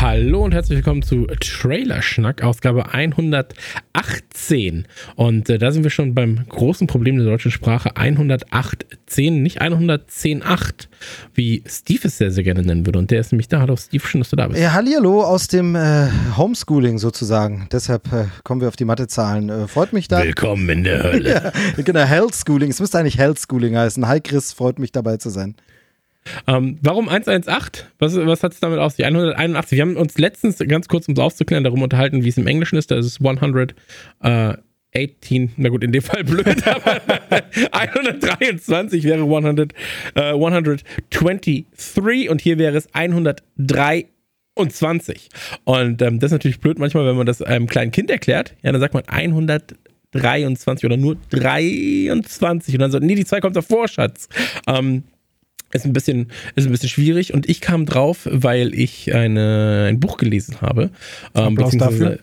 [0.00, 4.86] Hallo und herzlich willkommen zu Trailerschnack, Ausgabe 118.
[5.16, 10.86] Und äh, da sind wir schon beim großen Problem der deutschen Sprache 108.10, nicht 110.8,
[11.34, 13.00] wie Steve es sehr, sehr gerne nennen würde.
[13.00, 13.58] Und der ist nämlich da.
[13.58, 14.60] Hallo Steve, schön, dass du da bist.
[14.60, 17.66] Ja, Hallihallo aus dem äh, Homeschooling sozusagen.
[17.72, 19.48] Deshalb äh, kommen wir auf die Mathezahlen.
[19.48, 20.22] Äh, freut mich da.
[20.22, 21.28] Willkommen in der Hölle.
[21.28, 21.52] ja,
[21.82, 22.70] genau, Health Schooling.
[22.70, 24.06] Es müsste eigentlich Health Schooling heißen.
[24.06, 25.56] Hi Chris, freut mich dabei zu sein.
[26.46, 27.86] Ähm, warum 118?
[27.98, 29.04] Was, was hat es damit auf sich?
[29.04, 29.76] 181.
[29.76, 32.76] Wir haben uns letztens ganz kurz, um es aufzuklären, darum unterhalten, wie es im Englischen
[32.76, 32.90] ist.
[32.90, 33.74] Da ist es 100.
[34.22, 34.54] Äh,
[34.94, 37.00] 18, na gut, in dem Fall blöd, aber
[37.72, 39.72] 123 wäre 100,
[40.14, 45.28] äh, 123 und hier wäre es 123.
[45.64, 48.54] Und ähm, das ist natürlich blöd manchmal, wenn man das einem kleinen Kind erklärt.
[48.62, 53.56] Ja, dann sagt man 123 oder nur 23 und dann so, nee, die zwei kommt
[53.56, 54.28] davor, Schatz.
[54.66, 55.04] Ähm,
[55.72, 60.00] ist ein bisschen, ist ein bisschen schwierig und ich kam drauf, weil ich eine, ein
[60.00, 60.90] Buch gelesen habe.
[61.34, 62.20] Ähm, beziehungsweise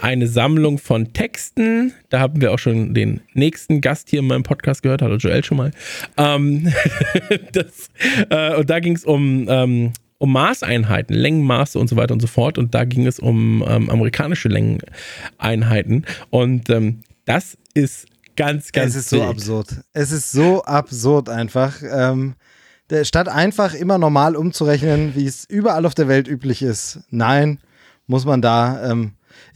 [0.00, 1.92] eine Sammlung von Texten.
[2.10, 5.00] Da haben wir auch schon den nächsten Gast hier in meinem Podcast gehört.
[5.00, 5.70] Hallo Joel schon mal.
[6.16, 6.72] Ähm,
[7.52, 7.88] das,
[8.28, 12.26] äh, und da ging es um, ähm, um Maßeinheiten, Längenmaße und so weiter und so
[12.26, 12.58] fort.
[12.58, 16.04] Und da ging es um ähm, amerikanische Längeneinheiten.
[16.30, 18.06] Und ähm, das ist
[18.36, 18.96] ganz, ganz.
[18.96, 19.22] Es ist wild.
[19.22, 19.84] so absurd.
[19.92, 21.80] Es ist so absurd einfach.
[21.88, 22.34] Ähm,
[23.04, 27.58] statt einfach immer normal umzurechnen, wie es überall auf der Welt üblich ist, nein,
[28.06, 28.90] muss man da.
[28.90, 29.12] Ähm,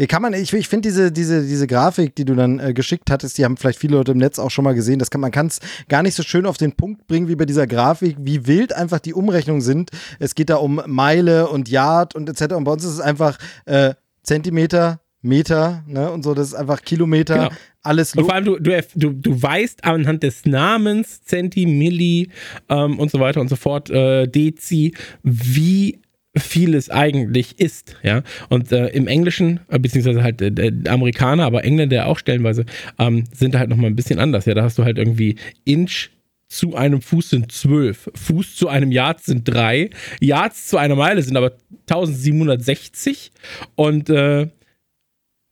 [0.08, 3.38] kann man, ich, ich finde diese, diese, diese Grafik, die du dann äh, geschickt hattest,
[3.38, 4.98] die haben vielleicht viele Leute im Netz auch schon mal gesehen.
[4.98, 7.44] Das kann, man kann es gar nicht so schön auf den Punkt bringen wie bei
[7.44, 9.90] dieser Grafik, wie wild einfach die Umrechnungen sind.
[10.18, 12.54] Es geht da um Meile und Yard und etc.
[12.54, 16.82] Und bei uns ist es einfach äh, Zentimeter, Meter ne, und so, das ist einfach
[16.82, 17.50] Kilometer, genau.
[17.86, 22.30] Alles Und vor allem, du, du, du, du weißt anhand des Namens, Centi, Milli
[22.68, 26.00] ähm, und so weiter und so fort, äh, Dezi, wie
[26.36, 28.22] viel es eigentlich ist, ja.
[28.48, 32.66] Und äh, im Englischen, äh, beziehungsweise halt äh, Amerikaner, aber Engländer auch stellenweise,
[32.98, 34.54] ähm, sind halt nochmal ein bisschen anders, ja.
[34.54, 36.10] Da hast du halt irgendwie Inch
[36.48, 41.22] zu einem Fuß sind zwölf, Fuß zu einem Yard sind drei, Yards zu einer Meile
[41.22, 41.52] sind aber
[41.88, 43.32] 1760
[43.74, 44.48] und äh,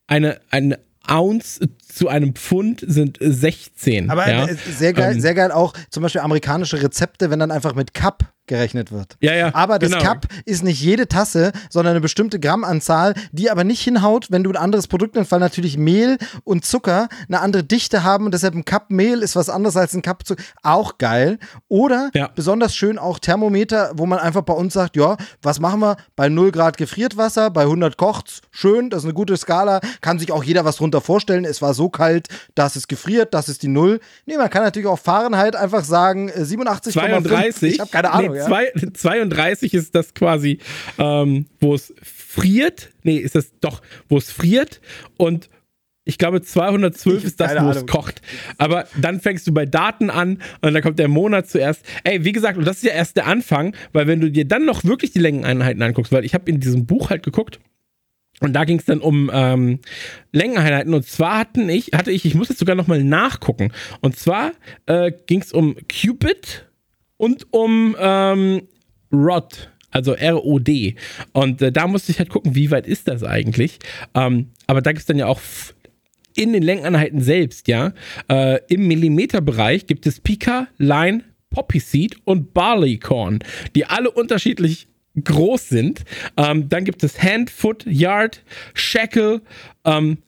[0.07, 0.79] eine, eine
[1.09, 4.11] Ounce zu einem Pfund sind 16.
[4.11, 4.49] Aber ja?
[4.55, 8.34] sehr geil, ähm, sehr geil auch zum Beispiel amerikanische Rezepte, wenn dann einfach mit Cup
[8.47, 9.17] gerechnet wird.
[9.21, 9.55] Ja, ja.
[9.55, 10.03] Aber das genau.
[10.03, 14.51] Cup ist nicht jede Tasse, sondern eine bestimmte Grammanzahl, die aber nicht hinhaut, wenn du
[14.51, 18.55] ein anderes Produkt nimmst, weil natürlich Mehl und Zucker eine andere Dichte haben und deshalb
[18.55, 20.43] ein Cup Mehl ist was anderes als ein Cup Zucker.
[20.63, 21.39] Auch geil.
[21.69, 22.29] Oder ja.
[22.35, 25.97] besonders schön auch Thermometer, wo man einfach bei uns sagt, ja, was machen wir?
[26.17, 28.43] Bei 0 Grad gefriert Wasser, bei 100 kocht's.
[28.51, 29.81] Schön, das ist eine gute Skala.
[30.01, 31.45] Kann sich auch jeder was drunter vorstellen.
[31.45, 34.01] Es war so kalt, dass es gefriert, das ist die Null.
[34.27, 36.93] Nee, man kann natürlich auch Fahrenheit einfach sagen, 87,5.
[36.93, 37.75] 32.
[37.75, 38.33] Ich habe keine Ahnung.
[38.33, 38.47] Nee, ja.
[38.47, 40.59] Zwei, 32 ist das quasi,
[40.99, 42.91] ähm, wo es friert.
[43.03, 44.81] Nee, ist das doch, wo es friert
[45.17, 45.49] und
[46.07, 48.21] ich glaube, 212 ich ist das, wo es kocht.
[48.59, 51.85] Aber dann fängst du bei Daten an und dann kommt der Monat zuerst.
[52.05, 54.67] Ey, wie gesagt, und das ist ja erst der Anfang, weil wenn du dir dann
[54.67, 57.59] noch wirklich die Längeneinheiten anguckst, weil ich habe in diesem Buch halt geguckt,
[58.41, 59.79] und da ging es dann um ähm,
[60.33, 60.93] Längeneinheiten.
[60.93, 63.73] Und zwar hatten ich, hatte ich, ich muss jetzt sogar nochmal nachgucken.
[64.01, 64.53] Und zwar
[64.87, 66.67] äh, ging es um Cupid
[67.25, 68.69] und um ähm,
[69.11, 70.97] Rod, also R-O-D.
[71.33, 73.79] Und äh, da musste ich halt gucken, wie weit ist das eigentlich.
[74.15, 75.41] Ähm, aber da gibt es dann ja auch
[76.37, 77.95] in den Längeneinheiten selbst, ja,
[78.29, 83.39] äh, im Millimeterbereich gibt es Pika, Line, Poppy Seed und Barleycorn,
[83.75, 84.89] die alle unterschiedlich
[85.23, 86.05] groß sind.
[86.37, 88.43] Ähm, dann gibt es Hand, Foot, Yard,
[88.75, 89.41] Shackle,
[89.87, 90.19] ähm,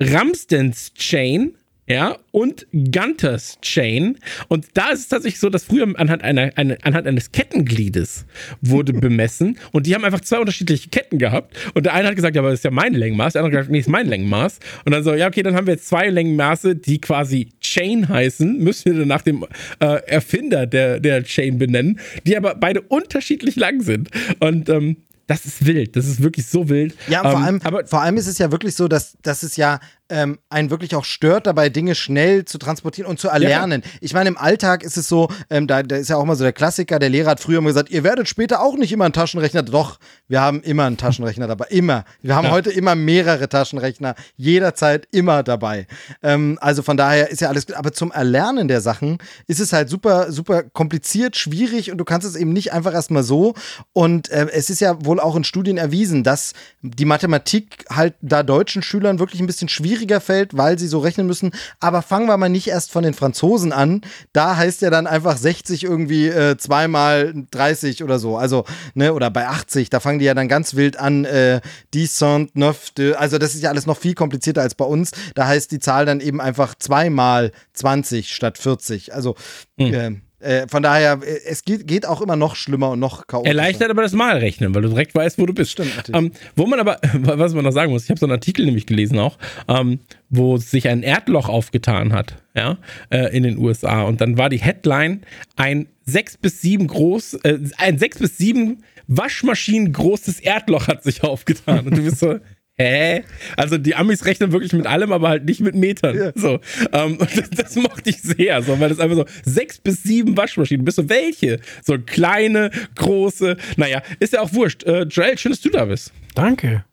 [0.00, 1.56] Ramsden's Chain,
[1.86, 4.18] ja, und Gunters Chain.
[4.48, 8.24] Und da ist es tatsächlich so, dass früher anhand, einer, eine, anhand eines Kettengliedes
[8.62, 11.56] wurde bemessen und die haben einfach zwei unterschiedliche Ketten gehabt.
[11.74, 13.34] Und der eine hat gesagt, ja, aber das ist ja mein Längenmaß.
[13.34, 14.60] Der andere hat gesagt, nee, ist mein Längenmaß.
[14.86, 18.58] Und dann so, ja, okay, dann haben wir jetzt zwei Längenmaße, die quasi Chain heißen.
[18.58, 19.44] Müssen wir dann nach dem
[19.80, 24.10] äh, Erfinder der, der Chain benennen, die aber beide unterschiedlich lang sind.
[24.40, 24.96] Und ähm,
[25.26, 25.96] das ist wild.
[25.96, 26.94] Das ist wirklich so wild.
[27.08, 29.56] Ja, vor, ähm, allem, aber vor allem ist es ja wirklich so, dass, dass es
[29.56, 29.80] ja
[30.14, 33.82] ähm, einen wirklich auch stört dabei, Dinge schnell zu transportieren und zu erlernen.
[33.84, 33.90] Ja.
[34.00, 36.44] Ich meine, im Alltag ist es so, ähm, da, da ist ja auch immer so
[36.44, 39.12] der Klassiker, der Lehrer hat früher immer gesagt, ihr werdet später auch nicht immer einen
[39.12, 39.64] Taschenrechner.
[39.64, 42.04] Doch, wir haben immer einen Taschenrechner dabei, immer.
[42.22, 42.52] Wir haben ja.
[42.52, 45.88] heute immer mehrere Taschenrechner, jederzeit immer dabei.
[46.22, 47.74] Ähm, also von daher ist ja alles gut.
[47.74, 49.18] Aber zum Erlernen der Sachen
[49.48, 53.24] ist es halt super, super kompliziert, schwierig und du kannst es eben nicht einfach erstmal
[53.24, 53.54] so.
[53.92, 56.52] Und äh, es ist ja wohl auch in Studien erwiesen, dass
[56.82, 59.68] die Mathematik halt da deutschen Schülern wirklich ein bisschen
[60.04, 61.50] schwieriger fällt, weil sie so rechnen müssen.
[61.80, 64.02] Aber fangen wir mal nicht erst von den Franzosen an.
[64.32, 68.36] Da heißt ja dann einfach 60 irgendwie äh, zweimal 30 oder so.
[68.36, 68.64] Also,
[68.94, 71.60] ne, oder bei 80, da fangen die ja dann ganz wild an, äh,
[71.94, 75.12] die cent neuf de, also das ist ja alles noch viel komplizierter als bei uns.
[75.34, 79.14] Da heißt die Zahl dann eben einfach zweimal 20 statt 40.
[79.14, 79.36] Also,
[79.76, 79.94] mhm.
[79.94, 80.10] äh,
[80.44, 83.56] äh, von daher, äh, es geht, geht, auch immer noch schlimmer und noch chaotischer.
[83.56, 85.72] Erleichtert aber das Malrechnen, weil du direkt weißt, wo du bist.
[85.72, 88.64] Stimmt, ähm, wo man aber, was man noch sagen muss, ich habe so einen Artikel
[88.66, 89.38] nämlich gelesen auch,
[89.68, 92.78] ähm, wo sich ein Erdloch aufgetan hat, ja,
[93.10, 94.02] äh, in den USA.
[94.02, 95.22] Und dann war die Headline
[95.56, 101.22] ein sechs bis sieben groß, äh, ein sechs bis sieben Waschmaschinen großes Erdloch hat sich
[101.22, 101.86] aufgetan.
[101.86, 102.36] Und du bist so,
[102.76, 103.24] hä?
[103.56, 106.16] Also die Amis rechnen wirklich mit allem, aber halt nicht mit Metern.
[106.16, 106.32] Ja.
[106.34, 106.60] So,
[106.92, 110.84] ähm, das, das, mochte ich sehr, so, weil das einfach so sechs bis sieben Waschmaschinen.
[110.84, 111.60] Bist du welche?
[111.84, 113.56] So kleine, große.
[113.76, 114.84] Naja, ist ja auch wurscht.
[114.84, 116.12] Äh, Joel, schön, dass du da bist.
[116.34, 116.84] Danke.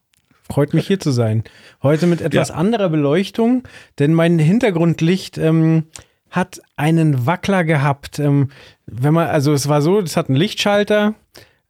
[0.50, 1.44] Freut mich hier zu sein.
[1.81, 2.56] Heute mit etwas ja.
[2.56, 3.63] anderer Beleuchtung,
[4.00, 5.86] denn mein Hintergrundlicht ähm,
[6.30, 8.19] hat einen Wackler gehabt.
[8.19, 8.50] Ähm,
[8.86, 11.16] wenn man, also es war so, es hat einen Lichtschalter,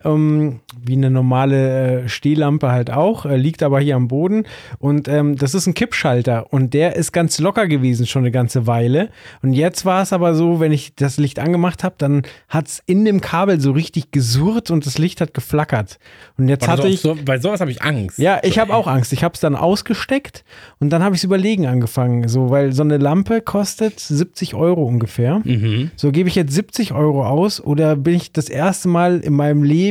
[0.05, 4.45] ähm, wie eine normale äh, Stehlampe halt auch, äh, liegt aber hier am Boden.
[4.79, 8.67] Und ähm, das ist ein Kippschalter und der ist ganz locker gewesen schon eine ganze
[8.67, 9.09] Weile.
[9.41, 12.83] Und jetzt war es aber so, wenn ich das Licht angemacht habe, dann hat es
[12.85, 15.99] in dem Kabel so richtig gesurrt und das Licht hat geflackert.
[16.37, 17.01] Und jetzt hatte ich.
[17.01, 18.17] So, bei sowas habe ich Angst.
[18.17, 19.13] Ja, ich habe auch Angst.
[19.13, 20.43] Ich habe es dann ausgesteckt
[20.79, 22.27] und dann habe ich es überlegen angefangen.
[22.27, 25.41] So, weil so eine Lampe kostet 70 Euro ungefähr.
[25.43, 25.91] Mhm.
[25.95, 29.63] So gebe ich jetzt 70 Euro aus oder bin ich das erste Mal in meinem
[29.63, 29.90] Leben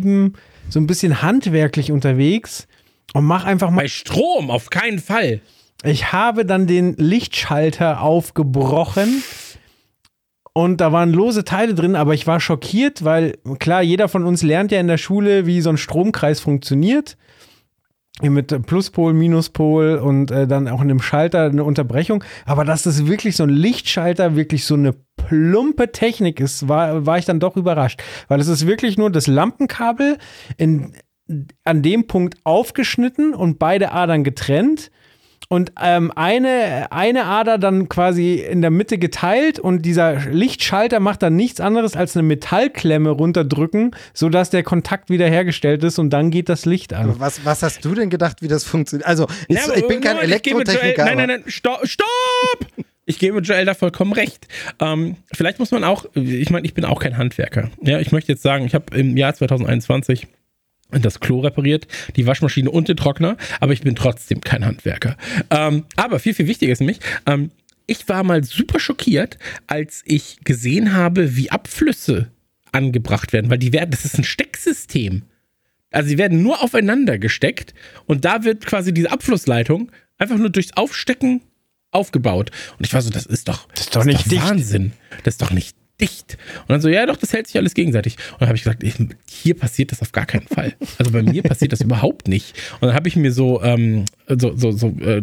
[0.69, 2.67] so ein bisschen handwerklich unterwegs
[3.13, 3.83] und mach einfach mal.
[3.83, 5.41] Bei Strom, auf keinen Fall.
[5.83, 9.23] Ich habe dann den Lichtschalter aufgebrochen
[10.53, 14.43] und da waren lose Teile drin, aber ich war schockiert, weil klar, jeder von uns
[14.43, 17.17] lernt ja in der Schule, wie so ein Stromkreis funktioniert.
[18.23, 22.23] Mit Pluspol, Minuspol und äh, dann auch in dem Schalter eine Unterbrechung.
[22.45, 27.19] Aber dass das wirklich so ein Lichtschalter wirklich so eine plumpe Technik ist, war, war
[27.19, 28.03] ich dann doch überrascht.
[28.29, 30.19] Weil es ist wirklich nur das Lampenkabel
[30.57, 30.95] in,
[31.65, 34.91] an dem Punkt aufgeschnitten und beide Adern getrennt
[35.53, 41.25] und ähm, eine, eine Ader dann quasi in der Mitte geteilt und dieser Lichtschalter macht
[41.25, 46.49] dann nichts anderes als eine Metallklemme runterdrücken, sodass der Kontakt wiederhergestellt ist und dann geht
[46.49, 47.19] das Licht an.
[47.19, 49.09] Was, was hast du denn gedacht, wie das funktioniert?
[49.09, 51.05] Also, ich, ja, ich bin kein Elektrotechniker.
[51.05, 51.81] Nein, nein, nein, stopp!
[51.85, 52.67] stopp!
[53.05, 54.47] Ich gebe Joel da vollkommen recht.
[54.79, 57.71] Ähm, vielleicht muss man auch, ich meine, ich bin auch kein Handwerker.
[57.83, 60.29] Ja, ich möchte jetzt sagen, ich habe im Jahr 2021
[60.93, 65.17] das Klo repariert, die Waschmaschine und den Trockner, aber ich bin trotzdem kein Handwerker.
[65.51, 67.51] Ähm, aber viel, viel wichtiger ist nämlich, ähm,
[67.87, 72.31] ich war mal super schockiert, als ich gesehen habe, wie Abflüsse
[72.73, 75.23] angebracht werden, weil die werden, das ist ein Stecksystem.
[75.91, 77.75] Also sie werden nur aufeinander gesteckt
[78.07, 81.43] und da wird quasi diese Abflussleitung einfach nur durchs Aufstecken
[81.91, 82.53] aufgebaut.
[82.79, 84.93] Und ich war so, das ist doch, das ist doch nicht ist doch Wahnsinn.
[85.25, 86.39] Das ist doch nicht dicht.
[86.63, 88.17] Und dann so, ja, doch, das hält sich alles gegenseitig.
[88.33, 88.85] Und dann habe ich gesagt,
[89.29, 90.75] hier passiert das auf gar keinen Fall.
[90.99, 92.55] Also bei mir passiert das überhaupt nicht.
[92.81, 95.23] Und dann habe ich mir so, ähm, so, so, so äh,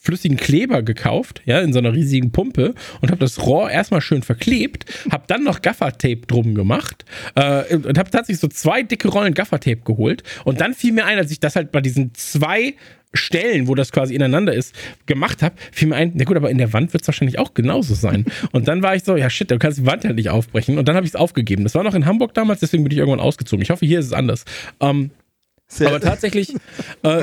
[0.00, 4.22] flüssigen Kleber gekauft, ja, in so einer riesigen Pumpe und habe das Rohr erstmal schön
[4.22, 7.04] verklebt, habe dann noch Gaffertape drum gemacht
[7.34, 10.22] äh, und habe tatsächlich so zwei dicke Rollen Gaffertape geholt.
[10.44, 12.74] Und dann fiel mir ein, als ich das halt bei diesen zwei
[13.12, 14.74] Stellen, wo das quasi ineinander ist,
[15.06, 17.54] gemacht habe, fiel mir ein, na gut, aber in der Wand wird es wahrscheinlich auch
[17.54, 18.26] genauso sein.
[18.52, 20.78] Und dann war ich so, ja shit, du kannst die Wand halt nicht aufbrechen.
[20.78, 21.64] Und dann habe ich es aufgegeben.
[21.64, 23.62] Das war noch in Hamburg damals, deswegen bin ich irgendwann ausgezogen.
[23.62, 24.44] Ich hoffe, hier ist es anders.
[24.80, 25.10] Ähm,
[25.80, 26.54] aber tatsächlich.
[27.02, 27.22] Äh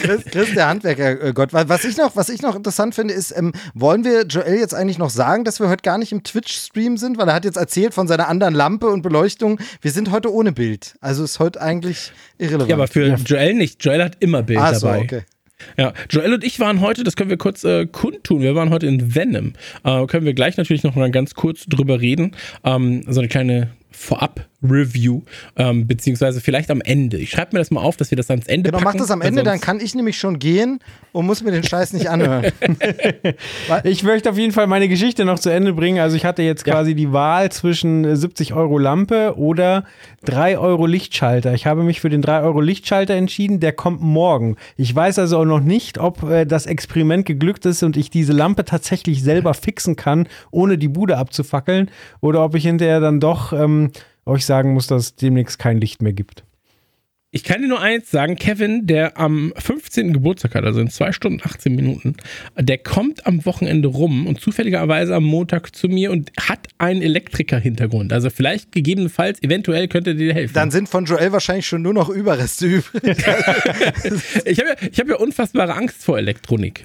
[0.00, 1.52] Chris, Chris, der Handwerker, äh, Gott.
[1.52, 4.98] Was ich noch, was ich noch interessant finde, ist, ähm, wollen wir Joel jetzt eigentlich
[4.98, 7.16] noch sagen, dass wir heute gar nicht im Twitch-Stream sind?
[7.16, 9.58] Weil er hat jetzt erzählt von seiner anderen Lampe und Beleuchtung.
[9.80, 10.96] Wir sind heute ohne Bild.
[11.00, 12.68] Also ist heute eigentlich irrelevant.
[12.68, 13.14] Ja, aber für ja.
[13.14, 13.82] Joel nicht.
[13.82, 15.00] Joel hat immer Bild so, dabei.
[15.00, 15.22] Okay.
[15.76, 18.86] Ja, Joel und ich waren heute, das können wir kurz äh, kundtun, wir waren heute
[18.86, 19.54] in Venom.
[19.84, 22.36] Äh, können wir gleich natürlich noch mal ganz kurz drüber reden.
[22.64, 25.22] Ähm, so eine kleine Vorab-Review,
[25.56, 27.16] ähm, beziehungsweise vielleicht am Ende.
[27.16, 28.92] Ich schreibe mir das mal auf, dass wir das ans Ende genau, packen.
[28.92, 30.80] Genau, mach das am Ende, dann kann ich nämlich schon gehen
[31.12, 32.52] und muss mir den Scheiß nicht anhören.
[33.84, 36.00] ich möchte auf jeden Fall meine Geschichte noch zu Ende bringen.
[36.00, 36.96] Also ich hatte jetzt quasi ja.
[36.96, 39.84] die Wahl zwischen 70 Euro Lampe oder
[40.24, 41.54] 3 Euro Lichtschalter.
[41.54, 44.56] Ich habe mich für den 3 Euro Lichtschalter entschieden, der kommt morgen.
[44.76, 48.32] Ich weiß also auch noch nicht, ob äh, das Experiment geglückt ist und ich diese
[48.32, 53.52] Lampe tatsächlich selber fixen kann, ohne die Bude abzufackeln, oder ob ich hinterher dann doch
[53.52, 53.83] ähm,
[54.26, 56.44] euch sagen muss, dass es demnächst kein Licht mehr gibt.
[57.34, 60.12] Ich kann dir nur eins sagen, Kevin, der am 15.
[60.12, 62.14] Geburtstag hat, also in 2 Stunden 18 Minuten,
[62.56, 68.12] der kommt am Wochenende rum und zufälligerweise am Montag zu mir und hat einen Elektriker-Hintergrund.
[68.12, 70.54] Also vielleicht gegebenenfalls, eventuell könnte dir helfen.
[70.54, 73.02] Dann sind von Joel wahrscheinlich schon nur noch Überreste übrig.
[74.44, 76.84] ich habe ja, hab ja unfassbare Angst vor Elektronik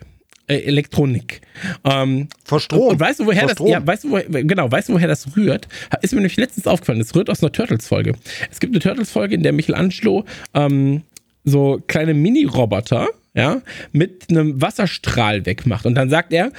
[0.49, 1.41] äh, Elektronik.
[1.83, 2.87] Ähm, Vor Strom.
[2.87, 5.67] Und, weißt du, woher das, ja, weißt du, wo, genau, weißt du, woher das rührt?
[6.01, 6.99] Ist mir nämlich letztens aufgefallen.
[6.99, 8.13] Das rührt aus einer Turtles-Folge.
[8.51, 11.03] Es gibt eine Turtles-Folge, in der Michelangelo ähm,
[11.43, 15.85] so kleine Mini-Roboter, ja, mit einem Wasserstrahl wegmacht.
[15.85, 16.51] Und dann sagt er,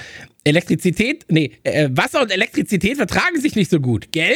[0.43, 4.35] Elektrizität, nee, äh, Wasser und Elektrizität vertragen sich nicht so gut, gell?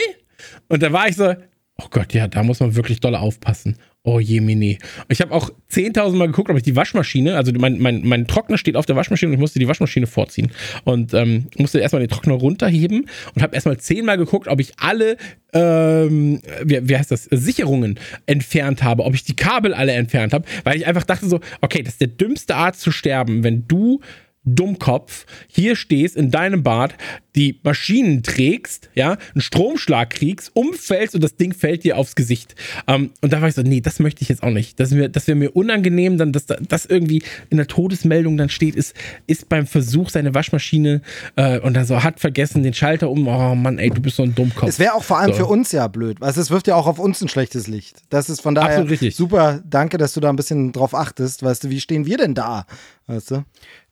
[0.67, 1.33] Und da war ich so,
[1.77, 3.77] oh Gott, ja, da muss man wirklich doll aufpassen.
[4.07, 4.77] Oh je, Mini.
[5.09, 8.59] Ich habe auch 10.000 Mal geguckt, ob ich die Waschmaschine, also mein, mein, mein Trockner
[8.59, 10.51] steht auf der Waschmaschine und ich musste die Waschmaschine vorziehen.
[10.83, 15.17] Und ähm, musste erstmal den Trockner runterheben und habe erstmal zehnmal geguckt, ob ich alle,
[15.53, 20.45] ähm, wie, wie heißt das, Sicherungen entfernt habe, ob ich die Kabel alle entfernt habe,
[20.63, 24.01] weil ich einfach dachte so, okay, das ist der dümmste Art zu sterben, wenn du
[24.45, 26.95] Dummkopf hier stehst in deinem Bad,
[27.35, 32.55] die Maschinen trägst, ja, einen Stromschlag kriegst, umfällst und das Ding fällt dir aufs Gesicht.
[32.87, 34.79] Ähm, und da war ich so, nee, das möchte ich jetzt auch nicht.
[34.79, 38.75] Das wäre das wär mir unangenehm, dann, dass das irgendwie in der Todesmeldung dann steht,
[38.75, 38.95] ist,
[39.27, 41.01] ist beim Versuch seine Waschmaschine
[41.35, 43.27] äh, und dann so hat vergessen den Schalter um.
[43.27, 44.69] Oh Mann, ey, du bist so ein Dummkopf.
[44.69, 45.39] Es wäre auch vor allem so.
[45.39, 46.17] für uns ja blöd.
[46.21, 47.97] Also es wirft ja auch auf uns ein schlechtes Licht.
[48.09, 49.61] Das ist von daher super.
[49.65, 51.43] Danke, dass du da ein bisschen drauf achtest.
[51.43, 52.65] Weißt du, wie stehen wir denn da?
[53.07, 53.45] Weißt du?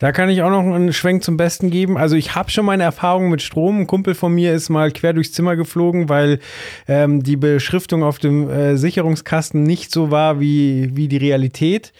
[0.03, 1.97] Da kann ich auch noch einen Schwenk zum Besten geben.
[1.97, 3.79] Also ich habe schon meine Erfahrungen mit Strom.
[3.79, 6.39] Ein Kumpel von mir ist mal quer durchs Zimmer geflogen, weil
[6.89, 11.93] ähm, die Beschriftung auf dem äh, Sicherungskasten nicht so war wie, wie die Realität.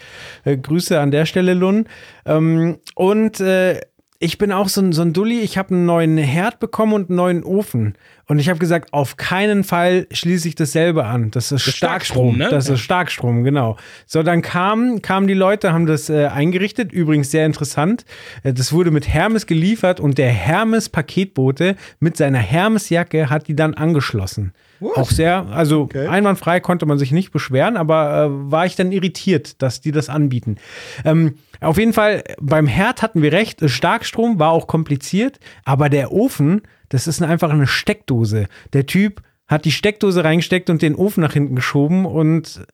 [0.44, 1.86] Äh, Grüße an der Stelle, Lun.
[2.26, 3.80] Ähm, und äh,
[4.20, 5.40] ich bin auch so ein, so ein Dulli.
[5.40, 7.96] Ich habe einen neuen Herd bekommen und einen neuen Ofen.
[8.34, 11.30] Und ich habe gesagt, auf keinen Fall schließe ich dasselbe an.
[11.30, 12.34] Das ist das Starkstrom.
[12.34, 12.50] Starkstrom ne?
[12.50, 13.78] Das ist Starkstrom, genau.
[14.08, 16.92] So, dann kamen, kamen die Leute, haben das äh, eingerichtet.
[16.92, 18.06] Übrigens sehr interessant.
[18.42, 23.76] Äh, das wurde mit Hermes geliefert und der Hermes-Paketbote mit seiner Hermes-Jacke hat die dann
[23.76, 24.54] angeschlossen.
[24.80, 24.98] What?
[24.98, 26.08] Auch sehr, also okay.
[26.08, 30.10] einwandfrei konnte man sich nicht beschweren, aber äh, war ich dann irritiert, dass die das
[30.10, 30.58] anbieten.
[31.06, 36.12] Ähm, auf jeden Fall, beim Herd hatten wir recht, Starkstrom war auch kompliziert, aber der
[36.12, 36.64] Ofen,
[36.94, 38.48] das ist einfach eine Steckdose.
[38.74, 42.68] Der Typ hat die Steckdose reingesteckt und den Ofen nach hinten geschoben und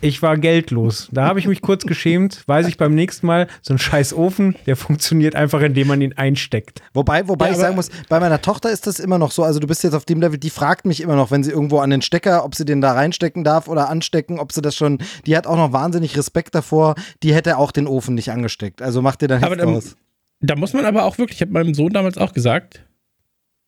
[0.00, 1.08] ich war geldlos.
[1.12, 2.42] Da habe ich mich kurz geschämt.
[2.46, 6.14] Weiß ich beim nächsten Mal, so ein scheiß Ofen, der funktioniert einfach, indem man ihn
[6.14, 6.80] einsteckt.
[6.94, 9.60] Wobei, wobei ja, ich sagen muss, bei meiner Tochter ist das immer noch so, also
[9.60, 11.90] du bist jetzt auf dem Level, die fragt mich immer noch, wenn sie irgendwo an
[11.90, 15.36] den Stecker, ob sie den da reinstecken darf oder anstecken, ob sie das schon, die
[15.36, 18.80] hat auch noch wahnsinnig Respekt davor, die hätte auch den Ofen nicht angesteckt.
[18.80, 19.96] Also macht dir da nichts aus.
[20.40, 22.85] Da muss man aber auch wirklich, ich habe meinem Sohn damals auch gesagt,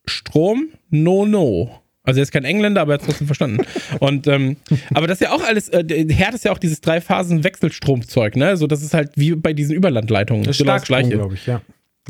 [0.09, 1.71] Strom, no, no.
[2.03, 3.65] Also er ist kein Engländer, aber er hat es trotzdem verstanden.
[3.99, 4.57] Und ähm,
[4.93, 8.57] aber das ist ja auch alles, äh, Herd ist ja auch dieses Drei-Phasen-Wechselstromzeug, ne?
[8.57, 10.43] So, das ist halt wie bei diesen Überlandleitungen.
[10.43, 11.11] Das ist genau das gleiche.
[11.11, 11.61] glaube ich, ja.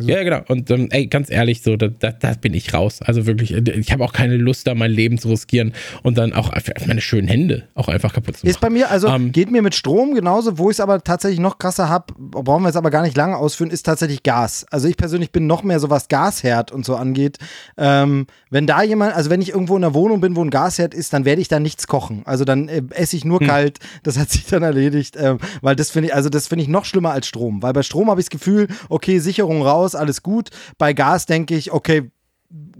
[0.06, 0.42] Ja, genau.
[0.48, 3.00] Und ähm, ey, ganz ehrlich, so, da, da, da, bin ich raus.
[3.02, 6.34] Also wirklich, äh, ich habe auch keine Lust, da mein Leben zu riskieren und dann
[6.34, 6.52] auch
[6.88, 8.50] meine schönen Hände auch einfach kaputt zu machen.
[8.50, 11.40] Ist bei mir, also ähm, geht mir mit Strom genauso, wo ich es aber tatsächlich
[11.40, 14.66] noch krasser habe, brauchen wir jetzt aber gar nicht lange ausführen, ist tatsächlich Gas.
[14.72, 17.38] Also ich persönlich bin noch mehr so, was Gasherd und so angeht.
[17.78, 20.94] Ähm, wenn da jemand, also wenn ich irgendwo in einer Wohnung bin, wo ein Gasherd
[20.94, 22.24] ist, dann werde ich da nichts kochen.
[22.26, 23.48] Also dann äh, esse ich nur hm.
[23.48, 23.80] kalt.
[24.04, 26.86] Das hat sich dann erledigt, ähm, weil das finde ich, also das finde ich noch
[26.86, 30.50] schlimmer als Strom, weil bei Strom habe ich das Gefühl, okay, Sicherung raus, alles gut.
[30.78, 32.12] Bei Gas denke ich, okay,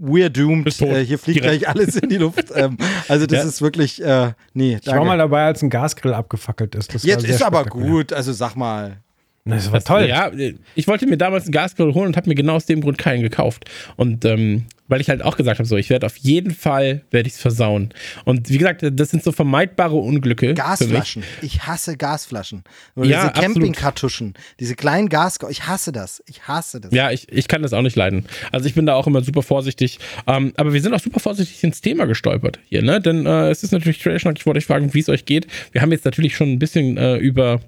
[0.00, 0.80] we're doomed.
[0.80, 1.62] Äh, hier fliegt direkt.
[1.62, 2.50] gleich alles in die Luft.
[2.54, 2.76] ähm,
[3.08, 3.48] also das ja.
[3.48, 4.78] ist wirklich, äh, nee.
[4.80, 6.94] Ich war mal dabei, als ein Gasgrill abgefackelt ist.
[6.94, 9.02] Das Jetzt ist aber gut, also sag mal.
[9.44, 10.06] Das war toll.
[10.06, 10.30] Ja,
[10.74, 13.22] ich wollte mir damals einen Gasgrill holen und habe mir genau aus dem Grund keinen
[13.22, 13.64] gekauft.
[13.96, 17.28] Und ähm, weil ich halt auch gesagt habe, so, ich werde auf jeden Fall, werde
[17.28, 17.94] ich es versauen.
[18.24, 20.54] Und wie gesagt, das sind so vermeidbare Unglücke.
[20.54, 21.22] Gasflaschen.
[21.42, 22.64] Ich hasse Gasflaschen.
[22.96, 26.22] Oder ja, diese Campingkartuschen, diese kleinen Gas, ich hasse das.
[26.26, 26.92] Ich hasse das.
[26.92, 28.26] Ja, ich, ich kann das auch nicht leiden.
[28.50, 30.00] Also ich bin da auch immer super vorsichtig.
[30.26, 33.00] Ähm, aber wir sind auch super vorsichtig ins Thema gestolpert hier, ne?
[33.00, 35.46] Denn äh, es ist natürlich Trash, ich wollte euch fragen, wie es euch geht.
[35.70, 37.60] Wir haben jetzt natürlich schon ein bisschen äh, über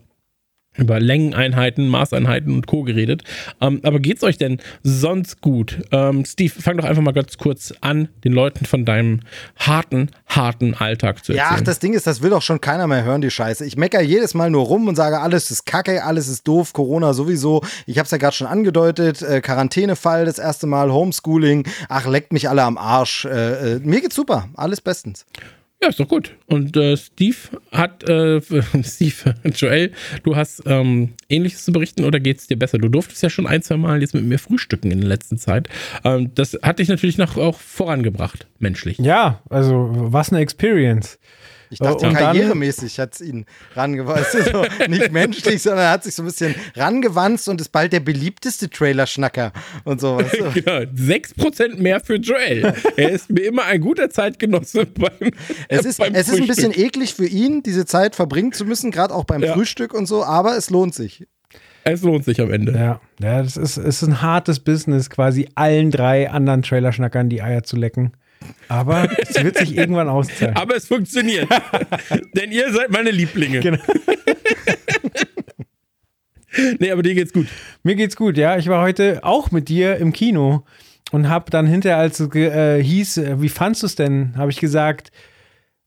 [0.77, 2.83] über Längeneinheiten, Maßeinheiten und Co.
[2.83, 3.25] geredet.
[3.61, 5.83] Ähm, aber geht's euch denn sonst gut?
[5.93, 9.21] Ähm, Steve, fang doch einfach mal ganz kurz an, den Leuten von deinem
[9.57, 11.51] harten, harten Alltag zu erzählen.
[11.51, 13.67] Ja, ach, das Ding ist, das will doch schon keiner mehr hören, die Scheiße.
[13.67, 17.13] Ich meckere jedes Mal nur rum und sage, alles ist kacke, alles ist doof, Corona
[17.13, 17.63] sowieso.
[17.87, 21.67] Ich hab's ja gerade schon angedeutet, äh, Quarantänefall das erste Mal, Homeschooling.
[21.89, 23.27] Ach, leckt mich alle am Arsch.
[23.27, 25.27] Äh, äh, mir geht's super, alles bestens.
[25.83, 26.37] Ja, ist doch gut.
[26.47, 27.37] Und äh, Steve
[27.73, 28.41] hat, äh,
[28.85, 29.91] Steve, Joel,
[30.23, 32.79] du hast ähm, Ähnliches zu berichten oder geht es dir besser?
[32.79, 35.69] Du durftest ja schon ein, zwei Mal jetzt mit mir frühstücken in der letzten Zeit.
[36.05, 38.99] Ähm, das hat dich natürlich noch auch vorangebracht, menschlich.
[38.99, 41.19] Ja, also was eine Experience.
[41.73, 44.37] Ich dachte, und karrieremäßig hat es ihn rangewanzt.
[44.43, 48.01] Also nicht menschlich, sondern er hat sich so ein bisschen rangewanzt und ist bald der
[48.01, 49.53] beliebteste Trailer-Schnacker
[49.85, 50.31] und sowas.
[50.55, 52.75] genau, 6% mehr für Joel.
[52.97, 55.31] er ist mir immer ein guter Zeitgenosse beim
[55.69, 58.91] Es ist, beim es ist ein bisschen eklig für ihn, diese Zeit verbringen zu müssen,
[58.91, 59.53] gerade auch beim ja.
[59.53, 61.27] Frühstück und so, aber es lohnt sich.
[61.85, 62.73] Es lohnt sich am Ende.
[62.73, 67.63] Ja, ja das ist, ist ein hartes Business, quasi allen drei anderen Trailer-Schnackern die Eier
[67.63, 68.13] zu lecken.
[68.69, 70.57] Aber es wird sich irgendwann auszahlen.
[70.57, 71.49] Aber es funktioniert.
[72.35, 73.61] Denn ihr seid meine Lieblinge.
[73.61, 73.79] Genau.
[76.79, 77.47] nee, aber dir geht's gut.
[77.83, 78.57] Mir geht's gut, ja.
[78.57, 80.65] Ich war heute auch mit dir im Kino
[81.11, 84.51] und habe dann hinterher, als es äh, hieß, äh, wie fandst du es denn, habe
[84.51, 85.13] ich gesagt,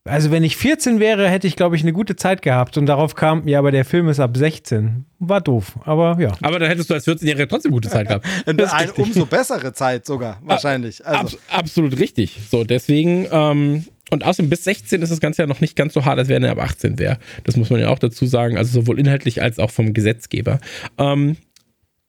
[0.06, 2.76] also wenn ich 14 wäre, hätte ich, glaube ich, eine gute Zeit gehabt.
[2.78, 5.04] Und darauf kam, ja, aber der Film ist ab 16.
[5.18, 6.32] War doof, aber ja.
[6.42, 8.26] Aber dann hättest du als 14-Jähriger trotzdem gute Zeit gehabt.
[8.46, 11.04] Eine umso bessere Zeit sogar, wahrscheinlich.
[11.06, 11.36] Also.
[11.48, 12.38] Ab, absolut richtig.
[12.50, 16.04] So, deswegen, ähm, und außerdem bis 16 ist das Ganze ja noch nicht ganz so
[16.04, 17.18] hart, als wenn er ab 18 wäre.
[17.44, 18.56] Das muss man ja auch dazu sagen.
[18.56, 20.60] Also sowohl inhaltlich als auch vom Gesetzgeber.
[20.98, 21.36] Ähm,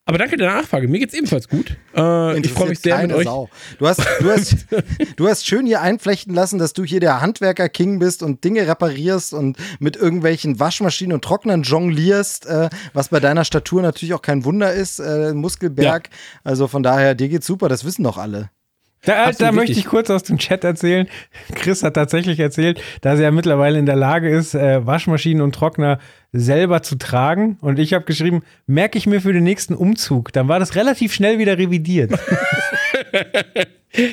[0.07, 0.87] aber danke der Nachfrage.
[0.87, 1.75] Mir geht's ebenfalls gut.
[1.95, 3.25] Äh, ich freue mich sehr mit euch.
[3.25, 3.49] Sau.
[3.77, 4.65] Du hast, du, hast,
[5.17, 9.33] du hast schön hier einflechten lassen, dass du hier der Handwerker-King bist und Dinge reparierst
[9.33, 14.45] und mit irgendwelchen Waschmaschinen und Trocknern jonglierst, äh, was bei deiner Statur natürlich auch kein
[14.45, 14.99] Wunder ist.
[14.99, 16.07] Äh, Muskelberg.
[16.07, 16.17] Ja.
[16.43, 18.49] Also von daher, dir geht's super, das wissen doch alle.
[19.03, 21.07] Da, da möchte ich kurz aus dem Chat erzählen.
[21.53, 25.99] Chris hat tatsächlich erzählt, dass er mittlerweile in der Lage ist, äh, Waschmaschinen und Trockner
[26.33, 27.57] selber zu tragen.
[27.61, 30.33] Und ich habe geschrieben, merke ich mir für den nächsten Umzug.
[30.33, 32.11] Dann war das relativ schnell wieder revidiert.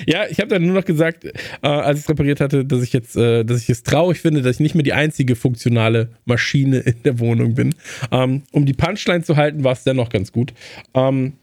[0.06, 2.92] ja, ich habe dann nur noch gesagt, äh, als ich es repariert hatte, dass ich
[2.92, 6.78] jetzt, äh, dass ich es traurig finde, dass ich nicht mehr die einzige funktionale Maschine
[6.78, 7.74] in der Wohnung bin.
[8.12, 10.52] Ähm, um die Punchline zu halten, war es dennoch ganz gut.
[10.94, 11.34] Ähm,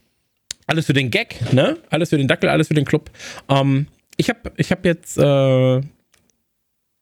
[0.68, 1.78] alles für den Gag, ne?
[1.90, 3.10] Alles für den Dackel, alles für den Club.
[3.50, 3.88] Ähm,
[4.18, 5.82] ich habe ich hab jetzt äh,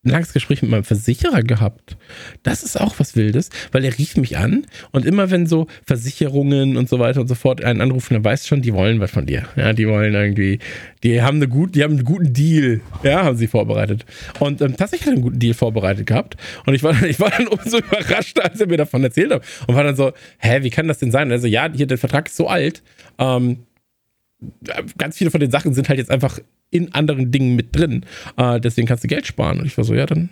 [0.05, 1.97] ein langes Gespräch mit meinem Versicherer gehabt.
[2.43, 6.77] Das ist auch was Wildes, weil er rief mich an und immer wenn so Versicherungen
[6.77, 9.11] und so weiter und so fort einen anrufen, dann weißt du schon, die wollen was
[9.11, 9.43] von dir.
[9.57, 10.59] Ja, die wollen irgendwie,
[11.03, 14.05] die haben eine gut, die haben einen guten Deal, ja, haben sie vorbereitet.
[14.39, 16.37] Und ähm, tatsächlich hat er einen guten Deal vorbereitet gehabt.
[16.65, 19.43] Und ich war, dann, ich war dann umso überrascht, als er mir davon erzählt hat.
[19.67, 21.29] Und war dann so, hä, wie kann das denn sein?
[21.29, 22.83] Also ja, hier der Vertrag ist so alt.
[23.17, 23.65] Ähm,
[24.97, 26.39] ganz viele von den Sachen sind halt jetzt einfach
[26.71, 28.05] in anderen Dingen mit drin.
[28.37, 29.59] Äh, deswegen kannst du Geld sparen.
[29.59, 30.29] Und ich war so, ja, dann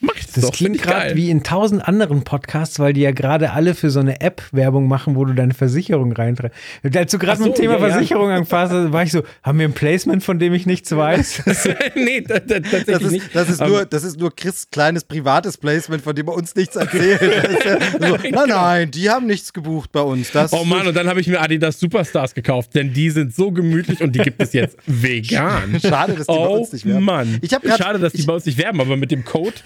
[0.00, 0.52] Mach ich das, das doch.
[0.52, 4.20] klingt gerade wie in tausend anderen Podcasts, weil die ja gerade alle für so eine
[4.20, 6.56] App Werbung machen, wo du deine Versicherung reinträgst.
[6.94, 8.36] Als du gerade so, mit dem Thema ja, Versicherung ja.
[8.36, 11.42] angefasst war ich so, haben wir ein Placement, von dem ich nichts weiß?
[11.94, 13.34] nee, das, das, tatsächlich das ist, nicht.
[13.34, 16.76] Das ist, nur, das ist nur Chris' kleines privates Placement, von dem er uns nichts
[16.76, 17.20] erzählt.
[17.92, 18.46] so, nein, genau.
[18.46, 20.30] nein, die haben nichts gebucht bei uns.
[20.32, 23.50] Das oh Mann, und dann habe ich mir Adidas Superstars gekauft, denn die sind so
[23.50, 25.78] gemütlich und die gibt es jetzt vegan.
[25.80, 27.04] Schade, dass die oh, bei uns nicht werben.
[27.04, 27.38] Mann.
[27.42, 29.56] Ich grad, Schade, dass die ich, bei uns nicht werben, aber mit dem Code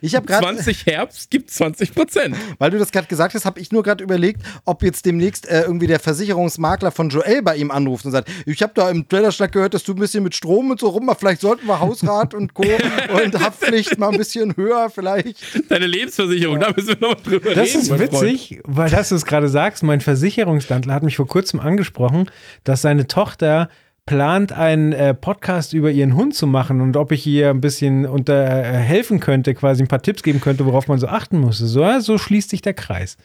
[0.00, 2.36] ich habe gerade 20 Herbst gibt 20 Prozent.
[2.58, 5.62] Weil du das gerade gesagt hast, habe ich nur gerade überlegt, ob jetzt demnächst äh,
[5.62, 9.52] irgendwie der Versicherungsmakler von Joel bei ihm anruft und sagt, ich habe da im Trailerschlag
[9.52, 12.54] gehört, dass du ein bisschen mit Strom und so rum, vielleicht sollten wir Hausrat und
[12.54, 12.62] Co.
[13.24, 15.36] und Haftpflicht mal ein bisschen höher vielleicht.
[15.70, 16.68] Deine Lebensversicherung, ja.
[16.68, 17.88] da müssen wir noch drüber das reden.
[17.88, 18.76] Das ist witzig, Freund.
[18.76, 22.30] weil das du es gerade sagst, mein Versicherungslandler hat mich vor kurzem angesprochen,
[22.64, 23.68] dass seine Tochter
[24.06, 28.04] plant, einen äh, Podcast über ihren Hund zu machen und ob ich ihr ein bisschen
[28.04, 31.58] unter äh, helfen könnte, quasi ein paar Tipps geben könnte, worauf man so achten muss.
[31.58, 33.16] So, so schließt sich der Kreis.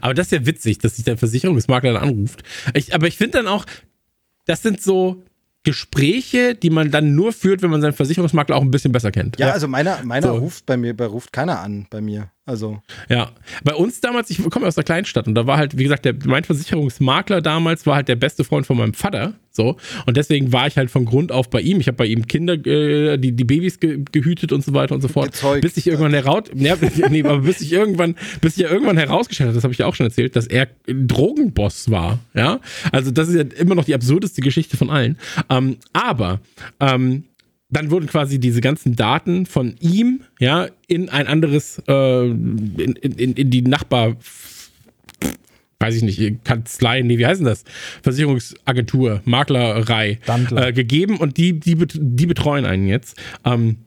[0.00, 2.42] Aber das ist ja witzig, dass sich der Versicherungsmakler dann anruft.
[2.74, 3.66] Ich, aber ich finde dann auch,
[4.46, 5.22] das sind so
[5.62, 9.38] Gespräche, die man dann nur führt, wenn man seinen Versicherungsmakler auch ein bisschen besser kennt.
[9.38, 10.34] Ja, also meiner, meiner so.
[10.36, 12.30] ruft bei mir, bei ruft keiner an bei mir.
[12.46, 12.80] Also.
[13.10, 13.30] Ja,
[13.62, 16.14] bei uns damals, ich komme aus der Kleinstadt und da war halt, wie gesagt, der,
[16.24, 19.34] mein Versicherungsmakler damals war halt der beste Freund von meinem Vater.
[19.60, 19.76] So.
[20.06, 21.80] Und deswegen war ich halt von Grund auf bei ihm.
[21.80, 25.02] Ich habe bei ihm Kinder, äh, die, die Babys ge gehütet und so weiter und
[25.02, 25.32] so fort.
[25.32, 25.60] Gezeugt.
[25.60, 26.76] Bis ich irgendwann heraus, ja,
[27.10, 29.84] nee, aber bis ich irgendwann, bis ich ja irgendwann herausgestellt habe, das habe ich ja
[29.84, 32.20] auch schon erzählt, dass er Drogenboss war.
[32.32, 32.60] Ja.
[32.90, 35.18] Also, das ist ja immer noch die absurdeste Geschichte von allen.
[35.50, 36.40] Ähm, aber,
[36.80, 37.24] ähm,
[37.68, 43.34] dann wurden quasi diese ganzen Daten von ihm, ja, in ein anderes, äh, in, in,
[43.34, 44.16] in die Nachbar
[45.80, 47.64] weiß ich nicht, Kanzlei, nee, wie heißt denn das?
[48.02, 50.18] Versicherungsagentur, Maklerei
[50.54, 53.16] äh, gegeben und die, die, die betreuen einen jetzt.
[53.44, 53.78] Ähm,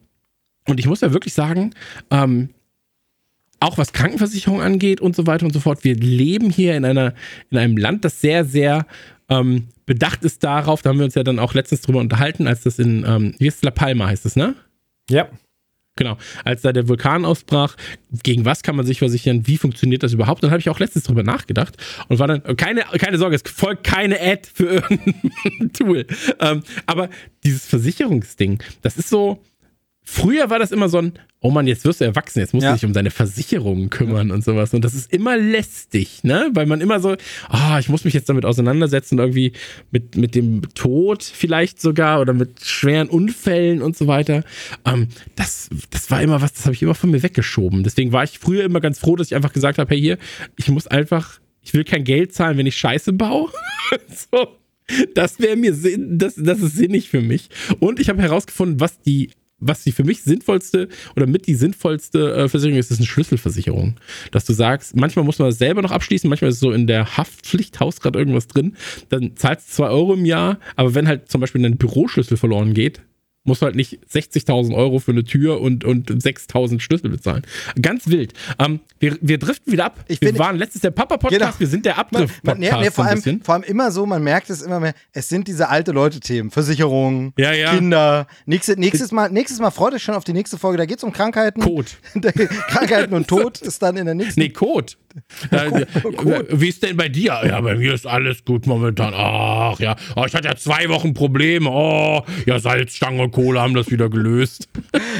[0.66, 1.72] und ich muss ja wirklich sagen,
[2.10, 2.50] ähm,
[3.60, 7.14] auch was Krankenversicherung angeht und so weiter und so fort, wir leben hier in einer,
[7.50, 8.86] in einem Land, das sehr, sehr
[9.28, 12.62] ähm, bedacht ist darauf, da haben wir uns ja dann auch letztens drüber unterhalten, als
[12.62, 14.54] das in, ähm, wie ist La Palma heißt es, ne?
[15.08, 15.28] Ja.
[15.96, 17.76] Genau, als da der Vulkan ausbrach,
[18.24, 20.42] gegen was kann man sich versichern, wie funktioniert das überhaupt?
[20.42, 21.76] Dann habe ich auch letztens drüber nachgedacht
[22.08, 26.06] und war dann, keine, keine Sorge, es folgt keine Ad für irgendein Tool.
[26.40, 27.10] Ähm, aber
[27.44, 29.40] dieses Versicherungsding, das ist so,
[30.06, 32.72] Früher war das immer so ein, oh Mann, jetzt wirst du erwachsen, jetzt musst ja.
[32.72, 34.34] du dich um deine Versicherungen kümmern ja.
[34.34, 34.74] und sowas.
[34.74, 36.50] Und das ist immer lästig, ne?
[36.52, 37.16] Weil man immer so,
[37.48, 39.52] ah, oh, ich muss mich jetzt damit auseinandersetzen, irgendwie
[39.90, 44.44] mit, mit dem Tod vielleicht sogar oder mit schweren Unfällen und so weiter.
[44.84, 47.82] Ähm, das, das war immer was, das habe ich immer von mir weggeschoben.
[47.82, 50.18] Deswegen war ich früher immer ganz froh, dass ich einfach gesagt habe, hey hier,
[50.56, 53.50] ich muss einfach, ich will kein Geld zahlen, wenn ich Scheiße baue.
[54.30, 54.48] so.
[55.14, 57.48] Das wäre mir Sinn, das, das ist sinnig für mich.
[57.80, 62.34] Und ich habe herausgefunden, was die was die für mich sinnvollste oder mit die sinnvollste
[62.34, 63.96] äh, Versicherung ist, ist eine Schlüsselversicherung.
[64.30, 67.16] Dass du sagst, manchmal muss man das selber noch abschließen, manchmal ist so in der
[67.16, 68.76] Haftpflichthaus gerade irgendwas drin,
[69.08, 72.74] dann zahlst du zwei Euro im Jahr, aber wenn halt zum Beispiel dein Büroschlüssel verloren
[72.74, 73.02] geht,
[73.44, 77.42] musst du halt nicht 60.000 Euro für eine Tür und, und 6.000 Schlüssel bezahlen.
[77.80, 78.32] Ganz wild.
[78.58, 80.04] Ähm, wir, wir driften wieder ab.
[80.08, 81.60] Ich wir find, waren letztes der Papa-Podcast, genau.
[81.60, 82.58] wir sind der Abdrift-Podcast.
[82.58, 85.46] Nee, nee, vor, allem, vor allem immer so, man merkt es immer mehr, es sind
[85.46, 86.50] diese alte Leute-Themen.
[86.50, 87.74] Versicherungen, ja, ja.
[87.74, 88.26] Kinder.
[88.46, 91.04] Nächstes, nächstes, Mal, nächstes Mal freut euch schon auf die nächste Folge, da geht es
[91.04, 91.60] um Krankheiten.
[91.60, 91.88] Code.
[92.68, 94.40] Krankheiten und Tod ist dann in der nächsten.
[94.40, 94.94] Nee, Code.
[96.50, 97.40] Wie ist denn bei dir?
[97.46, 99.12] Ja, bei mir ist alles gut momentan.
[99.14, 101.70] Ach ja, oh, ich hatte ja zwei Wochen Probleme.
[101.70, 104.68] Oh, ja, Salzstange Kohle haben das wieder gelöst.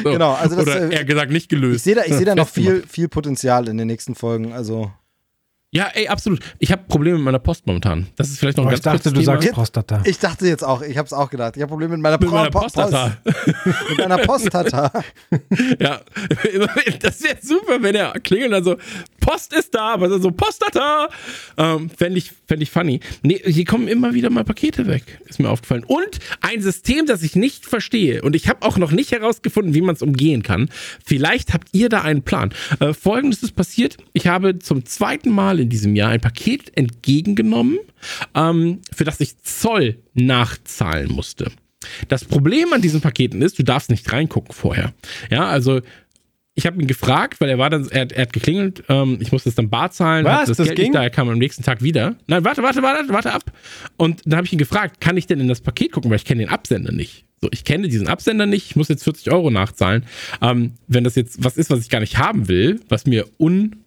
[0.02, 0.12] So.
[0.12, 1.76] Genau, also das, Oder äh, eher gesagt nicht gelöst.
[1.76, 4.52] Ich sehe da, seh da noch viel, viel Potenzial in den nächsten Folgen.
[4.52, 4.92] Also
[5.75, 6.39] ja, ey, absolut.
[6.61, 8.07] Ich habe Probleme mit meiner Post momentan.
[8.15, 9.41] Das ist vielleicht noch ein oh, ganz Ich dachte, du Thema.
[9.41, 10.03] sagst Prostata.
[10.05, 11.57] Ich dachte jetzt auch, ich habe es auch gedacht.
[11.57, 13.17] Ich habe Probleme mit meiner, mit meiner Prostata.
[13.25, 13.37] Post.
[13.89, 14.93] mit meiner Postata.
[15.81, 16.01] ja,
[17.01, 18.77] das wäre super, wenn er klingelt und dann so,
[19.19, 21.09] Post ist da, aber so, Postata.
[21.57, 23.01] Ähm, Fände ich, fänd ich funny.
[23.23, 25.83] Nee, hier kommen immer wieder mal Pakete weg, ist mir aufgefallen.
[25.83, 28.23] Und ein System, das ich nicht verstehe.
[28.23, 30.69] Und ich habe auch noch nicht herausgefunden, wie man es umgehen kann.
[31.05, 32.55] Vielleicht habt ihr da einen Plan.
[32.79, 33.97] Äh, Folgendes ist passiert.
[34.13, 37.79] Ich habe zum zweiten Mal in diesem Jahr ein Paket entgegengenommen,
[38.35, 41.50] ähm, für das ich Zoll nachzahlen musste.
[42.09, 44.94] Das Problem an diesen Paketen ist, du darfst nicht reingucken vorher.
[45.31, 45.81] Ja, also
[46.55, 49.48] ich habe ihn gefragt, weil er war dann, er, er hat geklingelt, ähm, ich musste
[49.48, 50.85] es dann bar zahlen, Was, das, das Geld ging?
[50.87, 52.14] nicht da, er kam am nächsten Tag wieder.
[52.27, 53.53] Nein, warte, warte, warte, warte ab.
[53.96, 56.24] Und dann habe ich ihn gefragt, kann ich denn in das Paket gucken, weil ich
[56.24, 57.24] kenne den Absender nicht.
[57.40, 60.05] So, ich kenne diesen Absender nicht, ich muss jetzt 40 Euro nachzahlen.
[60.40, 63.84] Ähm, wenn das jetzt was ist, was ich gar nicht haben will, was mir un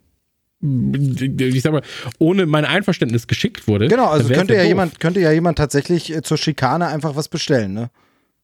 [0.59, 1.83] ich sag mal,
[2.17, 3.87] ohne mein Einverständnis geschickt wurde.
[3.87, 7.73] Genau, also könnte ja, jemand, könnte ja jemand tatsächlich äh, zur Schikane einfach was bestellen,
[7.73, 7.89] ne?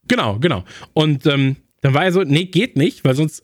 [0.08, 0.63] Genau, genau.
[0.93, 3.41] Und ähm, dann war er so, nee, geht nicht, weil sonst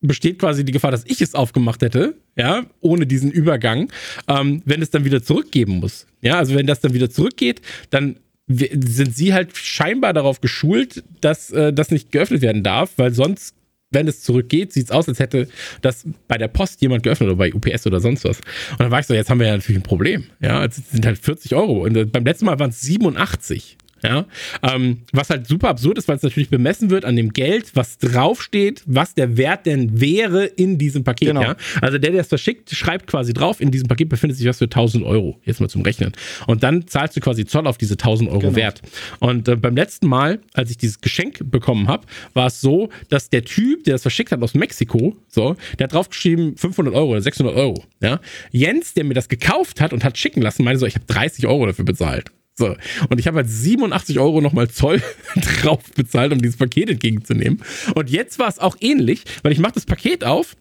[0.00, 3.90] besteht quasi die Gefahr, dass ich es aufgemacht hätte, ja, ohne diesen Übergang,
[4.28, 6.06] ähm, wenn es dann wieder zurückgeben muss.
[6.20, 8.16] Ja, also wenn das dann wieder zurückgeht, dann
[8.48, 13.55] sind sie halt scheinbar darauf geschult, dass äh, das nicht geöffnet werden darf, weil sonst
[13.96, 15.48] wenn es zurückgeht, sieht es aus, als hätte
[15.80, 18.38] das bei der Post jemand geöffnet oder bei UPS oder sonst was.
[18.72, 20.24] Und dann war ich so, jetzt haben wir ja natürlich ein Problem.
[20.40, 21.84] Ja, es sind halt 40 Euro.
[21.84, 23.78] Und äh, beim letzten Mal waren es 87.
[24.02, 24.26] Ja,
[24.62, 27.96] ähm, was halt super absurd ist, weil es natürlich bemessen wird an dem Geld, was
[27.96, 31.28] draufsteht, was der Wert denn wäre in diesem Paket.
[31.28, 31.42] Genau.
[31.42, 31.56] Ja?
[31.80, 34.64] Also der, der es verschickt, schreibt quasi drauf, in diesem Paket befindet sich was für
[34.64, 36.12] 1000 Euro, jetzt mal zum Rechnen.
[36.46, 38.56] Und dann zahlst du quasi Zoll auf diese 1000 Euro genau.
[38.56, 38.82] Wert.
[39.18, 43.30] Und äh, beim letzten Mal, als ich dieses Geschenk bekommen habe, war es so, dass
[43.30, 47.22] der Typ, der es verschickt hat aus Mexiko, so, der hat draufgeschrieben 500 Euro oder
[47.22, 47.82] 600 Euro.
[48.00, 48.20] Ja?
[48.52, 51.46] Jens, der mir das gekauft hat und hat schicken lassen, meinte so, ich habe 30
[51.46, 52.30] Euro dafür bezahlt.
[52.58, 52.74] So.
[53.10, 55.02] Und ich habe halt 87 Euro nochmal Zoll
[55.62, 57.62] drauf bezahlt, um dieses Paket entgegenzunehmen.
[57.94, 60.56] Und jetzt war es auch ähnlich, weil ich mache das Paket auf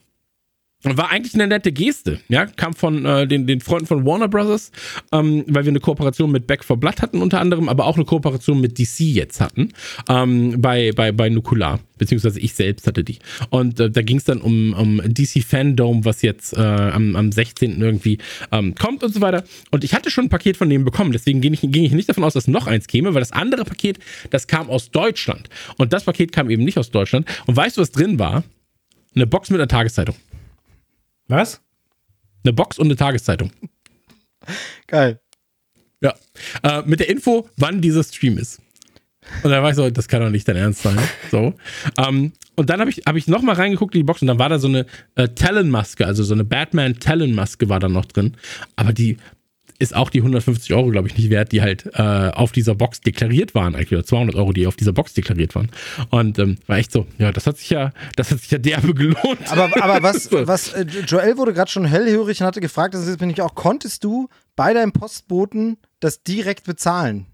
[0.85, 4.71] war eigentlich eine nette Geste, ja, kam von äh, den, den Freunden von Warner Brothers,
[5.11, 8.05] ähm, weil wir eine Kooperation mit Back for Blood hatten unter anderem, aber auch eine
[8.05, 9.69] Kooperation mit DC jetzt hatten,
[10.09, 13.17] ähm, bei, bei, bei Nukular, beziehungsweise ich selbst hatte die.
[13.49, 17.31] Und äh, da ging es dann um, um DC Fandom, was jetzt äh, am, am
[17.31, 17.81] 16.
[17.81, 18.19] irgendwie
[18.51, 19.43] ähm, kommt und so weiter.
[19.71, 22.09] Und ich hatte schon ein Paket von denen bekommen, deswegen ging ich, ging ich nicht
[22.09, 25.49] davon aus, dass noch eins käme, weil das andere Paket, das kam aus Deutschland.
[25.77, 27.27] Und das Paket kam eben nicht aus Deutschland.
[27.45, 28.43] Und weißt du, was drin war?
[29.15, 30.15] Eine Box mit einer Tageszeitung.
[31.27, 31.61] Was?
[32.43, 33.51] Eine Box und eine Tageszeitung.
[34.87, 35.19] Geil.
[36.01, 36.13] Ja.
[36.63, 38.61] Äh, mit der Info, wann dieser Stream ist.
[39.43, 40.97] Und dann war ich so, das kann doch nicht dein Ernst sein.
[41.31, 41.55] So.
[41.97, 44.49] Ähm, und dann habe ich, hab ich nochmal reingeguckt in die Box und dann war
[44.49, 44.85] da so eine
[45.15, 48.37] äh, Talon-Maske, also so eine Batman-Talon-Maske war da noch drin.
[48.75, 49.17] Aber die,
[49.79, 53.01] ist auch die 150 Euro, glaube ich, nicht wert, die halt äh, auf dieser Box
[53.01, 55.69] deklariert waren, eigentlich, oder 200 Euro, die auf dieser Box deklariert waren.
[56.09, 58.93] Und ähm, war echt so, ja, das hat sich ja, das hat sich ja derbe
[58.93, 59.39] gelohnt.
[59.49, 63.19] Aber, aber was, was äh, Joel wurde gerade schon hellhörig und hatte gefragt, das ist,
[63.19, 67.25] bin ich auch, konntest du bei deinem Postboten das direkt bezahlen?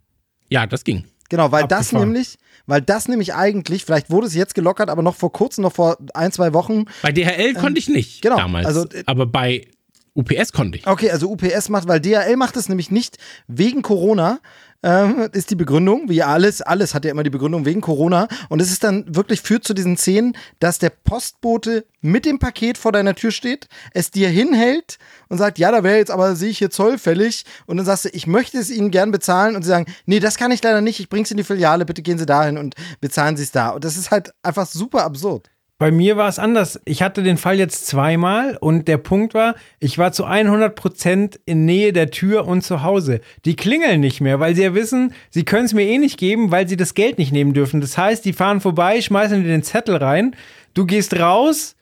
[0.49, 1.06] Ja, das ging.
[1.30, 1.69] Genau, weil Abgefahren.
[1.69, 5.62] das nämlich, weil das nämlich eigentlich, vielleicht wurde es jetzt gelockert, aber noch vor kurzem,
[5.62, 6.86] noch vor ein, zwei Wochen.
[7.04, 8.65] Bei DHL ähm, konnte ich nicht genau, damals.
[8.65, 9.65] Also, äh, aber bei
[10.13, 10.88] UPS konnte ich.
[10.88, 14.39] Okay, also UPS macht, weil DHL macht es nämlich nicht wegen Corona,
[14.84, 18.28] ähm, ist die Begründung, wie alles, alles hat ja immer die Begründung wegen Corona.
[18.50, 22.78] Und es ist dann wirklich führt zu diesen Szenen, dass der Postbote mit dem Paket
[22.78, 24.97] vor deiner Tür steht, es dir hinhält
[25.30, 27.45] und sagt, ja, da wäre jetzt aber, sehe ich hier Zoll fällig.
[27.67, 29.56] Und dann sagst du, ich möchte es Ihnen gern bezahlen.
[29.56, 31.86] Und sie sagen, nee, das kann ich leider nicht, ich bringe es in die Filiale,
[31.86, 33.69] bitte gehen Sie dahin und bezahlen Sie es da.
[33.69, 35.50] Und das ist halt einfach super absurd.
[35.82, 36.80] Bei mir war es anders.
[36.86, 41.39] Ich hatte den Fall jetzt zweimal und der Punkt war, ich war zu 100 Prozent
[41.46, 43.20] in Nähe der Tür und zu Hause.
[43.46, 46.52] Die klingeln nicht mehr, weil sie ja wissen, sie können es mir eh nicht geben,
[46.52, 47.82] weil sie das Geld nicht nehmen dürfen.
[47.82, 50.36] Das heißt, die fahren vorbei, schmeißen dir den Zettel rein,
[50.76, 51.76] du gehst raus,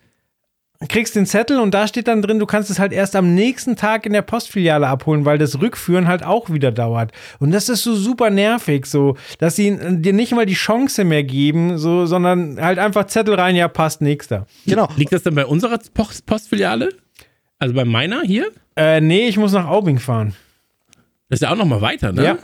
[0.88, 3.76] kriegst den Zettel und da steht dann drin, du kannst es halt erst am nächsten
[3.76, 7.12] Tag in der Postfiliale abholen, weil das Rückführen halt auch wieder dauert.
[7.40, 11.24] Und das ist so super nervig, so, dass sie dir nicht mal die Chance mehr
[11.24, 14.48] geben, so, sondern halt einfach Zettel rein, ja, passt, nächster.
[14.66, 14.88] Genau.
[14.96, 16.90] Liegt das denn bei unserer Post Postfiliale?
[17.58, 18.50] Also bei meiner hier?
[18.78, 20.34] Äh, nee, ich muss nach Aubing fahren.
[21.28, 22.24] Das ist ja auch noch mal weiter, ne?
[22.24, 22.38] Ja.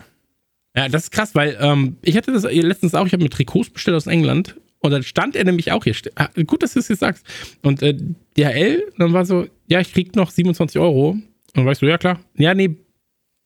[0.76, 3.70] Ja, das ist krass, weil ähm, ich hatte das letztens auch, ich habe mir Trikots
[3.70, 5.96] bestellt aus England und dann stand er nämlich auch hier.
[6.16, 7.26] Ah, gut, dass du es jetzt sagst.
[7.62, 7.98] Und äh,
[8.38, 11.12] DHL, dann war so, ja, ich krieg noch 27 Euro.
[11.12, 12.20] Und dann weißt du, ja klar.
[12.36, 12.76] Ja, nee,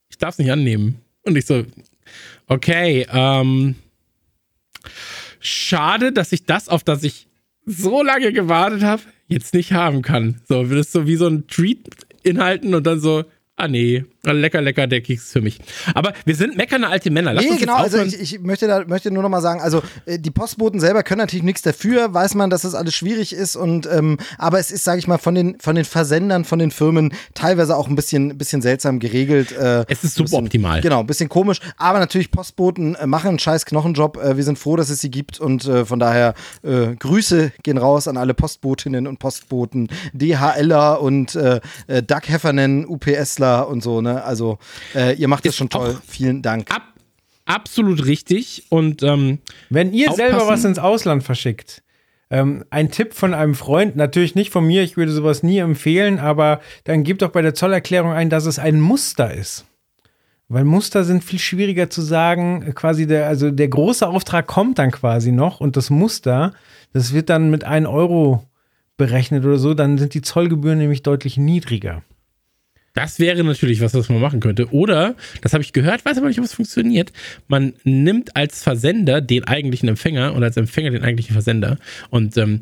[0.10, 1.00] ich darf es nicht annehmen.
[1.24, 1.64] Und ich so,
[2.48, 3.76] okay, ähm,
[5.40, 7.28] schade, dass ich das, auf das ich
[7.66, 10.42] so lange gewartet habe, jetzt nicht haben kann.
[10.48, 11.80] So, würdest du so wie so ein Treat
[12.24, 13.24] inhalten und dann so,
[13.60, 15.60] ah nee, lecker, lecker, der Keks für mich.
[15.94, 17.34] Aber wir sind meckernde alte Männer.
[17.34, 20.18] Lass nee, genau, also ich, ich, möchte, da, möchte nur noch mal sagen, also äh,
[20.18, 23.88] die Postboten selber können natürlich nichts dafür, weiß man, dass das alles schwierig ist und
[23.92, 27.14] ähm, aber es ist, sage ich mal, von den, von den Versendern, von den Firmen
[27.34, 29.52] teilweise auch ein bisschen, bisschen seltsam geregelt.
[29.52, 30.80] Äh, es ist suboptimal.
[30.82, 34.18] Genau, ein bisschen komisch, aber natürlich Postboten äh, machen einen scheiß Knochenjob.
[34.18, 37.78] Äh, wir sind froh, dass es sie gibt und äh, von daher äh, Grüße gehen
[37.78, 44.24] raus an alle Postbotinnen und Postboten, DHLer und Doug Heffernan, UPSler Künstler und so, ne?
[44.24, 44.58] Also
[44.96, 45.98] äh, ihr macht das schon toll.
[46.08, 46.74] Vielen Dank.
[46.74, 46.84] Ab,
[47.46, 48.64] absolut richtig.
[48.70, 50.32] Und ähm, wenn ihr aufpassen.
[50.32, 51.84] selber was ins Ausland verschickt,
[52.30, 56.20] ähm, ein Tipp von einem Freund, natürlich nicht von mir, ich würde sowas nie empfehlen,
[56.20, 59.66] aber dann gebt doch bei der Zollerklärung ein, dass es ein Muster ist.
[60.48, 62.74] Weil Muster sind viel schwieriger zu sagen.
[62.74, 66.54] Quasi der, also der große Auftrag kommt dann quasi noch und das Muster,
[66.92, 68.44] das wird dann mit 1 Euro
[68.98, 72.02] berechnet oder so, dann sind die Zollgebühren nämlich deutlich niedriger.
[72.94, 74.72] Das wäre natürlich was, was man machen könnte.
[74.74, 77.12] Oder, das habe ich gehört, weiß aber nicht, ob es funktioniert.
[77.48, 81.78] Man nimmt als Versender den eigentlichen Empfänger und als Empfänger den eigentlichen Versender
[82.10, 82.62] und ähm,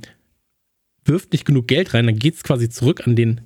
[1.06, 3.42] wirft nicht genug Geld rein, dann geht es quasi zurück an den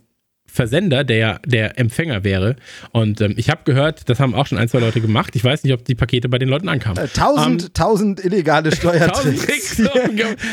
[0.54, 2.58] Versender, der ja der Empfänger wäre.
[2.92, 5.34] Und ähm, ich habe gehört, das haben auch schon ein, zwei Leute gemacht.
[5.38, 7.02] Ich weiß nicht, ob die Pakete bei den Leuten ankamen.
[7.02, 9.78] Äh, tausend, ähm, tausend illegale Steuertricks.
[9.78, 9.82] Tricks,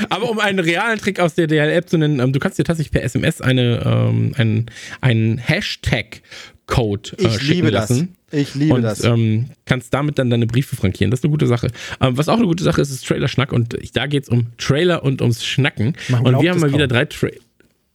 [0.09, 2.93] aber um einen realen Trick aus der DHL-App zu nennen, ähm, du kannst dir tatsächlich
[2.93, 4.67] per SMS eine, ähm, einen,
[5.01, 8.15] einen Hashtag-Code äh, ich liebe lassen.
[8.31, 8.41] Das.
[8.41, 9.03] Ich liebe und, das.
[9.03, 11.11] Ähm, kannst damit dann deine Briefe frankieren.
[11.11, 11.73] Das ist eine gute Sache.
[12.01, 13.53] Ähm, was auch eine gute Sache ist, ist Trailer-Schnack.
[13.53, 15.97] Und da geht es um Trailer und ums Schnacken.
[16.09, 17.41] Man und wir haben mal wieder drei Trailer.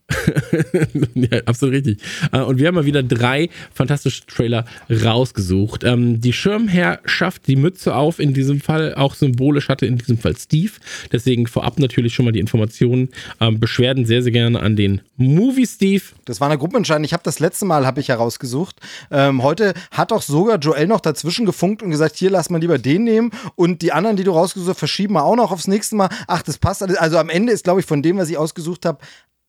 [1.14, 2.00] ja, absolut richtig.
[2.32, 5.84] Äh, und wir haben mal wieder drei fantastische Trailer rausgesucht.
[5.84, 10.36] Ähm, die Schirmherrschaft, die Mütze auf, in diesem Fall auch symbolisch hatte in diesem Fall
[10.36, 10.72] Steve.
[11.12, 13.10] Deswegen vorab natürlich schon mal die Informationen.
[13.40, 16.04] Ähm, Beschwerden sehr, sehr gerne an den Movie Steve.
[16.26, 17.04] Das war eine Gruppenentscheidung.
[17.04, 18.80] Ich habe das letzte Mal habe ich herausgesucht.
[19.10, 22.78] Ähm, heute hat auch sogar Joel noch dazwischen gefunkt und gesagt, hier lass mal lieber
[22.78, 25.96] den nehmen und die anderen, die du rausgesucht hast, verschieben wir auch noch aufs nächste
[25.96, 26.10] Mal.
[26.28, 26.98] Ach, das passt alles.
[26.98, 29.00] Also am Ende ist, glaube ich, von dem, was ich ausgesucht habe,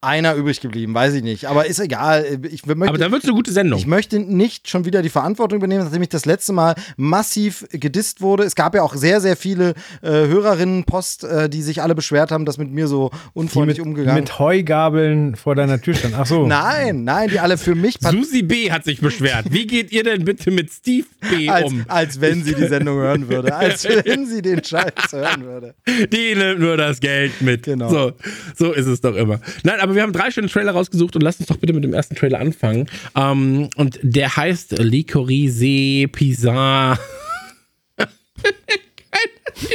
[0.05, 1.47] einer übrig geblieben, weiß ich nicht.
[1.47, 2.25] Aber ist egal.
[2.51, 3.79] Ich möchte, Aber dann wird es eine gute Sendung.
[3.79, 8.21] Ich möchte nicht schon wieder die Verantwortung übernehmen, nachdem ich das letzte Mal massiv gedisst
[8.21, 8.45] wurde.
[8.45, 9.71] Es gab ja auch sehr, sehr viele
[10.03, 13.87] äh, Hörerinnen Post, äh, die sich alle beschwert haben, dass mit mir so unfreundlich mit,
[13.87, 16.15] umgegangen Mit Heugabeln vor deiner Tür stand.
[16.17, 16.47] Ach so.
[16.47, 17.97] nein, nein, die alle für mich.
[18.01, 18.71] Susi B.
[18.71, 19.47] hat sich beschwert.
[19.51, 21.49] Wie geht ihr denn bitte mit Steve B.
[21.49, 21.85] als, um?
[21.89, 23.55] Als wenn sie die Sendung hören würde.
[23.55, 25.75] Als wenn sie den Scheiß hören würde.
[26.13, 27.65] Die nimmt nur das Geld mit.
[27.65, 27.89] Genau.
[27.89, 28.13] So,
[28.57, 29.41] so ist es doch immer.
[29.63, 31.95] Nein, aber wir haben drei schöne Trailer rausgesucht und lasst uns doch bitte mit dem
[31.95, 32.89] ersten Trailer anfangen.
[33.15, 36.99] Ähm, und der heißt Licorice Pizza.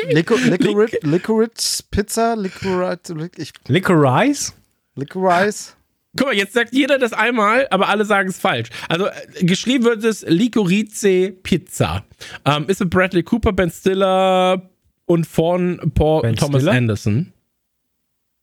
[0.09, 2.35] Licorice Pizza?
[2.35, 3.53] Licorice?
[3.67, 4.53] Licorice?
[4.95, 5.73] Licorice?
[6.17, 8.69] Guck mal, jetzt sagt jeder das einmal, aber alle sagen es falsch.
[8.87, 12.03] Also äh, geschrieben wird es Licorice Pizza.
[12.45, 14.69] Ähm, ist mit Bradley Cooper, Ben Stiller
[15.05, 16.77] und von Paul ben Thomas Stiller?
[16.77, 17.31] Anderson.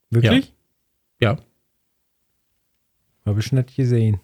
[0.09, 0.45] Wirklich?
[0.45, 0.51] Ja.
[3.27, 4.21] Habe ich nicht gesehen.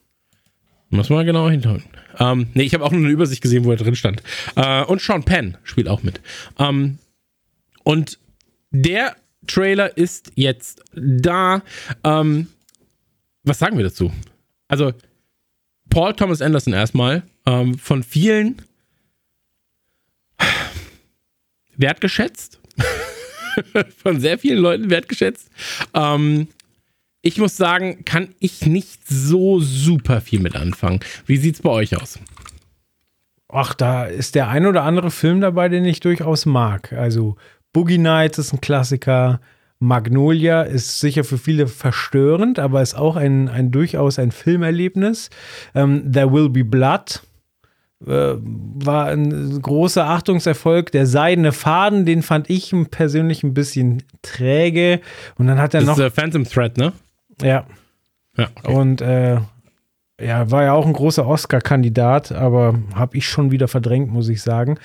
[0.89, 1.83] Muss man genau hinschauen.
[2.19, 4.23] Ähm, nee, ich habe auch nur eine Übersicht gesehen, wo er drin stand.
[4.55, 6.21] Äh, und Sean Penn spielt auch mit.
[6.57, 6.99] Ähm,
[7.83, 8.17] und
[8.71, 11.63] der Trailer ist jetzt da.
[12.05, 12.47] Ähm,
[13.43, 14.13] was sagen wir dazu?
[14.69, 14.93] Also,
[15.89, 18.61] Paul Thomas Anderson erstmal, ähm, von vielen
[21.75, 22.61] wertgeschätzt.
[23.97, 25.49] von sehr vielen Leuten wertgeschätzt.
[25.93, 26.47] Ähm,
[27.25, 30.99] ich muss sagen, kann ich nicht so super viel mit anfangen.
[31.25, 32.19] Wie sieht's bei euch aus?
[33.47, 36.91] Ach, da ist der ein oder andere Film dabei, den ich durchaus mag.
[36.91, 37.37] Also
[37.71, 39.39] Boogie Nights ist ein Klassiker.
[39.79, 45.29] Magnolia ist sicher für viele verstörend, aber ist auch ein, ein durchaus ein Filmerlebnis.
[45.73, 47.21] Ähm, There Will Be Blood
[48.05, 50.91] äh, war ein großer Achtungserfolg.
[50.91, 54.99] Der seidene Faden, den fand ich persönlich ein bisschen träge.
[55.37, 55.97] Und dann hat er das noch.
[55.97, 56.91] Das ist Phantom Thread, ne?
[57.43, 57.65] Ja.
[58.37, 58.73] ja okay.
[58.73, 59.37] Und äh,
[60.21, 64.41] ja, war ja auch ein großer Oscar-Kandidat, aber habe ich schon wieder verdrängt, muss ich
[64.41, 64.77] sagen.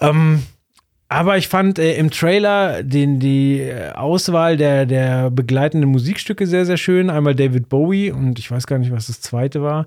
[0.00, 0.42] Ähm,
[1.08, 6.76] aber ich fand äh, im Trailer den, die Auswahl der, der begleitenden Musikstücke sehr, sehr
[6.76, 7.08] schön.
[7.08, 9.86] Einmal David Bowie und ich weiß gar nicht, was das zweite war.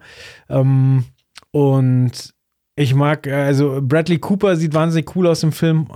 [0.49, 1.05] Ähm,
[1.51, 2.33] und
[2.75, 5.87] ich mag, äh, also Bradley Cooper sieht wahnsinnig cool aus im Film.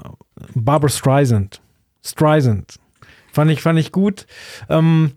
[0.54, 1.62] Barbara Streisand.
[2.04, 2.76] Streisand.
[3.32, 4.28] Fand ich, fand ich gut.
[4.70, 5.14] Ähm,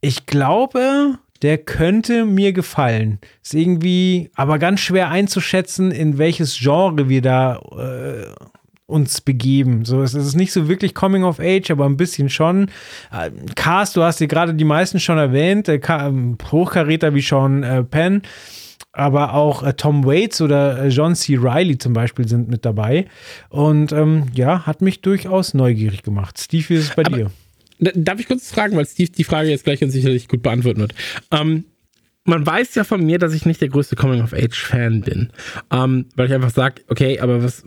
[0.00, 3.18] ich glaube, der könnte mir gefallen.
[3.42, 8.26] Ist irgendwie aber ganz schwer einzuschätzen, in welches Genre wir da äh,
[8.86, 9.84] uns begeben.
[9.84, 12.70] So, es ist nicht so wirklich Coming of Age, aber ein bisschen schon.
[13.12, 17.62] Äh, Cast, du hast dir gerade die meisten schon erwähnt, äh, ähm, Hochkaräter wie Sean
[17.62, 18.22] äh, Penn,
[18.92, 21.36] aber auch äh, Tom Waits oder äh, John C.
[21.36, 23.06] Riley zum Beispiel sind mit dabei.
[23.50, 26.38] Und ähm, ja, hat mich durchaus neugierig gemacht.
[26.40, 27.30] Steve, wie ist es bei aber dir?
[27.78, 30.94] Darf ich kurz fragen, weil Steve die Frage jetzt gleich sicherlich gut beantworten wird.
[31.30, 31.64] Ähm,
[32.24, 35.30] man weiß ja von mir, dass ich nicht der größte Coming-of-Age-Fan bin.
[35.70, 37.64] Ähm, weil ich einfach sage, okay, aber was.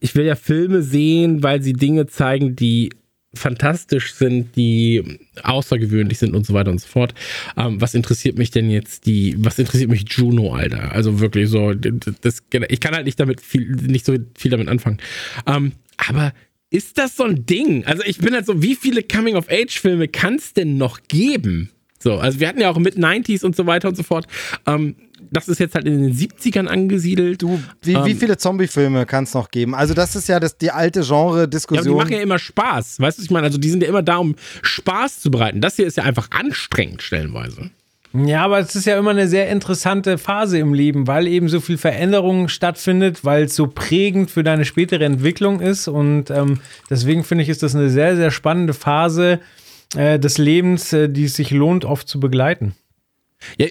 [0.00, 2.90] Ich will ja Filme sehen, weil sie Dinge zeigen, die
[3.34, 7.14] fantastisch sind, die außergewöhnlich sind und so weiter und so fort.
[7.56, 10.92] Ähm, was interessiert mich denn jetzt die, was interessiert mich Juno, Alter?
[10.92, 14.98] Also wirklich so, das, ich kann halt nicht damit viel, nicht so viel damit anfangen.
[15.46, 15.72] Ähm,
[16.08, 16.32] aber
[16.70, 17.84] ist das so ein Ding?
[17.86, 21.70] Also ich bin halt so, wie viele Coming-of-Age-Filme kann es denn noch geben?
[21.98, 24.26] So, also wir hatten ja auch mit 90s und so weiter und so fort.
[24.66, 24.94] Ähm,
[25.30, 27.42] das ist jetzt halt in den 70ern angesiedelt.
[27.42, 29.74] Du, wie, ähm, wie viele Zombie-Filme kann es noch geben?
[29.74, 31.84] Also, das ist ja das, die alte Genre-Diskussion.
[31.84, 33.00] Ja, die machen ja immer Spaß.
[33.00, 35.60] Weißt du, ich meine, also die sind ja immer da, um Spaß zu bereiten.
[35.60, 37.70] Das hier ist ja einfach anstrengend, stellenweise.
[38.14, 41.60] Ja, aber es ist ja immer eine sehr interessante Phase im Leben, weil eben so
[41.60, 45.88] viel Veränderung stattfindet, weil es so prägend für deine spätere Entwicklung ist.
[45.88, 49.40] Und ähm, deswegen finde ich, ist das eine sehr, sehr spannende Phase
[49.94, 52.74] äh, des Lebens, äh, die es sich lohnt, oft zu begleiten.
[53.58, 53.66] Ja,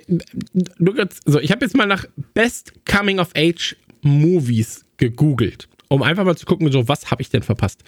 [1.26, 6.38] so, ich habe jetzt mal nach Best Coming of Age Movies gegoogelt, um einfach mal
[6.38, 7.84] zu gucken, so was habe ich denn verpasst.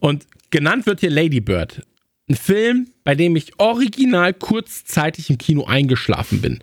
[0.00, 1.82] Und genannt wird hier Lady Bird.
[2.30, 6.60] Ein Film, bei dem ich original kurzzeitig im Kino eingeschlafen bin.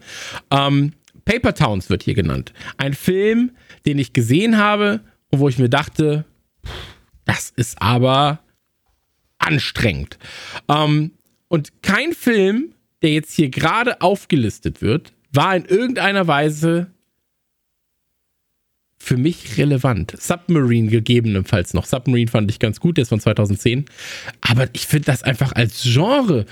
[0.50, 0.94] Ähm,
[1.26, 2.54] Paper Towns wird hier genannt.
[2.78, 3.52] Ein Film,
[3.86, 6.24] den ich gesehen habe und wo ich mir dachte,
[7.26, 8.40] das ist aber
[9.40, 10.18] anstrengend.
[10.70, 11.12] Ähm,
[11.50, 16.94] und kein Film, der jetzt hier gerade aufgelistet wird, war in irgendeiner Weise
[19.00, 20.14] für mich relevant.
[20.20, 21.86] Submarine gegebenenfalls noch.
[21.86, 23.86] Submarine fand ich ganz gut, der ist von 2010.
[24.42, 26.46] Aber ich finde das einfach als Genre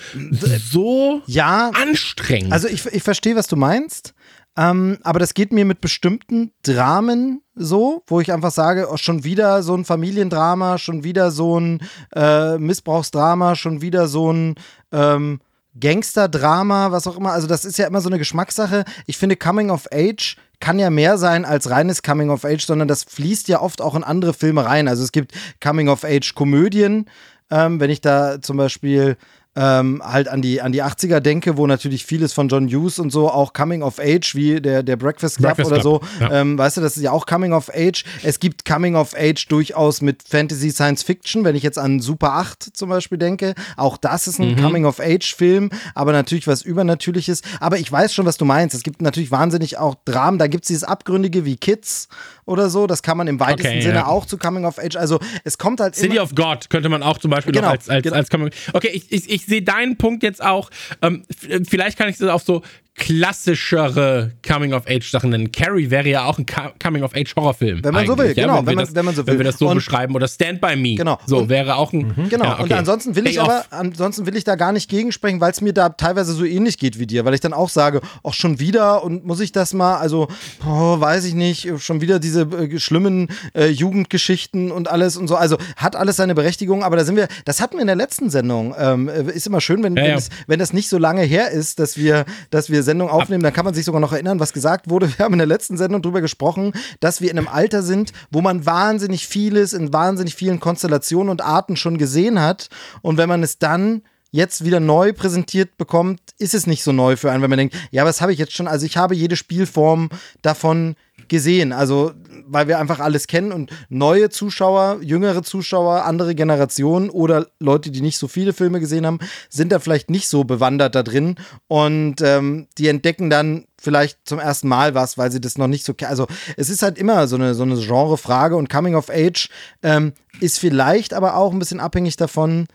[0.71, 2.53] so ja, anstrengend.
[2.53, 4.13] Also ich, ich verstehe, was du meinst.
[4.57, 9.25] Ähm, aber das geht mir mit bestimmten Dramen so, wo ich einfach sage, oh, schon
[9.25, 11.81] wieder so ein Familiendrama, schon wieder so ein
[12.15, 14.55] äh, Missbrauchsdrama, schon wieder so ein
[14.93, 15.39] ähm,
[15.79, 17.31] Gangsterdrama, was auch immer.
[17.31, 18.85] Also das ist ja immer so eine Geschmackssache.
[19.05, 22.87] Ich finde Coming of Age kann ja mehr sein als reines Coming of Age, sondern
[22.87, 24.87] das fließt ja oft auch in andere Filme rein.
[24.87, 27.09] Also es gibt Coming of Age Komödien.
[27.51, 29.17] Ähm, wenn ich da zum Beispiel
[29.55, 33.11] ähm, halt an die, an die 80er denke, wo natürlich vieles von John Hughes und
[33.11, 36.05] so auch Coming of Age, wie der, der Breakfast Club Breakfast oder Club.
[36.19, 36.41] so, ja.
[36.41, 38.03] ähm, weißt du, das ist ja auch Coming of Age.
[38.23, 42.33] Es gibt Coming of Age durchaus mit Fantasy Science Fiction, wenn ich jetzt an Super
[42.33, 43.55] 8 zum Beispiel denke.
[43.77, 44.61] Auch das ist ein mhm.
[44.61, 47.41] Coming of Age Film, aber natürlich was Übernatürliches.
[47.59, 48.75] Aber ich weiß schon, was du meinst.
[48.75, 50.37] Es gibt natürlich wahnsinnig auch Dramen.
[50.37, 52.09] Da gibt es dieses Abgründige wie Kids
[52.45, 52.87] oder so.
[52.87, 54.07] Das kann man im weitesten okay, Sinne ja.
[54.07, 54.95] auch zu Coming of Age.
[54.95, 55.95] Also es kommt halt.
[55.95, 58.15] City of God könnte man auch zum Beispiel genau, als, als, genau.
[58.15, 58.51] als Coming.
[58.73, 60.69] Okay, ich, ich, ich sehe deinen Punkt jetzt auch.
[61.01, 61.23] Ähm,
[61.67, 62.61] vielleicht kann ich das auf so
[62.95, 65.51] klassischere Coming-of-Age-Sachen nennen.
[65.51, 66.45] Carrie wäre ja auch ein
[66.81, 67.83] Coming-of-Age-Horrorfilm.
[67.83, 68.33] Wenn man so will, ja?
[68.33, 68.59] genau.
[68.59, 69.33] Wenn, wenn, man, das, wenn man so will.
[69.33, 70.15] Wenn wir das so und beschreiben.
[70.15, 70.95] Oder Stand By Me.
[70.95, 71.19] Genau.
[71.25, 72.13] So und, wäre auch ein.
[72.15, 72.45] Mhm, genau.
[72.45, 72.63] Ja, okay.
[72.63, 75.73] Und ansonsten will ich aber, ansonsten will ich da gar nicht gegensprechen, weil es mir
[75.73, 79.03] da teilweise so ähnlich geht wie dir, weil ich dann auch sage, auch schon wieder
[79.03, 80.29] und muss ich das mal, also,
[80.65, 85.35] oh, weiß ich nicht, schon wieder diese äh, schlimmen äh, Jugendgeschichten und alles und so.
[85.35, 88.29] Also hat alles seine Berechtigung, aber da sind wir, das hatten wir in der letzten
[88.29, 88.73] Sendung.
[88.79, 90.15] Ähm, äh, ist immer schön, wenn, ja, wenn, ja.
[90.15, 93.51] Das, wenn das nicht so lange her ist, dass wir, dass wir Sendung aufnehmen, dann
[93.51, 95.09] kann man sich sogar noch erinnern, was gesagt wurde.
[95.17, 98.41] Wir haben in der letzten Sendung darüber gesprochen, dass wir in einem Alter sind, wo
[98.41, 102.69] man wahnsinnig vieles in wahnsinnig vielen Konstellationen und Arten schon gesehen hat.
[103.01, 107.15] Und wenn man es dann jetzt wieder neu präsentiert bekommt, ist es nicht so neu
[107.15, 108.67] für einen, wenn man denkt, ja, was habe ich jetzt schon?
[108.67, 110.09] Also ich habe jede Spielform
[110.41, 110.95] davon
[111.29, 111.71] gesehen.
[111.71, 112.13] Also,
[112.47, 118.01] weil wir einfach alles kennen und neue Zuschauer, jüngere Zuschauer, andere Generationen oder Leute, die
[118.01, 119.19] nicht so viele Filme gesehen haben,
[119.49, 121.35] sind da vielleicht nicht so bewandert da drin
[121.67, 125.85] und ähm, die entdecken dann vielleicht zum ersten Mal was, weil sie das noch nicht
[125.85, 126.11] so kennen.
[126.11, 129.49] Also, es ist halt immer so eine, so eine Genrefrage und Coming of Age
[129.83, 132.67] ähm, ist vielleicht aber auch ein bisschen abhängig davon,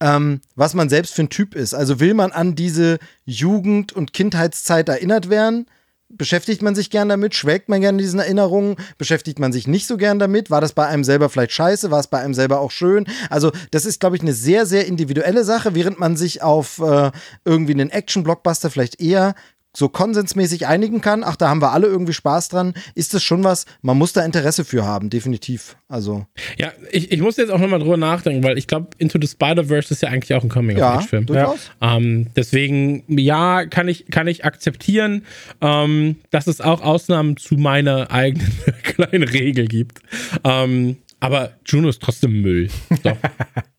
[0.00, 1.74] ähm, was man selbst für ein Typ ist.
[1.74, 5.66] Also will man an diese Jugend- und Kindheitszeit erinnert werden?
[6.08, 7.34] Beschäftigt man sich gern damit?
[7.34, 8.76] Schwelgt man gern in diesen Erinnerungen?
[8.96, 10.50] Beschäftigt man sich nicht so gern damit?
[10.50, 11.90] War das bei einem selber vielleicht scheiße?
[11.90, 13.06] War es bei einem selber auch schön?
[13.30, 17.10] Also, das ist, glaube ich, eine sehr, sehr individuelle Sache, während man sich auf äh,
[17.44, 19.34] irgendwie einen Action-Blockbuster vielleicht eher
[19.78, 23.44] so konsensmäßig einigen kann, ach, da haben wir alle irgendwie Spaß dran, ist das schon
[23.44, 25.76] was, man muss da Interesse für haben, definitiv.
[25.88, 26.26] Also.
[26.56, 29.94] Ja, ich, ich muss jetzt auch nochmal drüber nachdenken, weil ich glaube, Into the Spider-Verse
[29.94, 31.26] ist ja eigentlich auch ein Coming-of-Age-Film.
[31.30, 31.96] Ja, ja.
[31.96, 35.24] Ähm, deswegen, ja, kann ich, kann ich akzeptieren,
[35.60, 38.52] ähm, dass es auch Ausnahmen zu meiner eigenen
[38.82, 40.00] kleinen Regel gibt.
[40.42, 42.68] Ähm, aber Juno ist trotzdem Müll.
[43.02, 43.12] So.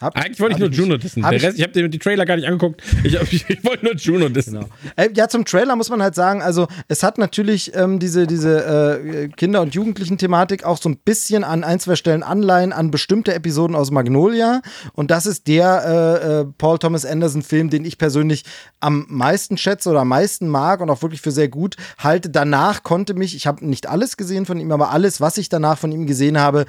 [0.00, 1.22] Hab, Eigentlich wollte ich nur Juno dissen.
[1.22, 2.82] Der Rest, ich habe die Trailer gar nicht angeguckt.
[3.02, 4.54] Ich, ich, ich wollte nur Juno dissen.
[4.54, 4.66] Genau.
[4.96, 9.00] Äh, ja, zum Trailer muss man halt sagen, also es hat natürlich ähm, diese, diese
[9.02, 13.34] äh, Kinder- und Jugendlichen-Thematik auch so ein bisschen an ein, zwei Stellen Anleihen an bestimmte
[13.34, 14.60] Episoden aus Magnolia.
[14.92, 18.44] Und das ist der äh, äh Paul Thomas Anderson-Film, den ich persönlich
[18.80, 22.28] am meisten schätze oder am meisten mag und auch wirklich für sehr gut halte.
[22.28, 25.78] Danach konnte mich, ich habe nicht alles gesehen von ihm, aber alles, was ich danach
[25.78, 26.66] von ihm gesehen habe,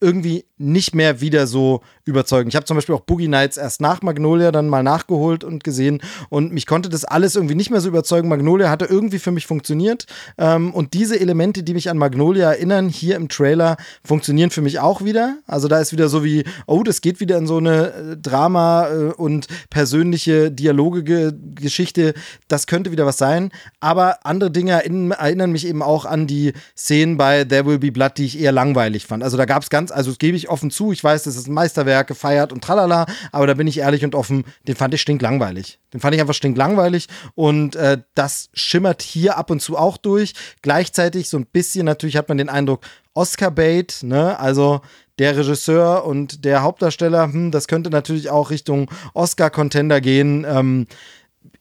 [0.00, 2.48] irgendwie nicht mehr wieder so überzeugen.
[2.48, 6.00] Ich habe zum Beispiel auch Boogie Nights erst nach Magnolia dann mal nachgeholt und gesehen
[6.28, 8.28] und mich konnte das alles irgendwie nicht mehr so überzeugen.
[8.28, 10.06] Magnolia hatte irgendwie für mich funktioniert
[10.38, 14.78] ähm, und diese Elemente, die mich an Magnolia erinnern, hier im Trailer funktionieren für mich
[14.80, 15.38] auch wieder.
[15.46, 18.88] Also da ist wieder so wie, oh, das geht wieder in so eine äh, Drama
[18.88, 22.14] äh, und persönliche Dialoge-Geschichte.
[22.48, 23.50] Das könnte wieder was sein.
[23.80, 27.92] Aber andere Dinge erinnern, erinnern mich eben auch an die Szenen bei There Will Be
[27.92, 29.22] Blood, die ich eher langweilig fand.
[29.22, 31.48] Also da gab es ganz, also das gebe ich offen zu, ich weiß, das ist
[31.48, 35.00] ein Meisterwerk, gefeiert und tralala, aber da bin ich ehrlich und offen, den fand ich
[35.00, 35.80] stinklangweilig.
[35.92, 40.34] Den fand ich einfach stinklangweilig und äh, das schimmert hier ab und zu auch durch.
[40.62, 44.80] Gleichzeitig so ein bisschen, natürlich hat man den Eindruck, Oscar-Bait, ne, also
[45.18, 50.46] der Regisseur und der Hauptdarsteller, hm, das könnte natürlich auch Richtung Oscar-Contender gehen.
[50.48, 50.86] Ähm,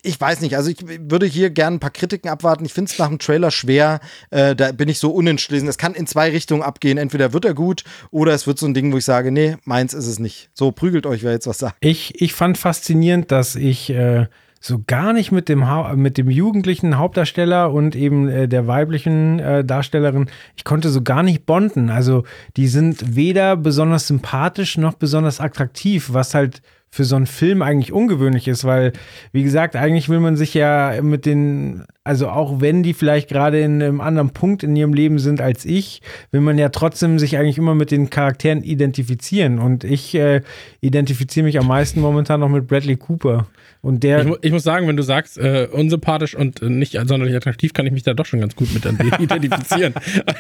[0.04, 2.66] ich weiß nicht, also ich würde hier gerne ein paar Kritiken abwarten.
[2.66, 4.02] Ich finde es nach dem Trailer schwer.
[4.30, 5.68] Äh, da bin ich so unentschlossen.
[5.68, 6.98] Es kann in zwei Richtungen abgehen.
[6.98, 9.94] Entweder wird er gut oder es wird so ein Ding, wo ich sage, nee, meins
[9.94, 10.50] ist es nicht.
[10.54, 11.78] So prügelt euch, wer jetzt was sagt.
[11.80, 14.28] Ich, ich fand faszinierend, dass ich äh,
[14.60, 19.64] so gar nicht mit dem, mit dem jugendlichen Hauptdarsteller und eben äh, der weiblichen äh,
[19.64, 21.90] Darstellerin, ich konnte so gar nicht bonden.
[21.90, 22.24] Also
[22.58, 26.62] die sind weder besonders sympathisch noch besonders attraktiv, was halt
[26.94, 28.94] für so einen Film eigentlich ungewöhnlich ist, weil,
[29.32, 33.60] wie gesagt, eigentlich will man sich ja mit den, also auch wenn die vielleicht gerade
[33.62, 37.36] in einem anderen Punkt in ihrem Leben sind als ich, will man ja trotzdem sich
[37.36, 39.58] eigentlich immer mit den Charakteren identifizieren.
[39.58, 40.42] Und ich äh,
[40.82, 43.48] identifiziere mich am meisten momentan noch mit Bradley Cooper.
[43.82, 44.28] Und der.
[44.28, 47.88] Ich, ich muss sagen, wenn du sagst, äh, unsympathisch und äh, nicht sonderlich attraktiv, kann
[47.88, 48.86] ich mich da doch schon ganz gut mit
[49.20, 49.96] identifizieren.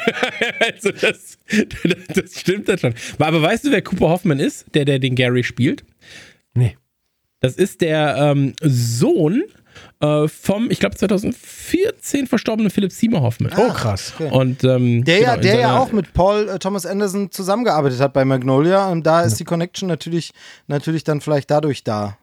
[0.71, 1.39] also das,
[2.13, 2.93] das stimmt dann schon.
[3.17, 5.83] Aber weißt du, wer Cooper Hoffman ist, der, der den Gary spielt?
[7.43, 9.43] Das ist der ähm, Sohn
[9.99, 13.51] äh, vom, ich glaube, 2014 verstorbenen Philipp Seymour Hoffman.
[13.57, 14.13] oh, krass.
[14.17, 14.29] Okay.
[14.31, 18.23] Und, ähm, der genau, der ja auch mit Paul äh, Thomas Anderson zusammengearbeitet hat bei
[18.23, 18.87] Magnolia.
[18.87, 19.37] Und da ist ja.
[19.39, 20.31] die Connection natürlich,
[20.67, 22.17] natürlich dann vielleicht dadurch da.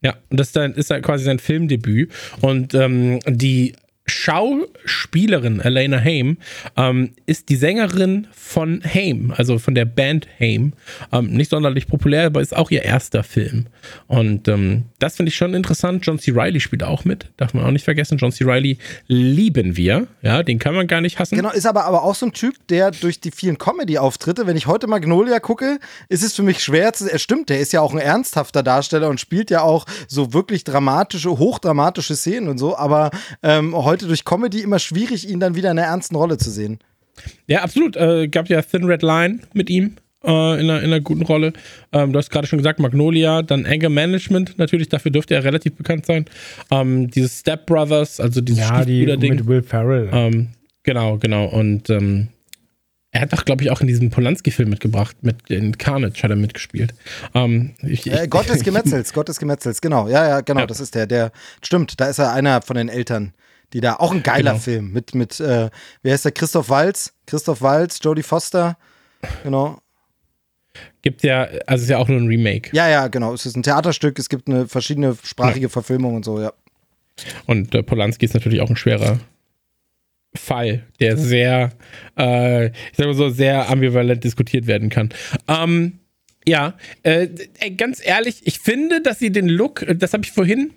[0.00, 2.10] Ja, und das ist dann, ist dann quasi sein Filmdebüt.
[2.40, 3.74] Und ähm, die
[4.06, 6.38] Schauspielerin Elena Haim
[6.76, 10.74] ähm, ist die Sängerin von Haim, also von der Band Haim.
[11.12, 13.66] Ähm, nicht sonderlich populär, aber ist auch ihr erster Film.
[14.06, 16.06] Und ähm, das finde ich schon interessant.
[16.06, 16.30] John C.
[16.30, 18.18] Riley spielt auch mit, darf man auch nicht vergessen.
[18.18, 18.44] John C.
[18.44, 18.78] Riley
[19.08, 21.36] lieben wir, ja, den kann man gar nicht hassen.
[21.36, 24.66] Genau, ist aber, aber auch so ein Typ, der durch die vielen Comedy-Auftritte, wenn ich
[24.66, 25.78] heute Magnolia gucke,
[26.08, 27.10] ist es für mich schwer zu.
[27.10, 30.64] Er stimmt, der ist ja auch ein ernsthafter Darsteller und spielt ja auch so wirklich
[30.64, 33.10] dramatische, hochdramatische Szenen und so, aber
[33.42, 36.50] ähm, heute heute durch Comedy immer schwierig, ihn dann wieder in einer ernsten Rolle zu
[36.50, 36.78] sehen.
[37.46, 37.96] Ja, absolut.
[37.96, 41.54] Äh, gab ja Thin Red Line mit ihm äh, in, einer, in einer guten Rolle.
[41.92, 45.76] Ähm, du hast gerade schon gesagt, Magnolia, dann Anger Management natürlich, dafür dürfte er relativ
[45.76, 46.26] bekannt sein.
[46.70, 50.10] Ähm, dieses Step Brothers, also dieses ja, die mit Will Ferrell.
[50.12, 50.48] Ähm,
[50.82, 51.46] genau, genau.
[51.46, 52.28] Und ähm,
[53.12, 55.16] er hat doch, glaube ich, auch in diesem Polanski-Film mitgebracht.
[55.22, 56.92] Mit, in Carnage hat er mitgespielt.
[57.32, 60.06] Ähm, ich, äh, Gott des Gemetzels, Gott des Gemetzels, genau.
[60.06, 60.66] Ja, ja, genau, ja.
[60.66, 61.32] das ist der, der,
[61.62, 63.32] stimmt, da ist er einer von den Eltern
[63.76, 64.62] die da auch ein geiler genau.
[64.62, 65.68] Film mit mit äh,
[66.02, 68.78] wer ist der Christoph Walz, Christoph Walz, Jodie Foster,
[69.42, 69.82] genau.
[71.02, 72.70] Gibt ja, also ist ja auch nur ein Remake.
[72.72, 73.34] Ja, ja, genau.
[73.34, 75.68] Es ist ein Theaterstück, es gibt eine verschiedene sprachige ja.
[75.68, 76.54] Verfilmung und so, ja.
[77.44, 79.20] Und äh, Polanski ist natürlich auch ein schwerer
[80.34, 81.72] Fall, der sehr,
[82.18, 85.10] äh, ich sag mal so, sehr ambivalent diskutiert werden kann.
[85.48, 85.98] Ähm,
[86.46, 87.28] ja, äh,
[87.76, 90.72] ganz ehrlich, ich finde, dass sie den Look, das habe ich vorhin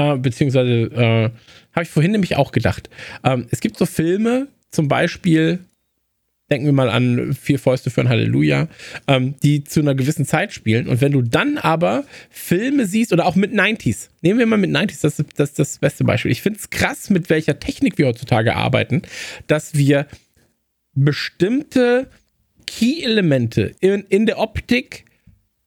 [0.00, 1.30] äh, beziehungsweise äh,
[1.72, 2.88] habe ich vorhin nämlich auch gedacht.
[3.22, 5.58] Ähm, es gibt so Filme, zum Beispiel,
[6.50, 8.68] denken wir mal an Vier Fäuste für ein Halleluja,
[9.06, 10.88] ähm, die zu einer gewissen Zeit spielen.
[10.88, 14.70] Und wenn du dann aber Filme siehst, oder auch mit 90s, nehmen wir mal mit
[14.70, 16.32] 90s, das ist das, das beste Beispiel.
[16.32, 19.02] Ich finde es krass, mit welcher Technik wir heutzutage arbeiten,
[19.46, 20.06] dass wir
[20.94, 22.08] bestimmte
[22.66, 25.04] Key-Elemente in, in der Optik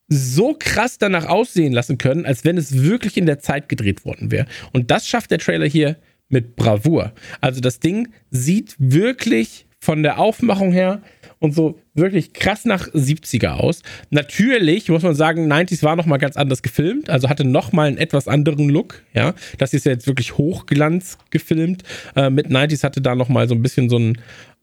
[0.08, 4.30] so krass danach aussehen lassen können, als wenn es wirklich in der Zeit gedreht worden
[4.30, 4.46] wäre.
[4.72, 5.96] Und das schafft der Trailer hier
[6.28, 7.12] mit Bravour.
[7.40, 11.02] Also das Ding sieht wirklich von der Aufmachung her
[11.38, 13.82] und so wirklich krass nach 70er aus.
[14.10, 17.86] Natürlich muss man sagen, 90s war noch mal ganz anders gefilmt, also hatte noch mal
[17.86, 19.34] einen etwas anderen Look, ja.
[19.58, 21.82] Das ist ja jetzt wirklich Hochglanz gefilmt.
[22.16, 24.18] Äh, mit 90s hatte da noch mal so ein bisschen so einen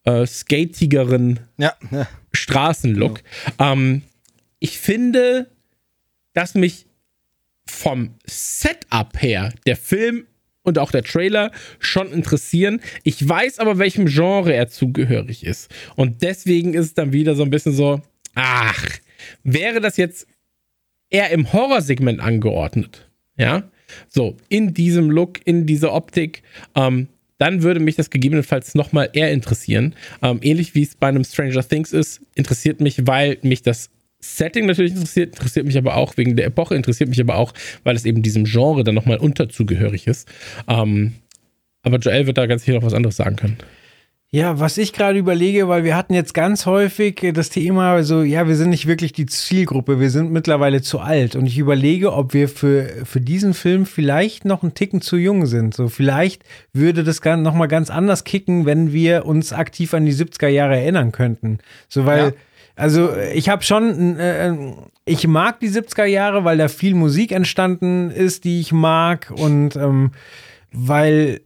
[0.06, 2.08] äh, skatigeren ja, ja.
[2.34, 3.22] Straßenlook.
[3.60, 3.74] Ja.
[3.74, 4.02] Ähm,
[4.62, 5.48] ich finde,
[6.34, 6.86] dass mich
[7.66, 10.28] vom Setup her der Film
[10.64, 12.80] und auch der Trailer schon interessieren.
[13.04, 15.70] Ich weiß aber, welchem Genre er zugehörig ist.
[15.96, 18.02] Und deswegen ist es dann wieder so ein bisschen so,
[18.36, 18.88] ach,
[19.44, 20.28] wäre das jetzt
[21.10, 23.64] eher im Horrorsegment angeordnet, ja,
[24.08, 26.44] so, in diesem Look, in dieser Optik,
[26.76, 27.08] ähm,
[27.40, 29.96] dann würde mich das gegebenenfalls nochmal eher interessieren.
[30.22, 33.90] Ähm, ähnlich wie es bei einem Stranger Things ist, interessiert mich, weil mich das
[34.22, 37.54] Setting natürlich interessiert, interessiert mich aber auch wegen der Epoche, interessiert mich aber auch,
[37.84, 40.28] weil es eben diesem Genre dann nochmal unterzugehörig ist.
[40.68, 41.14] Ähm,
[41.84, 43.58] aber Joel wird da ganz sicher noch was anderes sagen können.
[44.34, 48.48] Ja, was ich gerade überlege, weil wir hatten jetzt ganz häufig das Thema, so, ja,
[48.48, 51.36] wir sind nicht wirklich die Zielgruppe, wir sind mittlerweile zu alt.
[51.36, 55.48] Und ich überlege, ob wir für, für diesen Film vielleicht noch einen Ticken zu jung
[55.48, 55.74] sind.
[55.74, 60.48] So, vielleicht würde das nochmal ganz anders kicken, wenn wir uns aktiv an die 70er
[60.48, 61.58] Jahre erinnern könnten.
[61.90, 62.20] So, weil.
[62.20, 62.34] Ja
[62.76, 64.56] also ich habe schon, äh,
[65.06, 69.76] ich mag die 70er Jahre, weil da viel Musik entstanden ist, die ich mag und
[69.76, 70.12] ähm,
[70.72, 71.42] weil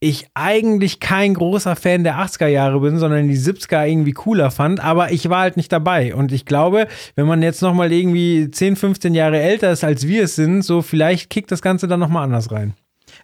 [0.00, 4.78] ich eigentlich kein großer Fan der 80er Jahre bin, sondern die 70er irgendwie cooler fand,
[4.78, 6.14] aber ich war halt nicht dabei.
[6.14, 10.24] Und ich glaube, wenn man jetzt nochmal irgendwie 10, 15 Jahre älter ist, als wir
[10.24, 12.74] es sind, so vielleicht kickt das Ganze dann nochmal anders rein.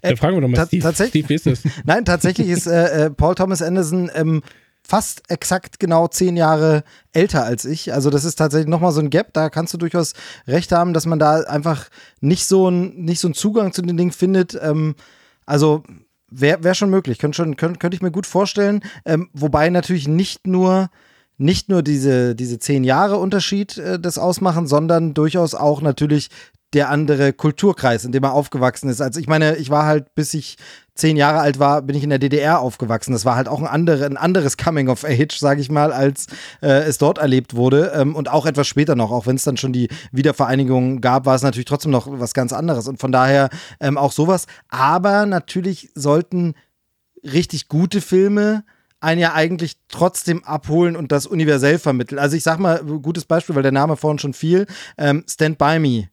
[0.03, 0.83] Äh, fragen wir doch mal Steve.
[0.83, 1.73] Tatsächlich, Steve, wie ist das?
[1.85, 4.43] Nein, tatsächlich ist äh, äh, Paul Thomas Anderson ähm,
[4.87, 7.93] fast exakt genau zehn Jahre älter als ich.
[7.93, 9.33] Also das ist tatsächlich nochmal so ein Gap.
[9.33, 10.13] Da kannst du durchaus
[10.47, 11.89] recht haben, dass man da einfach
[12.21, 14.59] nicht so, ein, nicht so einen Zugang zu den Dingen findet.
[14.61, 14.95] Ähm,
[15.47, 15.83] also
[16.31, 18.83] wäre wär schon möglich, könnte schon, könnt ich mir gut vorstellen.
[19.05, 20.91] Ähm, wobei natürlich nicht nur
[21.37, 26.29] nicht nur diese, diese zehn Jahre Unterschied äh, das ausmachen, sondern durchaus auch natürlich
[26.75, 29.01] der andere Kulturkreis, in dem er aufgewachsen ist.
[29.01, 30.57] Also ich meine, ich war halt, bis ich
[30.95, 33.13] zehn Jahre alt war, bin ich in der DDR aufgewachsen.
[33.13, 36.27] Das war halt auch ein, andere, ein anderes Coming of Age, sage ich mal, als
[36.63, 37.93] äh, es dort erlebt wurde.
[37.95, 41.35] Ähm, und auch etwas später noch, auch wenn es dann schon die Wiedervereinigung gab, war
[41.35, 42.87] es natürlich trotzdem noch was ganz anderes.
[42.87, 43.49] Und von daher
[43.81, 44.47] ähm, auch sowas.
[44.69, 46.55] Aber natürlich sollten
[47.25, 48.65] richtig gute Filme
[49.01, 52.19] einen ja eigentlich trotzdem abholen und das universell vermitteln.
[52.19, 54.67] Also ich sag mal, gutes Beispiel, weil der Name vorhin schon fiel,
[54.97, 56.09] ähm, Stand By Me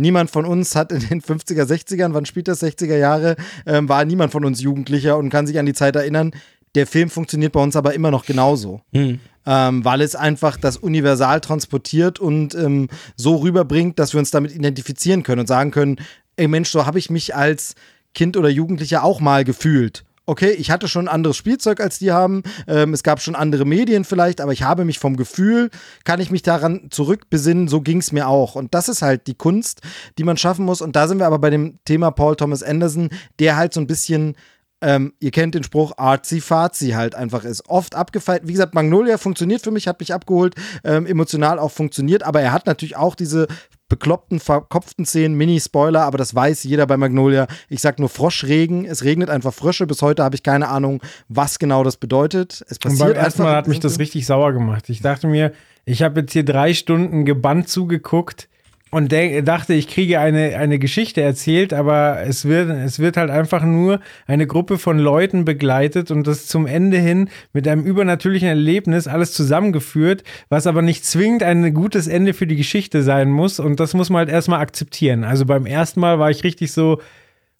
[0.00, 3.36] Niemand von uns hat in den 50er, 60ern, wann spielt das, 60er Jahre,
[3.66, 6.32] ähm, war niemand von uns Jugendlicher und kann sich an die Zeit erinnern.
[6.74, 8.80] Der Film funktioniert bei uns aber immer noch genauso.
[8.94, 9.20] Hm.
[9.44, 14.54] Ähm, weil es einfach das universal transportiert und ähm, so rüberbringt, dass wir uns damit
[14.54, 15.96] identifizieren können und sagen können,
[16.36, 17.74] ey Mensch, so habe ich mich als
[18.14, 22.44] Kind oder Jugendlicher auch mal gefühlt okay, ich hatte schon anderes Spielzeug als die haben,
[22.68, 25.70] ähm, es gab schon andere Medien vielleicht, aber ich habe mich vom Gefühl,
[26.04, 28.54] kann ich mich daran zurückbesinnen, so ging es mir auch.
[28.54, 29.80] Und das ist halt die Kunst,
[30.18, 30.82] die man schaffen muss.
[30.82, 33.08] Und da sind wir aber bei dem Thema Paul Thomas Anderson,
[33.40, 34.36] der halt so ein bisschen
[34.80, 37.68] ähm, ihr kennt den Spruch, arzi-fazi halt einfach ist.
[37.68, 38.42] Oft abgefeilt.
[38.44, 40.54] Wie gesagt, Magnolia funktioniert für mich, hat mich abgeholt,
[40.84, 43.46] ähm, emotional auch funktioniert, aber er hat natürlich auch diese
[43.88, 47.46] bekloppten, verkopften Szenen, Mini-Spoiler, aber das weiß jeder bei Magnolia.
[47.68, 49.86] Ich sag nur Froschregen, es regnet einfach Frösche.
[49.86, 52.64] Bis heute habe ich keine Ahnung, was genau das bedeutet.
[52.68, 54.88] Es passiert Und beim ersten Mal hat mich das richtig sauer gemacht.
[54.88, 55.52] Ich dachte mir,
[55.84, 58.48] ich habe jetzt hier drei Stunden gebannt zugeguckt
[58.90, 63.62] und dachte, ich kriege eine, eine Geschichte erzählt, aber es wird, es wird halt einfach
[63.62, 69.06] nur eine Gruppe von Leuten begleitet und das zum Ende hin mit einem übernatürlichen Erlebnis
[69.06, 73.78] alles zusammengeführt, was aber nicht zwingend ein gutes Ende für die Geschichte sein muss und
[73.78, 75.24] das muss man halt erstmal akzeptieren.
[75.24, 77.00] Also beim ersten Mal war ich richtig so,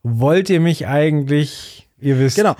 [0.03, 2.37] wollt ihr mich eigentlich, ihr wisst.
[2.37, 2.57] Genau.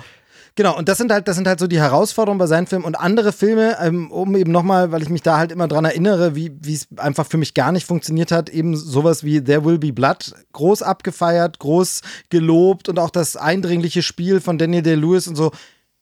[0.61, 2.85] Genau, und das sind halt, das sind halt so die Herausforderungen bei seinen Filmen.
[2.85, 6.35] Und andere Filme, ähm, um eben nochmal, weil ich mich da halt immer dran erinnere,
[6.35, 9.91] wie es einfach für mich gar nicht funktioniert hat, eben sowas wie There Will Be
[9.91, 15.49] Blood, groß abgefeiert, groß gelobt und auch das eindringliche Spiel von Daniel Day-Lewis und so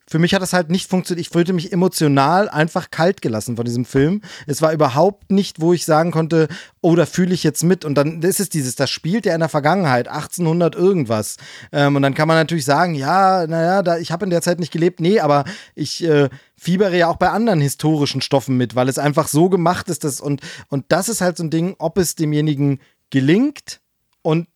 [0.10, 1.26] für mich hat das halt nicht funktioniert.
[1.26, 4.22] Ich fühlte mich emotional einfach kalt gelassen von diesem Film.
[4.48, 6.48] Es war überhaupt nicht, wo ich sagen konnte,
[6.82, 7.86] oh, da fühle ich jetzt mit.
[7.86, 11.38] Und dann ist es dieses, das spielt ja in der Vergangenheit, 1800 irgendwas.
[11.72, 14.60] Ähm, und dann kann man natürlich sagen, ja, naja, da, ich habe in der Zeit
[14.60, 15.00] nicht gelebt.
[15.00, 15.46] Nee, aber
[15.76, 19.90] ich äh, fiebere ja auch bei anderen historischen Stoffen mit, weil es einfach so gemacht
[19.90, 20.04] ist.
[20.04, 22.80] Dass, und, und das ist halt so ein Ding, ob es demjenigen
[23.12, 23.80] gelingt
[24.24, 24.48] und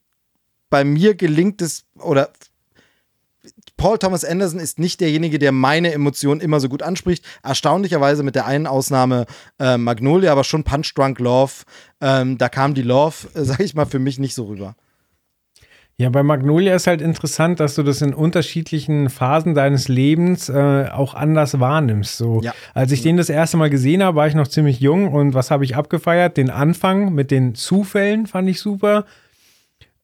[0.71, 2.31] bei mir gelingt es, oder
[3.75, 7.25] Paul Thomas Anderson ist nicht derjenige, der meine Emotionen immer so gut anspricht.
[7.43, 9.25] Erstaunlicherweise mit der einen Ausnahme
[9.59, 11.51] äh, Magnolia, aber schon Punch Drunk Love.
[11.99, 14.75] Ähm, da kam die Love, äh, sag ich mal, für mich nicht so rüber.
[15.97, 20.87] Ja, bei Magnolia ist halt interessant, dass du das in unterschiedlichen Phasen deines Lebens äh,
[20.91, 22.17] auch anders wahrnimmst.
[22.17, 22.53] So, ja.
[22.73, 25.51] als ich den das erste Mal gesehen habe, war ich noch ziemlich jung und was
[25.51, 26.35] habe ich abgefeiert?
[26.35, 29.05] Den Anfang mit den Zufällen fand ich super.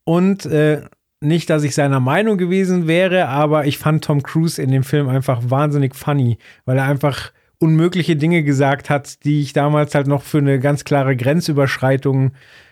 [0.03, 0.83] Und äh,
[1.22, 5.09] nicht, dass ich seiner Meinung gewesen wäre, aber ich fand Tom Cruise in dem Film
[5.09, 10.24] einfach wahnsinnig funny, weil er einfach unmögliche Dinge gesagt hat, die ich damals halt noch
[10.24, 12.32] für eine ganz klare Grenzüberschreitung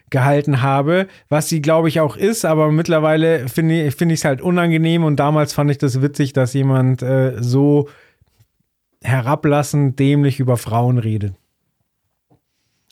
[0.10, 4.41] gehalten habe, was sie, glaube ich, auch ist, aber mittlerweile finde ich es find halt
[4.41, 7.89] unangenehm und damals fand ich das witzig, dass jemand äh, so
[9.04, 11.34] herablassend dämlich über Frauen redet.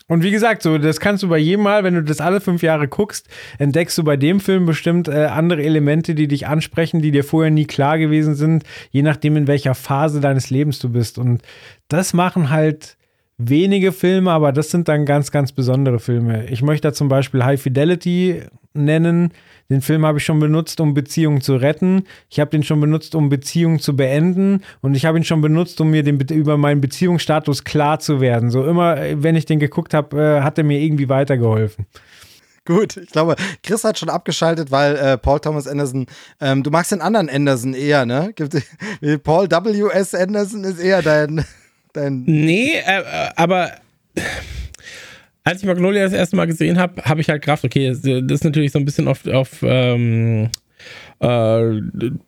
[0.08, 2.62] Und wie gesagt, so, das kannst du bei jedem Mal, wenn du das alle fünf
[2.62, 3.28] Jahre guckst,
[3.58, 7.50] entdeckst du bei dem Film bestimmt äh, andere Elemente, die dich ansprechen, die dir vorher
[7.50, 11.18] nie klar gewesen sind, je nachdem, in welcher Phase deines Lebens du bist.
[11.18, 11.42] Und
[11.88, 12.98] das machen halt
[13.38, 16.46] wenige Filme, aber das sind dann ganz, ganz besondere Filme.
[16.50, 18.44] Ich möchte da zum Beispiel High Fidelity
[18.74, 19.32] nennen.
[19.70, 22.04] Den Film habe ich schon benutzt, um Beziehungen zu retten.
[22.30, 24.62] Ich habe den schon benutzt, um Beziehungen zu beenden.
[24.82, 28.52] Und ich habe ihn schon benutzt, um mir den, über meinen Beziehungsstatus klar zu werden.
[28.52, 31.88] So immer, wenn ich den geguckt habe, äh, hat er mir irgendwie weitergeholfen.
[32.66, 36.08] Gut, ich glaube, Chris hat schon abgeschaltet, weil äh, Paul Thomas Anderson,
[36.42, 38.34] ähm, du magst den anderen Anderson eher, ne?
[39.24, 40.16] Paul W.S.
[40.16, 41.46] Anderson ist eher dein.
[41.94, 43.72] dein nee, äh, äh aber
[45.46, 48.44] als ich Magnolia das erste Mal gesehen habe, habe ich halt Kraft, okay, das ist
[48.44, 50.50] natürlich so ein bisschen auf, auf ähm,
[51.20, 51.82] äh,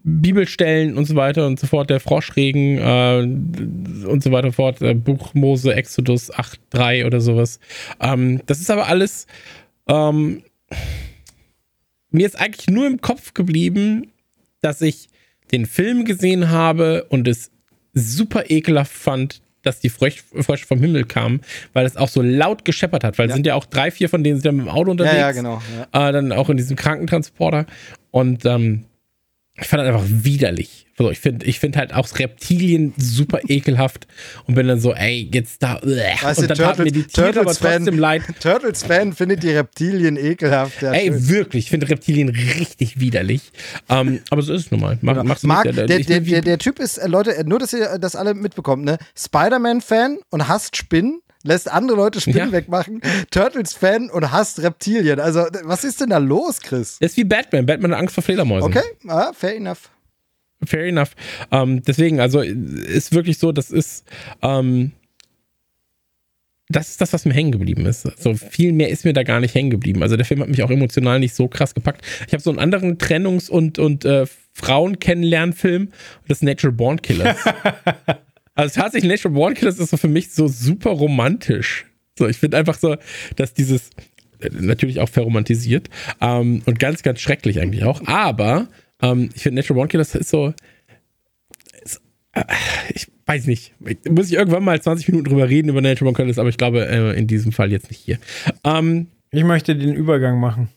[0.04, 4.82] Bibelstellen und so weiter und so fort, der Froschregen äh, und so weiter und fort,
[4.84, 7.60] äh, Buch Mose, Exodus 8.3 oder sowas.
[8.00, 9.26] Ähm, das ist aber alles,
[9.88, 10.44] ähm,
[12.12, 14.12] mir ist eigentlich nur im Kopf geblieben,
[14.62, 15.10] dass ich
[15.52, 17.50] den Film gesehen habe und es
[17.96, 20.24] super ekelhaft fand, dass die Frösche,
[20.66, 21.42] vom Himmel kamen,
[21.74, 23.32] weil es auch so laut gescheppert hat, weil ja.
[23.32, 25.14] es sind ja auch drei, vier von denen sind ja mit dem Auto unterwegs.
[25.14, 25.62] Ja, ja genau.
[25.94, 26.10] Ja.
[26.10, 27.66] Äh, dann auch in diesem Krankentransporter.
[28.12, 28.86] Und ähm,
[29.60, 30.86] ich fand das einfach widerlich.
[31.00, 34.08] Also ich finde ich find halt auch Reptilien super ekelhaft
[34.46, 35.80] und bin dann so, ey, jetzt da.
[35.84, 38.24] Weißt und dann Turtles, mir die Tiere Turtles aber trotzdem Fan, leid.
[38.40, 40.82] Turtles Fan findet die Reptilien ekelhaft.
[40.82, 41.30] Ja, ey, schön.
[41.30, 43.52] wirklich, ich finde Reptilien richtig widerlich.
[43.88, 44.98] Um, ähm, aber so ist es nun mal.
[45.02, 45.36] Mach, genau.
[45.44, 48.84] Marc, der, der, der, der, Typ ist, äh, Leute, nur, dass ihr das alle mitbekommt,
[48.84, 48.98] ne?
[49.16, 52.52] Spider-Man-Fan und hasst Spinnen lässt andere Leute Spinnen ja.
[52.52, 55.20] wegmachen, Turtles-Fan und hasst Reptilien.
[55.20, 56.98] Also, was ist denn da los, Chris?
[57.00, 57.66] Das ist wie Batman.
[57.66, 58.70] Batman hat Angst vor Fledermäusen.
[58.70, 59.90] Okay, ah, fair enough.
[60.66, 61.12] Fair enough.
[61.52, 64.06] Ähm, deswegen, also ist wirklich so, das ist,
[64.42, 64.92] ähm,
[66.70, 68.08] das ist das, was mir hängen geblieben ist.
[68.20, 70.04] So viel mehr ist mir da gar nicht hängen geblieben.
[70.04, 72.02] Also der Film hat mich auch emotional nicht so krass gepackt.
[72.26, 75.90] Ich habe so einen anderen Trennungs- und, und äh, Frauen kennenlernfilm,
[76.28, 77.38] das ist Natural Born Killers.
[78.58, 81.86] also tatsächlich Natural Born Killers ist so für mich so super romantisch.
[82.18, 82.98] So, ich finde einfach so,
[83.36, 83.92] dass dieses,
[84.40, 85.90] äh, natürlich auch verromantisiert
[86.20, 88.68] ähm, und ganz, ganz schrecklich eigentlich auch, aber
[89.02, 90.54] Ähm, ich finde Natural Born Killers ist so.
[91.84, 92.02] Ist,
[92.34, 92.44] äh,
[92.94, 93.74] ich weiß nicht.
[94.10, 96.88] Muss ich irgendwann mal 20 Minuten drüber reden über Natural Born Killers, aber ich glaube
[96.88, 98.18] äh, in diesem Fall jetzt nicht hier.
[98.64, 100.70] Ähm, ich möchte den Übergang machen.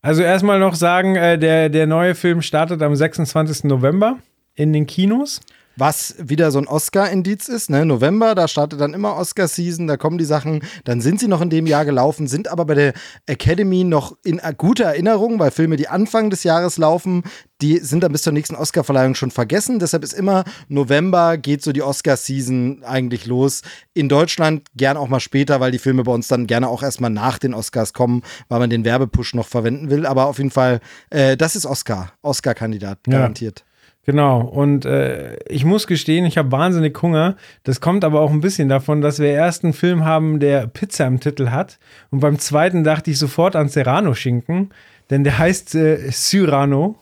[0.00, 3.64] Also erstmal noch sagen, äh, der, der neue Film startet am 26.
[3.64, 4.18] November
[4.54, 5.40] in den Kinos.
[5.76, 7.84] Was wieder so ein Oscar-Indiz ist, ne?
[7.84, 11.50] November, da startet dann immer Oscar-Season, da kommen die Sachen, dann sind sie noch in
[11.50, 12.92] dem Jahr gelaufen, sind aber bei der
[13.26, 17.22] Academy noch in guter Erinnerung, weil Filme, die Anfang des Jahres laufen,
[17.62, 19.78] die sind dann bis zur nächsten Oscar-Verleihung schon vergessen.
[19.78, 23.62] Deshalb ist immer November geht so die Oscar-Season eigentlich los.
[23.94, 27.10] In Deutschland gern auch mal später, weil die Filme bei uns dann gerne auch erstmal
[27.10, 30.06] nach den Oscars kommen, weil man den Werbepush noch verwenden will.
[30.06, 33.60] Aber auf jeden Fall, äh, das ist Oscar, Oscar-Kandidat, garantiert.
[33.60, 33.71] Ja.
[34.04, 37.36] Genau, und äh, ich muss gestehen, ich habe wahnsinnig Hunger.
[37.62, 41.06] Das kommt aber auch ein bisschen davon, dass wir erst einen Film haben, der Pizza
[41.06, 41.78] im Titel hat.
[42.10, 44.70] Und beim zweiten dachte ich sofort an Serrano-Schinken,
[45.10, 46.98] denn der heißt äh, Cyrano.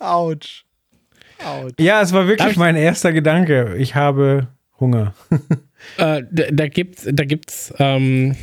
[0.00, 0.64] Autsch.
[1.44, 1.74] Autsch.
[1.78, 3.76] Ja, es war wirklich mein erster Gedanke.
[3.78, 4.48] Ich habe
[4.80, 5.14] Hunger.
[5.98, 8.34] äh, da, da gibt's, da gibt's ähm,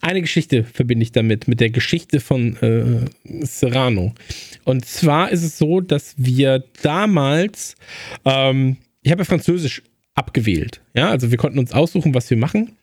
[0.00, 4.14] eine Geschichte verbinde ich damit, mit der Geschichte von äh, Serrano.
[4.70, 7.74] Und zwar ist es so, dass wir damals,
[8.24, 9.82] ähm, ich habe ja Französisch
[10.14, 10.80] abgewählt.
[10.94, 12.76] Ja, also wir konnten uns aussuchen, was wir machen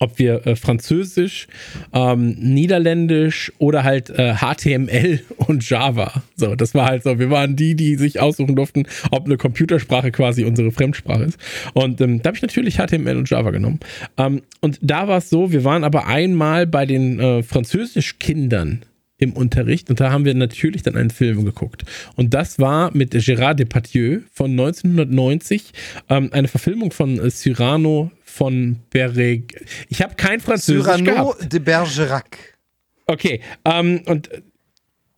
[0.00, 1.48] ob wir äh, Französisch,
[1.92, 6.22] ähm, Niederländisch oder halt äh, HTML und Java.
[6.36, 7.18] So, das war halt so.
[7.18, 11.38] Wir waren die, die sich aussuchen durften, ob eine Computersprache quasi unsere Fremdsprache ist.
[11.74, 13.80] Und ähm, da habe ich natürlich HTML und Java genommen.
[14.16, 18.82] Ähm, und da war es so, wir waren aber einmal bei den äh, Französischkindern
[19.18, 21.84] im Unterricht und da haben wir natürlich dann einen Film geguckt.
[22.14, 25.72] Und das war mit Gérard Depardieu von 1990,
[26.08, 29.66] ähm, eine Verfilmung von äh, Cyrano von Bereg.
[29.88, 31.52] Ich habe kein Französisch Cyrano gehabt.
[31.52, 32.58] de Bergerac.
[33.06, 34.30] Okay, ähm, und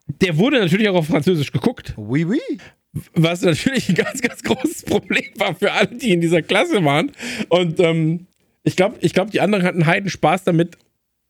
[0.06, 1.94] der wurde natürlich auch auf Französisch geguckt.
[1.96, 2.40] Oui, oui.
[3.14, 7.12] Was natürlich ein ganz, ganz großes Problem war für alle, die in dieser Klasse waren.
[7.48, 8.26] Und ähm,
[8.64, 10.76] ich glaube, ich glaub, die anderen hatten heiden Spaß damit,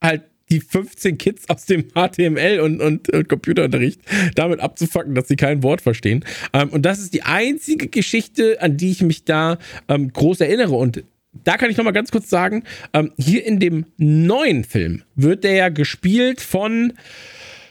[0.01, 4.01] halt die 15 Kids aus dem HTML und, und, und Computerunterricht
[4.35, 6.23] damit abzufacken, dass sie kein Wort verstehen.
[6.53, 10.75] Ähm, und das ist die einzige Geschichte, an die ich mich da ähm, groß erinnere.
[10.75, 11.03] Und
[11.43, 15.43] da kann ich noch mal ganz kurz sagen, ähm, hier in dem neuen Film wird
[15.43, 16.93] der ja gespielt von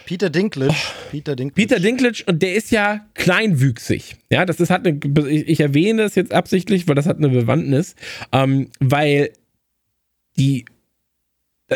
[0.06, 0.72] Peter Dinklage.
[0.72, 1.54] Oh, Peter Dinklage.
[1.54, 4.16] Peter Dinklage und der ist ja kleinwüchsig.
[4.30, 7.94] Ja, das ist hat eine, ich erwähne das jetzt absichtlich, weil das hat eine Bewandtnis,
[8.32, 9.30] ähm, weil
[10.38, 10.64] die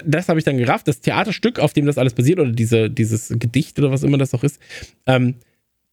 [0.04, 3.28] das habe ich dann gerafft, das Theaterstück, auf dem das alles basiert, oder diese, dieses
[3.28, 4.60] Gedicht oder was immer das auch ist,
[5.06, 5.36] ähm,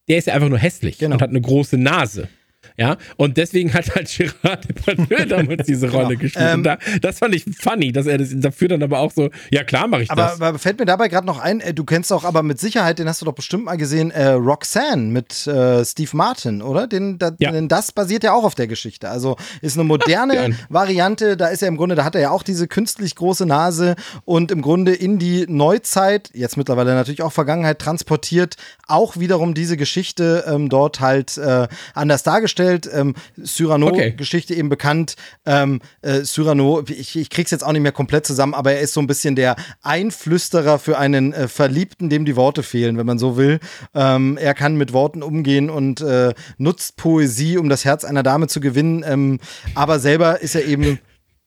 [0.08, 1.14] der ist ja einfach nur hässlich genau.
[1.14, 2.28] und hat eine große Nase.
[2.76, 6.20] Ja, und deswegen hat halt Gerard Depardieu damals diese Rolle genau.
[6.20, 6.48] gespielt.
[6.48, 9.64] Ähm, da, das fand ich funny, dass er das dafür dann aber auch so, ja
[9.64, 10.40] klar mache ich aber, das.
[10.40, 13.08] Aber fällt mir dabei gerade noch ein, äh, du kennst auch aber mit Sicherheit, den
[13.08, 16.86] hast du doch bestimmt mal gesehen, äh, Roxanne mit äh, Steve Martin, oder?
[16.86, 17.52] Den, da, ja.
[17.52, 19.10] Denn das basiert ja auch auf der Geschichte.
[19.10, 22.42] Also ist eine moderne Variante, da ist er im Grunde, da hat er ja auch
[22.42, 27.78] diese künstlich große Nase und im Grunde in die Neuzeit, jetzt mittlerweile natürlich auch Vergangenheit
[27.78, 28.56] transportiert,
[28.86, 32.88] auch wiederum diese Geschichte ähm, dort halt äh, anders dargestellt dargestellt.
[32.92, 34.60] Ähm, Cyrano-Geschichte okay.
[34.60, 35.16] eben bekannt.
[35.46, 38.94] Ähm, äh, Cyrano, ich, ich krieg's jetzt auch nicht mehr komplett zusammen, aber er ist
[38.94, 43.18] so ein bisschen der Einflüsterer für einen äh, Verliebten, dem die Worte fehlen, wenn man
[43.18, 43.60] so will.
[43.94, 48.46] Ähm, er kann mit Worten umgehen und äh, nutzt Poesie, um das Herz einer Dame
[48.46, 49.04] zu gewinnen.
[49.06, 49.38] Ähm,
[49.74, 50.98] aber selber ist er eben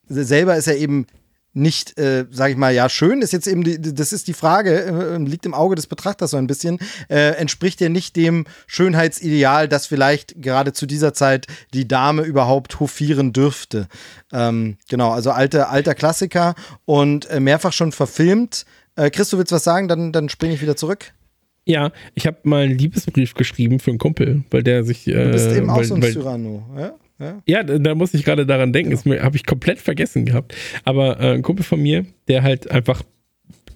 [0.08, 1.08] selber ist er eben
[1.56, 4.84] nicht, äh, sage ich mal, ja, schön ist jetzt eben, die, das ist die Frage,
[4.84, 6.80] äh, liegt im Auge des Betrachters so ein bisschen,
[7.10, 12.80] äh, entspricht ja nicht dem Schönheitsideal, das vielleicht gerade zu dieser Zeit die Dame überhaupt
[12.82, 13.88] hofieren dürfte.
[14.34, 18.66] Ähm, genau, also alter, alter Klassiker und äh, mehrfach schon verfilmt.
[18.97, 21.14] Äh, Chris, du willst was sagen, dann, dann springe ich wieder zurück.
[21.64, 25.06] Ja, ich habe mal einen Liebesbrief geschrieben für einen Kumpel, weil der sich.
[25.06, 26.93] du bist eben auch weil, so ein Cyrano, ja?
[27.20, 28.91] Ja, ja da, da muss ich gerade daran denken.
[28.91, 28.97] Ja.
[28.97, 30.55] Das habe ich komplett vergessen gehabt.
[30.84, 33.03] Aber äh, ein Kumpel von mir, der halt einfach,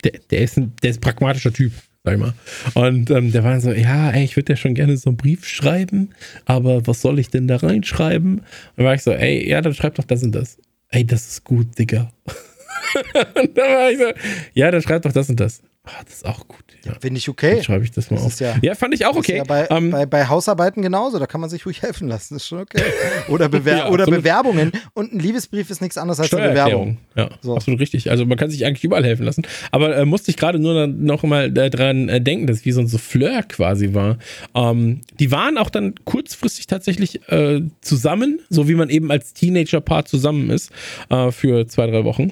[0.03, 1.71] der, der, ist, ein, der ist ein pragmatischer Typ,
[2.03, 2.33] sag ich mal.
[2.73, 5.45] Und ähm, der war so, ja, ey, ich würde ja schon gerne so einen Brief
[5.45, 6.09] schreiben,
[6.45, 8.41] aber was soll ich denn da reinschreiben?
[8.75, 10.57] dann war ich so, ey, ja, dann schreib doch das und das.
[10.89, 12.11] Ey, das ist gut, Digga.
[13.35, 14.05] und dann war ich so,
[14.53, 15.61] ja, dann schreib doch das und das.
[15.89, 16.63] Oh, das ist auch gut.
[16.85, 16.93] Ja.
[16.99, 17.55] Finde ich okay.
[17.55, 18.39] Dann schreibe ich das mal das auf.
[18.39, 19.37] Ja, ja, fand ich auch okay.
[19.37, 22.35] Ja bei, ähm, bei, bei, Hausarbeiten genauso, da kann man sich ruhig helfen lassen.
[22.35, 22.81] Das ist schon okay.
[23.27, 24.71] Oder, Bewer oder Bewerbungen.
[24.93, 26.97] Und ein Liebesbrief ist nichts anderes als eine Bewerbung.
[27.15, 27.55] Ja, so.
[27.55, 28.09] absolut richtig.
[28.09, 29.43] Also man kann sich eigentlich überall helfen lassen.
[29.71, 32.81] Aber äh, musste ich gerade nur noch mal daran äh, denken, dass es wie so
[32.81, 34.17] ein Souffleur quasi war.
[34.55, 40.05] Ähm, die waren auch dann kurzfristig tatsächlich äh, zusammen, so wie man eben als Teenager-Paar
[40.05, 40.71] zusammen ist,
[41.09, 42.31] äh, für zwei, drei Wochen.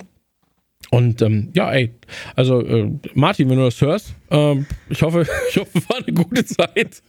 [0.90, 1.94] Und ähm, ja, ey,
[2.36, 6.46] also äh, Martin, wenn du das hörst, ähm, ich hoffe, ich hoffe, war eine gute
[6.46, 7.02] Zeit.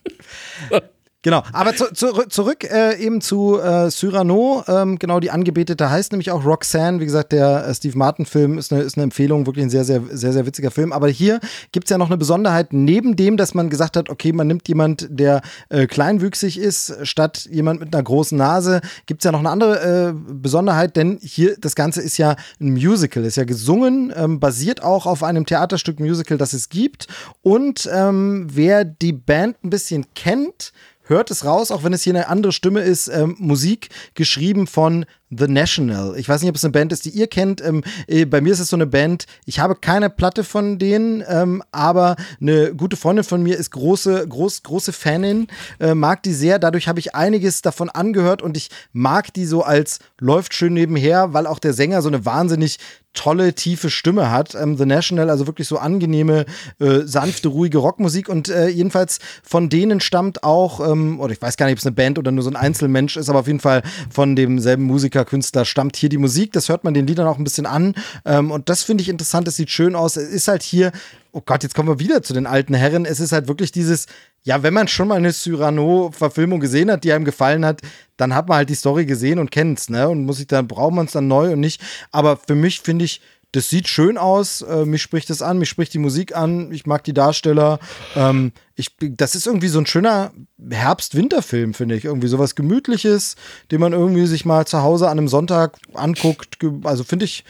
[1.22, 6.12] Genau, aber zu, zu, zurück äh, eben zu äh, Cyrano, ähm, genau, die Angebetete heißt
[6.12, 7.00] nämlich auch Roxanne.
[7.00, 10.00] Wie gesagt, der äh, Steve Martin-Film ist eine, ist eine Empfehlung, wirklich ein sehr, sehr,
[10.12, 10.92] sehr, sehr witziger Film.
[10.92, 11.40] Aber hier
[11.72, 14.68] gibt es ja noch eine Besonderheit, neben dem, dass man gesagt hat, okay, man nimmt
[14.68, 19.40] jemand, der äh, kleinwüchsig ist, statt jemand mit einer großen Nase, gibt es ja noch
[19.40, 24.12] eine andere äh, Besonderheit, denn hier, das Ganze ist ja ein Musical, ist ja gesungen,
[24.14, 27.08] ähm, basiert auch auf einem Theaterstück Musical, das es gibt.
[27.42, 30.72] Und ähm, wer die Band ein bisschen kennt,
[31.08, 35.04] hört es raus, auch wenn es hier eine andere Stimme ist, ähm, Musik geschrieben von
[35.30, 36.16] The National.
[36.16, 37.60] Ich weiß nicht, ob es eine Band ist, die ihr kennt.
[37.64, 41.22] Ähm, äh, bei mir ist es so eine Band, ich habe keine Platte von denen,
[41.28, 45.48] ähm, aber eine gute Freundin von mir ist große, groß, große Fanin,
[45.80, 46.58] äh, mag die sehr.
[46.58, 51.32] Dadurch habe ich einiges davon angehört und ich mag die so als läuft schön nebenher,
[51.32, 52.78] weil auch der Sänger so eine wahnsinnig
[53.18, 54.54] tolle, tiefe Stimme hat.
[54.54, 56.46] Ähm, The National, also wirklich so angenehme,
[56.78, 58.28] äh, sanfte, ruhige Rockmusik.
[58.28, 61.86] Und äh, jedenfalls von denen stammt auch, ähm, oder ich weiß gar nicht, ob es
[61.86, 65.17] eine Band oder nur so ein Einzelmensch ist, aber auf jeden Fall von demselben Musiker,
[65.24, 66.52] Künstler stammt hier die Musik.
[66.52, 67.94] Das hört man den Liedern auch ein bisschen an.
[68.24, 70.16] Ähm, und das finde ich interessant, das sieht schön aus.
[70.16, 70.92] Es ist halt hier
[71.32, 73.04] oh Gott, jetzt kommen wir wieder zu den alten Herren.
[73.04, 74.06] Es ist halt wirklich dieses,
[74.42, 77.80] ja, wenn man schon mal eine Cyrano-Verfilmung gesehen hat, die einem gefallen hat,
[78.16, 80.08] dann hat man halt die Story gesehen und kennt es, ne?
[80.08, 81.80] Und muss ich dann, braucht man es dann neu und nicht.
[82.10, 83.20] Aber für mich finde ich,
[83.52, 86.84] das sieht schön aus, äh, mich spricht das an, mich spricht die Musik an, ich
[86.84, 87.78] mag die Darsteller.
[88.14, 90.32] Ähm, ich, das ist irgendwie so ein schöner
[90.70, 92.04] Herbst-Winter-Film, finde ich.
[92.04, 93.36] Irgendwie sowas Gemütliches,
[93.70, 96.58] den man irgendwie sich mal zu Hause an einem Sonntag anguckt.
[96.84, 97.44] Also finde ich,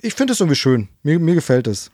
[0.00, 0.88] ich finde es irgendwie schön.
[1.02, 1.90] Mir, mir gefällt es.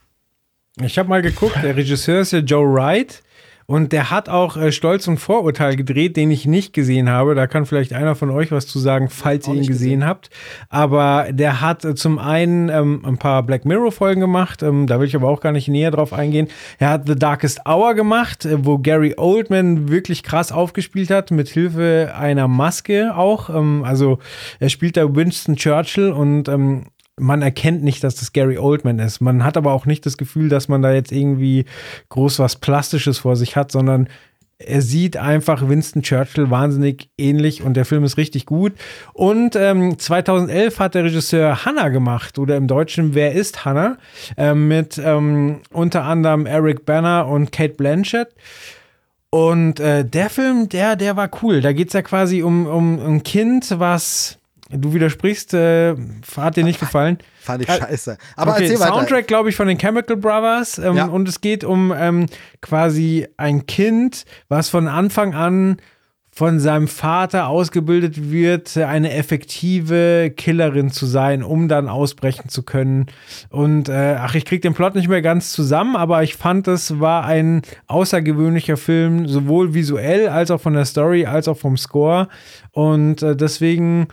[0.80, 3.22] Ich habe mal geguckt, der Regisseur ist ja Joe Wright.
[3.70, 7.36] Und der hat auch äh, Stolz und Vorurteil gedreht, den ich nicht gesehen habe.
[7.36, 10.28] Da kann vielleicht einer von euch was zu sagen, falls ihr ihn gesehen, gesehen, habt.
[10.70, 14.64] Aber der hat äh, zum einen ähm, ein paar Black Mirror-Folgen gemacht.
[14.64, 16.48] Ähm, da will ich aber auch gar nicht näher drauf eingehen.
[16.80, 21.48] Er hat The Darkest Hour gemacht, äh, wo Gary Oldman wirklich krass aufgespielt hat, mit
[21.48, 23.50] Hilfe einer Maske auch.
[23.50, 24.18] Ähm, also
[24.58, 26.86] er spielt da Winston Churchill und ähm,
[27.20, 29.20] man erkennt nicht, dass das Gary Oldman ist.
[29.20, 31.66] Man hat aber auch nicht das Gefühl, dass man da jetzt irgendwie
[32.08, 34.08] groß was Plastisches vor sich hat, sondern
[34.60, 38.74] er sieht einfach Winston Churchill wahnsinnig ähnlich und der Film ist richtig gut.
[39.14, 43.96] Und ähm, 2011 hat der Regisseur Hannah gemacht oder im Deutschen Wer ist Hannah?
[44.36, 48.28] Äh, mit ähm, unter anderem Eric Banner und Kate Blanchett.
[49.30, 51.60] Und äh, der Film, der, der war cool.
[51.60, 54.39] Da geht es ja quasi um, um ein Kind, was
[54.72, 55.96] Du widersprichst, äh,
[56.36, 57.18] hat dir nicht gefallen?
[57.40, 58.18] Fand ich äh, scheiße.
[58.36, 58.94] Aber okay, erzähl weiter.
[58.94, 60.78] Soundtrack, glaube ich, von den Chemical Brothers.
[60.78, 61.06] Ähm, ja.
[61.06, 62.26] Und es geht um ähm,
[62.60, 65.78] quasi ein Kind, was von Anfang an
[66.32, 73.06] von seinem Vater ausgebildet wird, eine effektive Killerin zu sein, um dann ausbrechen zu können.
[73.50, 77.00] Und äh, ach, ich krieg den Plot nicht mehr ganz zusammen, aber ich fand, es
[77.00, 82.28] war ein außergewöhnlicher Film, sowohl visuell als auch von der Story, als auch vom Score.
[82.70, 84.06] Und äh, deswegen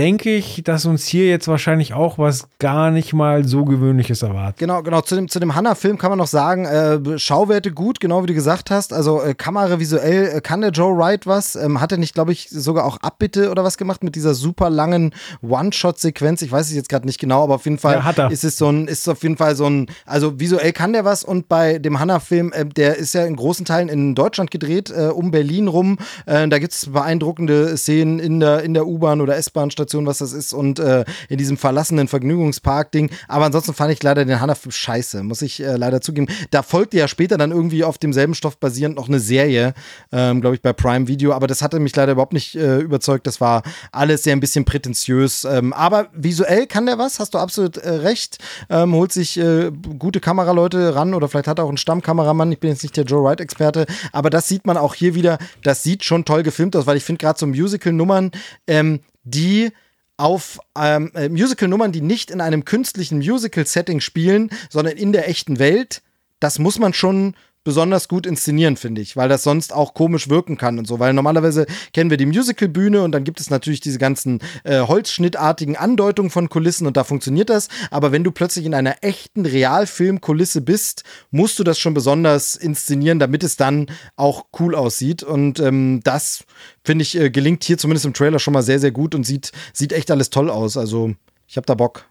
[0.00, 4.56] denke ich, dass uns hier jetzt wahrscheinlich auch was gar nicht mal so Gewöhnliches erwartet.
[4.56, 5.02] Genau, genau.
[5.02, 8.32] Zu dem, zu dem Hanna-Film kann man noch sagen, äh, Schauwerte gut, genau wie du
[8.32, 8.94] gesagt hast.
[8.94, 11.54] Also äh, Kamera visuell äh, kann der Joe Wright was.
[11.54, 14.70] Ähm, hat er nicht, glaube ich, sogar auch Abbitte oder was gemacht mit dieser super
[14.70, 16.40] langen One-Shot-Sequenz.
[16.40, 18.70] Ich weiß es jetzt gerade nicht genau, aber auf jeden Fall ja, ist es so
[18.70, 22.00] ein, ist auf jeden Fall so ein, also visuell kann der was und bei dem
[22.00, 25.98] Hanna-Film, äh, der ist ja in großen Teilen in Deutschland gedreht, äh, um Berlin rum.
[26.24, 30.18] Äh, da gibt es beeindruckende Szenen in der, in der U-Bahn oder S-Bahn Station, was
[30.18, 33.10] das ist, und äh, in diesem verlassenen Vergnügungspark-Ding.
[33.26, 36.28] Aber ansonsten fand ich leider den Hanna-Film scheiße, muss ich äh, leider zugeben.
[36.50, 39.74] Da folgte ja später dann irgendwie auf demselben Stoff basierend noch eine Serie,
[40.12, 41.32] ähm, glaube ich, bei Prime Video.
[41.32, 43.26] Aber das hatte mich leider überhaupt nicht äh, überzeugt.
[43.26, 45.44] Das war alles sehr ein bisschen prätentiös.
[45.44, 48.38] Ähm, aber visuell kann der was, hast du absolut äh, recht.
[48.68, 52.52] Ähm, holt sich äh, gute Kameraleute ran oder vielleicht hat er auch einen Stammkameramann.
[52.52, 55.38] Ich bin jetzt nicht der Joe Wright-Experte, aber das sieht man auch hier wieder.
[55.62, 58.30] Das sieht schon toll gefilmt aus, weil ich finde gerade so Musical-Nummern,
[58.66, 59.00] ähm,
[59.30, 59.70] die
[60.16, 65.58] auf ähm, äh, Musical-Nummern, die nicht in einem künstlichen Musical-Setting spielen, sondern in der echten
[65.58, 66.02] Welt,
[66.40, 70.56] das muss man schon besonders gut inszenieren, finde ich, weil das sonst auch komisch wirken
[70.56, 70.98] kann und so.
[70.98, 75.76] Weil normalerweise kennen wir die Musical-Bühne und dann gibt es natürlich diese ganzen äh, holzschnittartigen
[75.76, 77.68] Andeutungen von Kulissen und da funktioniert das.
[77.90, 83.18] Aber wenn du plötzlich in einer echten Realfilm-Kulisse bist, musst du das schon besonders inszenieren,
[83.18, 83.86] damit es dann
[84.16, 85.22] auch cool aussieht.
[85.22, 86.44] Und ähm, das,
[86.82, 89.52] finde ich, äh, gelingt hier zumindest im Trailer schon mal sehr, sehr gut und sieht,
[89.72, 90.76] sieht echt alles toll aus.
[90.76, 91.14] Also
[91.46, 92.09] ich habe da Bock.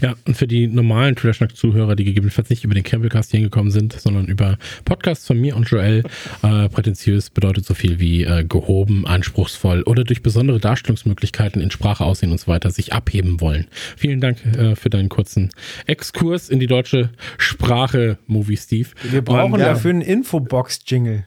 [0.00, 4.26] Ja, und für die normalen Trashnack-Zuhörer, die gegebenenfalls nicht über den Campbellcast hingekommen sind, sondern
[4.26, 6.02] über Podcasts von mir und Joel,
[6.42, 12.04] äh, prätentiös bedeutet so viel wie äh, gehoben, anspruchsvoll oder durch besondere Darstellungsmöglichkeiten in Sprache,
[12.04, 13.66] Aussehen und so weiter sich abheben wollen.
[13.96, 15.50] Vielen Dank äh, für deinen kurzen
[15.86, 18.88] Exkurs in die deutsche Sprache, Movie Steve.
[19.02, 21.26] Wir brauchen und, dafür einen Infobox-Jingle.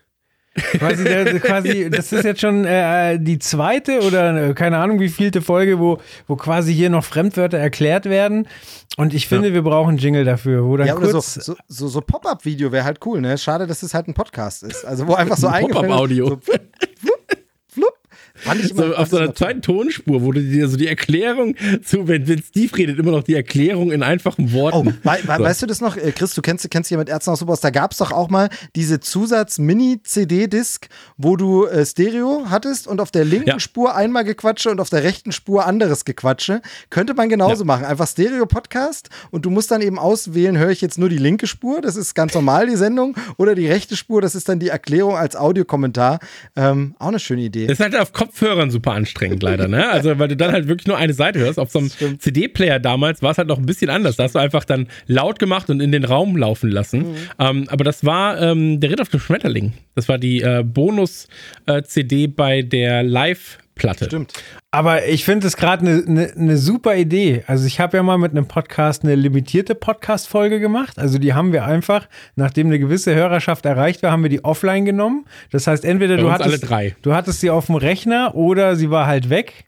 [0.58, 5.10] Quasi, der, quasi, das ist jetzt schon äh, die zweite oder äh, keine Ahnung wie
[5.10, 8.47] vielte Folge, wo, wo quasi hier noch Fremdwörter erklärt werden.
[8.97, 9.53] Und ich finde, ja.
[9.53, 12.84] wir brauchen Jingle dafür, wo dann ja, oder kurz so, so, so, so Pop-up-Video wäre
[12.84, 13.38] halt cool, ne?
[13.38, 14.86] Schade, dass es halt ein Podcast ist.
[14.86, 16.30] Also wo einfach so ein Pop-up-Audio.
[16.30, 16.53] So,
[18.74, 22.42] so auf so einer zweiten Tonspur, wo du dir so die Erklärung zu, wenn, wenn
[22.42, 24.78] Steve redet, immer noch die Erklärung in einfachen Worten.
[24.78, 25.28] Oh, we so.
[25.28, 27.62] weißt du das noch, äh, Chris, du kennst, kennst dich ja mit Ärzten aus Superhaus,
[27.62, 33.12] da gab es doch auch mal diese Zusatz-Mini-CD-Disc, wo du äh, Stereo hattest und auf
[33.12, 33.60] der linken ja.
[33.60, 36.62] Spur einmal Gequatsche und auf der rechten Spur anderes Gequatsche.
[36.90, 37.66] Könnte man genauso ja.
[37.66, 37.86] machen.
[37.86, 41.82] Einfach Stereo-Podcast und du musst dann eben auswählen, höre ich jetzt nur die linke Spur,
[41.82, 45.16] das ist ganz normal die Sendung, oder die rechte Spur, das ist dann die Erklärung
[45.16, 46.20] als Audiokommentar.
[46.56, 47.68] Ähm, auch eine schöne Idee.
[47.68, 49.90] Das ist halt auf Kopf Kopfhörern super anstrengend, leider, ne?
[49.90, 51.60] Also, weil du dann halt wirklich nur eine Seite hörst.
[51.60, 54.18] Auf so einem CD-Player damals war es halt noch ein bisschen anders.
[54.18, 57.00] Da hast du einfach dann laut gemacht und in den Raum laufen lassen.
[57.00, 57.16] Mhm.
[57.40, 59.74] Ähm, aber das war ähm, der Ritt auf dem Schmetterling.
[59.96, 64.06] Das war die äh, Bonus-CD äh, bei der Live- Platte.
[64.06, 64.34] Stimmt.
[64.72, 67.44] Aber ich finde es gerade eine ne, ne super Idee.
[67.48, 71.00] Also ich habe ja mal mit einem Podcast eine limitierte Podcast-Folge gemacht.
[71.00, 74.86] Also die haben wir einfach, nachdem eine gewisse Hörerschaft erreicht war, haben wir die offline
[74.86, 75.26] genommen.
[75.52, 76.66] Das heißt, entweder du hattest,
[77.02, 79.66] du hattest sie auf dem Rechner oder sie war halt weg.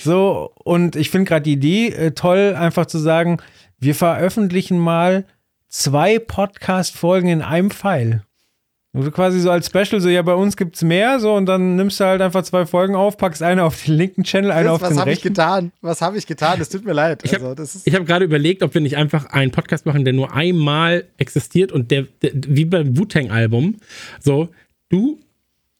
[0.00, 3.38] So, und ich finde gerade die Idee äh, toll, einfach zu sagen,
[3.80, 5.24] wir veröffentlichen mal
[5.68, 8.22] zwei Podcast-Folgen in einem Pfeil.
[8.94, 11.76] Wo du quasi so als Special, so ja, bei uns gibt's mehr, so und dann
[11.76, 14.80] nimmst du halt einfach zwei Folgen auf, packst eine auf den linken Channel, eine auf
[14.80, 14.96] den rechten.
[14.96, 15.72] Was habe ich getan?
[15.82, 16.60] Was habe ich getan?
[16.60, 17.22] Es tut mir leid.
[17.22, 20.32] Ich habe also, hab gerade überlegt, ob wir nicht einfach einen Podcast machen, der nur
[20.32, 23.76] einmal existiert und der, der wie beim Wu-Tang-Album,
[24.20, 24.48] so,
[24.88, 25.18] du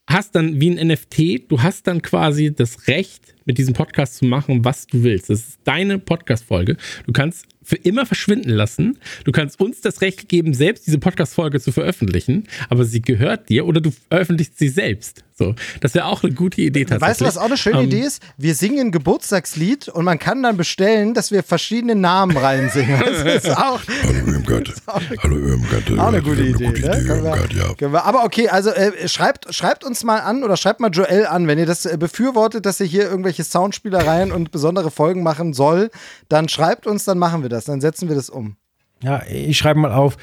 [0.07, 4.27] hast dann wie ein NFT, du hast dann quasi das Recht, mit diesem Podcast zu
[4.27, 5.31] machen, was du willst.
[5.31, 6.77] Das ist deine Podcast-Folge.
[7.07, 8.99] Du kannst für immer verschwinden lassen.
[9.25, 13.67] Du kannst uns das Recht geben, selbst diese Podcast-Folge zu veröffentlichen, aber sie gehört dir
[13.67, 15.23] oder du veröffentlichst sie selbst.
[15.39, 17.11] So, das wäre auch eine gute Idee tatsächlich.
[17.11, 18.21] Weißt du, was auch eine schöne um, ähm, Idee ist?
[18.39, 22.99] Wir singen ein Geburtstagslied und man kann dann bestellen, dass wir verschiedene Namen reinsingen.
[23.09, 24.75] Das ist auch, Hallo Irmgard.
[25.23, 25.99] Hallo Irmgard.
[25.99, 26.67] Auch eine gute Idee.
[26.67, 27.01] Gute ne?
[27.01, 27.15] Idee ne?
[27.15, 27.93] Irmgard, ja.
[27.93, 31.47] wir, aber okay, also äh, schreibt, schreibt uns mal an oder schreibt mal Joel an,
[31.47, 35.91] wenn ihr das äh, befürwortet, dass er hier irgendwelche Soundspielereien und besondere Folgen machen soll,
[36.29, 38.57] dann schreibt uns, dann machen wir das, dann setzen wir das um.
[39.03, 40.17] Ja, ich schreibe mal auf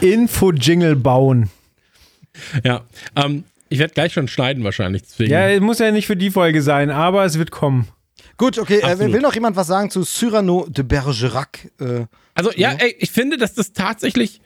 [0.00, 1.50] Info-Jingle bauen.
[2.64, 2.84] Ja,
[3.16, 5.02] ähm, ich werde gleich schon schneiden wahrscheinlich.
[5.02, 5.30] Deswegen.
[5.30, 7.88] Ja, es muss ja nicht für die Folge sein, aber es wird kommen.
[8.36, 8.80] Gut, okay.
[8.80, 11.70] Äh, will noch jemand was sagen zu Cyrano de Bergerac?
[11.78, 14.40] Äh, also, ja, ey, ich finde, dass das tatsächlich.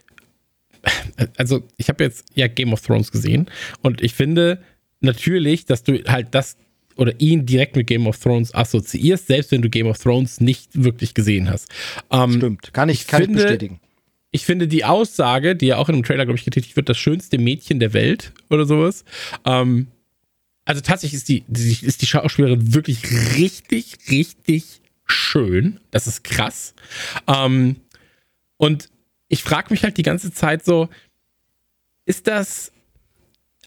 [1.37, 3.49] Also, ich habe jetzt ja Game of Thrones gesehen
[3.83, 4.63] und ich finde
[5.01, 6.57] natürlich, dass du halt das
[6.97, 10.71] oder ihn direkt mit Game of Thrones assoziierst, selbst wenn du Game of Thrones nicht
[10.75, 11.69] wirklich gesehen hast.
[12.11, 13.81] Ähm, Stimmt, kann ich, ich kann finde, ich bestätigen
[14.35, 16.99] ich finde die Aussage, die ja auch in einem Trailer, glaube ich, getätigt wird, das
[16.99, 19.05] schönste Mädchen der Welt oder sowas.
[19.45, 19.87] Ähm,
[20.65, 23.05] also tatsächlich ist die, die, ist die Schauspielerin wirklich
[23.37, 25.79] richtig, richtig schön.
[25.93, 26.75] Das ist krass.
[27.29, 27.77] Ähm,
[28.57, 28.91] und
[29.29, 30.89] ich frage mich halt die ganze Zeit so,
[32.05, 32.73] ist das,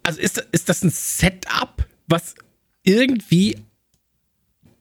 [0.03, 2.35] also ist, ist das ein Setup, was
[2.87, 3.57] irgendwie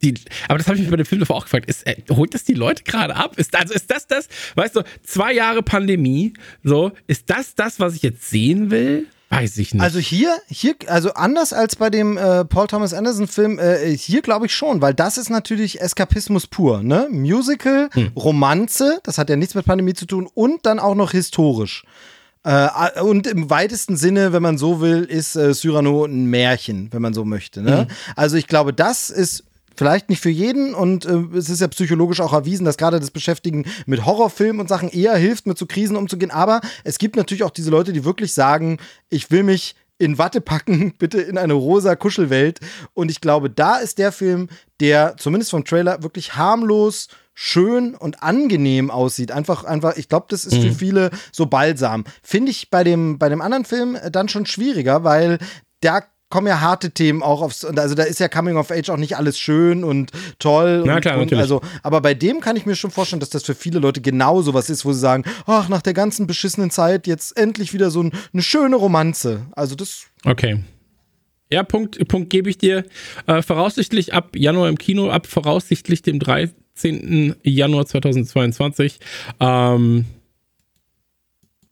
[0.03, 0.15] die,
[0.49, 1.69] aber das habe ich mich bei dem Film davor auch gefragt.
[1.69, 3.39] Ist, äh, holt das die Leute gerade ab?
[3.39, 7.95] Ist, also ist das das, weißt du, zwei Jahre Pandemie, so, ist das das, was
[7.95, 9.07] ich jetzt sehen will?
[9.31, 9.83] Weiß ich nicht.
[9.83, 14.23] Also hier, hier, also anders als bei dem äh, Paul Thomas Anderson Film, äh, hier
[14.23, 17.09] glaube ich schon, weil das ist natürlich Eskapismus pur, ne?
[17.11, 18.13] Musical, hm.
[18.15, 21.85] Romanze, das hat ja nichts mit Pandemie zu tun und dann auch noch historisch.
[22.47, 27.03] Äh, und im weitesten Sinne, wenn man so will, ist äh, Cyrano ein Märchen, wenn
[27.03, 27.61] man so möchte.
[27.61, 27.89] Ne?
[27.89, 27.95] Mhm.
[28.15, 29.45] Also ich glaube, das ist
[29.79, 33.11] Vielleicht nicht für jeden und äh, es ist ja psychologisch auch erwiesen, dass gerade das
[33.11, 36.31] Beschäftigen mit Horrorfilmen und Sachen eher hilft, mit so Krisen umzugehen.
[36.31, 38.79] Aber es gibt natürlich auch diese Leute, die wirklich sagen,
[39.11, 42.61] ich will mich in Watte packen, bitte in eine rosa Kuschelwelt.
[42.95, 44.49] Und ich glaube, da ist der Film,
[44.81, 47.09] der zumindest vom Trailer wirklich harmlos,
[47.39, 49.31] schön und angenehm aussieht.
[49.31, 50.63] Einfach, einfach, ich glaube, das ist mhm.
[50.63, 52.05] für viele so balsam.
[52.23, 55.39] Finde ich bei dem, bei dem anderen Film dann schon schwieriger, weil
[55.81, 58.97] da kommen ja harte Themen auch aufs, also da ist ja Coming of Age auch
[58.97, 60.83] nicht alles schön und toll.
[60.87, 61.43] Na klar, und, natürlich.
[61.43, 64.41] Also, aber bei dem kann ich mir schon vorstellen, dass das für viele Leute genau
[64.41, 68.03] sowas ist, wo sie sagen, ach, nach der ganzen beschissenen Zeit jetzt endlich wieder so
[68.03, 69.43] ein, eine schöne Romanze.
[69.53, 70.07] Also das.
[70.25, 70.65] Okay.
[71.51, 72.85] Ja, Punkt, Punkt gebe ich dir.
[73.27, 77.37] Äh, voraussichtlich ab Januar im Kino, ab voraussichtlich dem 3, 18.
[77.43, 78.99] Januar 2022.
[79.41, 80.05] Ähm,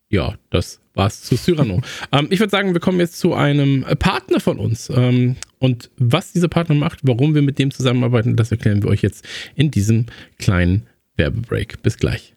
[0.08, 1.80] ja, das war's zu Cyrano.
[2.12, 4.90] ähm, ich würde sagen, wir kommen jetzt zu einem Partner von uns.
[4.90, 9.02] Ähm, und was dieser Partner macht, warum wir mit dem zusammenarbeiten, das erklären wir euch
[9.02, 10.06] jetzt in diesem
[10.38, 10.86] kleinen
[11.16, 11.82] Werbebreak.
[11.82, 12.33] Bis gleich.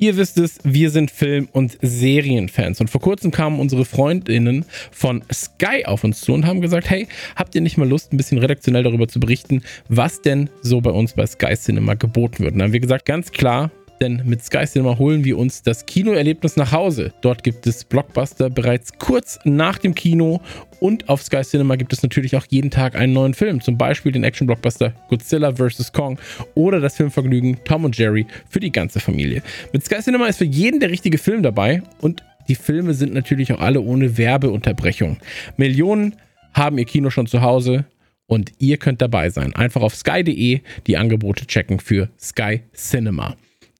[0.00, 2.80] Ihr wisst es, wir sind Film- und Serienfans.
[2.80, 7.08] Und vor kurzem kamen unsere Freundinnen von Sky auf uns zu und haben gesagt, hey,
[7.34, 10.90] habt ihr nicht mal Lust, ein bisschen redaktionell darüber zu berichten, was denn so bei
[10.90, 12.52] uns bei Sky Cinema geboten wird?
[12.52, 15.86] Und dann haben wir gesagt, ganz klar, denn mit Sky Cinema holen wir uns das
[15.86, 17.12] Kinoerlebnis nach Hause.
[17.20, 20.40] Dort gibt es Blockbuster bereits kurz nach dem Kino
[20.80, 24.12] und auf Sky Cinema gibt es natürlich auch jeden Tag einen neuen Film, zum Beispiel
[24.12, 25.92] den Action-Blockbuster Godzilla vs.
[25.92, 26.18] Kong
[26.54, 29.42] oder das Filmvergnügen Tom und Jerry für die ganze Familie.
[29.72, 33.52] Mit Sky Cinema ist für jeden der richtige Film dabei und die Filme sind natürlich
[33.52, 35.18] auch alle ohne Werbeunterbrechung.
[35.56, 36.14] Millionen
[36.54, 37.84] haben ihr Kino schon zu Hause
[38.26, 39.54] und ihr könnt dabei sein.
[39.54, 43.36] Einfach auf sky.de die Angebote checken für Sky Cinema.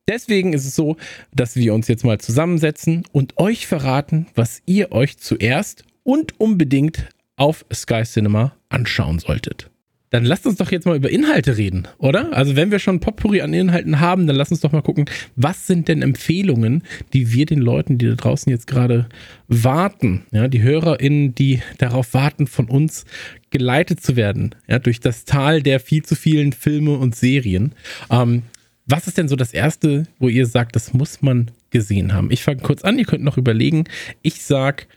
[0.08, 0.96] Deswegen ist es so,
[1.34, 7.08] dass wir uns jetzt mal zusammensetzen und euch verraten, was ihr euch zuerst und unbedingt
[7.36, 9.70] auf Sky Cinema anschauen solltet.
[10.10, 12.32] Dann lasst uns doch jetzt mal über Inhalte reden, oder?
[12.32, 15.04] Also wenn wir schon Potpourri an Inhalten haben, dann lasst uns doch mal gucken,
[15.36, 16.82] was sind denn Empfehlungen,
[17.12, 19.06] die wir den Leuten, die da draußen jetzt gerade
[19.48, 23.04] warten, ja, die HörerInnen, die darauf warten, von uns
[23.50, 27.72] geleitet zu werden, ja, durch das Tal der viel zu vielen Filme und Serien.
[28.10, 28.44] Ähm,
[28.88, 32.30] was ist denn so das Erste, wo ihr sagt, das muss man gesehen haben?
[32.30, 33.84] Ich fange kurz an, ihr könnt noch überlegen.
[34.22, 34.88] Ich sag,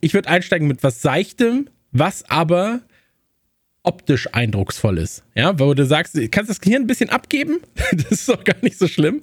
[0.00, 2.82] ich würde einsteigen mit was Seichtem, was aber
[3.82, 5.24] optisch eindrucksvoll ist.
[5.34, 7.60] Ja, wo du sagst, du kannst das Gehirn ein bisschen abgeben,
[7.92, 9.22] das ist doch gar nicht so schlimm,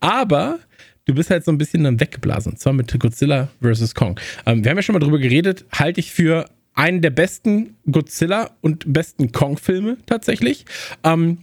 [0.00, 0.60] aber
[1.04, 2.52] du bist halt so ein bisschen dann weggeblasen.
[2.52, 3.94] Und zwar mit Godzilla vs.
[3.94, 4.18] Kong.
[4.46, 8.50] Ähm, wir haben ja schon mal drüber geredet, halte ich für einen der besten Godzilla
[8.62, 10.64] und besten Kong-Filme tatsächlich.
[11.02, 11.38] Ähm,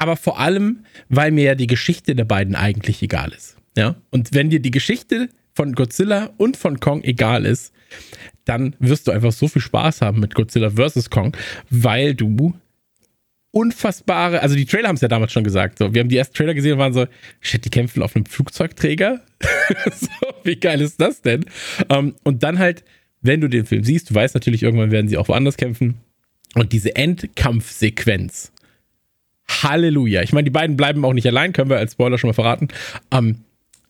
[0.00, 3.56] aber vor allem, weil mir ja die Geschichte der beiden eigentlich egal ist.
[3.76, 3.96] Ja?
[4.10, 7.72] Und wenn dir die Geschichte von Godzilla und von Kong egal ist,
[8.46, 11.10] dann wirst du einfach so viel Spaß haben mit Godzilla vs.
[11.10, 11.36] Kong,
[11.68, 12.54] weil du
[13.50, 16.34] unfassbare, also die Trailer haben es ja damals schon gesagt, so, wir haben die ersten
[16.34, 17.06] Trailer gesehen und waren so,
[17.40, 19.20] shit, die kämpfen auf einem Flugzeugträger?
[19.92, 20.08] so,
[20.44, 21.44] wie geil ist das denn?
[21.88, 22.84] Um, ähm, und dann halt,
[23.20, 25.96] wenn du den Film siehst, du weißt natürlich, irgendwann werden sie auch woanders kämpfen
[26.54, 28.52] und diese Endkampfsequenz,
[29.62, 30.22] Halleluja.
[30.22, 32.68] Ich meine, die beiden bleiben auch nicht allein, können wir als Spoiler schon mal verraten.
[33.10, 33.40] Ähm,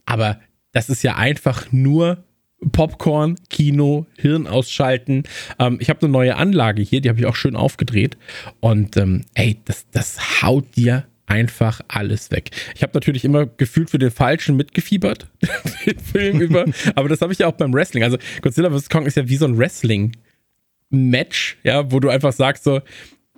[0.06, 0.40] aber
[0.72, 2.24] das ist ja einfach nur
[2.72, 5.24] Popcorn, Kino, Hirn ausschalten.
[5.58, 8.16] Ähm, ich habe eine neue Anlage hier, die habe ich auch schön aufgedreht.
[8.60, 12.50] Und ähm, ey, das, das haut dir einfach alles weg.
[12.74, 15.28] Ich habe natürlich immer gefühlt für den Falschen mitgefiebert,
[15.86, 16.66] den Film über.
[16.96, 18.02] Aber das habe ich ja auch beim Wrestling.
[18.02, 18.90] Also Godzilla vs.
[18.90, 22.80] Kong ist ja wie so ein Wrestling-Match, ja, wo du einfach sagst so,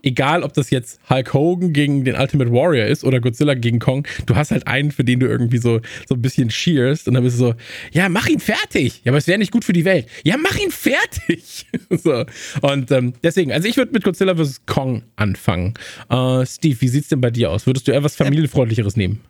[0.02, 4.06] egal ob das jetzt Hulk Hogan gegen den Ultimate Warrior ist oder Godzilla gegen Kong,
[4.26, 7.22] du hast halt einen, für den du irgendwie so, so ein bisschen cheerst und dann
[7.22, 7.54] bist du so,
[7.92, 9.00] ja, mach ihn fertig.
[9.04, 10.06] Ja, aber es wäre nicht gut für die Welt.
[10.24, 11.66] Ja, mach ihn fertig.
[11.90, 12.24] so.
[12.60, 14.62] Und ähm, deswegen, also ich würde mit Godzilla vs.
[14.66, 15.74] Kong anfangen.
[16.08, 17.66] Äh, Steve, wie sieht's denn bei dir aus?
[17.66, 19.20] Würdest du eher was familienfreundlicheres nehmen?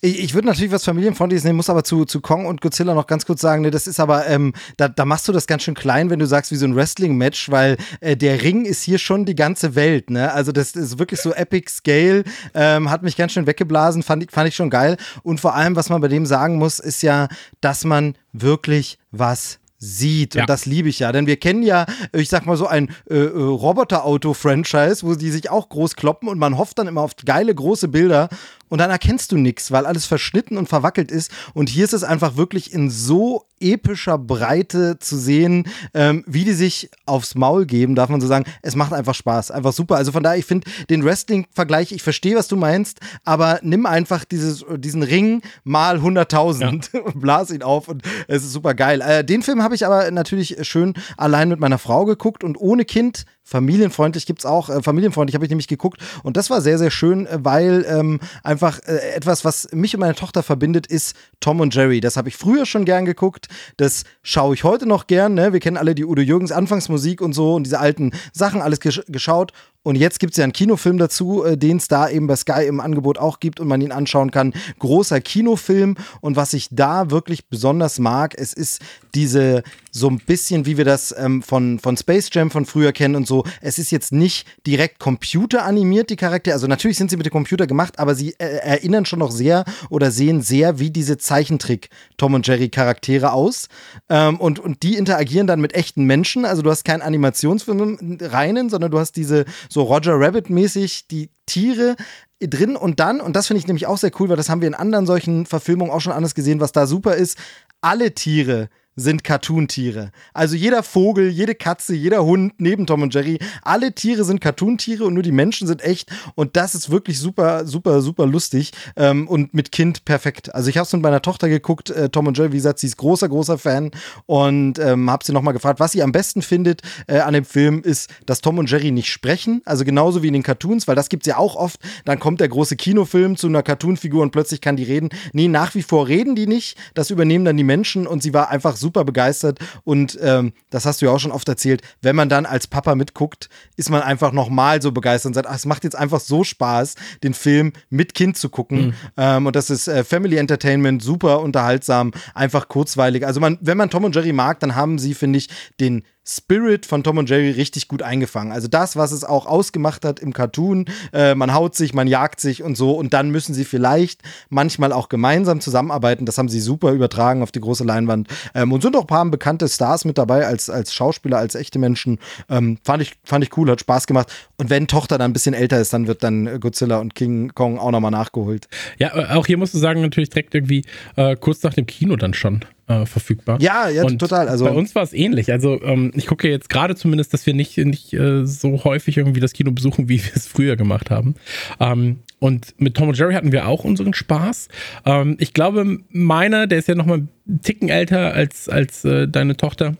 [0.00, 3.06] Ich, ich würde natürlich was Familienfreundliches nehmen, muss aber zu, zu Kong und Godzilla noch
[3.06, 5.74] ganz kurz sagen, ne, das ist aber, ähm, da, da machst du das ganz schön
[5.74, 9.24] klein, wenn du sagst, wie so ein Wrestling-Match, weil äh, der Ring ist hier schon
[9.24, 10.32] die ganze Welt, ne?
[10.32, 12.24] Also das ist wirklich so Epic Scale,
[12.54, 14.96] ähm, hat mich ganz schön weggeblasen, fand ich, fand ich schon geil.
[15.22, 17.28] Und vor allem, was man bei dem sagen muss, ist ja,
[17.60, 20.36] dass man wirklich was sieht.
[20.36, 20.42] Ja.
[20.42, 21.10] Und das liebe ich ja.
[21.10, 25.50] Denn wir kennen ja, ich sag mal so, ein äh, äh, Roboter-Auto-Franchise, wo die sich
[25.50, 28.28] auch groß kloppen und man hofft dann immer auf geile große Bilder
[28.72, 31.30] und dann erkennst du nichts, weil alles verschnitten und verwackelt ist.
[31.52, 36.54] Und hier ist es einfach wirklich in so epischer Breite zu sehen, ähm, wie die
[36.54, 38.46] sich aufs Maul geben, darf man so sagen.
[38.62, 39.96] Es macht einfach Spaß, einfach super.
[39.96, 44.24] Also von daher, ich finde den Wrestling-Vergleich, ich verstehe, was du meinst, aber nimm einfach
[44.24, 46.60] dieses, diesen Ring mal 100.000
[46.94, 47.00] ja.
[47.02, 49.02] und blas ihn auf und es ist super geil.
[49.02, 52.86] Äh, den Film habe ich aber natürlich schön allein mit meiner Frau geguckt und ohne
[52.86, 54.70] Kind Familienfreundlich gibt es auch.
[54.70, 56.00] Äh, familienfreundlich habe ich nämlich geguckt.
[56.22, 60.00] Und das war sehr, sehr schön, äh, weil ähm, einfach äh, etwas, was mich und
[60.00, 62.00] meine Tochter verbindet, ist Tom und Jerry.
[62.00, 63.48] Das habe ich früher schon gern geguckt.
[63.76, 65.34] Das schaue ich heute noch gern.
[65.34, 65.52] Ne?
[65.52, 69.02] Wir kennen alle die Udo Jürgens Anfangsmusik und so und diese alten Sachen, alles gesch
[69.08, 69.52] geschaut.
[69.84, 72.66] Und jetzt gibt es ja einen Kinofilm dazu, äh, den es da eben bei Sky
[72.66, 74.52] im Angebot auch gibt und man ihn anschauen kann.
[74.78, 75.96] Großer Kinofilm.
[76.20, 78.80] Und was ich da wirklich besonders mag, es ist
[79.14, 83.14] diese so ein bisschen, wie wir das ähm, von, von Space Jam von früher kennen
[83.14, 83.44] und so.
[83.60, 86.54] Es ist jetzt nicht direkt computeranimiert, die Charaktere.
[86.54, 89.64] Also natürlich sind sie mit dem Computer gemacht, aber sie äh, erinnern schon noch sehr
[89.90, 93.68] oder sehen sehr wie diese Zeichentrick Tom und Jerry Charaktere aus.
[94.08, 96.44] Ähm, und, und die interagieren dann mit echten Menschen.
[96.44, 101.96] Also du hast keinen Animationsfilm reinen, sondern du hast diese so Roger Rabbit-mäßig die Tiere
[102.40, 104.68] drin und dann, und das finde ich nämlich auch sehr cool, weil das haben wir
[104.68, 107.38] in anderen solchen Verfilmungen auch schon anders gesehen, was da super ist,
[107.80, 110.10] alle Tiere sind Cartoon-Tiere.
[110.34, 115.04] Also jeder Vogel, jede Katze, jeder Hund neben Tom und Jerry, alle Tiere sind Cartoon-Tiere
[115.04, 116.10] und nur die Menschen sind echt.
[116.34, 120.54] Und das ist wirklich super, super, super lustig ähm, und mit Kind perfekt.
[120.54, 122.86] Also ich habe es mit meiner Tochter geguckt, äh, Tom und Jerry, wie gesagt, sie
[122.86, 123.90] ist großer, großer Fan
[124.26, 127.82] und ähm, habe sie nochmal gefragt, was sie am besten findet äh, an dem Film
[127.82, 131.08] ist, dass Tom und Jerry nicht sprechen, also genauso wie in den Cartoons, weil das
[131.08, 131.80] gibt es ja auch oft.
[132.04, 135.08] Dann kommt der große Kinofilm zu einer Cartoon-Figur und plötzlich kann die reden.
[135.32, 136.76] Nee, nach wie vor reden die nicht.
[136.94, 141.00] Das übernehmen dann die Menschen und sie war einfach super begeistert und ähm, das hast
[141.00, 144.32] du ja auch schon oft erzählt, wenn man dann als Papa mitguckt, ist man einfach
[144.32, 148.12] nochmal so begeistert und sagt, ach, es macht jetzt einfach so Spaß, den Film mit
[148.14, 148.94] Kind zu gucken mhm.
[149.16, 153.26] ähm, und das ist äh, Family Entertainment, super unterhaltsam, einfach kurzweilig.
[153.26, 155.48] Also man, wenn man Tom und Jerry mag, dann haben sie, finde ich,
[155.80, 158.52] den Spirit von Tom und Jerry richtig gut eingefangen.
[158.52, 162.40] Also das, was es auch ausgemacht hat im Cartoon, äh, man haut sich, man jagt
[162.40, 166.24] sich und so und dann müssen sie vielleicht manchmal auch gemeinsam zusammenarbeiten.
[166.24, 169.24] Das haben sie super übertragen auf die große Leinwand ähm, und sind auch ein paar
[169.24, 172.18] bekannte Stars mit dabei als, als Schauspieler, als echte Menschen.
[172.48, 174.32] Ähm, fand, ich, fand ich cool, hat Spaß gemacht.
[174.58, 177.78] Und wenn Tochter dann ein bisschen älter ist, dann wird dann Godzilla und King Kong
[177.78, 178.68] auch nochmal nachgeholt.
[178.98, 180.84] Ja, äh, auch hier musst du sagen, natürlich direkt irgendwie
[181.16, 183.58] äh, kurz nach dem Kino dann schon äh, verfügbar.
[183.60, 184.48] Ja, ja, und total.
[184.48, 185.50] Also bei uns war es ähnlich.
[185.50, 189.40] Also ähm, ich gucke jetzt gerade zumindest, dass wir nicht, nicht äh, so häufig irgendwie
[189.40, 191.34] das Kino besuchen, wie wir es früher gemacht haben.
[191.80, 194.68] Ähm, und mit Tom und Jerry hatten wir auch unseren Spaß.
[195.04, 197.14] Ähm, ich glaube, meiner, der ist ja noch mal
[197.46, 199.94] einen Ticken älter als, als äh, deine Tochter.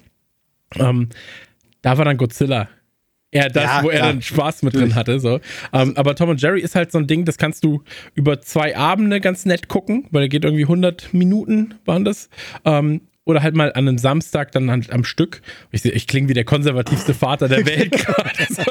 [0.77, 1.09] Ähm,
[1.83, 2.69] da war dann Godzilla
[3.33, 5.19] eher das, ja, wo er dann Spaß mit drin hatte.
[5.19, 5.41] So.
[5.73, 7.83] Um, aber Tom und Jerry ist halt so ein Ding, das kannst du
[8.15, 12.29] über zwei Abende ganz nett gucken, weil er geht irgendwie 100 Minuten, waren das.
[12.63, 15.43] Um, oder halt mal an einem Samstag dann am, am Stück.
[15.71, 18.31] Ich, ich klinge wie der konservativste Vater der Welt gerade.
[18.49, 18.63] so.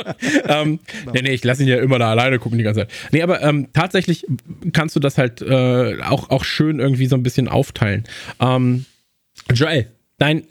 [0.47, 0.79] ähm,
[1.13, 2.91] nee, nee, ich lasse ihn ja immer da alleine gucken die ganze Zeit.
[3.11, 4.25] Nee, aber ähm, tatsächlich
[4.73, 8.03] kannst du das halt äh, auch, auch schön irgendwie so ein bisschen aufteilen.
[8.41, 8.85] Ähm,
[9.53, 10.43] Joel, dein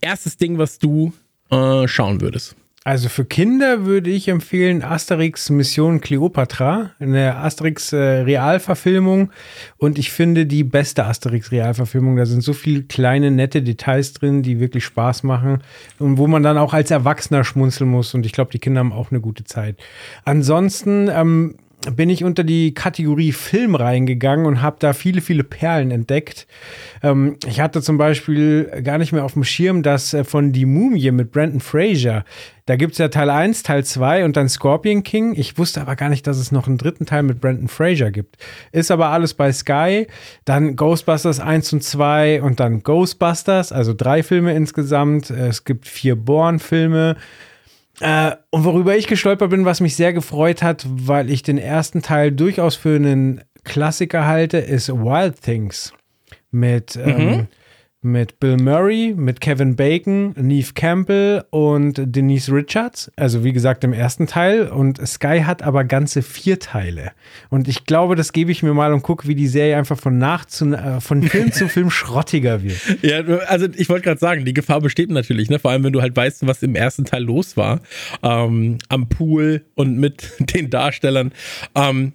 [0.00, 1.12] erstes Ding, was du
[1.50, 2.56] äh, schauen würdest.
[2.86, 9.32] Also für Kinder würde ich empfehlen Asterix Mission Cleopatra, eine Asterix äh, Realverfilmung
[9.76, 12.14] und ich finde die beste Asterix Realverfilmung.
[12.14, 15.64] Da sind so viele kleine nette Details drin, die wirklich Spaß machen
[15.98, 18.92] und wo man dann auch als Erwachsener schmunzeln muss und ich glaube, die Kinder haben
[18.92, 19.78] auch eine gute Zeit.
[20.24, 21.56] Ansonsten ähm,
[21.94, 26.46] bin ich unter die Kategorie Film reingegangen und habe da viele, viele Perlen entdeckt.
[27.02, 30.66] Ähm, ich hatte zum Beispiel gar nicht mehr auf dem Schirm, dass äh, von Die
[30.66, 32.24] Mumie mit Brandon Fraser,
[32.66, 35.34] da gibt es ja Teil 1, Teil 2 und dann Scorpion King.
[35.36, 38.36] Ich wusste aber gar nicht, dass es noch einen dritten Teil mit Brandon Fraser gibt.
[38.72, 40.08] Ist aber alles bei Sky.
[40.44, 45.30] Dann Ghostbusters 1 und 2 und dann Ghostbusters, also drei Filme insgesamt.
[45.30, 47.16] Es gibt vier Born-Filme.
[48.00, 52.02] Äh, und worüber ich gestolpert bin, was mich sehr gefreut hat, weil ich den ersten
[52.02, 55.92] Teil durchaus für einen Klassiker halte, ist Wild Things
[56.50, 57.46] mit ähm, mhm.
[58.06, 63.10] Mit Bill Murray, mit Kevin Bacon, Neve Campbell und Denise Richards.
[63.16, 64.68] Also wie gesagt im ersten Teil.
[64.68, 67.12] Und Sky hat aber ganze vier Teile.
[67.50, 70.16] Und ich glaube, das gebe ich mir mal und gucke, wie die Serie einfach von
[70.18, 72.80] nach zu äh, von Film zu Film schrottiger wird.
[73.02, 75.58] Ja, also ich wollte gerade sagen, die Gefahr besteht natürlich, ne?
[75.58, 77.80] Vor allem, wenn du halt weißt, was im ersten Teil los war.
[78.22, 81.32] Ähm, am Pool und mit den Darstellern.
[81.74, 82.12] Ähm,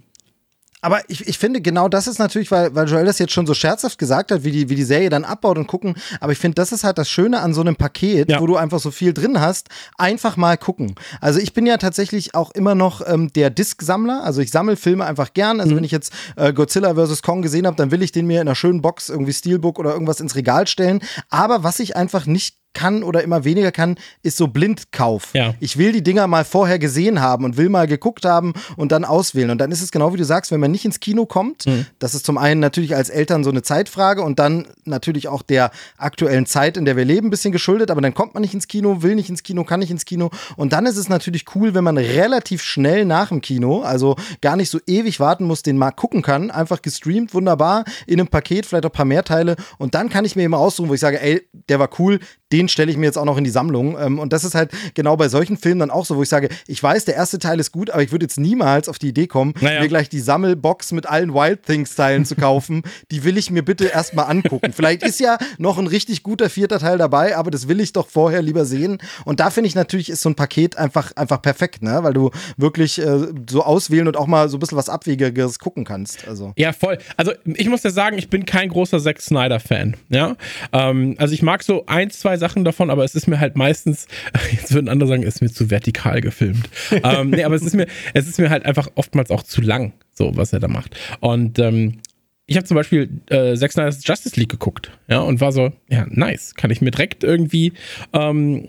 [0.81, 3.53] aber ich, ich finde, genau das ist natürlich, weil, weil Joel das jetzt schon so
[3.53, 5.95] scherzhaft gesagt hat, wie die, wie die Serie dann abbaut und gucken.
[6.19, 8.41] Aber ich finde, das ist halt das Schöne an so einem Paket, ja.
[8.41, 9.69] wo du einfach so viel drin hast.
[9.97, 10.95] Einfach mal gucken.
[11.19, 14.23] Also ich bin ja tatsächlich auch immer noch ähm, der Disc-Sammler.
[14.23, 15.59] Also ich sammle Filme einfach gern.
[15.59, 15.77] Also mhm.
[15.77, 17.21] wenn ich jetzt äh, Godzilla vs.
[17.21, 19.93] Kong gesehen habe, dann will ich den mir in einer schönen Box, irgendwie Steelbook oder
[19.93, 21.01] irgendwas ins Regal stellen.
[21.29, 25.29] Aber was ich einfach nicht kann oder immer weniger kann, ist so Blindkauf.
[25.33, 25.53] Ja.
[25.59, 29.05] Ich will die Dinger mal vorher gesehen haben und will mal geguckt haben und dann
[29.05, 29.49] auswählen.
[29.49, 31.85] Und dann ist es genau wie du sagst, wenn man nicht ins Kino kommt, mhm.
[31.99, 35.71] das ist zum einen natürlich als Eltern so eine Zeitfrage und dann natürlich auch der
[35.97, 38.67] aktuellen Zeit, in der wir leben, ein bisschen geschuldet, aber dann kommt man nicht ins
[38.67, 40.29] Kino, will nicht ins Kino, kann nicht ins Kino.
[40.55, 44.55] Und dann ist es natürlich cool, wenn man relativ schnell nach dem Kino, also gar
[44.55, 48.65] nicht so ewig warten muss, den mal gucken kann, einfach gestreamt, wunderbar, in einem Paket,
[48.65, 49.55] vielleicht auch ein paar mehr Teile.
[49.77, 52.19] Und dann kann ich mir eben aussuchen, wo ich sage, ey, der war cool,
[52.51, 53.97] den stelle ich mir jetzt auch noch in die Sammlung.
[53.99, 56.49] Ähm, und das ist halt genau bei solchen Filmen dann auch so, wo ich sage,
[56.67, 59.27] ich weiß, der erste Teil ist gut, aber ich würde jetzt niemals auf die Idee
[59.27, 59.81] kommen, naja.
[59.81, 62.83] mir gleich die Sammelbox mit allen Wild Things-Teilen zu kaufen.
[63.11, 64.73] Die will ich mir bitte erstmal angucken.
[64.73, 68.07] Vielleicht ist ja noch ein richtig guter vierter Teil dabei, aber das will ich doch
[68.07, 68.99] vorher lieber sehen.
[69.25, 71.99] Und da finde ich natürlich, ist so ein Paket einfach, einfach perfekt, ne?
[72.03, 75.83] weil du wirklich äh, so auswählen und auch mal so ein bisschen was Abwegiges gucken
[75.85, 76.27] kannst.
[76.27, 76.53] Also.
[76.57, 76.97] Ja, voll.
[77.17, 79.97] Also ich muss ja sagen, ich bin kein großer Zack Snyder-Fan.
[80.09, 80.35] Ja?
[80.71, 83.55] Ähm, also ich mag so ein, zwei Sachen Sachen davon, aber es ist mir halt
[83.55, 84.07] meistens,
[84.51, 86.69] jetzt würden andere sagen, es ist mir zu vertikal gefilmt.
[87.03, 89.93] ähm, nee, aber es ist mir, es ist mir halt einfach oftmals auch zu lang,
[90.11, 90.97] so was er da macht.
[91.21, 91.99] Und ähm,
[92.47, 96.05] ich habe zum Beispiel äh, Zack Snyder's Justice League geguckt, ja, und war so, ja,
[96.09, 97.71] nice, kann ich mir direkt irgendwie
[98.11, 98.67] ähm,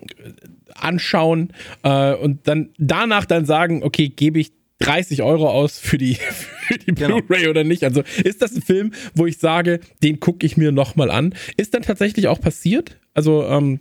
[0.75, 1.53] anschauen
[1.83, 6.15] äh, und dann danach dann sagen, okay, gebe ich 30 Euro aus für die,
[6.69, 7.21] für die genau.
[7.21, 7.83] Blu-ray oder nicht.
[7.83, 11.35] Also ist das ein Film, wo ich sage, den gucke ich mir nochmal an.
[11.57, 12.97] Ist dann tatsächlich auch passiert.
[13.15, 13.81] Also ähm,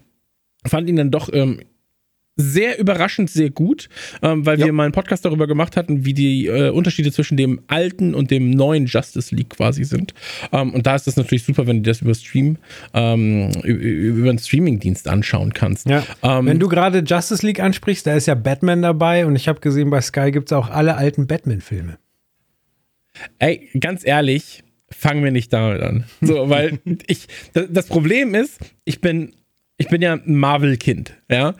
[0.65, 1.61] fand ihn dann doch ähm,
[2.37, 3.89] sehr überraschend sehr gut,
[4.21, 4.65] ähm, weil ja.
[4.65, 8.31] wir mal einen Podcast darüber gemacht hatten, wie die äh, Unterschiede zwischen dem alten und
[8.31, 10.13] dem neuen Justice League quasi sind.
[10.51, 12.57] Ähm, und da ist das natürlich super, wenn du das über Stream,
[12.93, 15.87] ähm, über einen Streamingdienst anschauen kannst.
[15.89, 16.03] Ja.
[16.23, 19.59] Ähm, wenn du gerade Justice League ansprichst, da ist ja Batman dabei und ich habe
[19.59, 21.97] gesehen, bei Sky gibt es auch alle alten Batman-Filme.
[23.39, 24.63] Ey, ganz ehrlich,
[25.01, 26.05] fangen wir nicht damit an.
[26.21, 29.33] So, weil ich, das Problem ist, ich bin,
[29.77, 31.55] ich bin ja ein Marvel-Kind, ja.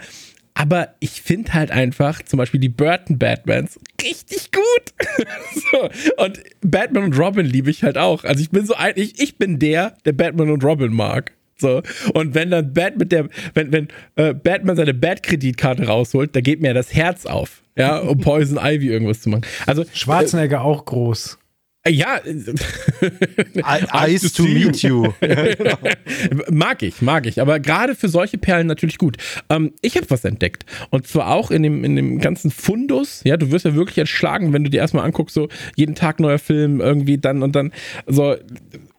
[0.53, 5.27] Aber ich finde halt einfach zum Beispiel die Burton Batmans richtig gut.
[5.71, 5.89] so.
[6.23, 8.25] Und Batman und Robin liebe ich halt auch.
[8.25, 11.31] Also ich bin so ein, ich, ich bin der, der Batman und Robin mag.
[11.57, 11.81] So.
[12.13, 13.87] Und wenn dann Bat mit der, wenn, wenn
[14.17, 18.89] äh, Batman seine Bat-Kreditkarte rausholt, da geht mir das Herz auf, ja, um Poison Ivy
[18.89, 19.43] irgendwas zu machen.
[19.65, 21.39] Also Schwarzenegger äh, auch groß.
[21.87, 22.21] Ja.
[24.07, 25.13] Ice to meet you.
[26.51, 27.41] mag ich, mag ich.
[27.41, 29.17] Aber gerade für solche Perlen natürlich gut.
[29.49, 30.65] Ähm, ich habe was entdeckt.
[30.91, 33.21] Und zwar auch in dem, in dem ganzen Fundus.
[33.23, 36.37] Ja, du wirst ja wirklich erschlagen, wenn du dir erstmal anguckst, so jeden Tag neuer
[36.37, 37.71] Film, irgendwie dann und dann
[38.05, 38.35] so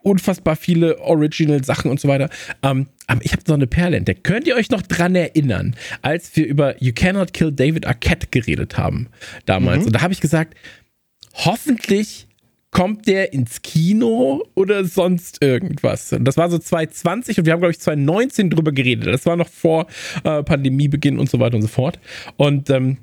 [0.02, 2.30] unfassbar viele Original Sachen und so weiter.
[2.64, 4.24] Ähm, aber ich habe so eine Perle entdeckt.
[4.24, 8.76] Könnt ihr euch noch dran erinnern, als wir über You Cannot Kill David Arquette geredet
[8.76, 9.06] haben
[9.46, 9.80] damals?
[9.80, 9.86] Mhm.
[9.86, 10.56] Und da habe ich gesagt,
[11.34, 12.26] hoffentlich
[12.72, 16.12] kommt der ins Kino oder sonst irgendwas?
[16.12, 19.06] Und das war so 2020 und wir haben, glaube ich, 2019 drüber geredet.
[19.06, 19.86] Das war noch vor
[20.24, 22.00] äh, Pandemiebeginn und so weiter und so fort.
[22.36, 22.96] Und ähm,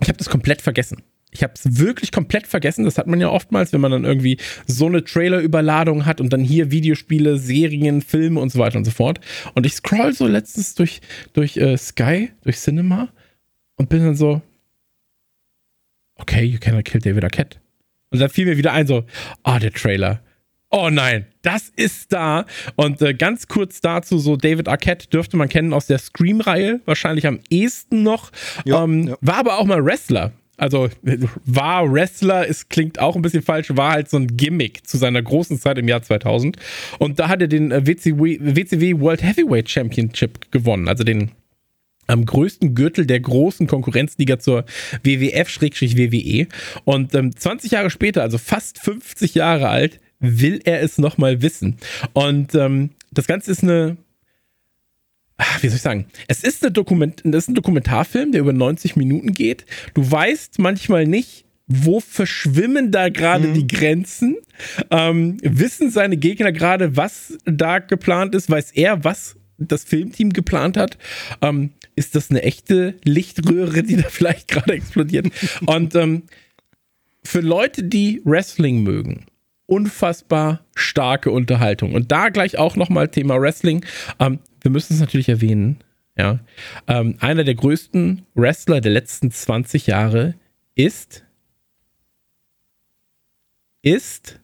[0.00, 1.02] ich habe das komplett vergessen.
[1.32, 2.84] Ich habe es wirklich komplett vergessen.
[2.84, 6.42] Das hat man ja oftmals, wenn man dann irgendwie so eine Trailer-Überladung hat und dann
[6.42, 9.20] hier Videospiele, Serien, Filme und so weiter und so fort.
[9.54, 11.00] Und ich scroll so letztens durch,
[11.32, 13.08] durch äh, Sky, durch Cinema
[13.76, 14.40] und bin dann so,
[16.16, 17.59] okay, you cannot kill David Arquette.
[18.10, 19.04] Und dann fiel mir wieder ein, so,
[19.42, 20.20] ah, oh, der Trailer.
[20.72, 22.46] Oh nein, das ist da.
[22.76, 27.26] Und äh, ganz kurz dazu, so David Arquette dürfte man kennen aus der Scream-Reihe, wahrscheinlich
[27.26, 28.30] am ehesten noch.
[28.64, 29.16] Ja, ähm, ja.
[29.20, 30.32] War aber auch mal Wrestler.
[30.56, 30.88] Also
[31.44, 35.22] war Wrestler, es klingt auch ein bisschen falsch, war halt so ein Gimmick zu seiner
[35.22, 36.56] großen Zeit im Jahr 2000.
[37.00, 41.32] Und da hat er den WCW, äh, WCW World Heavyweight Championship gewonnen, also den
[42.10, 44.64] am größten Gürtel der großen Konkurrenzliga zur
[45.02, 46.48] WWF-WWE.
[46.84, 51.76] Und ähm, 20 Jahre später, also fast 50 Jahre alt, will er es nochmal wissen.
[52.12, 53.96] Und ähm, das Ganze ist eine,
[55.60, 58.96] wie soll ich sagen, es ist, eine Dokument, das ist ein Dokumentarfilm, der über 90
[58.96, 59.64] Minuten geht.
[59.94, 63.54] Du weißt manchmal nicht, wo verschwimmen da gerade mhm.
[63.54, 64.36] die Grenzen?
[64.90, 68.50] Ähm, wissen seine Gegner gerade, was da geplant ist?
[68.50, 70.98] Weiß er, was das Filmteam geplant hat?
[71.42, 75.28] Ähm, ist das eine echte Lichtröhre, die da vielleicht gerade explodiert?
[75.66, 76.24] Und ähm,
[77.24, 79.26] für Leute, die Wrestling mögen,
[79.66, 81.94] unfassbar starke Unterhaltung.
[81.94, 83.84] Und da gleich auch nochmal Thema Wrestling.
[84.18, 85.78] Ähm, wir müssen es natürlich erwähnen.
[86.18, 86.40] Ja,
[86.88, 90.34] ähm, einer der größten Wrestler der letzten 20 Jahre
[90.74, 91.24] ist
[93.82, 94.39] ist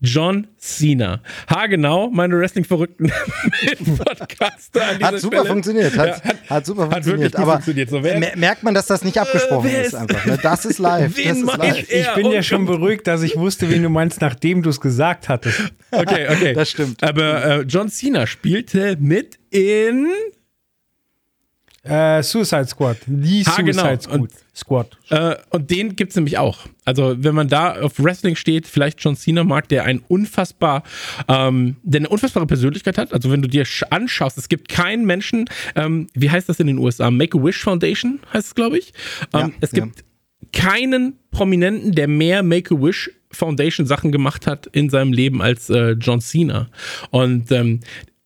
[0.00, 1.22] John Cena.
[1.48, 3.10] Ha, genau, meine Wrestling-Verrückten
[3.98, 4.98] Podcaster.
[5.00, 5.48] Hat super Stelle.
[5.48, 5.96] funktioniert.
[5.96, 7.36] Hat, ja, hat, hat, super hat funktioniert.
[7.36, 7.90] Aber funktioniert.
[7.90, 10.24] So, merkt man, dass das nicht abgesprochen äh, ist, einfach.
[10.26, 10.38] Ne?
[10.42, 11.14] Das ist live.
[11.14, 11.90] Das ist live.
[11.90, 15.28] Ich, bin ja schon beruhigt, dass ich wusste, wen du meinst, nachdem du es gesagt
[15.28, 15.60] hattest.
[15.90, 16.52] Okay, okay.
[16.52, 17.02] Das stimmt.
[17.02, 20.08] Aber äh, John Cena spielte mit in
[21.84, 22.96] äh, Suicide Squad.
[23.06, 23.82] Die ha, genau.
[23.82, 24.22] Suicide genau.
[24.22, 24.96] und, Squad.
[25.10, 26.60] Äh, und den gibt es nämlich auch.
[26.84, 30.82] Also, wenn man da auf Wrestling steht, vielleicht John Cena mag, der ein unfassbar,
[31.28, 33.12] ähm, der eine unfassbare Persönlichkeit hat.
[33.12, 35.44] Also, wenn du dir anschaust, es gibt keinen Menschen,
[35.76, 37.10] ähm, wie heißt das in den USA?
[37.10, 38.92] Make-A-Wish Foundation heißt es, glaube ich.
[39.32, 40.02] Ähm, ja, es gibt ja.
[40.52, 46.20] keinen Prominenten, der mehr Make-A-Wish Foundation Sachen gemacht hat in seinem Leben als äh, John
[46.20, 46.68] Cena.
[47.10, 47.80] Und ähm,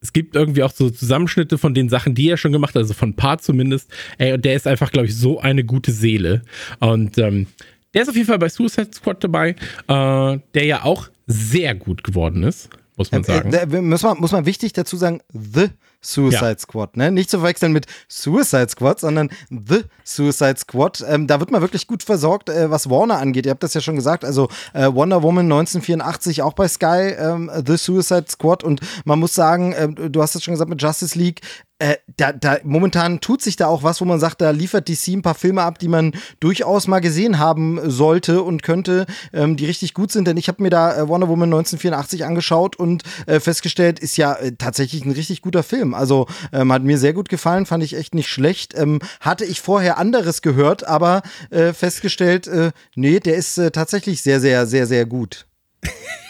[0.08, 2.94] es gibt irgendwie auch so Zusammenschnitte von den Sachen, die er schon gemacht hat, also
[2.94, 3.90] von Part zumindest.
[4.16, 6.40] Ey, und der ist einfach, glaube ich, so eine gute Seele.
[6.80, 7.46] Und ähm,
[7.92, 9.50] der ist auf jeden Fall bei Suicide Squad dabei,
[9.86, 13.52] äh, der ja auch sehr gut geworden ist, muss man sagen.
[13.52, 15.66] Äh, äh, muss, man, muss man wichtig dazu sagen, The
[16.00, 16.58] Suicide ja.
[16.58, 17.10] Squad, ne?
[17.10, 21.04] Nicht zu verwechseln mit Suicide Squad, sondern The Suicide Squad.
[21.08, 23.46] Ähm, da wird man wirklich gut versorgt, äh, was Warner angeht.
[23.46, 27.50] Ihr habt das ja schon gesagt, also äh, Wonder Woman 1984 auch bei Sky, ähm,
[27.66, 31.18] The Suicide Squad und man muss sagen, äh, du hast es schon gesagt mit Justice
[31.18, 31.40] League,
[31.78, 35.08] äh, da, da, momentan tut sich da auch was, wo man sagt, da liefert DC
[35.08, 39.66] ein paar Filme ab, die man durchaus mal gesehen haben sollte und könnte, ähm, die
[39.66, 40.26] richtig gut sind.
[40.26, 44.34] Denn ich habe mir da äh, Wonder Woman 1984 angeschaut und äh, festgestellt, ist ja
[44.34, 45.94] äh, tatsächlich ein richtig guter Film.
[45.94, 48.74] Also ähm, hat mir sehr gut gefallen, fand ich echt nicht schlecht.
[48.76, 54.40] Ähm, hatte ich vorher anderes gehört, aber äh, festgestellt, äh, nee, der ist tatsächlich sehr,
[54.40, 55.46] sehr, sehr, sehr gut.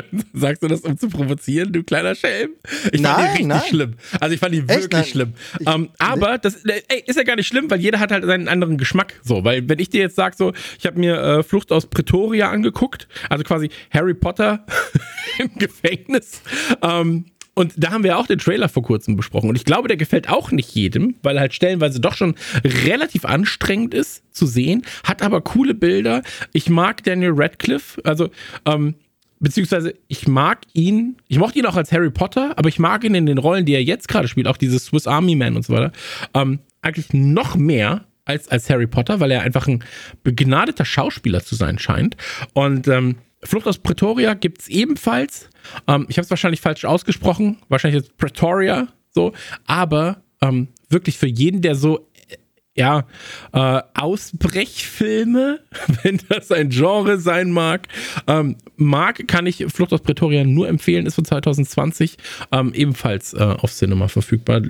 [0.32, 2.50] Sagst du das, um zu provozieren, du kleiner Schelm?
[2.92, 3.62] Ich nein, fand die richtig nein.
[3.68, 3.94] schlimm.
[4.20, 5.10] Also ich fand die wirklich Echt?
[5.10, 5.34] schlimm.
[5.58, 8.24] Ich, um, ähm, aber das ey, ist ja gar nicht schlimm, weil jeder hat halt
[8.24, 9.14] seinen anderen Geschmack.
[9.22, 12.50] So, weil wenn ich dir jetzt sag, so, ich habe mir äh, Flucht aus Pretoria
[12.50, 14.64] angeguckt, also quasi Harry Potter
[15.38, 16.42] im Gefängnis.
[16.80, 19.50] Um, und da haben wir auch den Trailer vor kurzem besprochen.
[19.50, 23.26] Und ich glaube, der gefällt auch nicht jedem, weil er halt stellenweise doch schon relativ
[23.26, 26.22] anstrengend ist zu sehen, hat aber coole Bilder.
[26.52, 28.00] Ich mag Daniel Radcliffe.
[28.04, 28.30] Also,
[28.64, 28.94] ähm,
[29.42, 33.14] beziehungsweise ich mag ihn, ich mochte ihn auch als Harry Potter, aber ich mag ihn
[33.14, 35.74] in den Rollen, die er jetzt gerade spielt, auch dieses Swiss Army Man und so
[35.74, 35.92] weiter,
[36.32, 39.84] ähm, eigentlich noch mehr als, als Harry Potter, weil er einfach ein
[40.22, 42.16] begnadeter Schauspieler zu sein scheint.
[42.54, 45.50] Und ähm, Flucht aus Pretoria gibt es ebenfalls.
[45.88, 49.32] Ähm, ich habe es wahrscheinlich falsch ausgesprochen, wahrscheinlich ist Pretoria so,
[49.66, 52.08] aber ähm, wirklich für jeden, der so
[52.74, 53.04] ja,
[53.52, 55.60] äh, Ausbrechfilme,
[56.02, 57.86] wenn das ein Genre sein mag.
[58.26, 62.16] Ähm, mag, kann ich Flucht aus Pretoria nur empfehlen, ist von 2020
[62.50, 64.62] ähm, ebenfalls äh, auf Cinema verfügbar.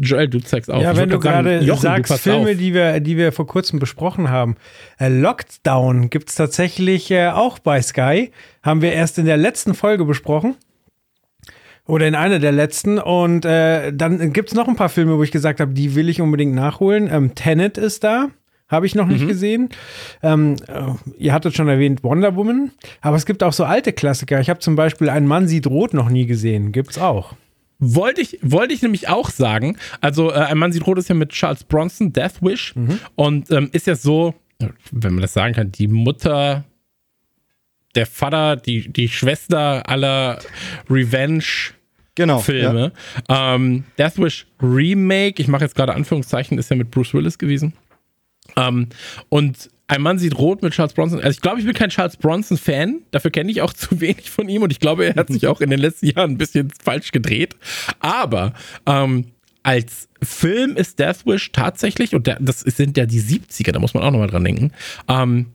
[0.00, 0.82] Joel, du zeigst auch.
[0.82, 4.56] Ja, wenn du gerade sagst, Filme, die wir, die wir vor kurzem besprochen haben.
[4.98, 8.30] Äh, Lockdown gibt es tatsächlich äh, auch bei Sky.
[8.62, 10.56] Haben wir erst in der letzten Folge besprochen.
[11.88, 12.98] Oder in einer der letzten.
[12.98, 16.10] Und äh, dann gibt es noch ein paar Filme, wo ich gesagt habe, die will
[16.10, 17.08] ich unbedingt nachholen.
[17.10, 18.28] Ähm, Tenet ist da.
[18.68, 19.28] Habe ich noch nicht mhm.
[19.28, 19.68] gesehen.
[20.22, 22.72] Ähm, äh, ihr hattet schon erwähnt Wonder Woman.
[23.00, 24.38] Aber es gibt auch so alte Klassiker.
[24.38, 26.72] Ich habe zum Beispiel Ein Mann sieht rot noch nie gesehen.
[26.72, 27.32] Gibt's auch.
[27.78, 29.78] Wollte ich, wollte ich nämlich auch sagen.
[30.02, 32.76] Also, äh, Ein Mann sieht rot ist ja mit Charles Bronson, Death Wish.
[32.76, 32.98] Mhm.
[33.14, 34.34] Und ähm, ist ja so,
[34.92, 36.64] wenn man das sagen kann, die Mutter
[37.94, 40.38] der Vater, die, die Schwester aller
[40.90, 41.72] Revenge
[42.18, 42.92] genau, Filme.
[43.28, 43.54] Ja.
[43.54, 47.72] Ähm, Death Wish Remake, ich mache jetzt gerade Anführungszeichen, ist ja mit Bruce Willis gewesen.
[48.56, 48.88] Ähm,
[49.28, 51.20] und ein Mann sieht rot mit Charles Bronson.
[51.20, 53.00] Also ich glaube, ich bin kein Charles Bronson-Fan.
[53.10, 55.60] Dafür kenne ich auch zu wenig von ihm und ich glaube, er hat sich auch
[55.60, 57.56] in den letzten Jahren ein bisschen falsch gedreht.
[58.00, 58.52] Aber
[58.84, 59.26] ähm,
[59.62, 64.02] als Film ist Death Wish tatsächlich, und das sind ja die 70er, da muss man
[64.02, 64.72] auch nochmal dran denken,
[65.08, 65.46] ähm,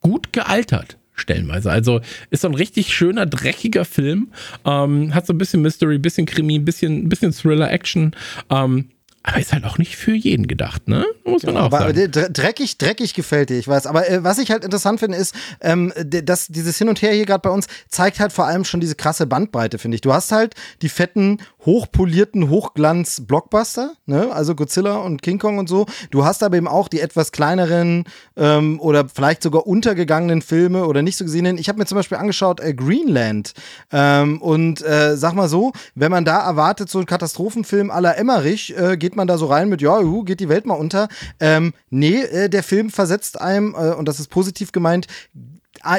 [0.00, 1.70] gut gealtert stellenweise.
[1.70, 4.28] Also ist so ein richtig schöner, dreckiger Film.
[4.64, 8.14] Ähm, hat so ein bisschen Mystery, bisschen Krimi, bisschen, bisschen Thriller, Action.
[8.50, 8.90] Ähm,
[9.26, 11.04] aber ist halt auch nicht für jeden gedacht, ne?
[11.24, 12.32] Muss man ja, auch aber sagen.
[12.32, 13.86] Dreckig, dreckig gefällt dir, ich weiß.
[13.86, 17.26] Aber äh, was ich halt interessant finde, ist, ähm, dass dieses Hin und Her hier
[17.26, 20.00] gerade bei uns zeigt halt vor allem schon diese krasse Bandbreite, finde ich.
[20.00, 24.32] Du hast halt die fetten, hochpolierten Hochglanz-Blockbuster, ne?
[24.32, 25.86] Also Godzilla und King Kong und so.
[26.10, 28.04] Du hast aber eben auch die etwas kleineren
[28.36, 31.58] ähm, oder vielleicht sogar untergegangenen Filme oder nicht so gesehenen.
[31.58, 33.52] Ich habe mir zum Beispiel angeschaut äh, Greenland.
[33.92, 38.76] Ähm, und äh, sag mal so, wenn man da erwartet, so ein Katastrophenfilm aller Emmerich,
[38.78, 41.08] äh, geht man da so rein mit, ja, juhu, geht die Welt mal unter.
[41.40, 45.08] Ähm, nee, äh, der Film versetzt einem, äh, und das ist positiv gemeint,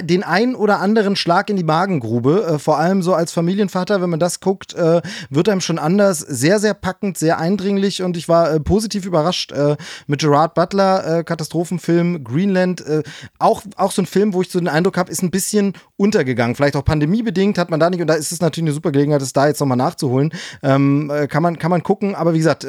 [0.04, 2.46] den einen oder anderen Schlag in die Magengrube.
[2.46, 6.20] Äh, vor allem so als Familienvater, wenn man das guckt, äh, wird einem schon anders.
[6.20, 9.78] Sehr, sehr packend, sehr eindringlich und ich war äh, positiv überrascht äh,
[10.08, 12.86] mit Gerard Butler, äh, Katastrophenfilm, Greenland.
[12.86, 13.04] Äh,
[13.40, 16.56] auch, auch so ein Film, wo ich so den Eindruck habe, ist ein bisschen untergegangen.
[16.56, 19.22] Vielleicht auch pandemiebedingt hat man da nicht und da ist es natürlich eine super Gelegenheit,
[19.22, 20.32] das da jetzt nochmal nachzuholen.
[20.64, 22.66] Ähm, kann, man, kann man gucken, aber wie gesagt,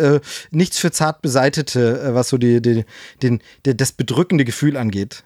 [0.50, 2.84] nichts für zart beseitete, was so die, die,
[3.22, 5.24] den, die, das bedrückende Gefühl angeht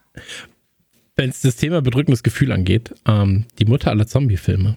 [1.16, 4.76] wenn es das Thema bedrückendes Gefühl angeht, ähm, die Mutter aller Zombie-Filme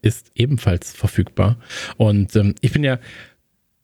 [0.00, 1.58] ist ebenfalls verfügbar.
[1.96, 2.98] Und ähm, ich bin ja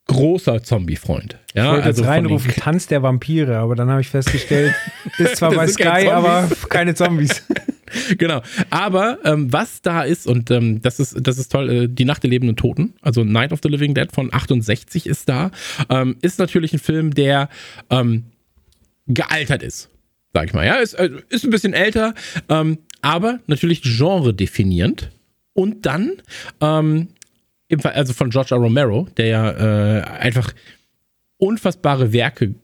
[0.09, 1.39] großer Zombie-Freund.
[1.55, 4.75] Ja, ich wollte also jetzt reinrufen, Tanz der Vampire, aber dann habe ich festgestellt,
[5.19, 7.45] ist zwar bei Sky, aber keine Zombies.
[8.19, 8.43] genau.
[8.71, 12.23] Aber ähm, was da ist, und ähm, das ist, das ist toll, äh, Die Nacht
[12.23, 15.51] der lebenden Toten, also Night of the Living Dead von 68 ist da,
[15.91, 17.51] ähm, ist natürlich ein Film, der
[17.91, 18.25] ähm,
[19.07, 19.91] gealtert ist
[20.39, 20.67] sag ich mal.
[20.67, 22.15] Ja, ist, äh, ist ein bisschen älter,
[22.49, 25.11] ähm, aber natürlich genre definierend.
[25.53, 26.13] Und dann,
[26.61, 27.09] ähm,
[27.83, 28.61] also von George R.
[28.61, 30.53] Romero, der ja äh, einfach
[31.39, 32.55] unfassbare Werke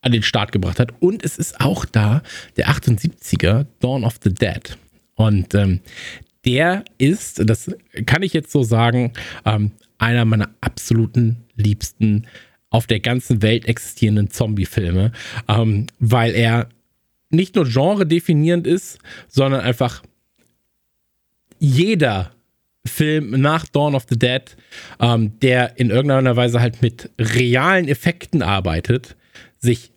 [0.00, 0.92] an den Start gebracht hat.
[1.00, 2.22] Und es ist auch da
[2.56, 4.78] der 78er Dawn of the Dead.
[5.16, 5.80] Und ähm,
[6.46, 7.70] der ist, das
[8.06, 9.12] kann ich jetzt so sagen,
[9.44, 12.26] ähm, einer meiner absoluten liebsten
[12.70, 15.12] auf der ganzen Welt existierenden Zombie-Filme,
[15.48, 16.68] ähm, weil er
[17.36, 18.98] nicht nur genre definierend ist,
[19.28, 20.02] sondern einfach
[21.58, 22.32] jeder
[22.86, 24.42] Film nach Dawn of the Dead,
[25.00, 29.16] ähm, der in irgendeiner Weise halt mit realen Effekten arbeitet,
[29.58, 29.92] sich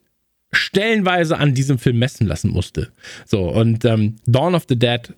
[0.52, 2.92] stellenweise an diesem Film messen lassen musste.
[3.26, 5.14] So, und ähm, Dawn of the Dead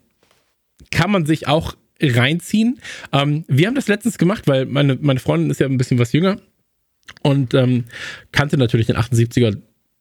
[0.92, 2.80] kann man sich auch reinziehen.
[3.14, 6.12] Ähm, wir haben das letztens gemacht, weil meine, meine Freundin ist ja ein bisschen was
[6.12, 6.38] jünger
[7.22, 7.86] und ähm,
[8.32, 9.58] kannte natürlich den 78er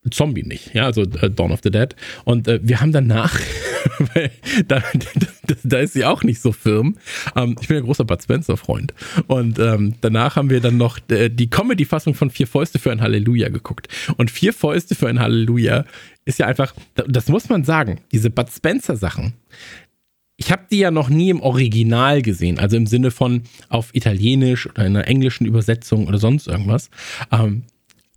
[0.08, 1.94] Zombie nicht, ja, also äh, Dawn of the Dead.
[2.24, 3.38] Und äh, wir haben danach,
[4.66, 4.82] da,
[5.46, 6.96] da, da, ist sie auch nicht so firm.
[7.36, 8.94] Ähm, ich bin ein großer Bud Spencer-Freund.
[9.26, 13.02] Und ähm, danach haben wir dann noch äh, die Comedy-Fassung von Vier Fäuste für ein
[13.02, 13.88] Halleluja geguckt.
[14.16, 15.84] Und Vier Fäuste für ein Halleluja
[16.24, 19.34] ist ja einfach, das muss man sagen, diese Bud Spencer-Sachen.
[20.38, 24.66] Ich habe die ja noch nie im Original gesehen, also im Sinne von auf Italienisch
[24.66, 26.88] oder in einer englischen Übersetzung oder sonst irgendwas.
[27.30, 27.64] Ähm,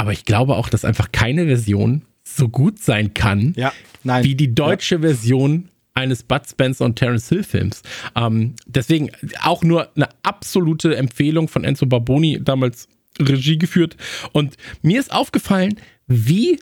[0.03, 3.71] aber ich glaube auch, dass einfach keine Version so gut sein kann, ja,
[4.03, 5.01] wie die deutsche ja.
[5.01, 7.83] Version eines Bud Spencer und Terence Hill Films.
[8.13, 9.11] Ähm, deswegen
[9.43, 13.95] auch nur eine absolute Empfehlung von Enzo Barboni, damals Regie geführt.
[14.33, 16.59] Und mir ist aufgefallen, wie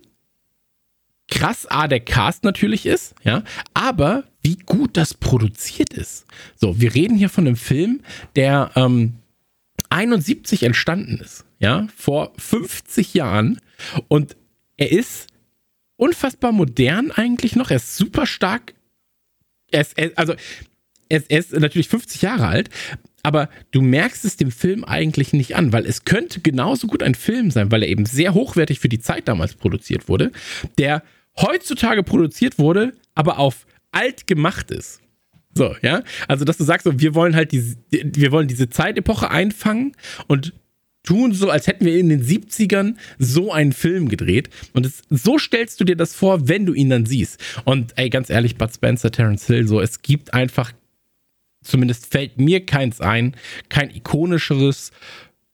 [1.27, 3.43] krass A, der Cast natürlich ist, ja,
[3.73, 6.27] aber wie gut das produziert ist.
[6.57, 8.01] So, wir reden hier von einem Film,
[8.35, 9.15] der ähm,
[9.89, 13.59] 71 entstanden ist ja, vor 50 Jahren
[14.07, 14.35] und
[14.77, 15.27] er ist
[15.95, 18.73] unfassbar modern eigentlich noch, er ist super stark,
[19.69, 20.33] er ist, er, also
[21.09, 22.69] er ist, er ist natürlich 50 Jahre alt,
[23.23, 27.13] aber du merkst es dem Film eigentlich nicht an, weil es könnte genauso gut ein
[27.13, 30.31] Film sein, weil er eben sehr hochwertig für die Zeit damals produziert wurde,
[30.79, 31.03] der
[31.39, 35.01] heutzutage produziert wurde, aber auf alt gemacht ist.
[35.53, 36.01] So, ja.
[36.27, 39.95] Also, dass du sagst, so, wir wollen halt die, wir wollen diese Zeitepoche einfangen
[40.27, 40.53] und
[41.03, 44.49] tun so, als hätten wir in den 70ern so einen Film gedreht.
[44.73, 47.39] Und es, so stellst du dir das vor, wenn du ihn dann siehst.
[47.65, 50.71] Und ey, ganz ehrlich, Bud Spencer, Terence Hill, so, es gibt einfach,
[51.63, 53.35] zumindest fällt mir keins ein,
[53.69, 54.91] kein ikonischeres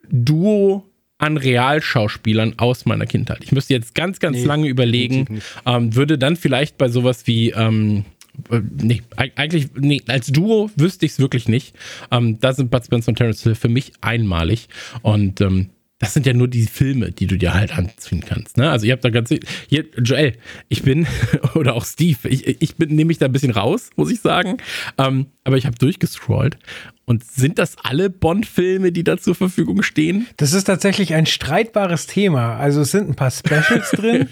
[0.10, 0.86] Duo
[1.18, 3.40] an Realschauspielern aus meiner Kindheit.
[3.44, 7.50] Ich müsste jetzt ganz, ganz nee, lange überlegen, ähm, würde dann vielleicht bei sowas wie,
[7.52, 8.06] ähm,
[8.50, 11.76] äh, nee, eigentlich, nee, als Duo wüsste ich es wirklich nicht.
[12.12, 14.68] Ähm, da sind Bud Spencer und Terence Hill für mich einmalig.
[15.02, 15.70] Und ähm,
[16.00, 18.58] das sind ja nur die Filme, die du dir halt anziehen kannst.
[18.58, 18.70] Ne?
[18.70, 19.34] Also ihr habt da ganz,
[19.68, 20.34] hier, Joel,
[20.70, 21.08] ich bin,
[21.56, 24.58] oder auch Steve, ich, ich bin, nehme mich da ein bisschen raus, muss ich sagen.
[24.98, 26.58] Ähm, aber ich habe durchgescrollt.
[27.06, 30.28] Und sind das alle Bond-Filme, die da zur Verfügung stehen?
[30.38, 32.58] Das ist tatsächlich ein streitbares Thema.
[32.58, 34.30] Also es sind ein paar Specials drin.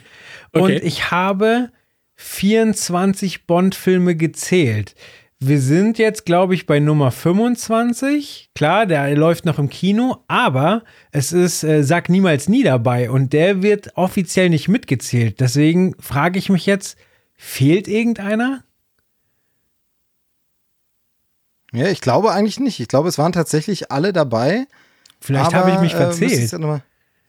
[0.52, 0.76] okay.
[0.76, 1.72] Und ich habe
[2.16, 4.96] 24 Bond-Filme gezählt.
[5.40, 8.52] Wir sind jetzt, glaube ich, bei Nummer 25.
[8.56, 13.34] Klar, der läuft noch im Kino, aber es ist äh, Sag niemals nie dabei und
[13.34, 15.42] der wird offiziell nicht mitgezählt.
[15.42, 16.98] Deswegen frage ich mich jetzt,
[17.36, 18.64] fehlt irgendeiner?
[21.74, 22.80] Ja, ich glaube eigentlich nicht.
[22.80, 24.66] Ich glaube, es waren tatsächlich alle dabei.
[25.20, 26.54] Vielleicht habe ich mich äh, verzählt.
[26.54, 26.80] Äh,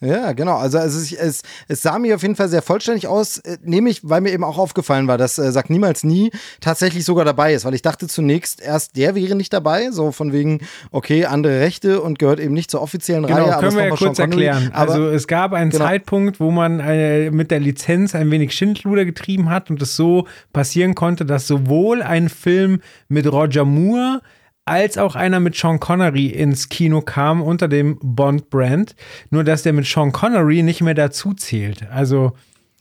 [0.01, 0.56] ja, genau.
[0.56, 4.01] Also, also es, es, es, sah mir auf jeden Fall sehr vollständig aus, äh, nämlich
[4.02, 7.64] weil mir eben auch aufgefallen war, dass äh, Sag niemals nie tatsächlich sogar dabei ist,
[7.64, 10.60] weil ich dachte zunächst erst, der wäre nicht dabei, so von wegen,
[10.90, 13.59] okay, andere Rechte und gehört eben nicht zur offiziellen genau, Reihe.
[13.60, 14.70] Können wir ja kurz erklären.
[14.74, 15.85] Aber, also es gab einen genau.
[15.85, 20.27] Zeitpunkt, wo man äh, mit der Lizenz ein wenig Schindluder getrieben hat und es so
[20.52, 24.20] passieren konnte, dass sowohl ein Film mit Roger Moore
[24.66, 28.94] als auch einer mit Sean Connery ins Kino kam unter dem Bond-Brand.
[29.30, 31.88] Nur dass der mit Sean Connery nicht mehr dazu zählt.
[31.90, 32.32] Also.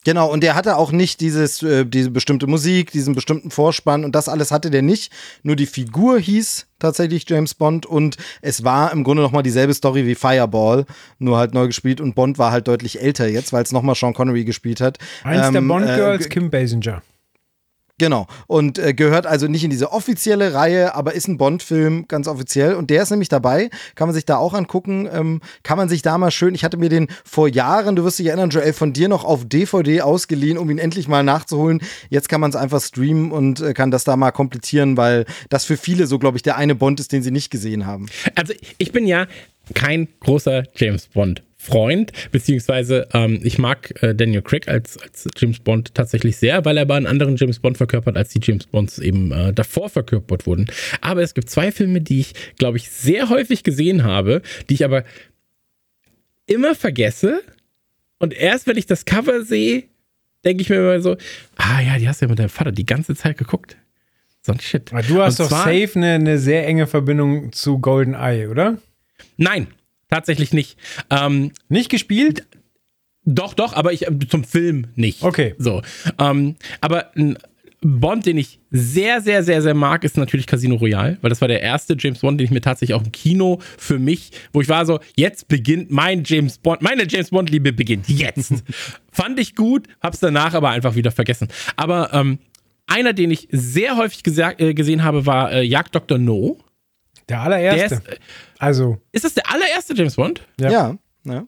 [0.03, 4.13] Genau, und der hatte auch nicht dieses, äh, diese bestimmte Musik, diesen bestimmten Vorspann und
[4.13, 5.11] das alles hatte der nicht.
[5.41, 10.05] Nur die Figur hieß tatsächlich James Bond und es war im Grunde nochmal dieselbe Story
[10.05, 10.85] wie Fireball,
[11.17, 14.13] nur halt neu gespielt und Bond war halt deutlich älter jetzt, weil es nochmal Sean
[14.13, 14.99] Connery gespielt hat.
[15.23, 17.01] Eins ähm, der Bond-Girls, äh, Kim Basinger.
[17.97, 18.27] Genau.
[18.47, 22.73] Und äh, gehört also nicht in diese offizielle Reihe, aber ist ein Bond-Film ganz offiziell.
[22.73, 23.69] Und der ist nämlich dabei.
[23.95, 25.07] Kann man sich da auch angucken.
[25.11, 26.55] Ähm, kann man sich da mal schön.
[26.55, 29.45] Ich hatte mir den vor Jahren, du wirst dich erinnern, Joel, von dir noch auf
[29.45, 31.81] DVD ausgeliehen, um ihn endlich mal nachzuholen.
[32.09, 35.63] Jetzt kann man es einfach streamen und äh, kann das da mal komplettieren, weil das
[35.63, 38.07] für viele so, glaube ich, der eine Bond ist, den sie nicht gesehen haben.
[38.35, 39.27] Also ich bin ja
[39.73, 45.59] kein großer James Bond Freund, beziehungsweise ähm, ich mag äh, Daniel Craig als, als James
[45.59, 48.99] Bond tatsächlich sehr, weil er aber einen anderen James Bond verkörpert, als die James Bonds
[48.99, 50.67] eben äh, davor verkörpert wurden.
[51.01, 54.85] Aber es gibt zwei Filme, die ich, glaube ich, sehr häufig gesehen habe, die ich
[54.85, 55.03] aber
[56.45, 57.41] immer vergesse.
[58.19, 59.83] Und erst, wenn ich das Cover sehe,
[60.45, 61.17] denke ich mir immer so,
[61.55, 63.75] ah ja, die hast du ja mit deinem Vater die ganze Zeit geguckt.
[64.41, 64.93] So ein Shit.
[64.93, 68.77] Aber du hast Und doch safe eine, eine sehr enge Verbindung zu Golden Eye, oder?
[69.37, 69.67] Nein,
[70.10, 70.77] tatsächlich nicht.
[71.10, 72.45] Ähm, nicht gespielt?
[73.26, 75.23] Doch, doch, aber ich äh, zum Film nicht.
[75.23, 75.56] Okay.
[75.57, 75.82] So.
[76.19, 77.38] Ähm, aber ein
[77.82, 81.48] Bond, den ich sehr, sehr, sehr, sehr mag, ist natürlich Casino Royale, weil das war
[81.48, 84.69] der erste James Bond, den ich mir tatsächlich auch im Kino für mich, wo ich
[84.69, 88.64] war so, jetzt beginnt mein James Bond, meine James Bond-Liebe beginnt jetzt.
[89.11, 91.48] Fand ich gut, hab's danach aber einfach wieder vergessen.
[91.76, 92.40] Aber ähm,
[92.88, 96.18] einer, den ich sehr häufig äh, gesehen habe, war äh, Jagd Dr.
[96.18, 96.57] No.
[97.30, 97.88] Der allererste.
[97.90, 98.18] Der ist, äh,
[98.60, 98.98] also.
[99.11, 100.41] Ist das der allererste James Bond?
[100.60, 100.69] Ja.
[100.69, 100.98] ja.
[101.23, 101.48] ja.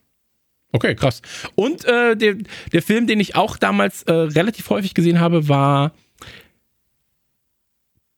[0.72, 1.22] Okay, krass.
[1.56, 2.36] Und äh, der,
[2.72, 5.94] der Film, den ich auch damals äh, relativ häufig gesehen habe, war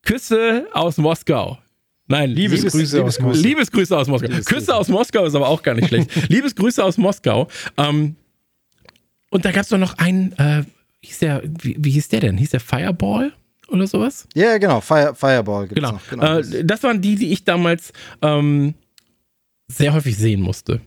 [0.04, 1.60] Küsse aus Moskau.
[2.08, 3.48] Nein, Liebesgrüße Liebes, aus Moskau.
[3.48, 4.28] Liebesgrüße aus Moskau.
[4.44, 6.10] Küsse aus Moskau ist aber auch gar nicht schlecht.
[6.30, 7.48] Liebesgrüße aus Moskau.
[7.78, 8.16] Ähm,
[9.30, 10.64] und da gab es doch noch einen, äh,
[11.02, 12.38] hieß der, wie, wie, hieß der denn?
[12.38, 13.32] Hieß der Fireball
[13.70, 14.28] oder sowas?
[14.34, 15.92] Ja, genau, Fire, Fireball gibt's genau.
[15.94, 16.10] noch.
[16.10, 16.40] Genau.
[16.40, 17.92] Äh, das waren die, die ich damals
[18.22, 18.74] ähm,
[19.68, 20.82] sehr häufig sehen musste.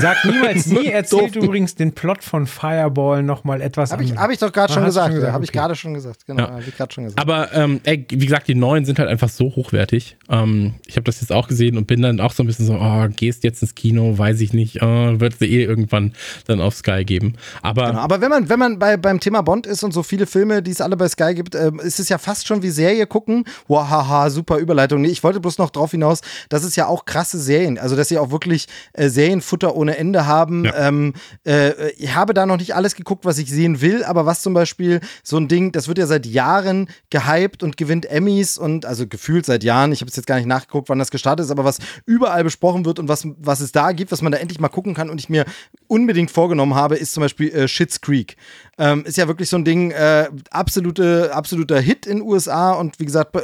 [0.00, 4.38] Sag niemals nie, erzählt übrigens den Plot von Fireball nochmal etwas Habe ich, hab ich
[4.38, 5.14] doch gerade schon, gesagt.
[5.14, 5.32] Gesagt.
[5.32, 6.26] Habe ich gerade schon gesagt.
[6.26, 6.50] Genau, ja.
[6.50, 7.20] habe ich gerade schon gesagt.
[7.20, 10.16] Aber ähm, ey, wie gesagt, die neuen sind halt einfach so hochwertig.
[10.28, 12.74] Ähm, ich habe das jetzt auch gesehen und bin dann auch so ein bisschen so,
[12.74, 16.12] oh, gehst jetzt ins Kino, weiß ich nicht, oh, wird sie eh irgendwann
[16.46, 17.34] dann auf Sky geben.
[17.62, 20.26] Aber, genau, aber wenn man, wenn man bei, beim Thema Bond ist und so viele
[20.26, 23.06] Filme, die es alle bei Sky gibt, äh, ist es ja fast schon wie Serie
[23.06, 23.44] gucken.
[23.68, 25.00] Wahaha, super Überleitung.
[25.00, 28.08] Nee, ich wollte bloß noch drauf hinaus, dass es ja auch krasse Serien, also dass
[28.08, 29.08] sie auch wirklich äh,
[29.56, 30.64] Serienfutter ohne Ende haben.
[30.64, 30.88] Ja.
[30.88, 31.14] Ähm,
[31.44, 34.54] äh, ich habe da noch nicht alles geguckt, was ich sehen will, aber was zum
[34.54, 39.06] Beispiel so ein Ding, das wird ja seit Jahren gehypt und gewinnt Emmys und also
[39.06, 39.92] gefühlt seit Jahren.
[39.92, 42.84] Ich habe es jetzt gar nicht nachgeguckt, wann das gestartet ist, aber was überall besprochen
[42.84, 45.20] wird und was, was es da gibt, was man da endlich mal gucken kann und
[45.20, 45.44] ich mir
[45.86, 48.36] unbedingt vorgenommen habe, ist zum Beispiel äh, Shits Creek.
[48.78, 53.04] Ähm, ist ja wirklich so ein Ding, äh, absolute, absoluter Hit in USA und wie
[53.04, 53.36] gesagt,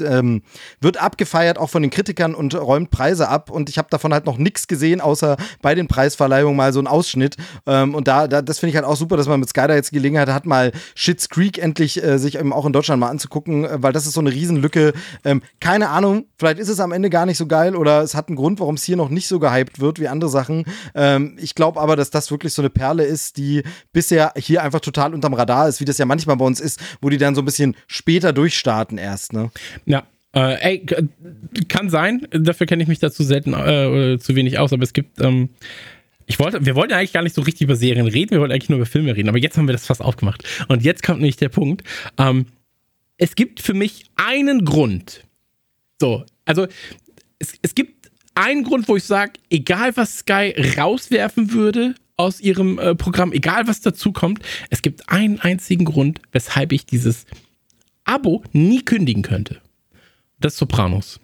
[0.00, 0.42] ähm,
[0.80, 3.50] wird abgefeiert auch von den Kritikern und räumt Preise ab.
[3.50, 6.86] Und ich habe davon halt noch nichts gesehen, außer bei den Preisverleihungen mal so einen
[6.86, 7.36] Ausschnitt.
[7.66, 9.74] Ähm, und da, da das finde ich halt auch super, dass man mit Sky da
[9.74, 13.64] jetzt Gelegenheit hat, mal Shits Creek endlich äh, sich eben auch in Deutschland mal anzugucken,
[13.64, 14.92] äh, weil das ist so eine Riesenlücke.
[15.24, 18.28] Ähm, keine Ahnung, vielleicht ist es am Ende gar nicht so geil oder es hat
[18.28, 20.64] einen Grund, warum es hier noch nicht so gehypt wird wie andere Sachen.
[20.94, 23.62] Ähm, ich glaube aber, dass das wirklich so eine Perle ist, die
[23.92, 27.08] bisher hier einfach total unterm Radar ist, wie das ja manchmal bei uns ist, wo
[27.08, 29.32] die dann so ein bisschen später durchstarten erst.
[29.32, 29.50] Ne?
[29.86, 30.04] Ja,
[30.34, 30.86] äh, ey,
[31.68, 32.26] kann sein.
[32.30, 35.20] Dafür kenne ich mich dazu selten äh, zu wenig aus, aber es gibt.
[35.20, 35.50] Ähm,
[36.26, 38.70] ich wollte, wir wollten eigentlich gar nicht so richtig über Serien reden, wir wollten eigentlich
[38.70, 40.42] nur über Filme reden, aber jetzt haben wir das fast aufgemacht.
[40.68, 41.82] Und jetzt kommt nämlich der Punkt.
[42.16, 42.46] Ähm,
[43.18, 45.22] es gibt für mich einen Grund.
[46.00, 46.66] So, also
[47.38, 52.78] es, es gibt einen Grund, wo ich sage, egal was Sky rauswerfen würde aus ihrem
[52.78, 57.26] äh, Programm, egal was dazu kommt, es gibt einen einzigen Grund, weshalb ich dieses
[58.04, 59.60] Abo nie kündigen könnte
[60.44, 61.20] das Sopranos.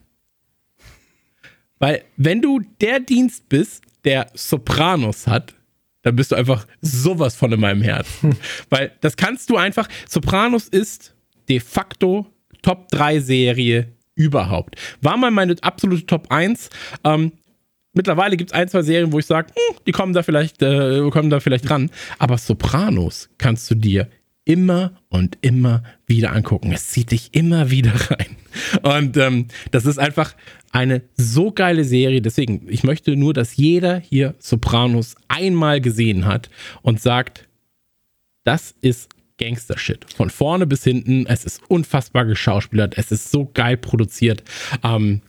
[1.79, 5.55] Weil, wenn du der Dienst bist, der Sopranos hat,
[6.03, 8.37] dann bist du einfach sowas von in meinem Herzen.
[8.71, 9.89] Weil das kannst du einfach.
[10.09, 11.15] Sopranos ist
[11.49, 12.27] de facto
[12.63, 14.77] Top 3 Serie überhaupt.
[15.01, 16.71] War mal meine absolute Top 1.
[17.05, 17.33] Ähm,
[17.93, 21.09] mittlerweile gibt es ein, zwei Serien, wo ich sage, hm, die kommen da vielleicht, äh,
[21.11, 21.91] kommen da vielleicht ran.
[22.19, 24.09] Aber Sopranos kannst du dir
[24.45, 26.73] immer und immer wieder angucken.
[26.73, 28.37] Es zieht dich immer wieder rein.
[28.83, 30.35] Und ähm, das ist einfach
[30.73, 32.23] eine so geile Serie.
[32.23, 36.51] Deswegen, ich möchte nur, dass jeder hier Sopranos einmal gesehen hat
[36.83, 37.49] und sagt,
[38.45, 40.13] das ist Gangster-Shit.
[40.15, 41.27] Von vorne bis hinten.
[41.27, 42.97] Es ist unfassbar geschauspielert.
[42.99, 44.43] Es ist so geil produziert.
[44.83, 45.23] Ähm,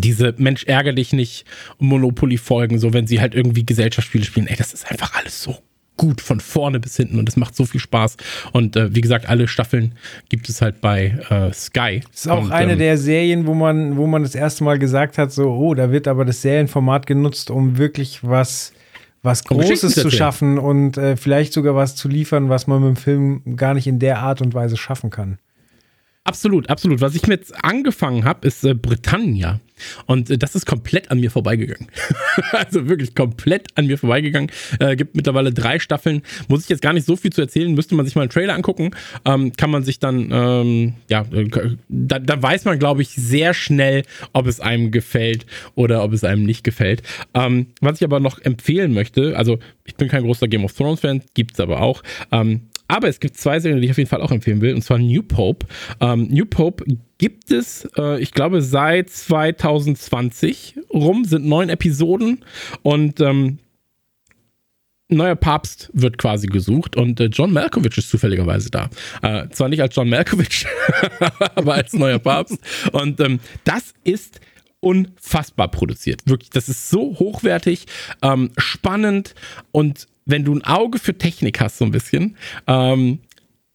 [0.00, 1.44] diese Mensch ärger dich nicht
[1.78, 5.56] Monopoly-Folgen, so wenn sie halt irgendwie Gesellschaftsspiele spielen, ey, das ist einfach alles so
[5.96, 8.16] gut von vorne bis hinten und es macht so viel Spaß.
[8.52, 9.94] Und äh, wie gesagt, alle Staffeln
[10.28, 12.02] gibt es halt bei äh, Sky.
[12.10, 14.78] Das ist auch und, eine ähm, der Serien, wo man, wo man das erste Mal
[14.78, 18.72] gesagt hat, so, oh, da wird aber das Serienformat genutzt, um wirklich was,
[19.22, 22.96] was Großes zu schaffen und äh, vielleicht sogar was zu liefern, was man mit dem
[22.96, 25.38] Film gar nicht in der Art und Weise schaffen kann.
[26.26, 27.00] Absolut, absolut.
[27.00, 29.60] Was ich mir jetzt angefangen habe, ist äh, Britannia.
[30.06, 31.86] Und äh, das ist komplett an mir vorbeigegangen.
[32.52, 34.50] also wirklich komplett an mir vorbeigegangen.
[34.80, 36.22] Äh, gibt mittlerweile drei Staffeln.
[36.48, 37.72] Muss ich jetzt gar nicht so viel zu erzählen.
[37.72, 38.90] Müsste man sich mal einen Trailer angucken.
[39.24, 41.48] Ähm, kann man sich dann, ähm, ja, äh,
[41.88, 45.46] da, da, weiß man, glaube ich, sehr schnell, ob es einem gefällt
[45.76, 47.02] oder ob es einem nicht gefällt.
[47.34, 51.00] Ähm, was ich aber noch empfehlen möchte, also ich bin kein großer Game of Thrones
[51.00, 52.02] Fan, gibt es aber auch.
[52.88, 54.98] Aber es gibt zwei Serien, die ich auf jeden Fall auch empfehlen will, und zwar
[54.98, 55.66] New Pope.
[56.00, 56.84] Ähm, New Pope
[57.18, 62.44] gibt es, äh, ich glaube, seit 2020 rum, sind neun Episoden
[62.82, 63.58] und ähm,
[65.08, 68.90] neuer Papst wird quasi gesucht und äh, John Malkovich ist zufälligerweise da.
[69.22, 70.66] Äh, zwar nicht als John Malkovich,
[71.54, 72.58] aber als neuer Papst.
[72.92, 74.40] Und ähm, das ist
[74.80, 76.22] unfassbar produziert.
[76.26, 77.86] Wirklich, das ist so hochwertig,
[78.22, 79.34] ähm, spannend
[79.72, 82.36] und wenn du ein Auge für Technik hast, so ein bisschen,
[82.66, 83.20] ähm,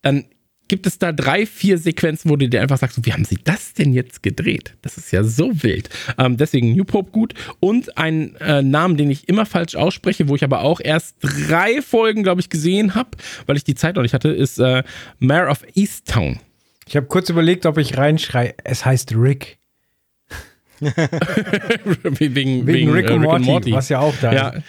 [0.01, 0.25] dann
[0.71, 3.73] gibt es da drei, vier Sequenzen, wo du dir einfach sagst, wie haben sie das
[3.73, 4.73] denn jetzt gedreht?
[4.81, 5.89] Das ist ja so wild.
[6.17, 7.33] Ähm, deswegen New Pope gut.
[7.59, 11.81] Und ein äh, Namen, den ich immer falsch ausspreche, wo ich aber auch erst drei
[11.81, 13.09] Folgen, glaube ich, gesehen habe,
[13.47, 14.83] weil ich die Zeit noch nicht hatte, ist äh,
[15.19, 16.39] Mayor of Easttown.
[16.87, 18.53] Ich habe kurz überlegt, ob ich reinschreie.
[18.63, 19.57] Es heißt Rick.
[20.79, 24.49] wegen, wegen, wegen, Rick, und, äh, Rick Morty, und Morty, was ja auch da ja.
[24.49, 24.63] ist.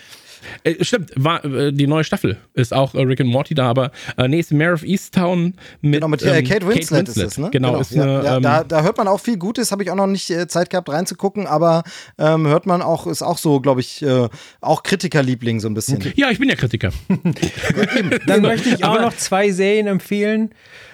[0.64, 3.90] Äh, stimmt, war äh, die neue Staffel ist auch äh, Rick and Morty da, aber
[4.16, 7.08] äh, nee, ist Mayor of Easttown mit, genau, mit äh, ähm, Kate, Winslet Kate, Winslet
[7.08, 7.50] ist es, ne?
[7.50, 7.80] Genau, genau.
[7.80, 9.96] ist ja, eine, ja, ähm, da, da, hört man auch viel Gutes, habe ich auch
[9.96, 11.82] noch nicht äh, Zeit gehabt reinzugucken, aber
[12.18, 14.28] ähm, hört man auch, ist auch so, glaube ich, äh,
[14.60, 15.98] auch Kritikerliebling so ein bisschen.
[15.98, 16.12] Okay.
[16.22, 16.90] Ja, ich bin ja Kritiker.
[18.26, 20.50] Dann möchte ich auch noch zwei Serien empfehlen.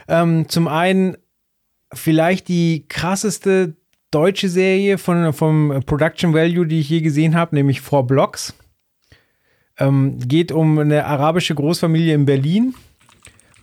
[0.06, 1.16] Ähm, zum einen
[1.92, 3.76] vielleicht die krasseste
[4.10, 8.54] deutsche Serie von, vom Production Value, die ich je gesehen habe, nämlich Four Blocks.
[9.78, 12.74] Ähm, geht um eine arabische Großfamilie in Berlin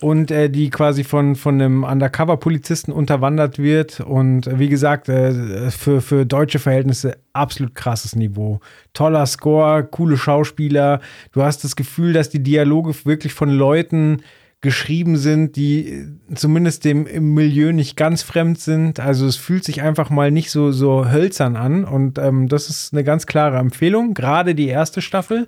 [0.00, 4.00] und äh, die quasi von, von einem Undercover-Polizisten unterwandert wird.
[4.00, 8.60] Und äh, wie gesagt, äh, für, für deutsche Verhältnisse absolut krasses Niveau.
[8.92, 11.00] Toller Score, coole Schauspieler.
[11.32, 14.22] Du hast das Gefühl, dass die Dialoge wirklich von Leuten
[14.66, 18.98] geschrieben sind, die zumindest dem Milieu nicht ganz fremd sind.
[18.98, 22.92] Also es fühlt sich einfach mal nicht so, so hölzern an und ähm, das ist
[22.92, 25.46] eine ganz klare Empfehlung, gerade die erste Staffel.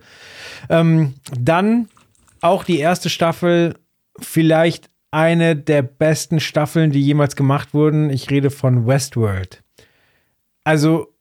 [0.71, 1.89] Ähm, dann
[2.43, 3.75] auch die erste Staffel,
[4.21, 8.11] vielleicht eine der besten Staffeln, die jemals gemacht wurden.
[8.11, 9.65] Ich rede von Westworld.
[10.63, 11.13] Also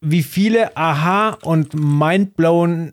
[0.00, 2.92] wie viele Aha und Mindblown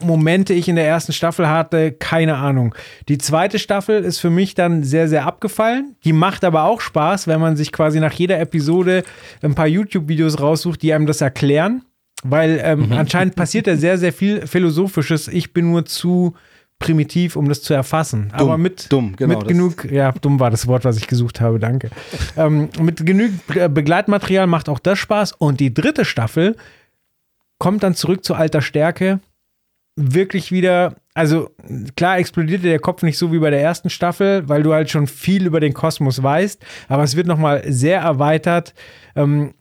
[0.00, 2.74] Momente ich in der ersten Staffel hatte, keine Ahnung.
[3.08, 5.96] Die zweite Staffel ist für mich dann sehr, sehr abgefallen.
[6.04, 9.02] Die macht aber auch Spaß, wenn man sich quasi nach jeder Episode
[9.42, 11.82] ein paar YouTube-Videos raussucht, die einem das erklären.
[12.24, 12.92] Weil ähm, mhm.
[12.92, 15.28] anscheinend passiert da sehr, sehr viel Philosophisches.
[15.28, 16.34] Ich bin nur zu
[16.78, 18.32] primitiv, um das zu erfassen.
[18.36, 21.40] Dumm, aber mit, dumm, genau, mit genug, ja, dumm war das Wort, was ich gesucht
[21.40, 21.90] habe, danke.
[22.36, 25.32] ähm, mit genügend Begleitmaterial macht auch das Spaß.
[25.32, 26.56] Und die dritte Staffel
[27.58, 29.20] kommt dann zurück zu alter Stärke
[29.96, 31.50] wirklich wieder, also
[31.96, 35.06] klar explodierte der Kopf nicht so wie bei der ersten Staffel, weil du halt schon
[35.06, 38.74] viel über den Kosmos weißt, aber es wird nochmal sehr erweitert.
[39.14, 39.54] Ähm,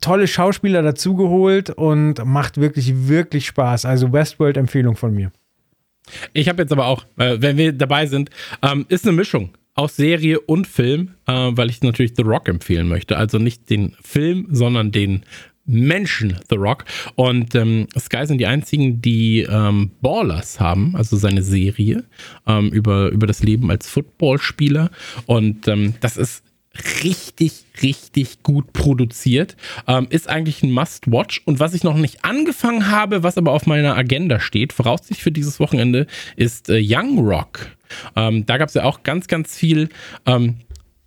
[0.00, 3.84] tolle Schauspieler dazugeholt und macht wirklich, wirklich Spaß.
[3.84, 5.32] Also Westworld-Empfehlung von mir.
[6.32, 8.30] Ich habe jetzt aber auch, äh, wenn wir dabei sind,
[8.62, 12.88] ähm, ist eine Mischung aus Serie und Film, äh, weil ich natürlich The Rock empfehlen
[12.88, 13.16] möchte.
[13.16, 15.24] Also nicht den Film, sondern den
[15.70, 16.84] Menschen The Rock.
[17.14, 22.04] Und ähm, Sky sind die einzigen, die ähm, Ballers haben, also seine Serie
[22.46, 24.90] ähm, über, über das Leben als Footballspieler.
[25.26, 26.44] Und ähm, das ist
[27.02, 29.56] richtig, richtig gut produziert.
[29.86, 31.42] Ähm, ist eigentlich ein Must-Watch.
[31.44, 35.32] Und was ich noch nicht angefangen habe, was aber auf meiner Agenda steht, voraussichtlich für
[35.32, 36.06] dieses Wochenende,
[36.36, 37.76] ist äh, Young Rock.
[38.14, 39.88] Ähm, da gab es ja auch ganz, ganz viel
[40.26, 40.56] ähm,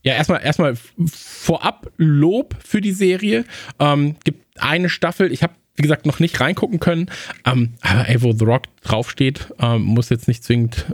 [0.03, 0.75] ja, erstmal erstmal
[1.07, 3.45] vorab Lob für die Serie.
[3.79, 7.09] Ähm, gibt eine Staffel, ich habe wie gesagt noch nicht reingucken können,
[7.45, 10.85] ähm, aber ey, wo The Rock draufsteht, ähm, muss jetzt nicht zwingend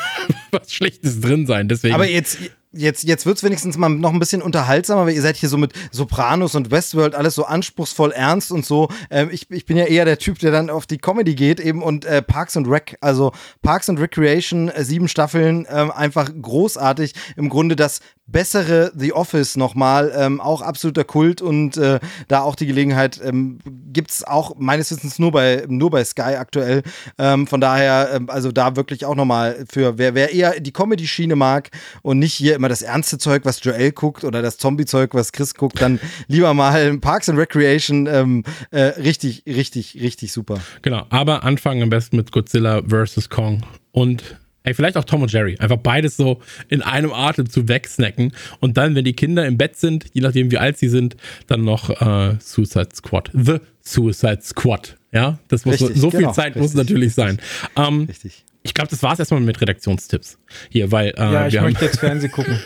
[0.50, 1.68] was Schlechtes drin sein.
[1.68, 1.94] Deswegen.
[1.94, 2.38] Aber jetzt,
[2.72, 5.56] jetzt, jetzt wird es wenigstens mal noch ein bisschen unterhaltsamer, weil ihr seid hier so
[5.56, 8.88] mit Sopranos und Westworld alles so anspruchsvoll ernst und so.
[9.10, 11.82] Ähm, ich, ich bin ja eher der Typ, der dann auf die Comedy geht eben
[11.82, 13.32] und äh, Parks and Rec, also
[13.62, 17.14] Parks and Recreation, äh, sieben Staffeln, äh, einfach großartig.
[17.36, 21.98] Im Grunde das bessere The Office nochmal, ähm, auch absoluter Kult und äh,
[22.28, 23.58] da auch die Gelegenheit ähm,
[23.92, 26.82] gibt es auch meines Wissens nur bei, nur bei Sky aktuell.
[27.18, 31.36] Ähm, von daher, ähm, also da wirklich auch nochmal für wer, wer eher die Comedy-Schiene
[31.36, 31.70] mag
[32.02, 35.54] und nicht hier immer das ernste Zeug, was Joel guckt oder das Zombie-Zeug, was Chris
[35.54, 35.98] guckt, dann
[36.28, 38.06] lieber mal Parks and Recreation.
[38.06, 40.60] Ähm, äh, richtig, richtig, richtig super.
[40.82, 43.30] Genau, aber anfangen am besten mit Godzilla vs.
[43.30, 44.36] Kong und
[44.68, 45.56] Ey, vielleicht auch Tom und Jerry.
[45.58, 48.32] Einfach beides so in einem Atem zu wegsnacken.
[48.60, 51.16] Und dann, wenn die Kinder im Bett sind, je nachdem wie alt sie sind,
[51.46, 53.30] dann noch äh, Suicide Squad.
[53.32, 54.98] The Suicide Squad.
[55.10, 56.62] Ja, das muss richtig, so viel genau, Zeit richtig.
[56.62, 57.40] muss natürlich sein.
[57.76, 60.38] Ähm, richtig ich glaube, das war es erstmal mit Redaktionstipps.
[60.68, 61.14] Hier, weil.
[61.16, 62.58] Äh, ja, ich wir möchte haben jetzt Fernsehen gucken.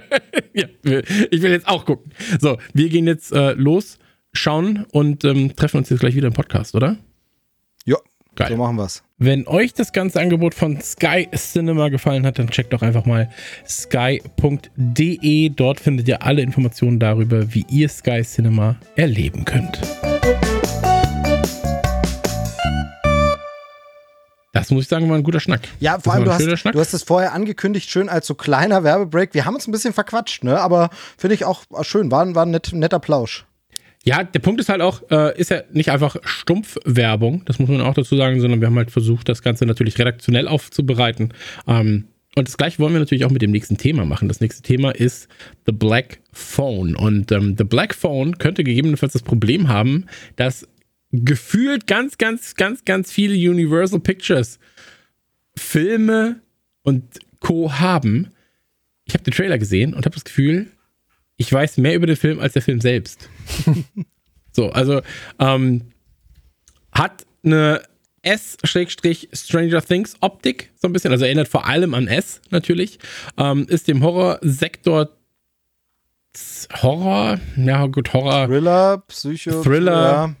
[0.52, 2.10] ja, ich will jetzt auch gucken.
[2.40, 3.98] So, wir gehen jetzt äh, los,
[4.32, 6.96] schauen und ähm, treffen uns jetzt gleich wieder im Podcast, oder?
[7.84, 7.98] Ja,
[8.36, 8.48] Geil.
[8.50, 9.02] so machen wir's.
[9.18, 13.30] Wenn euch das ganze Angebot von Sky Cinema gefallen hat, dann checkt doch einfach mal
[13.66, 15.48] sky.de.
[15.50, 19.78] Dort findet ihr alle Informationen darüber, wie ihr Sky Cinema erleben könnt.
[24.52, 25.62] Das muss ich sagen, war ein guter Schnack.
[25.80, 29.34] Ja, vor allem, du hast, du hast es vorher angekündigt, schön als so kleiner Werbebreak.
[29.34, 30.60] Wir haben uns ein bisschen verquatscht, ne?
[30.60, 32.10] aber finde ich auch schön.
[32.10, 33.46] War, war ein net, netter Plausch.
[34.04, 37.80] Ja, der Punkt ist halt auch, äh, ist ja nicht einfach Stumpfwerbung, das muss man
[37.80, 41.32] auch dazu sagen, sondern wir haben halt versucht, das Ganze natürlich redaktionell aufzubereiten.
[41.66, 42.04] Ähm,
[42.36, 44.28] und das gleiche wollen wir natürlich auch mit dem nächsten Thema machen.
[44.28, 45.28] Das nächste Thema ist
[45.66, 46.96] The Black Phone.
[46.96, 50.06] Und ähm, The Black Phone könnte gegebenenfalls das Problem haben,
[50.36, 50.66] dass
[51.12, 54.58] gefühlt ganz, ganz, ganz, ganz viele Universal Pictures
[55.56, 56.40] Filme
[56.82, 57.04] und
[57.38, 57.72] Co.
[57.72, 58.28] haben.
[59.04, 60.66] Ich habe den Trailer gesehen und habe das Gefühl,
[61.36, 63.28] ich weiß mehr über den Film als der Film selbst.
[64.52, 65.02] so, also
[65.38, 65.82] ähm,
[66.92, 67.82] hat eine
[68.22, 72.98] S-Stranger Things Optik, so ein bisschen, also erinnert vor allem an S natürlich,
[73.36, 75.10] ähm, ist dem Horrorsektor
[76.82, 78.46] Horror, ja gut, Horror.
[78.46, 79.62] Thriller, Psycho.
[79.62, 80.34] Thriller.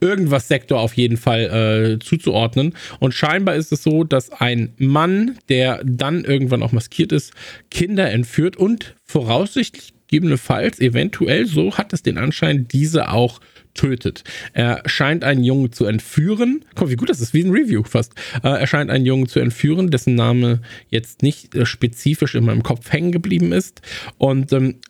[0.00, 2.74] Irgendwas Sektor auf jeden Fall äh, zuzuordnen.
[2.98, 7.32] Und scheinbar ist es so, dass ein Mann, der dann irgendwann auch maskiert ist,
[7.70, 13.40] Kinder entführt und voraussichtlich gegebenenfalls, eventuell, so hat es den Anschein, diese auch
[13.72, 14.24] tötet.
[14.52, 16.66] Er scheint einen Jungen zu entführen.
[16.74, 18.12] Guck, wie gut das ist, wie ein Review fast.
[18.44, 22.62] Äh, er scheint einen Jungen zu entführen, dessen Name jetzt nicht äh, spezifisch in meinem
[22.62, 23.80] Kopf hängen geblieben ist.
[24.18, 24.80] Und ähm,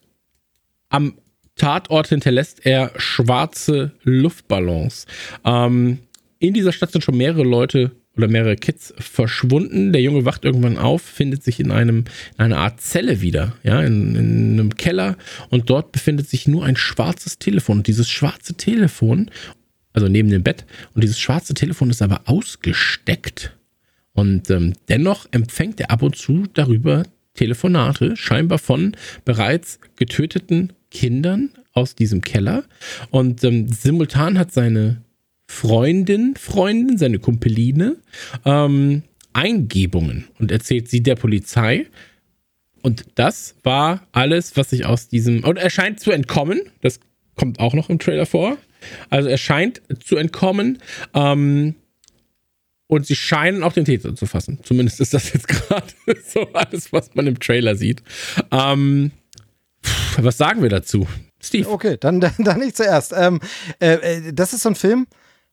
[0.88, 1.14] am
[1.54, 5.06] Tatort hinterlässt er schwarze Luftballons.
[5.44, 5.98] Ähm,
[6.40, 9.92] in dieser Stadt sind schon mehrere Leute oder mehrere Kids verschwunden.
[9.92, 13.80] Der Junge wacht irgendwann auf, findet sich in einem in einer Art Zelle wieder, ja,
[13.80, 15.16] in, in, einem Keller
[15.50, 17.78] und dort befindet sich nur ein schwarzes Telefon.
[17.78, 19.30] Und dieses schwarze Telefon,
[19.92, 23.56] also neben dem Bett, und dieses schwarze Telefon ist aber ausgesteckt.
[24.14, 28.94] Und ähm, dennoch empfängt er ab und zu darüber Telefonate, scheinbar von
[29.24, 32.64] bereits getöteten Kindern aus diesem Keller.
[33.10, 35.02] Und ähm, simultan hat seine
[35.52, 37.96] Freundin, Freundin, seine Kumpeline,
[38.46, 39.02] ähm,
[39.34, 41.86] Eingebungen und erzählt sie der Polizei.
[42.80, 45.44] Und das war alles, was sich aus diesem.
[45.44, 46.62] Und er scheint zu entkommen.
[46.80, 47.00] Das
[47.36, 48.56] kommt auch noch im Trailer vor.
[49.10, 50.78] Also er scheint zu entkommen.
[51.12, 51.74] Ähm,
[52.86, 54.58] und sie scheinen auch den Täter zu fassen.
[54.62, 55.92] Zumindest ist das jetzt gerade
[56.26, 58.02] so alles, was man im Trailer sieht.
[58.50, 59.12] Ähm,
[60.16, 61.06] was sagen wir dazu?
[61.40, 61.68] Steve.
[61.68, 63.12] Okay, dann, dann, dann nicht zuerst.
[63.14, 63.38] Ähm,
[63.80, 65.06] äh, äh das ist so ein Film,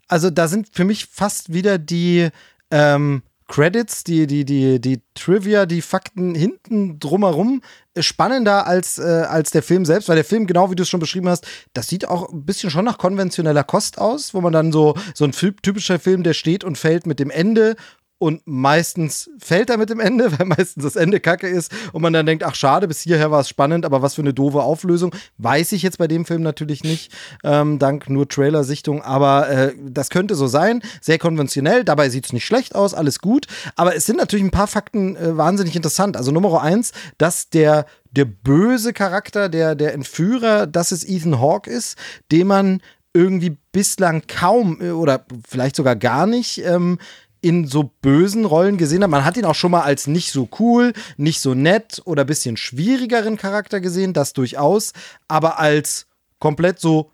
[0.10, 2.30] also da sind für mich fast wieder die
[2.72, 7.62] ähm, Credits, die, die, die, die Trivia, die Fakten hinten drumherum
[7.98, 11.00] spannender als, äh, als der Film selbst, weil der Film, genau wie du es schon
[11.00, 14.72] beschrieben hast, das sieht auch ein bisschen schon nach konventioneller Kost aus, wo man dann
[14.72, 17.76] so, so ein typischer Film, der steht und fällt mit dem Ende
[18.20, 21.72] und meistens fällt er mit dem Ende, weil meistens das Ende kacke ist.
[21.94, 24.34] Und man dann denkt, ach schade, bis hierher war es spannend, aber was für eine
[24.34, 27.12] doofe Auflösung, weiß ich jetzt bei dem Film natürlich nicht,
[27.44, 32.34] ähm, dank nur Trailersichtung, aber äh, das könnte so sein, sehr konventionell, dabei sieht es
[32.34, 36.18] nicht schlecht aus, alles gut, aber es sind natürlich ein paar Fakten äh, wahnsinnig interessant.
[36.18, 41.70] Also Nummer eins, dass der der böse Charakter, der, der Entführer, dass es Ethan Hawke
[41.70, 41.96] ist,
[42.32, 42.82] den man
[43.14, 47.00] irgendwie bislang kaum äh, oder vielleicht sogar gar nicht ähm,
[47.42, 49.10] in so bösen Rollen gesehen hat.
[49.10, 52.58] Man hat ihn auch schon mal als nicht so cool, nicht so nett oder bisschen
[52.58, 54.94] schwierigeren Charakter gesehen, das durchaus,
[55.28, 56.08] aber als
[56.40, 57.12] komplett so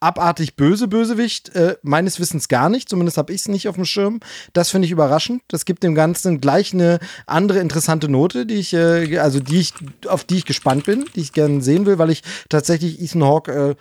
[0.00, 3.84] abartig böse Bösewicht äh, meines Wissens gar nicht, zumindest habe ich es nicht auf dem
[3.84, 4.20] Schirm.
[4.52, 5.42] Das finde ich überraschend.
[5.48, 9.74] Das gibt dem Ganzen gleich eine andere interessante Note, die ich äh, also die ich
[10.06, 13.52] auf die ich gespannt bin, die ich gerne sehen will, weil ich tatsächlich Ethan Hawke
[13.52, 13.74] äh,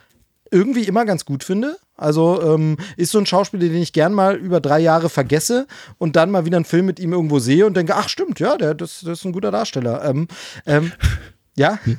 [0.49, 1.78] irgendwie immer ganz gut finde.
[1.98, 5.68] Also ähm, ist so ein Schauspieler, den ich gern mal über drei Jahre vergesse
[5.98, 8.56] und dann mal wieder einen Film mit ihm irgendwo sehe und denke, ach stimmt, ja,
[8.56, 10.06] der, das, das ist ein guter Darsteller.
[10.06, 10.28] Ähm,
[10.65, 10.91] ähm,
[11.57, 11.80] ja.
[11.84, 11.98] Hm.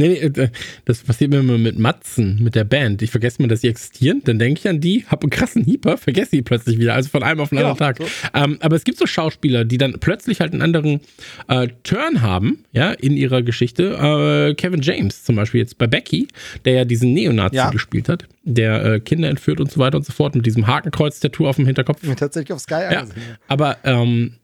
[0.00, 0.48] Nee, nee, äh,
[0.86, 3.02] das passiert mir immer mit Matzen, mit der Band.
[3.02, 5.98] Ich vergesse mal, dass sie existieren, dann denke ich an die, habe einen krassen Hieper,
[5.98, 7.98] vergesse sie plötzlich wieder, also von einem auf den anderen ja, Tag.
[7.98, 8.06] So.
[8.32, 11.00] Ähm, aber es gibt so Schauspieler, die dann plötzlich halt einen anderen
[11.48, 14.48] äh, Turn haben, ja, in ihrer Geschichte.
[14.50, 16.28] Äh, Kevin James zum Beispiel jetzt bei Becky,
[16.64, 17.70] der ja diesen Neonazi ja.
[17.70, 21.46] gespielt hat, der äh, Kinder entführt und so weiter und so fort, mit diesem Hakenkreuz-Tattoo
[21.46, 22.02] auf dem Hinterkopf.
[22.04, 23.36] Mir tatsächlich auf Sky ja, angesehen.
[23.48, 24.36] Aber ähm,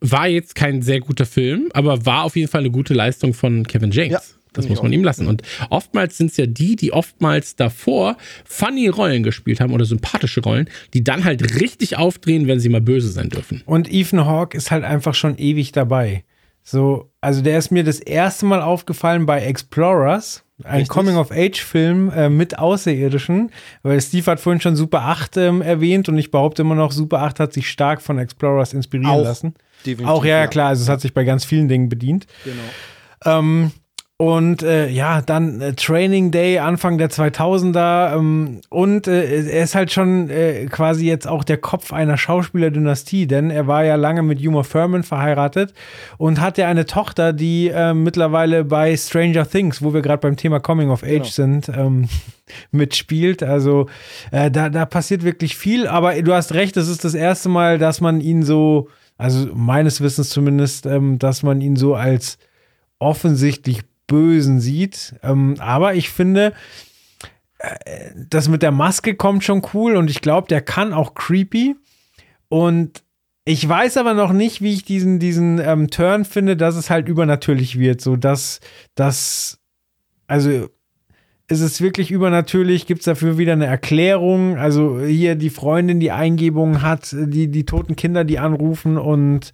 [0.00, 3.64] war jetzt kein sehr guter Film, aber war auf jeden Fall eine gute Leistung von
[3.66, 4.10] Kevin James.
[4.12, 4.20] Ja.
[4.56, 5.26] Das muss man ihm lassen.
[5.26, 10.40] Und oftmals sind es ja die, die oftmals davor funny Rollen gespielt haben oder sympathische
[10.40, 13.62] Rollen, die dann halt richtig aufdrehen, wenn sie mal böse sein dürfen.
[13.66, 16.24] Und Ethan Hawke ist halt einfach schon ewig dabei.
[16.68, 22.58] So, also der ist mir das erste Mal aufgefallen bei Explorers, ein Coming-of-Age-Film äh, mit
[22.58, 23.52] Außerirdischen,
[23.82, 27.22] weil Steve hat vorhin schon Super 8 ähm, erwähnt und ich behaupte immer noch, Super
[27.22, 29.54] 8 hat sich stark von Explorers inspirieren Auch, lassen.
[30.04, 32.26] Auch ja, ja, klar, also es hat sich bei ganz vielen Dingen bedient.
[32.44, 33.38] Genau.
[33.38, 33.70] Ähm,
[34.18, 39.74] Und äh, ja, dann äh, Training Day Anfang der 2000er ähm, und äh, er ist
[39.74, 44.22] halt schon äh, quasi jetzt auch der Kopf einer Schauspielerdynastie, denn er war ja lange
[44.22, 45.74] mit Uma Thurman verheiratet
[46.16, 50.38] und hat ja eine Tochter, die äh, mittlerweile bei Stranger Things, wo wir gerade beim
[50.38, 51.24] Thema Coming of Age genau.
[51.24, 52.08] sind, ähm,
[52.70, 53.42] mitspielt.
[53.42, 53.86] Also
[54.30, 57.76] äh, da, da passiert wirklich viel, aber du hast recht, es ist das erste Mal,
[57.76, 58.88] dass man ihn so,
[59.18, 62.38] also meines Wissens zumindest, ähm, dass man ihn so als
[62.98, 65.14] offensichtlich Bösen sieht.
[65.22, 66.52] Ähm, aber ich finde,
[67.58, 71.76] äh, das mit der Maske kommt schon cool und ich glaube, der kann auch creepy.
[72.48, 73.02] Und
[73.44, 77.08] ich weiß aber noch nicht, wie ich diesen, diesen ähm, Turn finde, dass es halt
[77.08, 78.00] übernatürlich wird.
[78.00, 78.60] So dass
[78.94, 79.60] das,
[80.26, 80.68] also
[81.48, 82.86] ist es wirklich übernatürlich?
[82.86, 84.58] Gibt es dafür wieder eine Erklärung?
[84.58, 89.52] Also hier die Freundin, die Eingebungen hat, die, die toten Kinder, die anrufen und,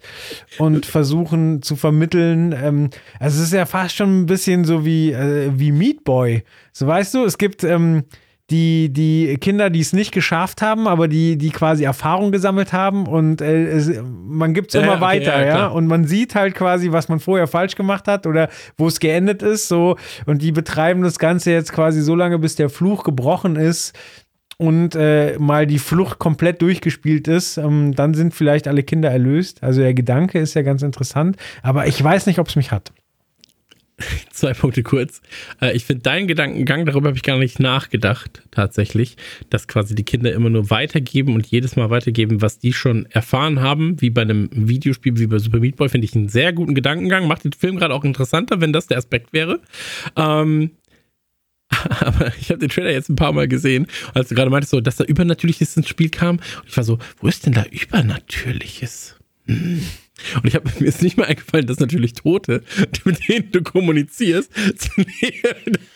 [0.57, 2.51] und versuchen zu vermitteln.
[2.51, 2.89] Ähm,
[3.19, 6.43] also es ist ja fast schon ein bisschen so wie, äh, wie Meat Boy.
[6.71, 8.05] So weißt du, es gibt ähm,
[8.49, 13.07] die, die Kinder, die es nicht geschafft haben, aber die, die quasi Erfahrung gesammelt haben
[13.07, 16.35] und äh, es, man gibt es immer ja, okay, weiter, ja, ja, Und man sieht
[16.35, 19.97] halt quasi, was man vorher falsch gemacht hat oder wo es geendet ist, so.
[20.25, 23.97] Und die betreiben das Ganze jetzt quasi so lange, bis der Fluch gebrochen ist
[24.57, 29.63] und äh, mal die Flucht komplett durchgespielt ist, ähm, dann sind vielleicht alle Kinder erlöst.
[29.63, 32.91] Also der Gedanke ist ja ganz interessant, aber ich weiß nicht, ob es mich hat.
[34.31, 35.21] zwei Punkte kurz.
[35.61, 39.17] Äh, ich finde deinen Gedankengang, darüber habe ich gar nicht nachgedacht, tatsächlich,
[39.49, 43.61] dass quasi die Kinder immer nur weitergeben und jedes Mal weitergeben, was die schon erfahren
[43.61, 46.75] haben, wie bei einem Videospiel, wie bei Super Meat Boy, finde ich einen sehr guten
[46.75, 47.27] Gedankengang.
[47.27, 49.59] Macht den Film gerade auch interessanter, wenn das der Aspekt wäre.
[50.15, 50.71] Ähm,
[51.99, 54.81] aber ich habe den Trailer jetzt ein paar Mal gesehen, als du gerade meintest, so,
[54.81, 56.37] dass da Übernatürliches ins Spiel kam.
[56.37, 59.15] Und ich war so, wo ist denn da Übernatürliches?
[59.45, 59.81] Hm.
[60.35, 62.63] Und ich habe mir ist nicht mal eingefallen, dass natürlich Tote,
[63.05, 64.49] mit denen du kommunizierst,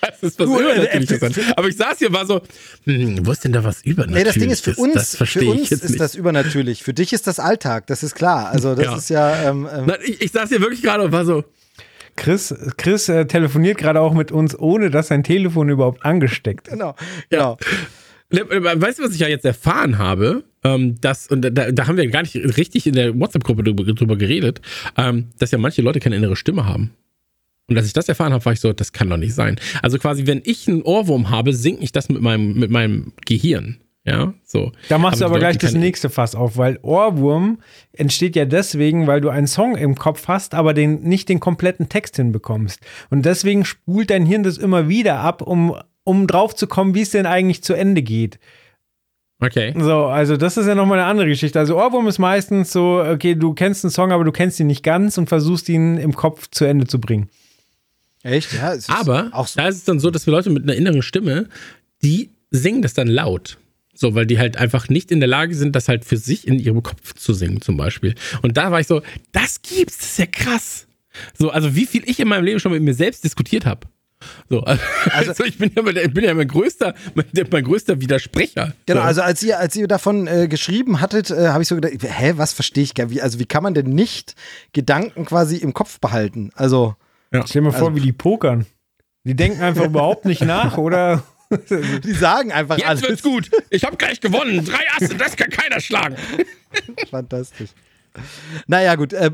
[0.02, 1.22] das ist was Übernatürliches.
[1.38, 2.42] Äh, Aber ich saß hier war so,
[2.86, 4.18] hm, wo ist denn da was Übernatürliches?
[4.18, 6.00] Nee, das Ding ist für uns, das für uns ist nicht.
[6.00, 6.84] das übernatürlich.
[6.84, 8.50] Für dich ist das Alltag, das ist klar.
[8.50, 8.96] Also das ja.
[8.98, 9.50] ist ja.
[9.50, 11.44] Ähm, ähm ich, ich saß hier wirklich gerade und war so,
[12.18, 16.74] Chris, Chris äh, telefoniert gerade auch mit uns, ohne dass sein Telefon überhaupt angesteckt ist.
[16.74, 16.96] Genau,
[17.30, 17.58] genau.
[17.62, 18.44] Ja.
[18.82, 20.44] Weißt du, was ich ja jetzt erfahren habe?
[20.76, 24.18] Ähm, dass, und da, da, haben wir gar nicht richtig in der WhatsApp-Gruppe drüber, drüber,
[24.18, 24.62] geredet,
[24.98, 26.92] ähm, dass ja manche Leute keine innere Stimme haben.
[27.70, 29.60] Und als ich das erfahren habe, war ich so, das kann doch nicht sein.
[29.82, 33.78] Also quasi, wenn ich einen Ohrwurm habe, sinke ich das mit meinem, mit meinem Gehirn.
[34.06, 34.72] Ja, so.
[34.88, 37.60] Da machst aber du aber gleich das nächste Fass auf, weil Ohrwurm
[37.92, 41.90] entsteht ja deswegen, weil du einen Song im Kopf hast, aber den, nicht den kompletten
[41.90, 42.80] Text hinbekommst.
[43.10, 45.76] Und deswegen spult dein Hirn das immer wieder ab, um,
[46.06, 48.40] um drauf zu kommen, wie es denn eigentlich zu Ende geht.
[49.40, 49.74] Okay.
[49.78, 51.60] So, also das ist ja nochmal eine andere Geschichte.
[51.60, 54.84] Also Ohrwurm ist meistens so, okay, du kennst einen Song, aber du kennst ihn nicht
[54.84, 57.30] ganz und versuchst ihn im Kopf zu Ende zu bringen.
[58.24, 58.52] Echt?
[58.54, 58.76] Ja.
[58.88, 59.60] aber auch so.
[59.60, 61.48] da ist es dann so, dass wir Leute mit einer inneren Stimme,
[62.04, 63.58] die singen das dann laut.
[63.94, 66.60] So, weil die halt einfach nicht in der Lage sind, das halt für sich in
[66.60, 68.16] ihrem Kopf zu singen, zum Beispiel.
[68.42, 69.02] Und da war ich so,
[69.32, 70.88] das gibt's, das ist ja krass.
[71.38, 73.88] So, also wie viel ich in meinem Leben schon mit mir selbst diskutiert habe.
[74.50, 74.82] So, also,
[75.12, 78.74] also ich, bin ja, ich bin ja mein größter, mein, mein größter Widersprecher.
[78.86, 81.94] Genau, also als ihr, als ihr davon äh, geschrieben hattet, äh, habe ich so gedacht,
[82.02, 84.36] hä, was verstehe ich gar wie, also wie kann man denn nicht
[84.74, 86.52] Gedanken quasi im Kopf behalten?
[86.56, 86.96] Also.
[87.32, 87.46] Ja.
[87.46, 88.66] Stell dir mal vor, also, wie die pokern.
[89.24, 91.24] Die denken einfach überhaupt nicht nach, oder?
[92.04, 93.02] Die sagen einfach Jetzt alles.
[93.02, 93.52] Jetzt wird's gut.
[93.70, 94.66] Ich habe gleich gewonnen.
[94.66, 96.18] Drei Asse, das kann keiner schlagen.
[97.10, 97.70] Fantastisch.
[98.68, 99.14] Naja, gut.
[99.14, 99.32] Äh,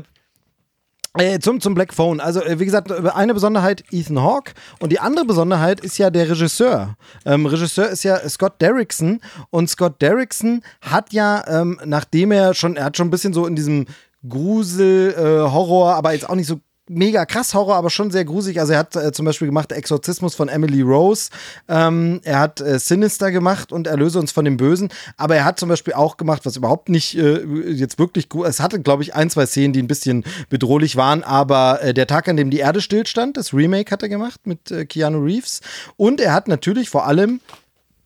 [1.16, 2.20] äh, zum, zum Black Phone.
[2.20, 6.28] Also, äh, wie gesagt, eine Besonderheit Ethan Hawke und die andere Besonderheit ist ja der
[6.28, 6.96] Regisseur.
[7.24, 9.20] Ähm, Regisseur ist ja Scott Derrickson
[9.50, 13.46] und Scott Derrickson hat ja, ähm, nachdem er schon, er hat schon ein bisschen so
[13.46, 13.86] in diesem
[14.28, 18.60] Grusel, äh, Horror, aber jetzt auch nicht so mega krass Horror, aber schon sehr gruselig.
[18.60, 21.30] Also er hat äh, zum Beispiel gemacht Exorzismus von Emily Rose.
[21.68, 24.90] Ähm, er hat äh, Sinister gemacht und Erlöse uns von dem Bösen.
[25.16, 28.46] Aber er hat zum Beispiel auch gemacht, was überhaupt nicht äh, jetzt wirklich gut.
[28.46, 31.22] Es hatte, glaube ich, ein, zwei Szenen, die ein bisschen bedrohlich waren.
[31.22, 34.70] Aber äh, der Tag, an dem die Erde stillstand, das Remake hat er gemacht mit
[34.70, 35.60] äh, Keanu Reeves.
[35.96, 37.40] Und er hat natürlich vor allem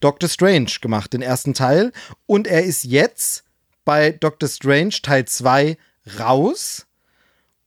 [0.00, 1.92] Doctor Strange gemacht, den ersten Teil.
[2.26, 3.42] Und er ist jetzt
[3.84, 5.76] bei Doctor Strange Teil 2
[6.20, 6.86] raus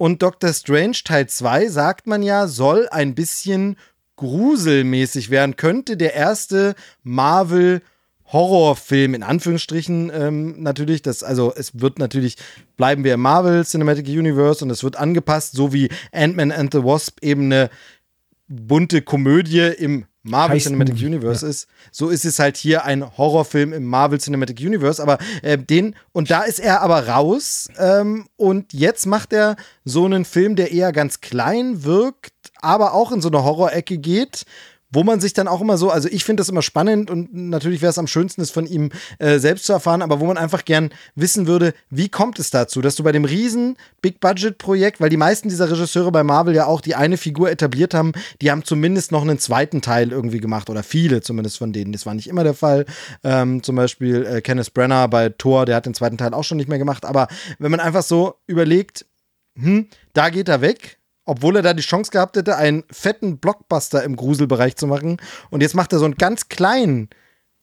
[0.01, 3.75] und Doctor Strange Teil 2, sagt man ja, soll ein bisschen
[4.15, 5.57] gruselmäßig werden.
[5.57, 6.73] Könnte der erste
[7.03, 7.83] Marvel
[8.25, 11.03] Horrorfilm in Anführungsstrichen ähm, natürlich.
[11.03, 12.37] Das, also es wird natürlich,
[12.77, 16.83] bleiben wir im Marvel Cinematic Universe und es wird angepasst, so wie Ant-Man and the
[16.83, 17.69] Wasp eben eine
[18.47, 21.49] bunte Komödie im Marvel Cinematic Universe ja.
[21.49, 25.01] ist, so ist es halt hier ein Horrorfilm im Marvel Cinematic Universe.
[25.01, 27.69] Aber äh, den, und da ist er aber raus.
[27.77, 33.11] Ähm, und jetzt macht er so einen Film, der eher ganz klein wirkt, aber auch
[33.11, 34.45] in so eine Horrorecke geht
[34.91, 37.81] wo man sich dann auch immer so, also ich finde das immer spannend und natürlich
[37.81, 40.65] wäre es am schönsten, es von ihm äh, selbst zu erfahren, aber wo man einfach
[40.65, 45.17] gern wissen würde, wie kommt es dazu, dass du bei dem riesen Big-Budget-Projekt, weil die
[45.17, 48.11] meisten dieser Regisseure bei Marvel ja auch die eine Figur etabliert haben,
[48.41, 51.93] die haben zumindest noch einen zweiten Teil irgendwie gemacht oder viele zumindest von denen.
[51.93, 52.85] Das war nicht immer der Fall.
[53.23, 56.57] Ähm, zum Beispiel äh, Kenneth Brenner bei Thor, der hat den zweiten Teil auch schon
[56.57, 57.27] nicht mehr gemacht, aber
[57.59, 59.05] wenn man einfach so überlegt,
[59.55, 64.03] hm, da geht er weg, obwohl er da die Chance gehabt hätte, einen fetten Blockbuster
[64.03, 65.17] im Gruselbereich zu machen.
[65.49, 67.09] Und jetzt macht er so einen ganz kleinen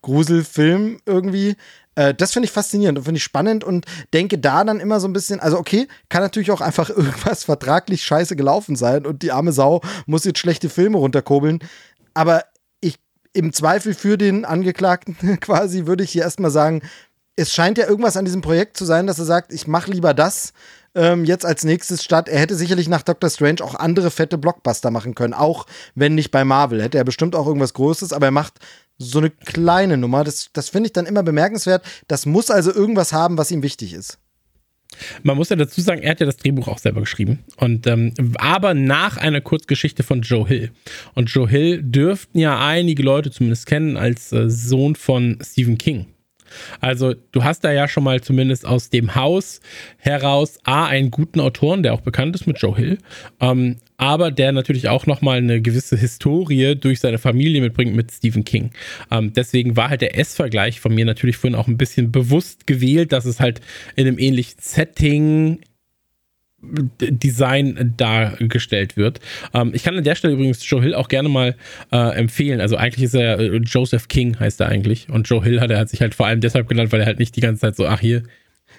[0.03, 1.57] Gruselfilm irgendwie.
[1.95, 5.09] Äh, das finde ich faszinierend und finde ich spannend und denke da dann immer so
[5.09, 9.33] ein bisschen, also okay, kann natürlich auch einfach irgendwas vertraglich scheiße gelaufen sein und die
[9.33, 11.59] arme Sau muss jetzt schlechte Filme runterkurbeln.
[12.15, 12.45] Aber
[12.81, 12.97] ich
[13.33, 16.83] im Zweifel für den Angeklagten quasi würde ich hier erstmal sagen,
[17.35, 20.13] es scheint ja irgendwas an diesem Projekt zu sein, dass er sagt, ich mache lieber
[20.13, 20.53] das,
[20.95, 22.29] ähm, jetzt als nächstes statt.
[22.29, 26.31] Er hätte sicherlich nach Doctor Strange auch andere fette Blockbuster machen können, auch wenn nicht
[26.31, 26.83] bei Marvel.
[26.83, 28.55] Hätte er bestimmt auch irgendwas Großes, aber er macht
[28.99, 30.25] so eine kleine Nummer.
[30.25, 31.85] Das, das finde ich dann immer bemerkenswert.
[32.09, 34.19] Das muss also irgendwas haben, was ihm wichtig ist.
[35.23, 37.41] Man muss ja dazu sagen, er hat ja das Drehbuch auch selber geschrieben.
[37.57, 40.71] Und ähm, aber nach einer Kurzgeschichte von Joe Hill.
[41.15, 46.07] Und Joe Hill dürften ja einige Leute zumindest kennen als äh, Sohn von Stephen King.
[46.81, 49.61] Also du hast da ja schon mal zumindest aus dem Haus
[49.99, 52.99] heraus A, einen guten Autoren, der auch bekannt ist mit Joe Hill,
[53.41, 58.45] ähm, aber der natürlich auch nochmal eine gewisse Historie durch seine Familie mitbringt mit Stephen
[58.45, 58.71] King.
[59.11, 63.13] Ähm, deswegen war halt der S-Vergleich von mir natürlich vorhin auch ein bisschen bewusst gewählt,
[63.13, 63.61] dass es halt
[63.97, 65.61] in einem ähnlichen Setting
[66.61, 69.21] Design dargestellt wird.
[69.55, 71.55] Ähm, ich kann an der Stelle übrigens Joe Hill auch gerne mal
[71.93, 72.61] äh, empfehlen.
[72.61, 75.79] Also eigentlich ist er äh, Joseph King heißt er eigentlich und Joe Hill hat er
[75.79, 77.87] hat sich halt vor allem deshalb genannt, weil er halt nicht die ganze Zeit so
[77.87, 78.25] ach hier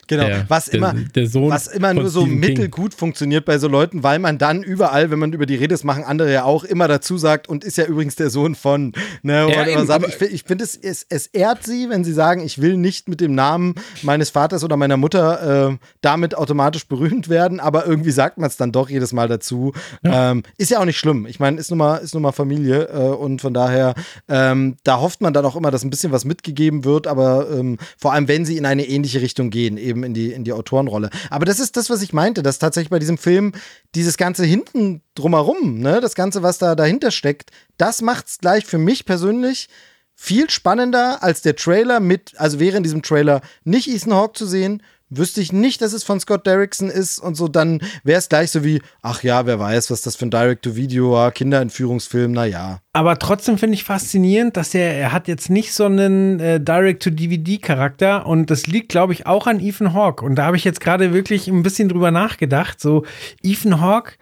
[0.09, 2.97] Genau, der, was immer, der, der was immer nur so Stephen mittelgut King.
[2.97, 6.03] funktioniert bei so Leuten, weil man dann überall, wenn man über die Rede ist, machen
[6.03, 8.93] andere ja auch immer dazu sagt und ist ja übrigens der Sohn von.
[9.21, 12.41] Ne, ja, eben, sagt, ich, ich finde, es, es, es, ehrt sie, wenn sie sagen,
[12.41, 17.29] ich will nicht mit dem Namen meines Vaters oder meiner Mutter äh, damit automatisch berühmt
[17.29, 19.73] werden, aber irgendwie sagt man es dann doch jedes Mal dazu.
[20.03, 20.31] Ja.
[20.31, 21.27] Ähm, ist ja auch nicht schlimm.
[21.27, 23.93] Ich meine, ist nun mal, ist nun mal Familie äh, und von daher,
[24.27, 27.77] ähm, da hofft man dann auch immer, dass ein bisschen was mitgegeben wird, aber ähm,
[27.99, 30.53] vor allem, wenn sie in eine ähnliche Richtung gehen, eben eben in die, in die
[30.53, 31.09] Autorenrolle.
[31.29, 33.53] Aber das ist das, was ich meinte, dass tatsächlich bei diesem Film
[33.95, 38.65] dieses Ganze hinten drumherum, ne, das Ganze, was da dahinter steckt, das macht es gleich
[38.65, 39.69] für mich persönlich
[40.15, 44.45] viel spannender als der Trailer mit, also wäre in diesem Trailer nicht Ethan Hawke zu
[44.45, 48.29] sehen, wüsste ich nicht, dass es von Scott Derrickson ist und so, dann wäre es
[48.29, 52.79] gleich so wie, ach ja, wer weiß, was das für ein Direct-to-Video war, Kinderentführungsfilm, naja.
[52.93, 58.25] Aber trotzdem finde ich faszinierend, dass er, er hat jetzt nicht so einen äh, Direct-to-DVD-Charakter
[58.25, 60.25] und das liegt, glaube ich, auch an Ethan Hawke.
[60.25, 62.79] Und da habe ich jetzt gerade wirklich ein bisschen drüber nachgedacht.
[62.79, 63.05] So,
[63.43, 64.13] Ethan Hawke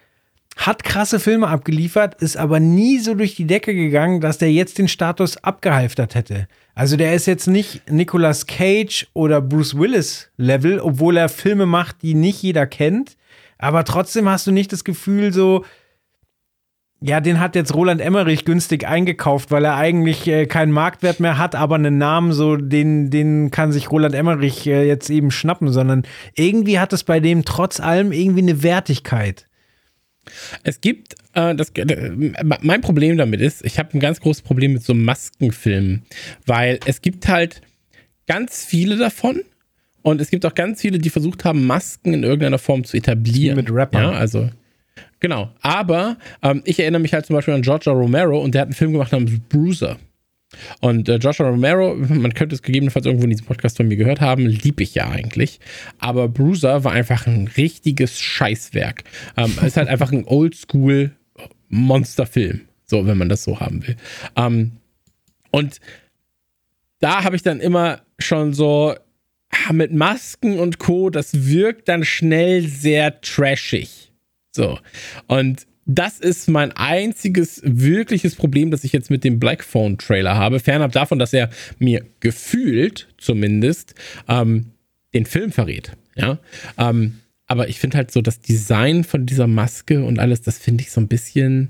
[0.58, 4.78] hat krasse Filme abgeliefert, ist aber nie so durch die Decke gegangen, dass der jetzt
[4.78, 6.48] den Status abgehalftert hätte.
[6.76, 12.02] Also der ist jetzt nicht Nicolas Cage oder Bruce Willis Level, obwohl er Filme macht,
[12.02, 13.18] die nicht jeder kennt.
[13.58, 15.64] Aber trotzdem hast du nicht das Gefühl so,
[17.00, 21.38] ja, den hat jetzt Roland Emmerich günstig eingekauft, weil er eigentlich äh, keinen Marktwert mehr
[21.38, 25.72] hat, aber einen Namen, so den, den kann sich Roland Emmerich äh, jetzt eben schnappen,
[25.72, 26.04] sondern
[26.36, 29.46] irgendwie hat es bei dem trotz allem irgendwie eine Wertigkeit.
[30.64, 32.12] Es gibt, äh, das, äh,
[32.62, 36.04] mein Problem damit ist, ich habe ein ganz großes Problem mit so Maskenfilmen,
[36.46, 37.62] weil es gibt halt
[38.28, 39.42] ganz viele davon
[40.02, 43.58] und es gibt auch ganz viele, die versucht haben, Masken in irgendeiner Form zu etablieren.
[43.58, 44.04] Mit Rappern.
[44.04, 44.50] Ja, also
[45.20, 45.52] genau.
[45.62, 48.76] Aber ähm, ich erinnere mich halt zum Beispiel an Georgia Romero und der hat einen
[48.76, 49.98] Film gemacht namens Bruiser.
[50.80, 54.22] Und äh, Joshua Romero, man könnte es gegebenenfalls irgendwo in diesem Podcast von mir gehört
[54.22, 55.60] haben, lieb ich ja eigentlich.
[56.00, 59.04] Aber Bruiser war einfach ein richtiges Scheißwerk.
[59.36, 61.12] Ähm, ist halt einfach ein Oldschool
[61.70, 63.98] Monsterfilm, so wenn man das so haben will.
[64.36, 64.74] Ähm,
[65.52, 65.80] und
[67.00, 68.96] da habe ich dann immer schon so
[69.50, 71.10] ah, mit Masken und Co.
[71.10, 74.12] Das wirkt dann schnell sehr trashig.
[74.52, 74.80] So
[75.28, 80.36] und das ist mein einziges wirkliches Problem, das ich jetzt mit dem Black Phone Trailer
[80.36, 80.60] habe.
[80.60, 81.50] Fernab davon, dass er
[81.80, 83.96] mir gefühlt zumindest
[84.28, 84.74] ähm,
[85.14, 85.94] den Film verrät.
[86.16, 86.40] Ja.
[86.78, 90.84] Ähm, aber ich finde halt so das Design von dieser Maske und alles, das finde
[90.84, 91.70] ich so ein bisschen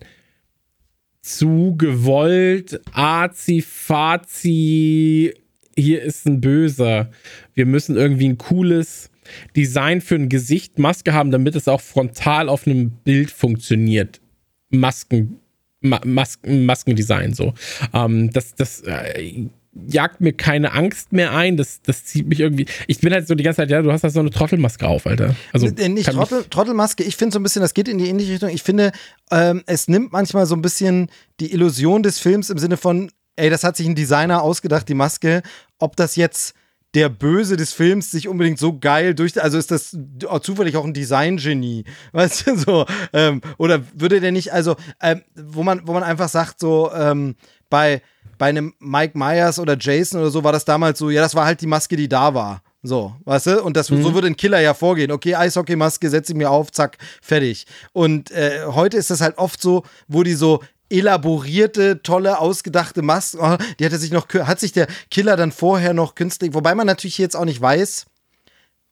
[1.21, 5.31] zu gewollt, azi, fazi,
[5.75, 7.11] hier ist ein Böser.
[7.53, 9.11] Wir müssen irgendwie ein cooles
[9.55, 14.21] Design für ein Gesicht Maske haben, damit es auch frontal auf einem Bild funktioniert.
[14.69, 15.39] Masken
[15.81, 17.53] Ma Masken, Maskendesign so.
[17.93, 19.47] Ähm, das das äh,
[19.87, 21.57] jagt mir keine Angst mehr ein.
[21.57, 22.65] Das, das zieht mich irgendwie.
[22.87, 25.05] Ich bin halt so die ganze Zeit, ja, du hast da so eine Trottelmaske auf,
[25.05, 25.35] Alter.
[25.53, 28.49] Also nicht Trottel, Trottelmaske, ich finde so ein bisschen, das geht in die ähnliche Richtung.
[28.49, 28.91] Ich finde,
[29.31, 31.09] ähm, es nimmt manchmal so ein bisschen
[31.39, 34.95] die Illusion des Films im Sinne von, ey, das hat sich ein Designer ausgedacht, die
[34.95, 35.43] Maske.
[35.77, 36.55] Ob das jetzt
[36.93, 39.41] der Böse des Films sich unbedingt so geil durch.
[39.41, 39.97] Also ist das
[40.41, 41.83] zufällig auch ein Design-Genie.
[42.11, 42.85] Weißt du, so.
[43.13, 47.35] Ähm, oder würde der nicht, also, ähm, wo, man, wo man einfach sagt, so, ähm,
[47.69, 48.01] bei,
[48.37, 51.45] bei einem Mike Myers oder Jason oder so war das damals so, ja, das war
[51.45, 52.61] halt die Maske, die da war.
[52.83, 53.63] So, weißt du?
[53.63, 54.01] Und das, mhm.
[54.01, 55.11] so würde ein Killer ja vorgehen.
[55.11, 57.65] Okay, Eishockeymaske setze ich mir auf, zack, fertig.
[57.91, 63.37] Und äh, heute ist das halt oft so, wo die so, elaborierte, tolle, ausgedachte Maske.
[63.41, 66.87] Oh, die hatte sich noch, hat sich der Killer dann vorher noch künstlich, wobei man
[66.87, 68.05] natürlich jetzt auch nicht weiß,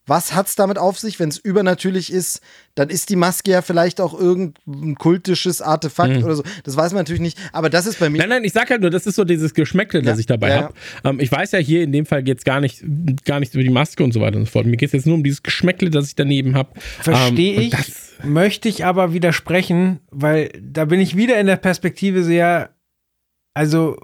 [0.08, 1.20] was hat es damit auf sich?
[1.20, 2.42] Wenn es übernatürlich ist,
[2.76, 6.24] dann ist die Maske ja vielleicht auch irgendein kultisches Artefakt mhm.
[6.24, 6.44] oder so.
[6.64, 7.38] Das weiß man natürlich nicht.
[7.52, 8.20] Aber das ist bei mir.
[8.20, 10.50] Nein, nein, ich sag halt nur, das ist so dieses Geschmäckle, ja, das ich dabei
[10.50, 10.74] ja, habe.
[11.04, 12.84] Ähm, ich weiß ja hier in dem Fall geht es gar nicht,
[13.26, 14.66] gar nicht über die Maske und so weiter und so fort.
[14.66, 16.70] Mir geht es jetzt nur um dieses Geschmäckle, das ich daneben habe.
[17.02, 17.74] Verstehe ähm, ich
[18.24, 22.76] möchte ich aber widersprechen, weil da bin ich wieder in der Perspektive sehr,
[23.54, 23.98] also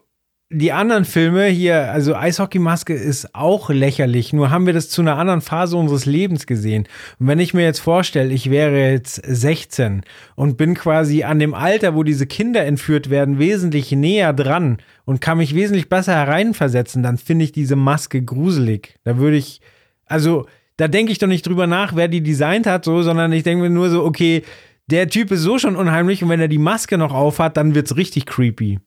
[0.54, 5.18] die anderen Filme hier, also Eishockeymaske ist auch lächerlich, nur haben wir das zu einer
[5.18, 6.88] anderen Phase unseres Lebens gesehen.
[7.20, 10.02] Und wenn ich mir jetzt vorstelle, ich wäre jetzt 16
[10.36, 15.22] und bin quasi an dem Alter, wo diese Kinder entführt werden, wesentlich näher dran und
[15.22, 19.00] kann mich wesentlich besser hereinversetzen, dann finde ich diese Maske gruselig.
[19.06, 19.62] Da würde ich,
[20.06, 23.44] also da denke ich doch nicht drüber nach, wer die designt hat, so, sondern ich
[23.44, 24.44] denke mir nur so, okay,
[24.88, 27.86] der Typ ist so schon unheimlich und wenn er die Maske noch aufhat, dann wird
[27.86, 28.80] es richtig creepy.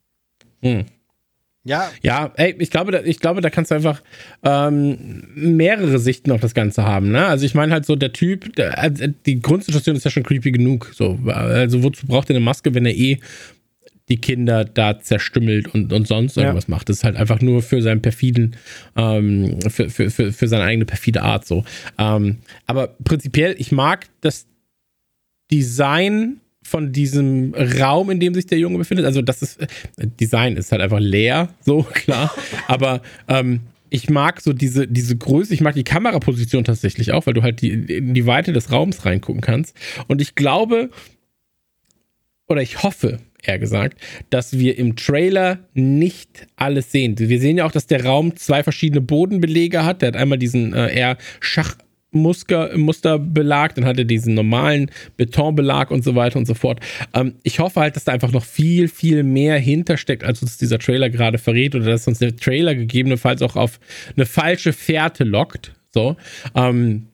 [0.61, 0.85] Hm.
[1.65, 1.91] Ja.
[2.03, 4.03] Ja, ey, ich glaube, da, ich glaube, da kannst du einfach
[4.43, 7.11] ähm, mehrere Sichten auf das Ganze haben.
[7.11, 7.27] Ne?
[7.27, 10.53] Also ich meine halt so, der Typ, der, also die Grundsituation ist ja schon creepy
[10.53, 10.93] genug.
[10.95, 13.19] So, also wozu braucht er eine Maske, wenn er eh
[14.11, 16.75] die Kinder da zerstümmelt und, und sonst irgendwas ja.
[16.75, 16.91] macht.
[16.91, 18.57] Das ist halt einfach nur für seinen perfiden,
[18.97, 21.65] ähm, für, für, für, für seine eigene perfide Art so.
[21.97, 24.47] Ähm, aber prinzipiell, ich mag das
[25.51, 29.07] Design von diesem Raum, in dem sich der Junge befindet.
[29.07, 29.65] Also das ist,
[30.19, 32.35] Design ist halt einfach leer, so klar.
[32.67, 33.61] aber ähm,
[33.91, 37.61] ich mag so diese, diese Größe, ich mag die Kameraposition tatsächlich auch, weil du halt
[37.61, 39.77] die, in die Weite des Raums reingucken kannst.
[40.09, 40.91] Und ich glaube,
[42.49, 44.01] oder ich hoffe, eher gesagt,
[44.31, 47.19] dass wir im Trailer nicht alles sehen.
[47.19, 50.03] Wir sehen ja auch, dass der Raum zwei verschiedene Bodenbelege hat.
[50.03, 51.77] Der hat einmal diesen äh, eher Schach
[52.15, 56.81] Musterbelag, dann hat er diesen normalen Betonbelag und so weiter und so fort.
[57.13, 60.79] Ähm, ich hoffe halt, dass da einfach noch viel, viel mehr hintersteckt, als uns dieser
[60.79, 63.81] Trailer gerade verrät oder dass uns der Trailer gegebenenfalls auch auf
[64.17, 65.73] eine falsche Fährte lockt.
[65.93, 66.17] So.
[66.55, 67.09] Ähm,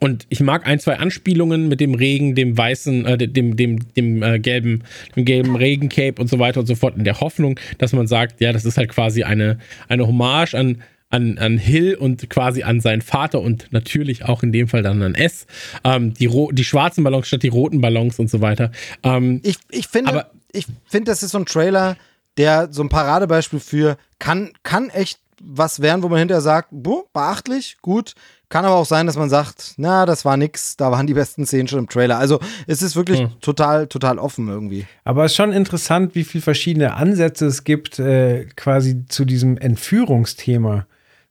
[0.00, 4.22] und ich mag ein, zwei Anspielungen mit dem Regen, dem weißen, äh, dem, dem, dem,
[4.22, 4.82] äh, gelben,
[5.16, 8.40] dem gelben Regencape und so weiter und so fort, in der Hoffnung, dass man sagt,
[8.40, 9.58] ja, das ist halt quasi eine,
[9.88, 10.82] eine Hommage an,
[11.14, 15.00] an, an Hill und quasi an seinen Vater und natürlich auch in dem Fall dann
[15.00, 15.46] an S.
[15.84, 18.72] Ähm, die, die schwarzen Ballons statt die roten Ballons und so weiter.
[19.04, 21.96] Ähm, ich, ich finde, aber, ich finde, das ist so ein Trailer,
[22.36, 27.04] der so ein Paradebeispiel für kann, kann echt was werden, wo man hinterher sagt, boah,
[27.12, 28.14] beachtlich, gut,
[28.48, 31.46] kann aber auch sein, dass man sagt, na, das war nix, da waren die besten
[31.46, 32.18] Szenen schon im Trailer.
[32.18, 33.40] Also es ist wirklich hm.
[33.40, 34.86] total, total offen irgendwie.
[35.04, 39.58] Aber es ist schon interessant, wie viele verschiedene Ansätze es gibt, äh, quasi zu diesem
[39.58, 40.86] Entführungsthema.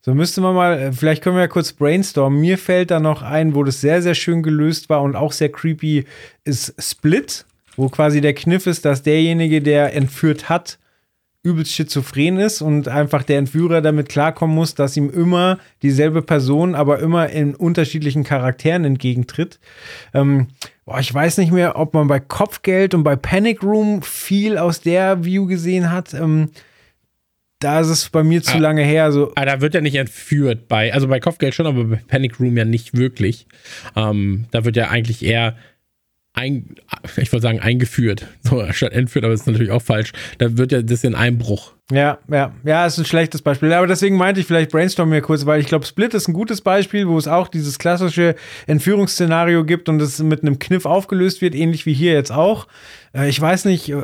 [0.06, 2.42] So müsste man mal, äh, vielleicht können wir ja kurz brainstormen.
[2.42, 5.50] Mir fällt da noch ein, wo das sehr, sehr schön gelöst war und auch sehr
[5.50, 6.04] creepy,
[6.44, 7.46] ist Split,
[7.78, 10.78] wo quasi der Kniff ist, dass derjenige, der entführt hat,
[11.42, 16.76] übelst schizophren ist und einfach der Entführer damit klarkommen muss, dass ihm immer dieselbe Person,
[16.76, 19.60] aber immer in unterschiedlichen Charakteren entgegentritt.
[20.14, 20.48] Ähm,
[20.84, 24.82] boah, ich weiß nicht mehr, ob man bei Kopfgeld und bei Panic Room viel aus
[24.82, 26.14] der View gesehen hat.
[26.14, 26.50] Ähm,
[27.64, 29.12] da ist es bei mir zu ah, lange her.
[29.12, 29.32] So.
[29.36, 32.58] Ah, da wird er nicht entführt bei, also bei Kopfgeld schon, aber bei Panic Room
[32.58, 33.48] ja nicht wirklich.
[33.96, 35.56] Ähm, da wird er eigentlich eher
[36.36, 36.76] ein,
[37.18, 40.14] ich wollte sagen, eingeführt, so statt entführt, aber das ist natürlich auch falsch.
[40.40, 41.74] Da wird ja das in Einbruch.
[41.92, 43.72] Ja, ja, ja, ist ein schlechtes Beispiel.
[43.74, 46.62] Aber deswegen meinte ich vielleicht brainstorm mir kurz, weil ich glaube, Split ist ein gutes
[46.62, 48.36] Beispiel, wo es auch dieses klassische
[48.68, 52.68] Entführungsszenario gibt und es mit einem Kniff aufgelöst wird, ähnlich wie hier jetzt auch.
[53.14, 54.04] Äh, ich weiß nicht, äh,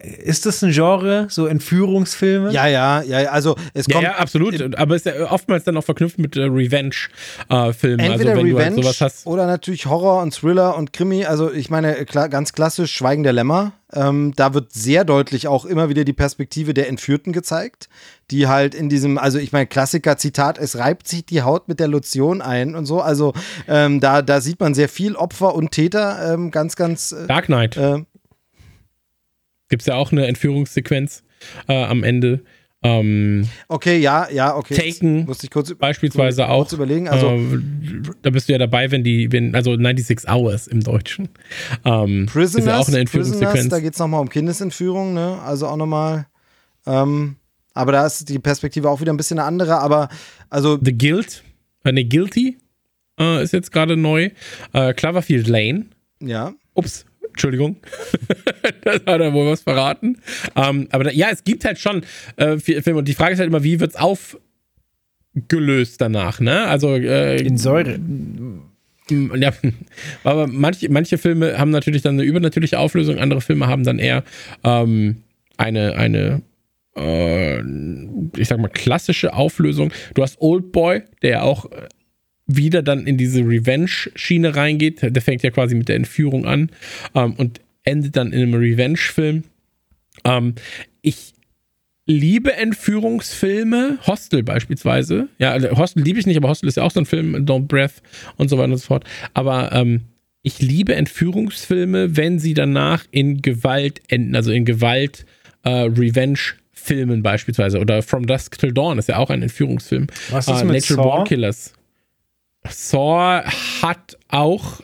[0.00, 2.52] ist das ein Genre, so Entführungsfilme?
[2.52, 4.04] Ja, ja, ja, also es kommt.
[4.04, 4.76] Ja, ja absolut.
[4.78, 7.98] Aber es ist ja oftmals dann auch verknüpft mit äh, Revenge-Filmen.
[7.98, 9.26] Äh, Entweder also, wenn Revenge du halt sowas hast.
[9.26, 11.24] oder natürlich Horror und Thriller und Krimi.
[11.24, 13.72] Also ich meine, klar, ganz klassisch Schweigen der Lämmer.
[13.92, 17.88] Ähm, da wird sehr deutlich auch immer wieder die Perspektive der Entführten gezeigt,
[18.30, 21.80] die halt in diesem, also ich meine, Klassiker, Zitat, es reibt sich die Haut mit
[21.80, 23.00] der Lotion ein und so.
[23.00, 23.32] Also
[23.66, 27.10] ähm, da, da sieht man sehr viel Opfer und Täter, ähm, ganz, ganz.
[27.10, 27.76] Äh, Dark Knight.
[27.76, 28.04] Äh,
[29.68, 31.22] Gibt es ja auch eine Entführungssequenz
[31.68, 32.42] äh, am Ende.
[32.80, 34.74] Ähm, okay, ja, ja, okay.
[34.74, 36.58] Taken musste ich kurz beispielsweise kurz auch.
[36.58, 37.08] Kurz überlegen.
[37.08, 37.60] Also, äh,
[38.22, 41.28] da bist du ja dabei, wenn die, wenn, also 96 Hours im Deutschen.
[41.84, 43.52] Ähm, Prisoners, ist ja auch eine Entführungssequenz.
[43.52, 45.40] Prisoners, da geht es nochmal um Kindesentführung, ne?
[45.44, 46.26] Also auch nochmal.
[46.86, 47.36] Ähm,
[47.74, 49.78] aber da ist die Perspektive auch wieder ein bisschen eine andere.
[49.78, 50.08] Aber
[50.48, 50.78] also.
[50.80, 51.42] The Guild,
[51.84, 52.58] äh, ne, Guilty
[53.18, 54.30] äh, ist jetzt gerade neu.
[54.72, 55.86] Äh, Cloverfield Lane.
[56.20, 56.54] Ja.
[56.74, 57.76] Ups, Entschuldigung,
[58.84, 60.18] das hat er wohl was verraten.
[60.56, 62.02] Ähm, aber da, ja, es gibt halt schon
[62.36, 66.66] äh, Filme und die Frage ist halt immer, wie wird es aufgelöst danach, ne?
[66.66, 67.98] Also äh, in Säure.
[69.10, 69.54] Ja,
[70.22, 74.22] aber manche, manche Filme haben natürlich dann eine übernatürliche Auflösung, andere Filme haben dann eher
[74.64, 75.22] ähm,
[75.56, 76.42] eine, eine
[76.94, 77.60] äh,
[78.36, 79.92] ich sag mal, klassische Auflösung.
[80.14, 81.66] Du hast Old Boy, der auch
[82.48, 85.02] wieder dann in diese Revenge-Schiene reingeht.
[85.02, 86.70] Der fängt ja quasi mit der Entführung an
[87.14, 89.44] ähm, und endet dann in einem Revenge-Film.
[90.24, 90.54] Ähm,
[91.02, 91.34] ich
[92.06, 95.28] liebe Entführungsfilme, Hostel beispielsweise.
[95.38, 97.66] Ja, also Hostel liebe ich nicht, aber Hostel ist ja auch so ein Film, Don't
[97.68, 98.02] Breath
[98.36, 99.04] und so weiter und so fort.
[99.34, 100.00] Aber ähm,
[100.42, 105.26] ich liebe Entführungsfilme, wenn sie danach in Gewalt enden, also in Gewalt,
[105.64, 106.38] äh, Revenge
[106.72, 110.06] Filmen beispielsweise oder From Dusk Till Dawn ist ja auch ein Entführungsfilm.
[110.30, 111.02] Was ist uh, mit Natural Saw?
[111.02, 111.74] Born Killers.
[112.66, 113.42] Saw
[113.82, 114.80] hat auch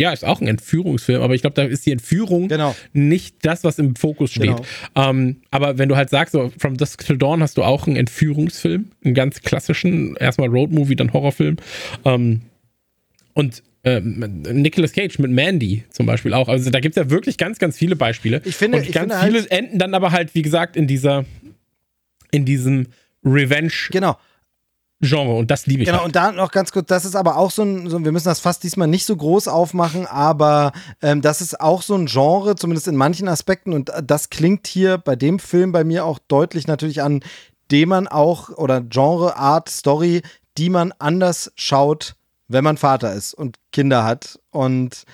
[0.00, 2.74] ja, ist auch ein Entführungsfilm, aber ich glaube, da ist die Entführung genau.
[2.94, 4.44] nicht das, was im Fokus steht.
[4.44, 4.64] Genau.
[4.94, 7.96] Ähm, aber wenn du halt sagst, so From Dusk Till Dawn hast du auch einen
[7.96, 11.56] Entführungsfilm, einen ganz klassischen, erstmal Roadmovie, dann Horrorfilm.
[12.06, 12.40] Ähm,
[13.34, 16.48] und ähm, Nicolas Cage mit Mandy zum Beispiel auch.
[16.48, 18.40] Also da gibt es ja wirklich ganz, ganz viele Beispiele.
[18.46, 21.26] Ich finde, und ganz finde viele halt enden dann aber halt, wie gesagt, in dieser,
[22.30, 22.86] in diesem
[23.22, 23.72] Revenge.
[23.90, 24.16] Genau.
[25.00, 25.86] Genre und das liebe ich.
[25.86, 26.06] Genau, halt.
[26.08, 28.40] und da noch ganz kurz, das ist aber auch so ein, so, wir müssen das
[28.40, 32.86] fast diesmal nicht so groß aufmachen, aber ähm, das ist auch so ein Genre, zumindest
[32.86, 37.02] in manchen Aspekten und das klingt hier bei dem Film bei mir auch deutlich natürlich
[37.02, 37.22] an,
[37.70, 40.22] dem man auch, oder Genre, Art, Story,
[40.58, 42.16] die man anders schaut,
[42.48, 45.04] wenn man Vater ist und Kinder hat und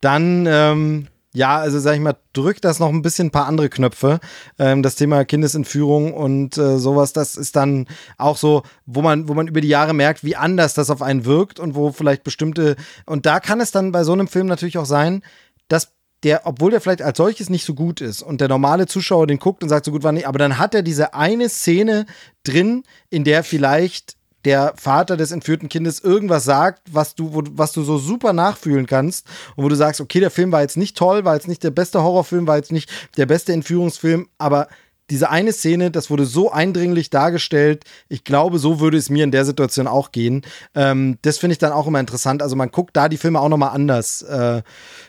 [0.00, 3.70] dann ähm, ja, also sag ich mal, drückt das noch ein bisschen ein paar andere
[3.70, 4.20] Knöpfe.
[4.58, 7.86] Ähm, das Thema Kindesentführung und äh, sowas, das ist dann
[8.18, 11.24] auch so, wo man, wo man über die Jahre merkt, wie anders das auf einen
[11.24, 12.76] wirkt und wo vielleicht bestimmte,
[13.06, 15.22] und da kann es dann bei so einem Film natürlich auch sein,
[15.68, 15.92] dass
[16.22, 19.38] der, obwohl der vielleicht als solches nicht so gut ist und der normale Zuschauer den
[19.38, 22.06] guckt und sagt, so gut war nicht, aber dann hat er diese eine Szene
[22.44, 27.72] drin, in der vielleicht der Vater des entführten Kindes irgendwas sagt, was du, wo, was
[27.72, 30.96] du so super nachfühlen kannst und wo du sagst, okay, der Film war jetzt nicht
[30.96, 34.68] toll, war jetzt nicht der beste Horrorfilm, war jetzt nicht der beste Entführungsfilm, aber
[35.10, 37.84] diese eine Szene, das wurde so eindringlich dargestellt.
[38.08, 40.42] Ich glaube, so würde es mir in der Situation auch gehen.
[40.74, 42.42] Ähm, das finde ich dann auch immer interessant.
[42.42, 44.62] Also man guckt da die Filme auch nochmal anders, äh,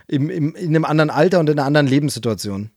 [0.07, 2.71] im, im, in einem anderen Alter und in einer anderen Lebenssituation.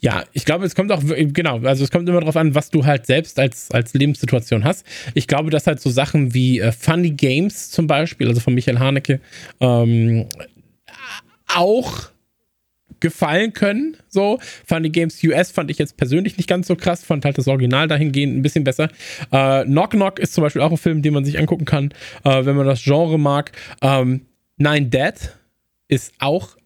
[0.00, 2.84] Ja, ich glaube, es kommt auch, genau, also es kommt immer darauf an, was du
[2.84, 4.86] halt selbst als, als Lebenssituation hast.
[5.14, 8.78] Ich glaube, dass halt so Sachen wie äh, Funny Games zum Beispiel, also von Michael
[8.78, 9.20] Haneke,
[9.60, 10.26] ähm,
[11.48, 12.10] auch
[13.00, 13.96] gefallen können.
[14.08, 17.48] So, Funny Games US fand ich jetzt persönlich nicht ganz so krass, fand halt das
[17.48, 18.88] Original dahingehend ein bisschen besser.
[19.30, 21.92] Äh, Knock Knock ist zum Beispiel auch ein Film, den man sich angucken kann,
[22.24, 23.52] äh, wenn man das Genre mag.
[23.82, 24.22] Ähm,
[24.56, 25.14] Nine Dead
[25.88, 26.57] ist auch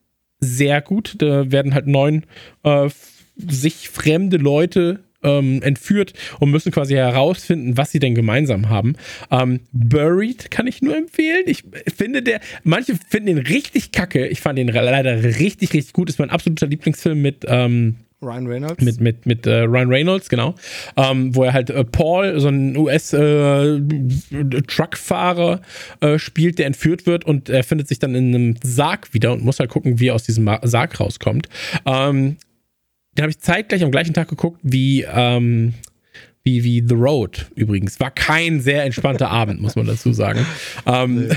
[0.43, 1.15] sehr gut.
[1.19, 2.25] Da werden halt neun
[2.65, 2.91] äh,
[3.37, 8.97] sich fremde Leute ähm, entführt und müssen quasi herausfinden, was sie denn gemeinsam haben.
[9.31, 11.45] Ähm, Buried kann ich nur empfehlen.
[11.47, 11.65] Ich
[11.97, 14.27] finde der, manche finden ihn richtig kacke.
[14.27, 16.11] Ich fand ihn leider richtig, richtig gut.
[16.11, 18.83] Ist mein absoluter Lieblingsfilm mit ähm, Ryan Reynolds.
[18.83, 20.55] Mit, mit, mit äh, Ryan Reynolds, genau.
[20.97, 25.61] Ähm, wo er halt äh, Paul, so ein US-Truckfahrer,
[26.01, 29.33] äh, äh, spielt, der entführt wird und er findet sich dann in einem Sarg wieder
[29.33, 31.49] und muss halt gucken, wie er aus diesem Sarg rauskommt.
[31.85, 32.37] Ähm,
[33.17, 35.75] den habe ich zeitgleich am gleichen Tag geguckt wie ähm,
[36.45, 38.01] wie, wie The Road übrigens.
[38.01, 40.45] War kein sehr entspannter Abend, muss man dazu sagen.
[40.87, 41.35] Ähm, nee,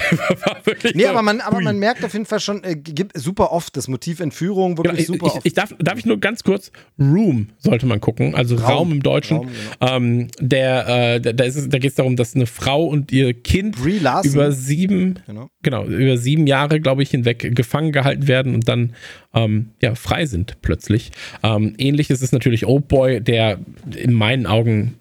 [0.96, 3.88] nee aber, man, aber man merkt auf jeden Fall schon, äh, gibt super oft das
[3.88, 5.46] Motiv Entführung, wirklich genau, super ich, oft.
[5.46, 9.04] Ich darf, darf ich nur ganz kurz, Room sollte man gucken, also Raum, Raum im
[9.04, 9.38] Deutschen.
[9.38, 9.48] Raum,
[9.80, 9.96] genau.
[9.96, 13.78] ähm, der, äh, da, da, da geht es darum, dass eine Frau und ihr Kind
[14.24, 15.50] über sieben, genau.
[15.62, 18.94] genau, über sieben Jahre, glaube ich, hinweg gefangen gehalten werden und dann
[19.36, 21.12] ähm, ja, frei sind plötzlich.
[21.44, 23.60] Ähm, ähnlich ist es natürlich Old Boy, der
[23.96, 24.96] in meinen Augen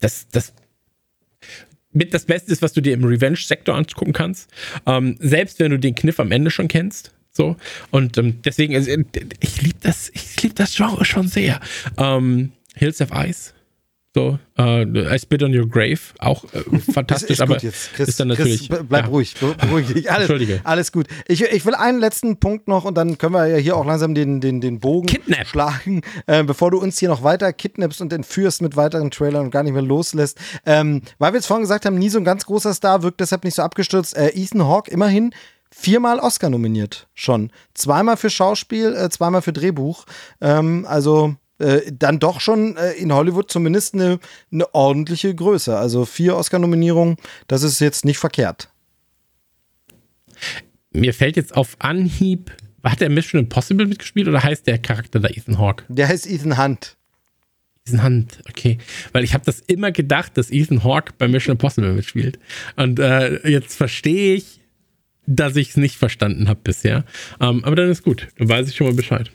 [0.00, 0.52] das, das
[1.92, 4.50] mit das Beste ist, was du dir im Revenge-Sektor angucken kannst.
[4.86, 7.12] Ähm, selbst wenn du den Kniff am Ende schon kennst.
[7.30, 7.56] So.
[7.90, 8.90] Und ähm, deswegen, also,
[9.40, 11.60] ich liebe das, ich liebe das Genre schon sehr.
[11.96, 13.52] Ähm, Hills of Ice
[14.14, 17.56] So, äh, I Spit on Your Grave, auch äh, fantastisch, ist, ist aber.
[17.56, 18.68] Chris, ist dann natürlich.
[18.68, 19.10] Chris, bleib ja.
[19.10, 20.10] ruhig, beruhig dich.
[20.10, 20.60] Alles, Entschuldige.
[20.64, 21.06] alles gut.
[21.26, 24.14] Ich, ich will einen letzten Punkt noch und dann können wir ja hier auch langsam
[24.14, 25.46] den, den, den Bogen Kidnap.
[25.46, 29.50] schlagen, äh, bevor du uns hier noch weiter kidnappst und entführst mit weiteren Trailern und
[29.50, 30.38] gar nicht mehr loslässt.
[30.64, 33.44] Ähm, weil wir jetzt vorhin gesagt haben, nie so ein ganz großer Star, wirkt deshalb
[33.44, 34.16] nicht so abgestürzt.
[34.16, 35.34] Äh, Ethan Hawke immerhin
[35.70, 37.52] viermal Oscar nominiert schon.
[37.74, 40.06] Zweimal für Schauspiel, äh, zweimal für Drehbuch.
[40.40, 44.18] Ähm, also äh, dann doch schon äh, in Hollywood zumindest eine,
[44.52, 45.76] eine ordentliche Größe.
[45.76, 47.16] Also vier Oscar-Nominierungen,
[47.46, 48.70] das ist jetzt nicht verkehrt.
[50.92, 52.52] Mir fällt jetzt auf Anhieb,
[52.84, 55.84] hat der Mission Impossible mitgespielt oder heißt der Charakter da Ethan Hawke?
[55.88, 56.96] Der heißt Ethan Hunt.
[57.86, 58.78] Ethan Hunt, okay.
[59.12, 62.38] Weil ich habe das immer gedacht, dass Ethan Hawke bei Mission Impossible mitspielt.
[62.76, 64.60] Und äh, jetzt verstehe ich,
[65.26, 67.04] dass ich es nicht verstanden habe bisher.
[67.40, 68.28] Ähm, aber dann ist gut.
[68.38, 69.30] Dann weiß ich schon mal Bescheid.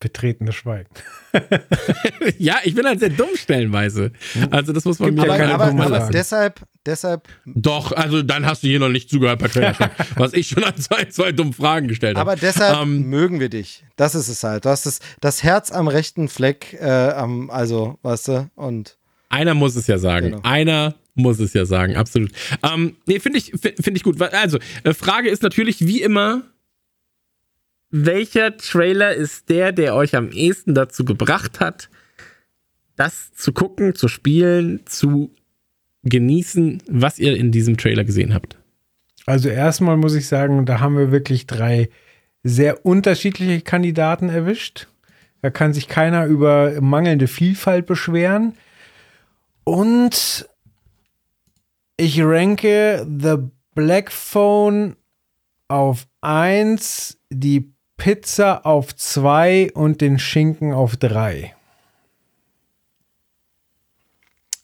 [0.00, 0.88] Betretenes Schweigen.
[2.38, 4.12] ja, ich bin halt sehr dumm stellenweise.
[4.50, 7.28] Also das muss man mir aber, aber, aber deshalb, deshalb.
[7.44, 10.76] Doch, also dann hast du hier noch nicht zugehört bei Trailer was ich schon an
[10.76, 12.30] zwei, zwei dummen Fragen gestellt habe.
[12.30, 13.84] Aber deshalb ähm, mögen wir dich.
[13.96, 14.64] Das ist es halt.
[14.64, 18.96] Du hast das, das Herz am rechten Fleck, äh, am, also, weißt du, und.
[19.30, 20.30] Einer muss es ja sagen.
[20.30, 20.40] Genau.
[20.44, 22.30] Einer muss es ja sagen, absolut.
[22.62, 24.20] Ähm, nee, finde ich, find ich gut.
[24.22, 26.44] Also, äh, Frage ist natürlich wie immer,
[27.90, 31.88] welcher Trailer ist der, der euch am ehesten dazu gebracht hat,
[32.96, 35.30] das zu gucken, zu spielen, zu
[36.02, 38.58] genießen, was ihr in diesem Trailer gesehen habt?
[39.26, 41.90] Also erstmal muss ich sagen, da haben wir wirklich drei
[42.42, 44.88] sehr unterschiedliche Kandidaten erwischt.
[45.42, 48.54] Da kann sich keiner über mangelnde Vielfalt beschweren.
[49.64, 50.48] Und
[51.96, 53.36] ich ranke The
[53.74, 54.96] Black Phone
[55.68, 61.54] auf 1, die Pizza auf 2 und den Schinken auf 3.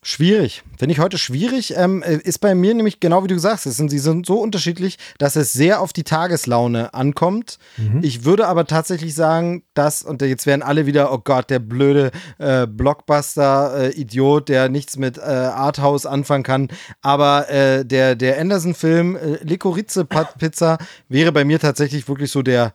[0.07, 0.63] Schwierig.
[0.79, 1.75] Finde ich heute schwierig.
[1.77, 4.99] Ähm, äh, ist bei mir nämlich genau wie du sagst, sind, sie sind so unterschiedlich,
[5.19, 7.59] dass es sehr auf die Tageslaune ankommt.
[7.79, 8.01] Mhm.
[8.03, 12.13] Ich würde aber tatsächlich sagen, dass, und jetzt werden alle wieder, oh Gott, der blöde
[12.39, 16.69] äh, Blockbuster-Idiot, äh, der nichts mit äh, Arthouse anfangen kann.
[17.01, 20.79] Aber äh, der, der Anderson-Film äh, Licorice-Pizza
[21.09, 22.75] wäre bei mir tatsächlich wirklich so der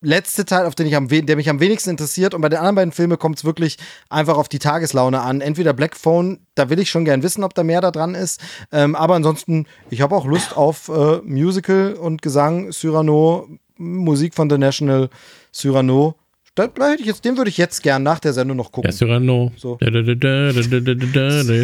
[0.00, 2.34] letzte Teil, auf den ich am der mich am wenigsten interessiert.
[2.34, 3.78] Und bei den anderen beiden Filmen kommt es wirklich
[4.08, 5.40] einfach auf die Tageslaune an.
[5.40, 8.40] Entweder Black Phone, da will ich schon gern wissen, ob da mehr da dran ist.
[8.72, 14.48] Ähm, aber ansonsten, ich habe auch Lust auf äh, Musical und Gesang, Cyrano, Musik von
[14.50, 15.08] The National,
[15.52, 16.14] Cyrano.
[16.54, 18.90] Da, da hätte ich jetzt, den würde ich jetzt gern nach der Sendung noch gucken.
[18.90, 19.52] Der Cyrano.
[19.56, 19.76] So.
[19.76, 19.92] Der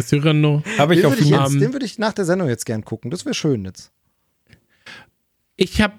[0.03, 0.63] Cyrano.
[0.77, 2.85] Habe ich den auf würde ich jetzt, Den würde ich nach der Sendung jetzt gern
[2.85, 3.11] gucken.
[3.11, 3.91] Das wäre schön jetzt.
[5.57, 5.93] Ich habe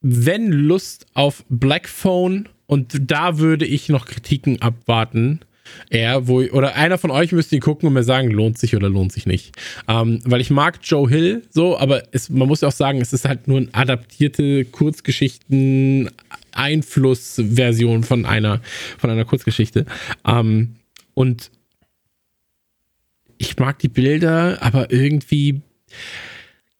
[0.00, 5.40] wenn Lust auf Black Phone und da würde ich noch Kritiken abwarten.
[5.90, 8.88] Er, wo, oder einer von euch müsste ihn gucken und mir sagen, lohnt sich oder
[8.88, 9.56] lohnt sich nicht.
[9.88, 13.12] Ähm, weil ich mag Joe Hill so, aber es, man muss ja auch sagen, es
[13.12, 16.10] ist halt nur eine adaptierte Kurzgeschichten
[16.52, 18.60] Einflussversion von einer,
[18.98, 19.86] von einer Kurzgeschichte.
[20.26, 20.76] Ähm,
[21.14, 21.50] und
[23.38, 25.60] ich mag die Bilder, aber irgendwie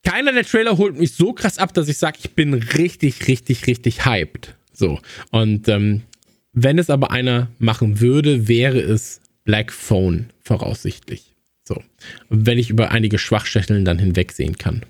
[0.07, 3.67] keiner der Trailer holt mich so krass ab, dass ich sage, ich bin richtig, richtig,
[3.67, 4.55] richtig hyped.
[4.73, 5.01] So.
[5.33, 6.03] Und ähm,
[6.53, 11.35] wenn es aber einer machen würde, wäre es Black Phone voraussichtlich.
[11.67, 11.83] So.
[12.29, 14.83] Wenn ich über einige Schwachstellen dann hinwegsehen kann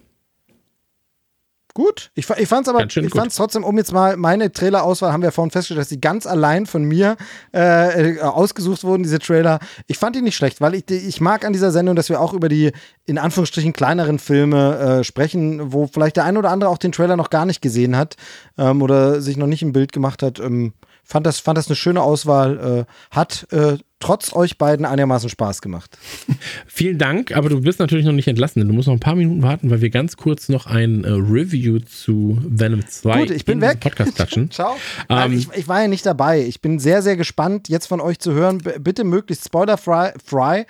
[1.77, 2.11] gut.
[2.15, 5.31] Ich, ich fand es aber, ich fand trotzdem, um jetzt mal meine Trailerauswahl, haben wir
[5.31, 7.19] vorhin festgestellt, dass die ganz allein von mir
[7.53, 9.59] äh, äh, ausgesucht wurden, diese Trailer.
[9.87, 12.33] Ich fand die nicht schlecht, weil ich, ich mag an dieser Sendung, dass wir auch
[12.33, 12.73] über die
[13.05, 17.17] in Anführungsstrichen kleineren Filme äh, sprechen, wo vielleicht der ein oder andere auch den Trailer
[17.17, 18.17] noch gar nicht gesehen hat
[18.57, 20.41] ähm, oder sich noch nicht ein Bild gemacht hat.
[20.41, 20.73] Ähm,
[21.05, 22.87] fand das, fand das eine schöne Auswahl.
[22.89, 25.97] Äh, hat äh, trotz euch beiden einigermaßen Spaß gemacht.
[26.67, 29.15] Vielen Dank, aber du bist natürlich noch nicht entlassen, denn du musst noch ein paar
[29.15, 33.45] Minuten warten, weil wir ganz kurz noch ein äh, Review zu Venom 2 Gut, ich
[33.45, 33.81] bin weg.
[33.81, 34.51] Podcast klatschen.
[34.51, 34.77] Ciao.
[35.09, 36.43] Ähm, ich, ich, war ja nicht dabei.
[36.43, 38.59] Ich bin sehr, sehr gespannt, jetzt von euch zu hören.
[38.59, 40.13] B bitte möglichst spoilerfrei.
[40.25, 40.67] Fry.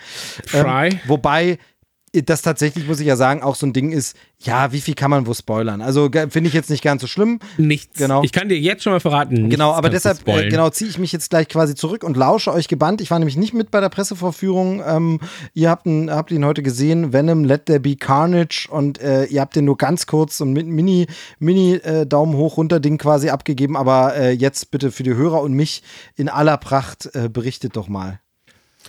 [0.46, 0.88] Fry.
[0.88, 1.58] Ähm, wobei
[2.24, 5.10] das tatsächlich, muss ich ja sagen, auch so ein Ding ist, ja, wie viel kann
[5.10, 5.80] man wo spoilern?
[5.80, 7.40] Also finde ich jetzt nicht ganz so schlimm.
[7.56, 7.98] Nichts.
[7.98, 8.22] Genau.
[8.22, 9.50] Ich kann dir jetzt schon mal verraten.
[9.50, 12.68] Genau, aber deshalb äh, genau ziehe ich mich jetzt gleich quasi zurück und lausche euch
[12.68, 13.00] gebannt.
[13.00, 14.82] Ich war nämlich nicht mit bei der Pressevorführung.
[14.86, 15.20] Ähm,
[15.54, 19.40] ihr habt ihn, habt ihn heute gesehen, Venom, Let There Be Carnage und äh, ihr
[19.40, 21.06] habt den nur ganz kurz und mit Mini,
[21.38, 23.76] Mini äh, Daumen hoch runter Ding quasi abgegeben.
[23.76, 25.82] Aber äh, jetzt bitte für die Hörer und mich
[26.16, 28.20] in aller Pracht äh, berichtet doch mal.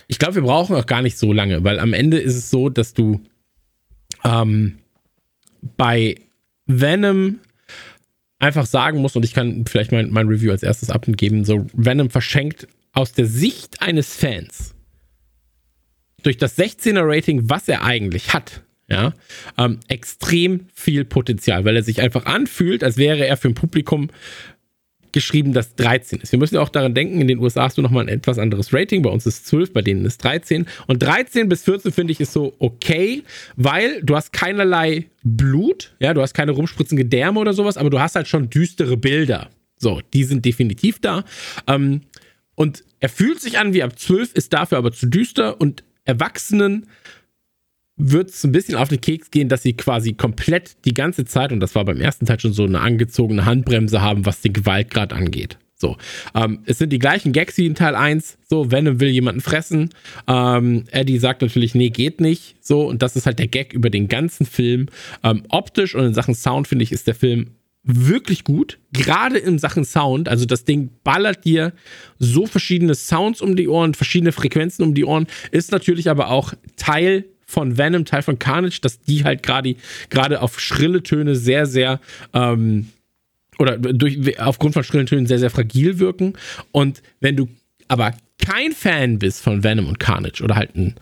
[0.08, 2.68] Ich glaube, wir brauchen auch gar nicht so lange, weil am Ende ist es so,
[2.68, 3.20] dass du
[4.24, 4.78] ähm,
[5.76, 6.16] bei
[6.66, 7.38] Venom
[8.38, 12.10] einfach sagen musst, und ich kann vielleicht mein, mein Review als erstes abgeben, so Venom
[12.10, 14.74] verschenkt aus der Sicht eines Fans
[16.22, 19.14] durch das 16er Rating, was er eigentlich hat, ja,
[19.56, 24.08] ähm, extrem viel Potenzial, weil er sich einfach anfühlt, als wäre er für ein Publikum
[25.12, 26.32] geschrieben, das 13 ist.
[26.32, 28.72] Wir müssen ja auch daran denken, in den USA hast du nochmal ein etwas anderes
[28.72, 30.66] Rating, bei uns ist 12, bei denen ist 13.
[30.86, 33.22] Und 13 bis 14 finde ich ist so okay,
[33.56, 38.00] weil du hast keinerlei Blut, ja, du hast keine rumspritzende Gedärme oder sowas, aber du
[38.00, 39.50] hast halt schon düstere Bilder.
[39.76, 41.24] So, die sind definitiv da.
[41.66, 42.02] Ähm,
[42.54, 46.86] und er fühlt sich an wie ab 12, ist dafür aber zu düster und Erwachsenen
[47.98, 51.52] wird es ein bisschen auf den Keks gehen, dass sie quasi komplett die ganze Zeit,
[51.52, 55.12] und das war beim ersten Teil schon so, eine angezogene Handbremse haben, was den Gewaltgrad
[55.12, 55.58] angeht.
[55.80, 55.96] So,
[56.34, 58.38] ähm, es sind die gleichen Gags wie in Teil 1.
[58.48, 59.90] So, Venom will jemanden fressen.
[60.26, 62.56] Ähm, Eddie sagt natürlich, nee, geht nicht.
[62.60, 64.86] So, und das ist halt der Gag über den ganzen Film.
[65.22, 67.50] Ähm, optisch und in Sachen Sound, finde ich, ist der Film
[67.84, 68.78] wirklich gut.
[68.92, 70.28] Gerade in Sachen Sound.
[70.28, 71.72] Also das Ding ballert dir
[72.18, 75.28] so verschiedene Sounds um die Ohren, verschiedene Frequenzen um die Ohren.
[75.52, 79.74] Ist natürlich aber auch Teil von Venom, Teil von Carnage, dass die halt gerade
[80.10, 81.98] gerade auf schrille Töne sehr, sehr
[82.34, 82.88] ähm,
[83.58, 86.34] oder durch, aufgrund von schrillen Tönen sehr, sehr fragil wirken.
[86.70, 87.48] Und wenn du
[87.88, 90.94] aber kein Fan bist von Venom und Carnage oder halt ein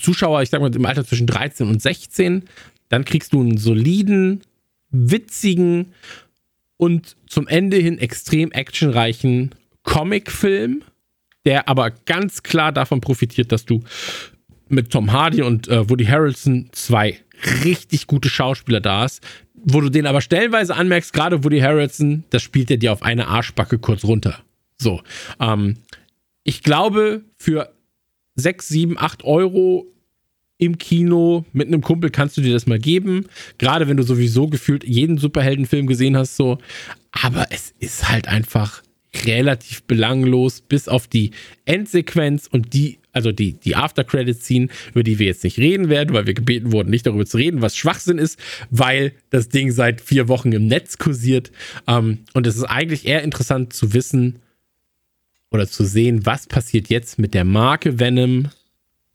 [0.00, 2.44] Zuschauer, ich sag mal im Alter zwischen 13 und 16,
[2.88, 4.42] dann kriegst du einen soliden,
[4.90, 5.92] witzigen
[6.76, 10.82] und zum Ende hin extrem actionreichen Comicfilm,
[11.44, 13.82] der aber ganz klar davon profitiert, dass du
[14.70, 17.18] mit Tom Hardy und äh, Woody Harrelson zwei
[17.64, 19.22] richtig gute Schauspieler da ist,
[19.54, 23.28] wo du den aber stellenweise anmerkst, gerade Woody Harrelson, das spielt er dir auf eine
[23.28, 24.40] Arschbacke kurz runter.
[24.78, 25.02] So.
[25.40, 25.76] Ähm,
[26.44, 27.72] ich glaube, für
[28.36, 29.86] 6, 7, 8 Euro
[30.58, 33.26] im Kino mit einem Kumpel kannst du dir das mal geben.
[33.58, 36.58] Gerade wenn du sowieso gefühlt jeden Superheldenfilm gesehen hast, so.
[37.12, 38.82] Aber es ist halt einfach
[39.24, 41.30] relativ belanglos, bis auf die
[41.64, 46.26] Endsequenz und die, also die, die After-Credit-Scene, über die wir jetzt nicht reden werden, weil
[46.26, 48.38] wir gebeten wurden, nicht darüber zu reden, was Schwachsinn ist,
[48.70, 51.50] weil das Ding seit vier Wochen im Netz kursiert.
[51.88, 54.38] Ähm, und es ist eigentlich eher interessant zu wissen
[55.50, 58.50] oder zu sehen, was passiert jetzt mit der Marke Venom,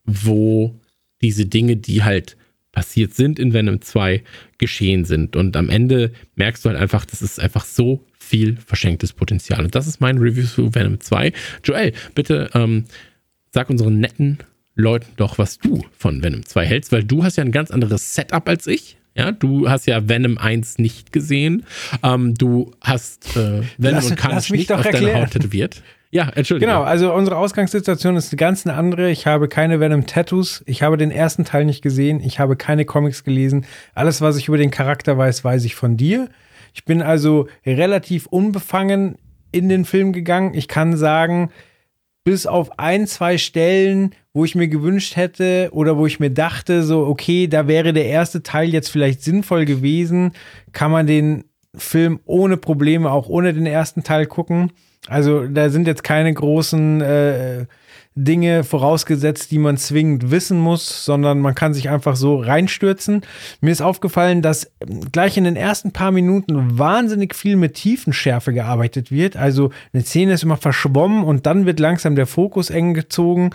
[0.03, 0.77] wo
[1.21, 2.35] diese Dinge, die halt
[2.73, 4.21] passiert sind in Venom 2,
[4.57, 5.37] geschehen sind.
[5.37, 9.63] Und am Ende merkst du halt einfach, das ist einfach so viel verschenktes Potenzial.
[9.63, 11.31] Und das ist mein Review zu Venom 2.
[11.63, 12.85] Joel, bitte ähm,
[13.53, 14.39] sag unseren netten
[14.75, 18.15] Leuten doch, was du von Venom 2 hältst, weil du hast ja ein ganz anderes
[18.15, 18.97] Setup als ich.
[19.15, 21.63] Ja, du hast ja Venom 1 nicht gesehen.
[22.01, 25.05] Ähm, du hast äh, Venom lass, und Carnage nicht auf erklären.
[25.05, 25.83] deiner Haut tätowiert.
[26.09, 26.67] Ja, entschuldige.
[26.67, 29.11] Genau, also unsere Ausgangssituation ist eine ganz andere.
[29.11, 30.63] Ich habe keine Venom-Tattoos.
[30.65, 32.21] Ich habe den ersten Teil nicht gesehen.
[32.21, 33.65] Ich habe keine Comics gelesen.
[33.93, 36.29] Alles, was ich über den Charakter weiß, weiß ich von dir.
[36.73, 39.15] Ich bin also relativ unbefangen
[39.51, 40.55] in den Film gegangen.
[40.55, 41.51] Ich kann sagen,
[42.23, 46.83] bis auf ein, zwei Stellen, wo ich mir gewünscht hätte oder wo ich mir dachte,
[46.83, 50.31] so, okay, da wäre der erste Teil jetzt vielleicht sinnvoll gewesen,
[50.71, 51.43] kann man den
[51.75, 54.71] Film ohne Probleme auch ohne den ersten Teil gucken.
[55.07, 57.65] Also da sind jetzt keine großen äh,
[58.15, 63.21] Dinge vorausgesetzt, die man zwingend wissen muss, sondern man kann sich einfach so reinstürzen.
[63.61, 64.71] Mir ist aufgefallen, dass
[65.11, 69.35] gleich in den ersten paar Minuten wahnsinnig viel mit Tiefenschärfe gearbeitet wird.
[69.35, 73.49] Also eine Szene ist immer verschwommen und dann wird langsam der Fokus eng gezogen.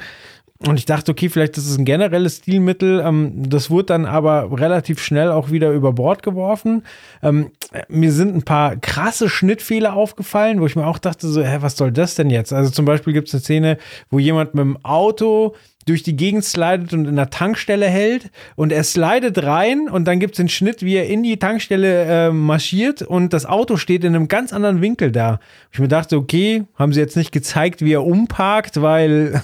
[0.67, 3.01] Und ich dachte, okay, vielleicht ist es ein generelles Stilmittel.
[3.05, 6.83] Ähm, das wurde dann aber relativ schnell auch wieder über Bord geworfen.
[7.23, 7.53] Ähm,
[7.89, 11.77] mir sind ein paar krasse Schnittfehler aufgefallen, wo ich mir auch dachte, so, hä, was
[11.77, 12.53] soll das denn jetzt?
[12.53, 13.79] Also zum Beispiel gibt es eine Szene,
[14.11, 15.55] wo jemand mit dem Auto
[15.87, 20.19] durch die Gegend slidet und in der Tankstelle hält und er slidet rein und dann
[20.19, 24.05] gibt es den Schnitt, wie er in die Tankstelle äh, marschiert und das Auto steht
[24.05, 25.41] in einem ganz anderen Winkel da.
[25.73, 29.43] Ich mir dachte, okay, haben sie jetzt nicht gezeigt, wie er umparkt, weil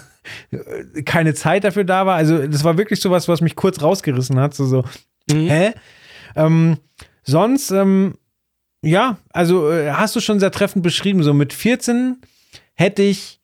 [1.04, 2.16] keine Zeit dafür da war.
[2.16, 4.54] Also, das war wirklich sowas, was mich kurz rausgerissen hat.
[4.54, 4.84] So, so
[5.30, 5.48] mhm.
[5.48, 5.72] hä?
[6.36, 6.78] Ähm,
[7.22, 8.14] sonst, ähm,
[8.82, 11.22] ja, also äh, hast du schon sehr treffend beschrieben.
[11.22, 12.18] So mit 14
[12.74, 13.40] hätte ich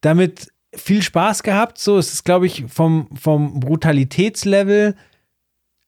[0.00, 1.78] damit viel Spaß gehabt.
[1.78, 4.94] So, es ist, glaube ich, vom, vom Brutalitätslevel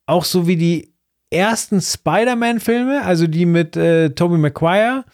[0.07, 0.93] auch so wie die
[1.31, 5.05] ersten Spider-Man-Filme, also die mit äh, Tobey Maguire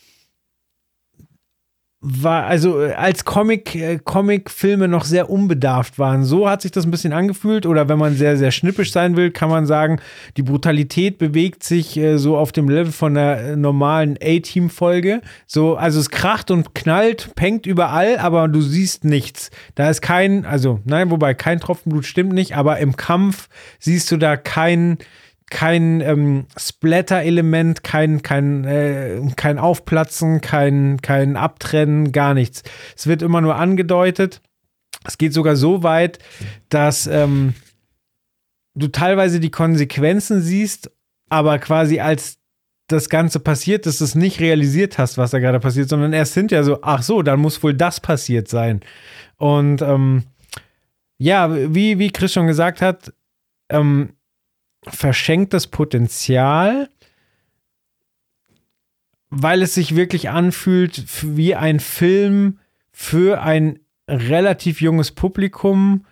[2.02, 6.24] war, also äh, als Comic, äh, Comic-Filme noch sehr unbedarft waren.
[6.24, 7.64] So hat sich das ein bisschen angefühlt.
[7.64, 10.00] Oder wenn man sehr, sehr schnippisch sein will, kann man sagen,
[10.36, 15.20] die Brutalität bewegt sich äh, so auf dem Level von einer äh, normalen A-Team-Folge.
[15.46, 19.50] So, also es kracht und knallt, pengt überall, aber du siehst nichts.
[19.76, 23.48] Da ist kein, also nein, wobei kein Tropfen Blut stimmt nicht, aber im Kampf
[23.78, 24.98] siehst du da kein
[25.52, 32.62] kein ähm, Splatter-Element, kein, kein, äh, kein Aufplatzen, kein, kein Abtrennen, gar nichts.
[32.96, 34.40] Es wird immer nur angedeutet.
[35.04, 36.18] es geht sogar so weit,
[36.70, 37.52] dass ähm,
[38.74, 40.90] du teilweise die Konsequenzen siehst,
[41.28, 42.38] aber quasi als
[42.88, 46.32] das Ganze passiert, dass du es nicht realisiert hast, was da gerade passiert, sondern erst
[46.32, 48.80] hinterher so, ach so, dann muss wohl das passiert sein.
[49.36, 50.24] Und ähm,
[51.18, 53.12] ja, wie, wie Chris schon gesagt hat,
[53.68, 54.14] ähm,
[54.86, 56.88] verschenkt das Potenzial,
[59.30, 61.04] weil es sich wirklich anfühlt
[61.36, 62.58] wie ein Film
[62.90, 63.78] für ein
[64.08, 66.04] relativ junges Publikum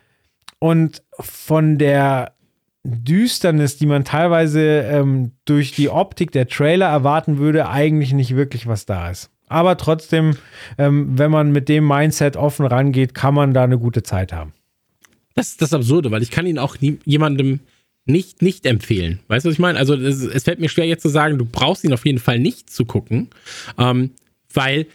[0.59, 2.35] und von der
[2.83, 8.67] Düsternis, die man teilweise ähm, durch die Optik der Trailer erwarten würde, eigentlich nicht wirklich
[8.67, 9.31] was da ist.
[9.49, 10.37] Aber trotzdem,
[10.79, 14.55] ähm, wenn man mit dem Mindset offen rangeht, kann man da eine gute Zeit haben.
[15.35, 17.61] Das ist das Absurde, weil ich kann ihn auch nie, jemandem
[18.07, 19.21] nicht, nicht empfehlen.
[19.29, 19.79] Weißt du, was ich meine?
[19.79, 22.39] Also es, es, fällt mir schwer jetzt zu sagen, du brauchst ihn auf jeden Fall
[22.39, 23.29] nicht zu gucken,
[23.79, 24.11] ähm,
[24.53, 24.87] weil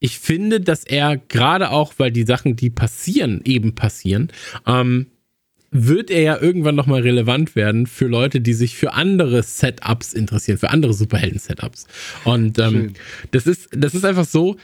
[0.00, 4.32] ich finde, dass er gerade auch, weil die Sachen, die passieren, eben passieren,
[4.66, 5.06] ähm,
[5.70, 10.58] wird er ja irgendwann nochmal relevant werden für Leute, die sich für andere Setups interessieren,
[10.58, 11.86] für andere Superhelden-Setups.
[12.24, 12.94] Und ähm,
[13.30, 14.56] das, ist, das ist einfach so,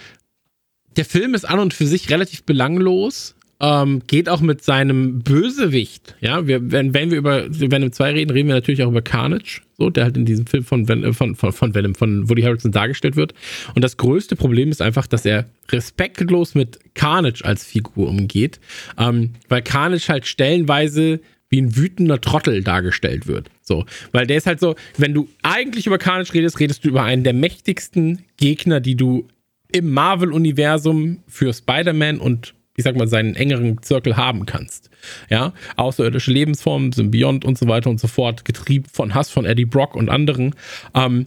[0.96, 6.14] der Film ist an und für sich relativ belanglos, ähm, geht auch mit seinem Bösewicht.
[6.20, 9.62] Ja, wir, wenn, wenn wir über Venom 2 reden, reden wir natürlich auch über Carnage,
[9.78, 12.72] so, der halt in diesem Film von, Ven, von, von, von Venom, von Woody Harrelson
[12.72, 13.32] dargestellt wird.
[13.74, 18.60] Und das größte Problem ist einfach, dass er respektlos mit Carnage als Figur umgeht,
[18.98, 23.50] ähm, weil Carnage halt stellenweise wie ein wütender Trottel dargestellt wird.
[23.62, 27.04] So, weil der ist halt so, wenn du eigentlich über Carnage redest, redest du über
[27.04, 29.28] einen der mächtigsten Gegner, die du
[29.72, 34.90] im Marvel-Universum für Spider-Man und ich sag mal, seinen engeren Zirkel haben kannst.
[35.30, 39.64] Ja, außerirdische Lebensformen, Symbiont und so weiter und so fort, getrieben von Hass von Eddie
[39.64, 40.54] Brock und anderen.
[40.94, 41.26] Ähm,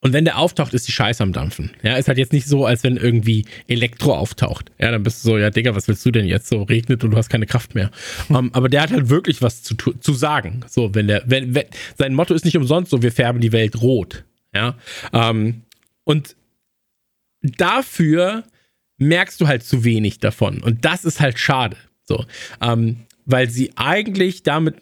[0.00, 1.72] und wenn der auftaucht, ist die Scheiße am Dampfen.
[1.82, 4.70] Ja, ist halt jetzt nicht so, als wenn irgendwie Elektro auftaucht.
[4.78, 6.48] Ja, dann bist du so, ja, Digga, was willst du denn jetzt?
[6.48, 7.90] So regnet und du hast keine Kraft mehr.
[8.28, 10.60] Um, ähm, aber der hat halt wirklich was zu, zu sagen.
[10.68, 11.64] So, wenn der, wenn, wenn,
[11.96, 14.24] sein Motto ist nicht umsonst so, wir färben die Welt rot.
[14.54, 14.76] Ja,
[15.10, 15.62] um, ähm,
[16.04, 16.36] und
[17.42, 18.44] dafür
[18.98, 20.60] merkst du halt zu wenig davon.
[20.60, 21.76] Und das ist halt schade.
[22.04, 22.24] So,
[22.60, 22.96] ähm,
[23.26, 24.76] weil sie eigentlich damit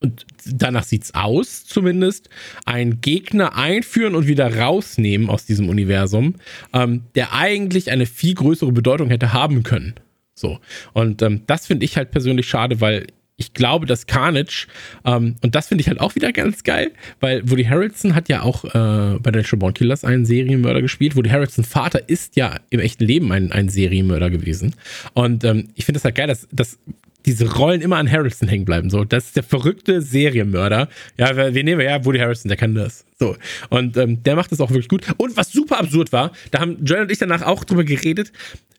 [0.00, 2.28] und danach sieht's aus, zumindest,
[2.64, 6.34] einen Gegner einführen und wieder rausnehmen aus diesem Universum,
[6.72, 9.94] ähm, der eigentlich eine viel größere Bedeutung hätte haben können.
[10.34, 10.58] So.
[10.92, 13.06] Und ähm, das finde ich halt persönlich schade, weil
[13.36, 14.66] ich glaube, dass Carnage,
[15.04, 18.42] ähm, und das finde ich halt auch wieder ganz geil, weil Woody Harrelson hat ja
[18.42, 21.16] auch äh, bei den Born Killers einen Serienmörder gespielt.
[21.16, 24.74] Woody Harrelson Vater ist ja im echten Leben ein, ein Serienmörder gewesen.
[25.12, 26.78] Und ähm, ich finde das halt geil, dass, dass
[27.26, 28.88] diese Rollen immer an Harrelson hängen bleiben.
[28.88, 30.88] So, das ist der verrückte Serienmörder.
[31.18, 33.04] Ja, wir nehmen ja Woody Harrelson, der kann das.
[33.18, 33.36] So.
[33.68, 35.04] Und ähm, der macht das auch wirklich gut.
[35.16, 38.32] Und was super absurd war, da haben Joel und ich danach auch drüber geredet,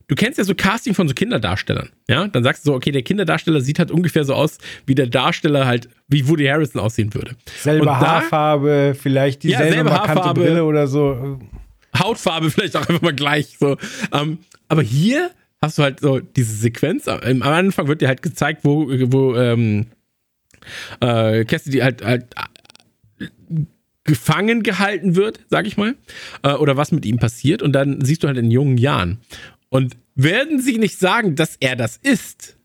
[0.08, 2.28] du kennst ja so Casting von so Kinderdarstellern, ja?
[2.28, 5.66] Dann sagst du so, okay, der Kinderdarsteller sieht halt ungefähr so aus, wie der Darsteller
[5.66, 7.36] halt, wie Woody Harrison aussehen würde.
[7.60, 11.40] Selbe da, Haarfarbe, vielleicht dieselbe ja, selbe markante Haarfarbe, Brille oder so.
[11.98, 13.78] Hautfarbe vielleicht auch einfach mal gleich, so.
[14.14, 14.40] Ähm,
[14.70, 15.32] aber hier
[15.62, 19.88] hast du halt so diese Sequenz, am Anfang wird dir halt gezeigt, wo, wo, ähm,
[21.00, 22.26] äh, Cassidy halt, halt
[24.04, 25.96] gefangen gehalten wird, sag ich mal,
[26.42, 29.20] äh, oder was mit ihm passiert und dann siehst du halt in jungen Jahren.
[29.70, 32.58] Und werden sie nicht sagen, dass er das ist,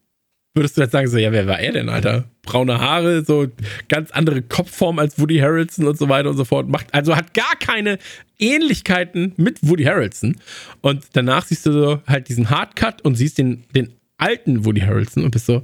[0.54, 2.24] würdest du jetzt sagen, so, ja, wer war er denn, Alter?
[2.42, 3.46] Braune Haare, so
[3.88, 6.68] ganz andere Kopfform als Woody Harrelson und so weiter und so fort.
[6.68, 7.98] Macht, also hat gar keine
[8.38, 10.36] Ähnlichkeiten mit Woody Harrelson.
[10.80, 15.24] Und danach siehst du so halt diesen Hardcut und siehst den, den alten Woody Harrelson
[15.24, 15.62] und bist so,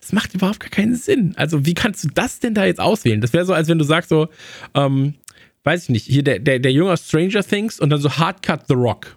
[0.00, 1.34] das macht überhaupt gar keinen Sinn.
[1.36, 3.20] Also, wie kannst du das denn da jetzt auswählen?
[3.20, 4.28] Das wäre so, als wenn du sagst, so,
[4.74, 5.14] ähm,
[5.62, 8.66] weiß ich nicht, hier der, der, der Junge aus Stranger Things und dann so Hardcut
[8.66, 9.16] The Rock.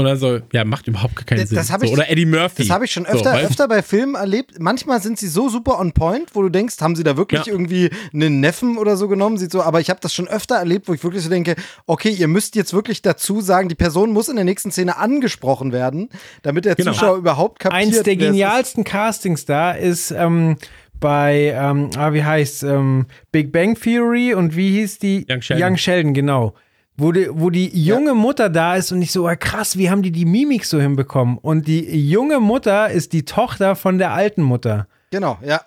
[0.00, 1.56] Und dann so, ja, macht überhaupt gar keinen das, Sinn.
[1.56, 2.62] Das so, oder Eddie Murphy.
[2.62, 4.58] Das habe ich schon öfter, so, öfter bei Filmen erlebt.
[4.58, 7.52] Manchmal sind sie so super on point, wo du denkst, haben sie da wirklich ja.
[7.52, 9.36] irgendwie einen Neffen oder so genommen?
[9.36, 11.54] Sieht so, aber ich habe das schon öfter erlebt, wo ich wirklich so denke,
[11.86, 15.72] okay, ihr müsst jetzt wirklich dazu sagen, die Person muss in der nächsten Szene angesprochen
[15.72, 16.08] werden,
[16.42, 16.92] damit der genau.
[16.92, 17.82] Zuschauer überhaupt kapiert.
[17.82, 20.56] Eins der genialsten Castings da ist ähm,
[20.98, 25.26] bei, ähm, ah, wie heißt ähm, Big Bang Theory und wie hieß die?
[25.28, 25.66] Young Sheldon.
[25.66, 26.54] Young Sheldon, genau
[27.00, 28.14] wo die, wo die junge ja.
[28.14, 31.38] Mutter da ist und ich so, oh, krass, wie haben die die Mimik so hinbekommen?
[31.38, 34.86] Und die junge Mutter ist die Tochter von der alten Mutter.
[35.10, 35.62] Genau, ja.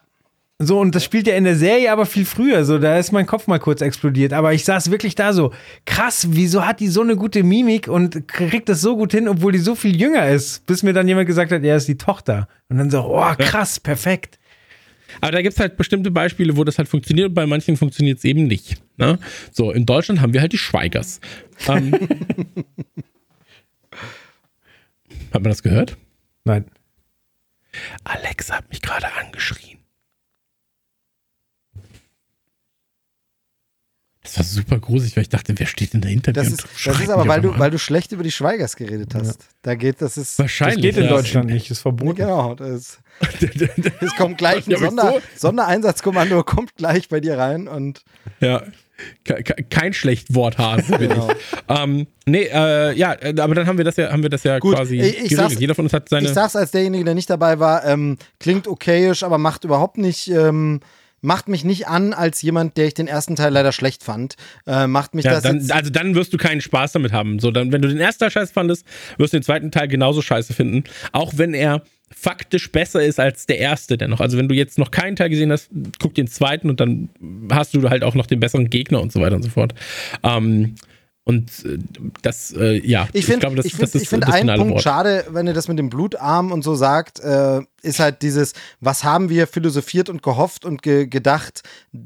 [0.60, 3.26] So, und das spielt ja in der Serie aber viel früher, so, da ist mein
[3.26, 4.32] Kopf mal kurz explodiert.
[4.32, 5.52] Aber ich saß wirklich da so,
[5.86, 9.52] krass, wieso hat die so eine gute Mimik und kriegt das so gut hin, obwohl
[9.52, 10.66] die so viel jünger ist?
[10.68, 12.48] Bis mir dann jemand gesagt hat, er ist die Tochter.
[12.70, 14.38] Und dann so, oh, krass, perfekt.
[15.20, 18.20] Aber da gibt es halt bestimmte Beispiele, wo das halt funktioniert und bei manchen funktioniert
[18.20, 18.83] es eben nicht.
[18.98, 19.18] Ne?
[19.52, 21.20] So, in Deutschland haben wir halt die Schweigers.
[21.68, 21.94] Ähm,
[25.32, 25.98] hat man das gehört?
[26.44, 26.66] Nein.
[28.04, 29.80] Alexa hat mich gerade angeschrien.
[34.22, 36.32] Das war super gruselig, weil ich dachte, wer steht denn dahinter?
[36.32, 39.48] Das ist, das ist aber, weil du, weil du schlecht über die Schweigers geredet hast.
[39.64, 40.40] Da geht, das ist.
[40.40, 40.82] Das Wahrscheinlich.
[40.82, 41.10] geht in ja.
[41.10, 42.16] Deutschland nicht, ist verboten.
[42.16, 43.00] Genau, das,
[44.00, 48.06] es kommt gleich ein Ja, Sonder, so- Sondereinsatzkommando, kommt gleich bei dir rein und
[48.40, 48.64] Ja.
[49.26, 51.30] Ke- ke- Kein schlecht Worthase bin Genau.
[51.30, 51.38] ich.
[51.70, 54.76] Ähm, nee, äh, ja, aber dann haben wir das ja, haben wir das ja Gut,
[54.76, 56.28] quasi ich- ich sag's- Jeder von uns hat seine.
[56.28, 60.28] ich sag's als derjenige, der nicht dabei war, ähm, klingt okayisch, aber macht überhaupt nicht,
[60.30, 60.80] ähm,
[61.24, 64.36] macht mich nicht an als jemand, der ich den ersten Teil leider schlecht fand.
[64.68, 67.40] Äh, macht mich ja, das dann, also dann wirst du keinen Spaß damit haben.
[67.40, 68.86] So, dann, wenn du den ersten Teil scheiße fandest,
[69.18, 70.84] wirst du den zweiten Teil genauso scheiße finden.
[71.14, 74.20] Auch wenn er faktisch besser ist als der erste dennoch.
[74.20, 75.70] Also wenn du jetzt noch keinen Teil gesehen hast,
[76.00, 77.10] guck den zweiten und dann
[77.52, 79.74] hast du halt auch noch den besseren Gegner und so weiter und so fort.
[80.24, 80.76] Ähm,
[81.26, 81.78] und äh,
[82.22, 84.58] das, äh, ja, Ich finde glaube, das, ich das find, ist ich find das einen
[84.58, 84.84] Punkt Wort.
[84.84, 89.04] schade, wenn ihr das mit dem Blutarm und so sagt, äh, ist halt dieses, was
[89.04, 91.62] haben wir philosophiert und gehofft und ge gedacht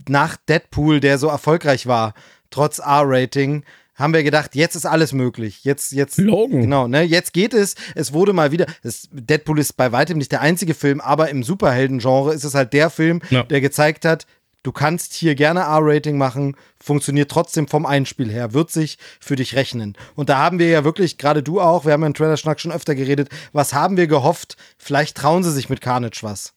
[0.07, 2.13] nach Deadpool, der so erfolgreich war,
[2.51, 3.63] trotz R-Rating,
[3.95, 5.63] haben wir gedacht, jetzt ist alles möglich.
[5.63, 6.61] Jetzt, jetzt, Logan.
[6.61, 7.73] genau, ne, jetzt geht es.
[7.95, 11.41] Es wurde mal wieder, es, Deadpool ist bei weitem nicht der einzige Film, aber im
[11.41, 13.41] Superhelden-Genre ist es halt der Film, Ja.
[13.41, 14.27] der gezeigt hat,
[14.67, 19.55] du kannst hier gerne R-Rating machen, funktioniert trotzdem vom Einspiel her, wird sich für dich
[19.55, 19.95] rechnen.
[20.13, 22.73] Und da haben wir ja wirklich, gerade du auch, wir haben ja im Trailer-Schnack schon
[22.73, 24.57] öfter geredet, was haben wir gehofft?
[24.77, 26.53] Vielleicht trauen sie sich mit Carnage was.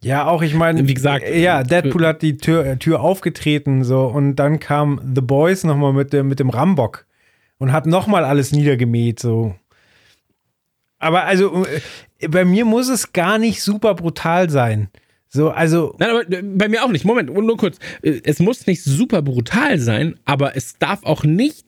[0.00, 4.06] Ja, auch ich meine, Wie gesagt, ja, Deadpool hat die Tür, äh, Tür aufgetreten so
[4.06, 7.06] und dann kam The Boys nochmal mit dem, mit dem Rambock
[7.58, 9.54] und hat nochmal alles niedergemäht so.
[10.98, 11.66] Aber also
[12.18, 14.88] äh, bei mir muss es gar nicht super brutal sein.
[15.34, 17.04] So, also Nein, aber äh, bei mir auch nicht.
[17.06, 17.78] Moment, nur kurz.
[18.02, 21.64] Äh, Es muss nicht super brutal sein, aber es darf auch nicht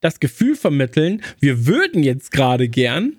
[0.00, 3.16] das Gefühl vermitteln, wir würden jetzt gerade gern.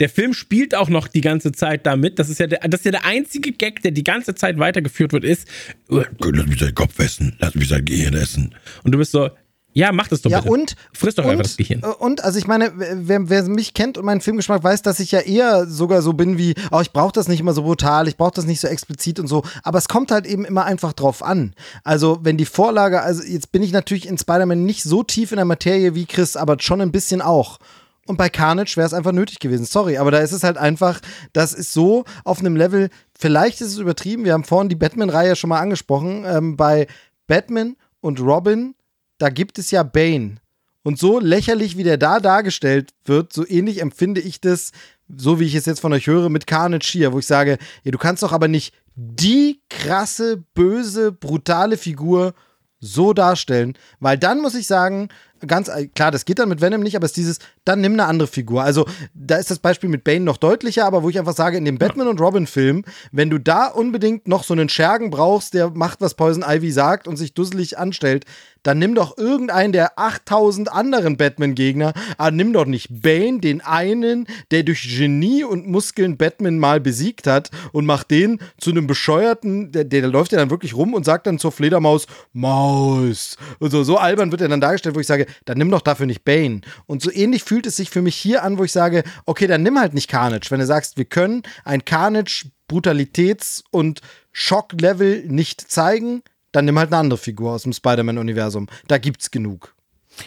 [0.00, 2.18] Der Film spielt auch noch die ganze Zeit damit.
[2.18, 5.12] Das ist ja der, das ist ja der einzige Gag, der die ganze Zeit weitergeführt
[5.12, 5.46] wird, ist,
[5.90, 7.36] äh, Lass mich seinen Kopf essen.
[7.38, 8.54] Lass mich sein Gehirn essen.
[8.82, 9.28] und du bist so,
[9.74, 10.52] ja, mach das doch Ja, bitte.
[10.52, 10.76] und.
[10.92, 11.82] Friss doch und, einfach das Gehirn.
[11.82, 15.12] äh, Und, also ich meine, wer, wer mich kennt und meinen Filmgeschmack weiß, dass ich
[15.12, 18.16] ja eher sogar so bin wie, oh, ich brauche das nicht immer so brutal, ich
[18.16, 19.42] brauche das nicht so explizit und so.
[19.62, 21.54] Aber es kommt halt eben immer einfach drauf an.
[21.84, 25.36] Also, wenn die Vorlage, also jetzt bin ich natürlich in Spider-Man nicht so tief in
[25.36, 27.58] der Materie wie Chris, aber schon ein bisschen auch.
[28.06, 29.64] Und bei Carnage wäre es einfach nötig gewesen.
[29.64, 31.00] Sorry, aber da ist es halt einfach,
[31.32, 35.36] das ist so auf einem Level, vielleicht ist es übertrieben, wir haben vorhin die Batman-Reihe
[35.36, 36.88] schon mal angesprochen, ähm, bei
[37.28, 38.74] Batman und Robin,
[39.22, 40.38] da gibt es ja Bane.
[40.82, 44.72] Und so lächerlich, wie der da dargestellt wird, so ähnlich empfinde ich das,
[45.16, 47.92] so wie ich es jetzt von euch höre, mit Carnage hier, wo ich sage, ja,
[47.92, 52.34] du kannst doch aber nicht die krasse, böse, brutale Figur
[52.80, 55.08] so darstellen, weil dann muss ich sagen,
[55.46, 57.92] ganz äh, klar, das geht dann mit Venom nicht, aber es ist dieses, dann nimm
[57.92, 58.62] eine andere Figur.
[58.62, 61.64] Also da ist das Beispiel mit Bane noch deutlicher, aber wo ich einfach sage, in
[61.64, 65.70] dem Batman und Robin Film, wenn du da unbedingt noch so einen Schergen brauchst, der
[65.70, 68.24] macht, was Poison Ivy sagt und sich dusselig anstellt,
[68.62, 74.26] dann nimm doch irgendeinen der 8000 anderen Batman-Gegner, aber nimm doch nicht Bane, den einen,
[74.50, 79.72] der durch Genie und Muskeln Batman mal besiegt hat und mach den zu einem bescheuerten,
[79.72, 83.36] der, der läuft ja dann wirklich rum und sagt dann zur Fledermaus, Maus.
[83.58, 86.06] Und so, so albern wird er dann dargestellt, wo ich sage, dann nimm doch dafür
[86.06, 86.60] nicht Bane.
[86.86, 89.62] Und so ähnlich fühlt es sich für mich hier an, wo ich sage, okay, dann
[89.62, 90.50] nimm halt nicht Carnage.
[90.50, 94.00] Wenn du sagst, wir können ein Carnage Brutalitäts- und
[94.32, 98.68] Schocklevel nicht zeigen, dann nimm halt eine andere Figur aus dem Spider-Man-Universum.
[98.86, 99.74] Da gibt's genug.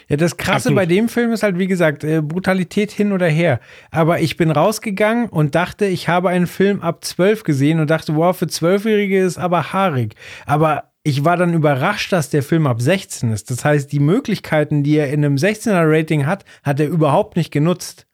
[0.08, 0.78] Ja, das Krasse Absolut.
[0.78, 3.60] bei dem Film ist halt, wie gesagt, äh, Brutalität hin oder her.
[3.92, 8.16] Aber ich bin rausgegangen und dachte, ich habe einen Film ab 12 gesehen und dachte,
[8.16, 10.16] wow, für Zwölfjährige ist aber haarig.
[10.46, 13.52] Aber ich war dann überrascht, dass der Film ab 16 ist.
[13.52, 18.08] Das heißt, die Möglichkeiten, die er in einem 16er-Rating hat, hat er überhaupt nicht genutzt.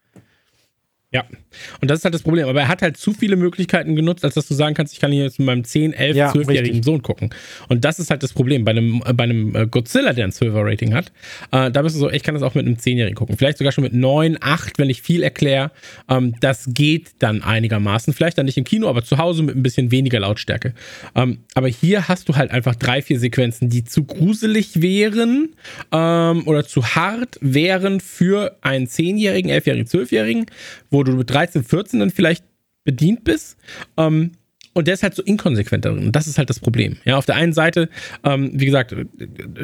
[1.13, 1.25] Ja.
[1.81, 2.47] Und das ist halt das Problem.
[2.47, 5.11] Aber er hat halt zu viele Möglichkeiten genutzt, als dass du sagen kannst, ich kann
[5.11, 6.85] hier jetzt mit meinem 10, 11, Ja, 12-jährigen richtig.
[6.85, 7.31] Sohn gucken.
[7.67, 8.63] Und das ist halt das Problem.
[8.63, 11.11] Bei einem, äh, bei einem äh, Godzilla, der ein 12er-Rating hat,
[11.51, 13.35] äh, da bist du so, ich kann das auch mit einem 10-jährigen gucken.
[13.37, 15.71] Vielleicht sogar schon mit 9, 8, wenn ich viel erkläre.
[16.09, 18.13] Ähm, das geht dann einigermaßen.
[18.13, 20.73] Vielleicht dann nicht im Kino, aber zu Hause mit ein bisschen weniger Lautstärke.
[21.13, 25.49] Ähm, aber hier hast du halt einfach drei, vier Sequenzen, die zu gruselig wären
[25.91, 30.45] ähm, oder zu hart wären für einen 10-jährigen, 11-jährigen, 12-jährigen,
[30.89, 32.43] wo du mit 13, 14 dann vielleicht
[32.83, 33.57] bedient bist.
[33.97, 34.31] Ähm,
[34.73, 36.05] und der ist halt so inkonsequent darin.
[36.05, 36.97] Und das ist halt das Problem.
[37.03, 37.89] Ja, auf der einen Seite,
[38.23, 39.05] ähm, wie gesagt, äh,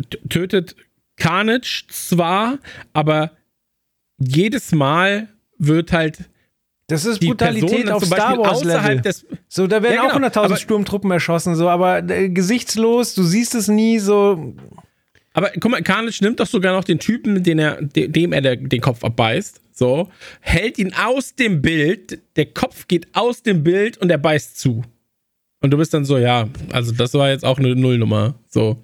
[0.01, 0.75] t- tötet
[1.16, 2.59] Carnage zwar,
[2.93, 3.32] aber
[4.19, 6.19] jedes Mal wird halt
[6.88, 9.01] Das ist Person Brutalität auf Star Wars Level.
[9.01, 10.14] des So, da werden Ja, genau.
[10.14, 14.56] auch 100.000 Aber- Sturmtruppen erschossen, so, aber äh, gesichtslos, du siehst es nie, so.
[15.33, 18.41] Aber guck mal, Carnage nimmt doch sogar noch den Typen, den er, de- dem er
[18.41, 19.61] der, den Kopf abbeißt.
[19.77, 20.09] So,
[20.41, 24.83] hält ihn aus dem Bild, der Kopf geht aus dem Bild und er beißt zu.
[25.61, 28.33] Und du bist dann so, ja, also das war jetzt auch eine Nullnummer.
[28.47, 28.83] So,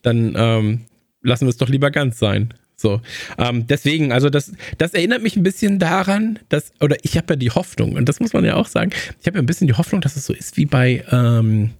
[0.00, 0.80] dann ähm,
[1.20, 2.54] lassen wir es doch lieber ganz sein.
[2.74, 3.02] So,
[3.36, 7.36] ähm, deswegen, also das, das erinnert mich ein bisschen daran, dass, oder ich habe ja
[7.36, 9.74] die Hoffnung, und das muss man ja auch sagen, ich habe ja ein bisschen die
[9.74, 11.72] Hoffnung, dass es so ist wie bei ähm,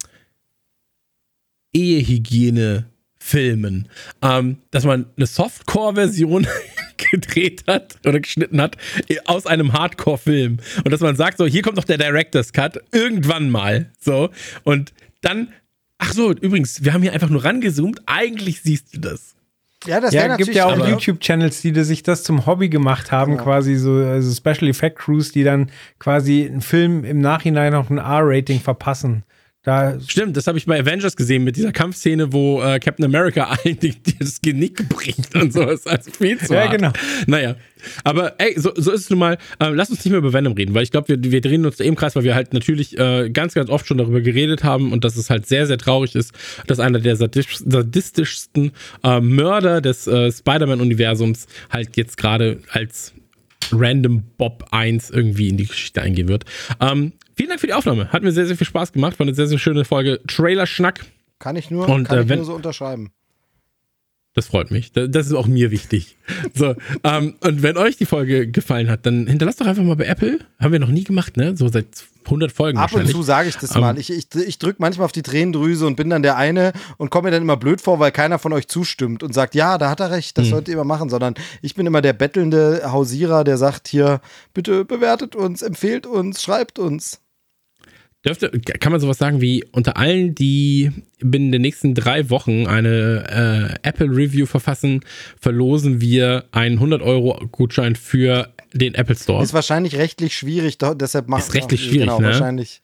[1.73, 3.87] Ehehygiene-Filmen,
[4.21, 6.45] ähm, dass man eine Softcore-Version
[7.11, 8.77] gedreht hat oder geschnitten hat
[9.25, 13.49] aus einem Hardcore-Film und dass man sagt, so, hier kommt noch der Director's Cut, irgendwann
[13.49, 14.29] mal, so,
[14.63, 15.49] und dann,
[15.97, 19.35] ach so, übrigens, wir haben hier einfach nur rangezoomt, eigentlich siehst du das.
[19.87, 23.43] Ja, das ja, gibt ja auch YouTube-Channels, die sich das zum Hobby gemacht haben, genau.
[23.43, 27.97] quasi so also Special Effect Crews, die dann quasi einen Film im Nachhinein noch ein
[27.97, 29.23] R-Rating verpassen.
[29.63, 33.43] Da Stimmt, das habe ich bei Avengers gesehen mit dieser Kampfszene, wo äh, Captain America
[33.63, 33.77] allen
[34.19, 35.85] das Genick bricht und sowas.
[35.85, 36.71] Also viel zu Ja, hart.
[36.71, 36.91] genau.
[37.27, 37.55] Naja,
[38.03, 39.37] aber ey, so, so ist es nun mal.
[39.59, 41.77] Ähm, lass uns nicht mehr über Venom reden, weil ich glaube, wir, wir drehen uns
[41.77, 44.91] da im Kreis, weil wir halt natürlich äh, ganz, ganz oft schon darüber geredet haben
[44.91, 46.33] und dass es halt sehr, sehr traurig ist,
[46.65, 48.71] dass einer der sadistischsten
[49.03, 53.13] äh, Mörder des äh, Spider-Man-Universums halt jetzt gerade als
[53.71, 56.45] Random Bob 1 irgendwie in die Geschichte eingehen wird.
[56.79, 58.11] Ähm, Vielen Dank für die Aufnahme.
[58.11, 59.19] Hat mir sehr, sehr viel Spaß gemacht.
[59.19, 60.21] War eine sehr, sehr schöne Folge.
[60.27, 61.05] Trailer-Schnack.
[61.39, 63.11] Kann ich nur, Und, kann äh, ich nur so unterschreiben.
[64.33, 64.93] Das freut mich.
[64.93, 66.17] Das ist auch mir wichtig.
[66.53, 70.05] So, ähm, und wenn euch die Folge gefallen hat, dann hinterlasst doch einfach mal bei
[70.05, 70.39] Apple.
[70.59, 71.57] Haben wir noch nie gemacht, ne?
[71.57, 73.95] So seit 100 Folgen Ab und zu sage ich das um, mal.
[73.95, 77.09] Ähm, ich, ich, ich drücke manchmal auf die Tränendrüse und bin dann der eine und
[77.09, 79.89] komme mir dann immer blöd vor, weil keiner von euch zustimmt und sagt, ja, da
[79.89, 80.51] hat er recht, das hm.
[80.51, 84.21] sollt ihr immer machen, sondern ich bin immer der bettelnde Hausierer, der sagt hier,
[84.53, 87.19] bitte bewertet uns, empfehlt uns, schreibt uns.
[88.25, 93.79] Dürfte, kann man sowas sagen wie unter allen, die binnen den nächsten drei Wochen eine
[93.83, 95.01] äh, Apple Review verfassen,
[95.39, 99.43] verlosen wir einen 100 Euro Gutschein für den Apple Store.
[99.43, 102.27] Ist wahrscheinlich rechtlich schwierig, deshalb macht Ist rechtlich schwierig, genau, ne?
[102.27, 102.81] Wahrscheinlich.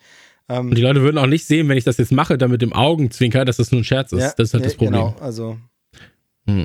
[0.50, 2.74] Ähm, Und die Leute würden auch nicht sehen, wenn ich das jetzt mache, damit im
[2.74, 4.22] Augenzwinker, dass das nur ein Scherz ist.
[4.22, 4.94] Ja, das ist halt ja, das Problem.
[4.94, 5.58] Genau, also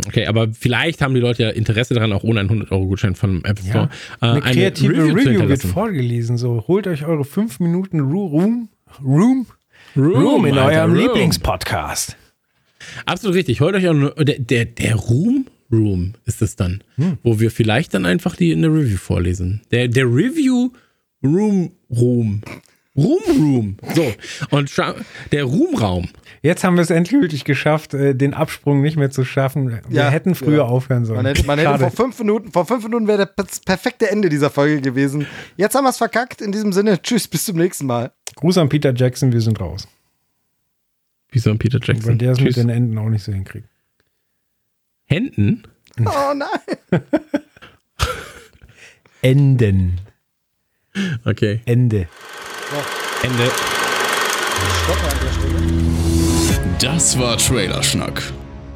[0.07, 3.59] okay, aber vielleicht haben die Leute ja Interesse daran, auch ohne einen 100-Euro-Gutschein von App
[3.59, 3.89] Store.
[4.20, 6.39] Ja, eine, eine kreative Review, Review wird vorgelesen.
[6.39, 8.69] So, holt euch eure 5 Minuten Room,
[9.02, 9.47] Room,
[9.97, 12.17] Room, Room in Alter, eurem Lieblingspodcast.
[13.07, 13.61] Absolut richtig.
[13.61, 17.19] Holt euch auch der, der, der Room Room ist es dann, hm.
[17.23, 19.62] wo wir vielleicht dann einfach die in der Review vorlesen.
[19.70, 20.70] Der, der Review
[21.25, 22.43] Room Room.
[22.97, 23.77] Room Room.
[23.95, 24.12] So.
[24.51, 24.71] Und
[25.33, 26.09] der Roomraum.
[26.43, 29.81] Jetzt haben wir es endgültig geschafft, äh, den Absprung nicht mehr zu schaffen.
[29.89, 30.65] Wir ja, hätten früher ja.
[30.65, 31.19] aufhören sollen.
[31.19, 34.51] Man hätte, man hätte vor fünf Minuten, vor fünf Minuten wäre das perfekte Ende dieser
[34.51, 35.27] Folge gewesen.
[35.57, 36.43] Jetzt haben wir es verkackt.
[36.43, 38.12] In diesem Sinne, tschüss, bis zum nächsten Mal.
[38.37, 39.89] Gruß an Peter Jackson, wir sind raus.
[41.31, 42.11] Wieso an Peter Jackson?
[42.11, 43.69] Weil der es mit den Enden auch nicht so hinkriegt.
[45.07, 45.62] Händen?
[46.05, 47.01] Oh nein.
[49.23, 50.01] Enden.
[51.25, 51.61] Okay.
[51.65, 52.09] Ende.
[52.71, 53.27] So.
[53.27, 53.51] Ende.
[56.81, 58.23] Das war Trailerschnack.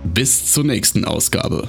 [0.04, 1.68] Bis zur nächsten Ausgabe.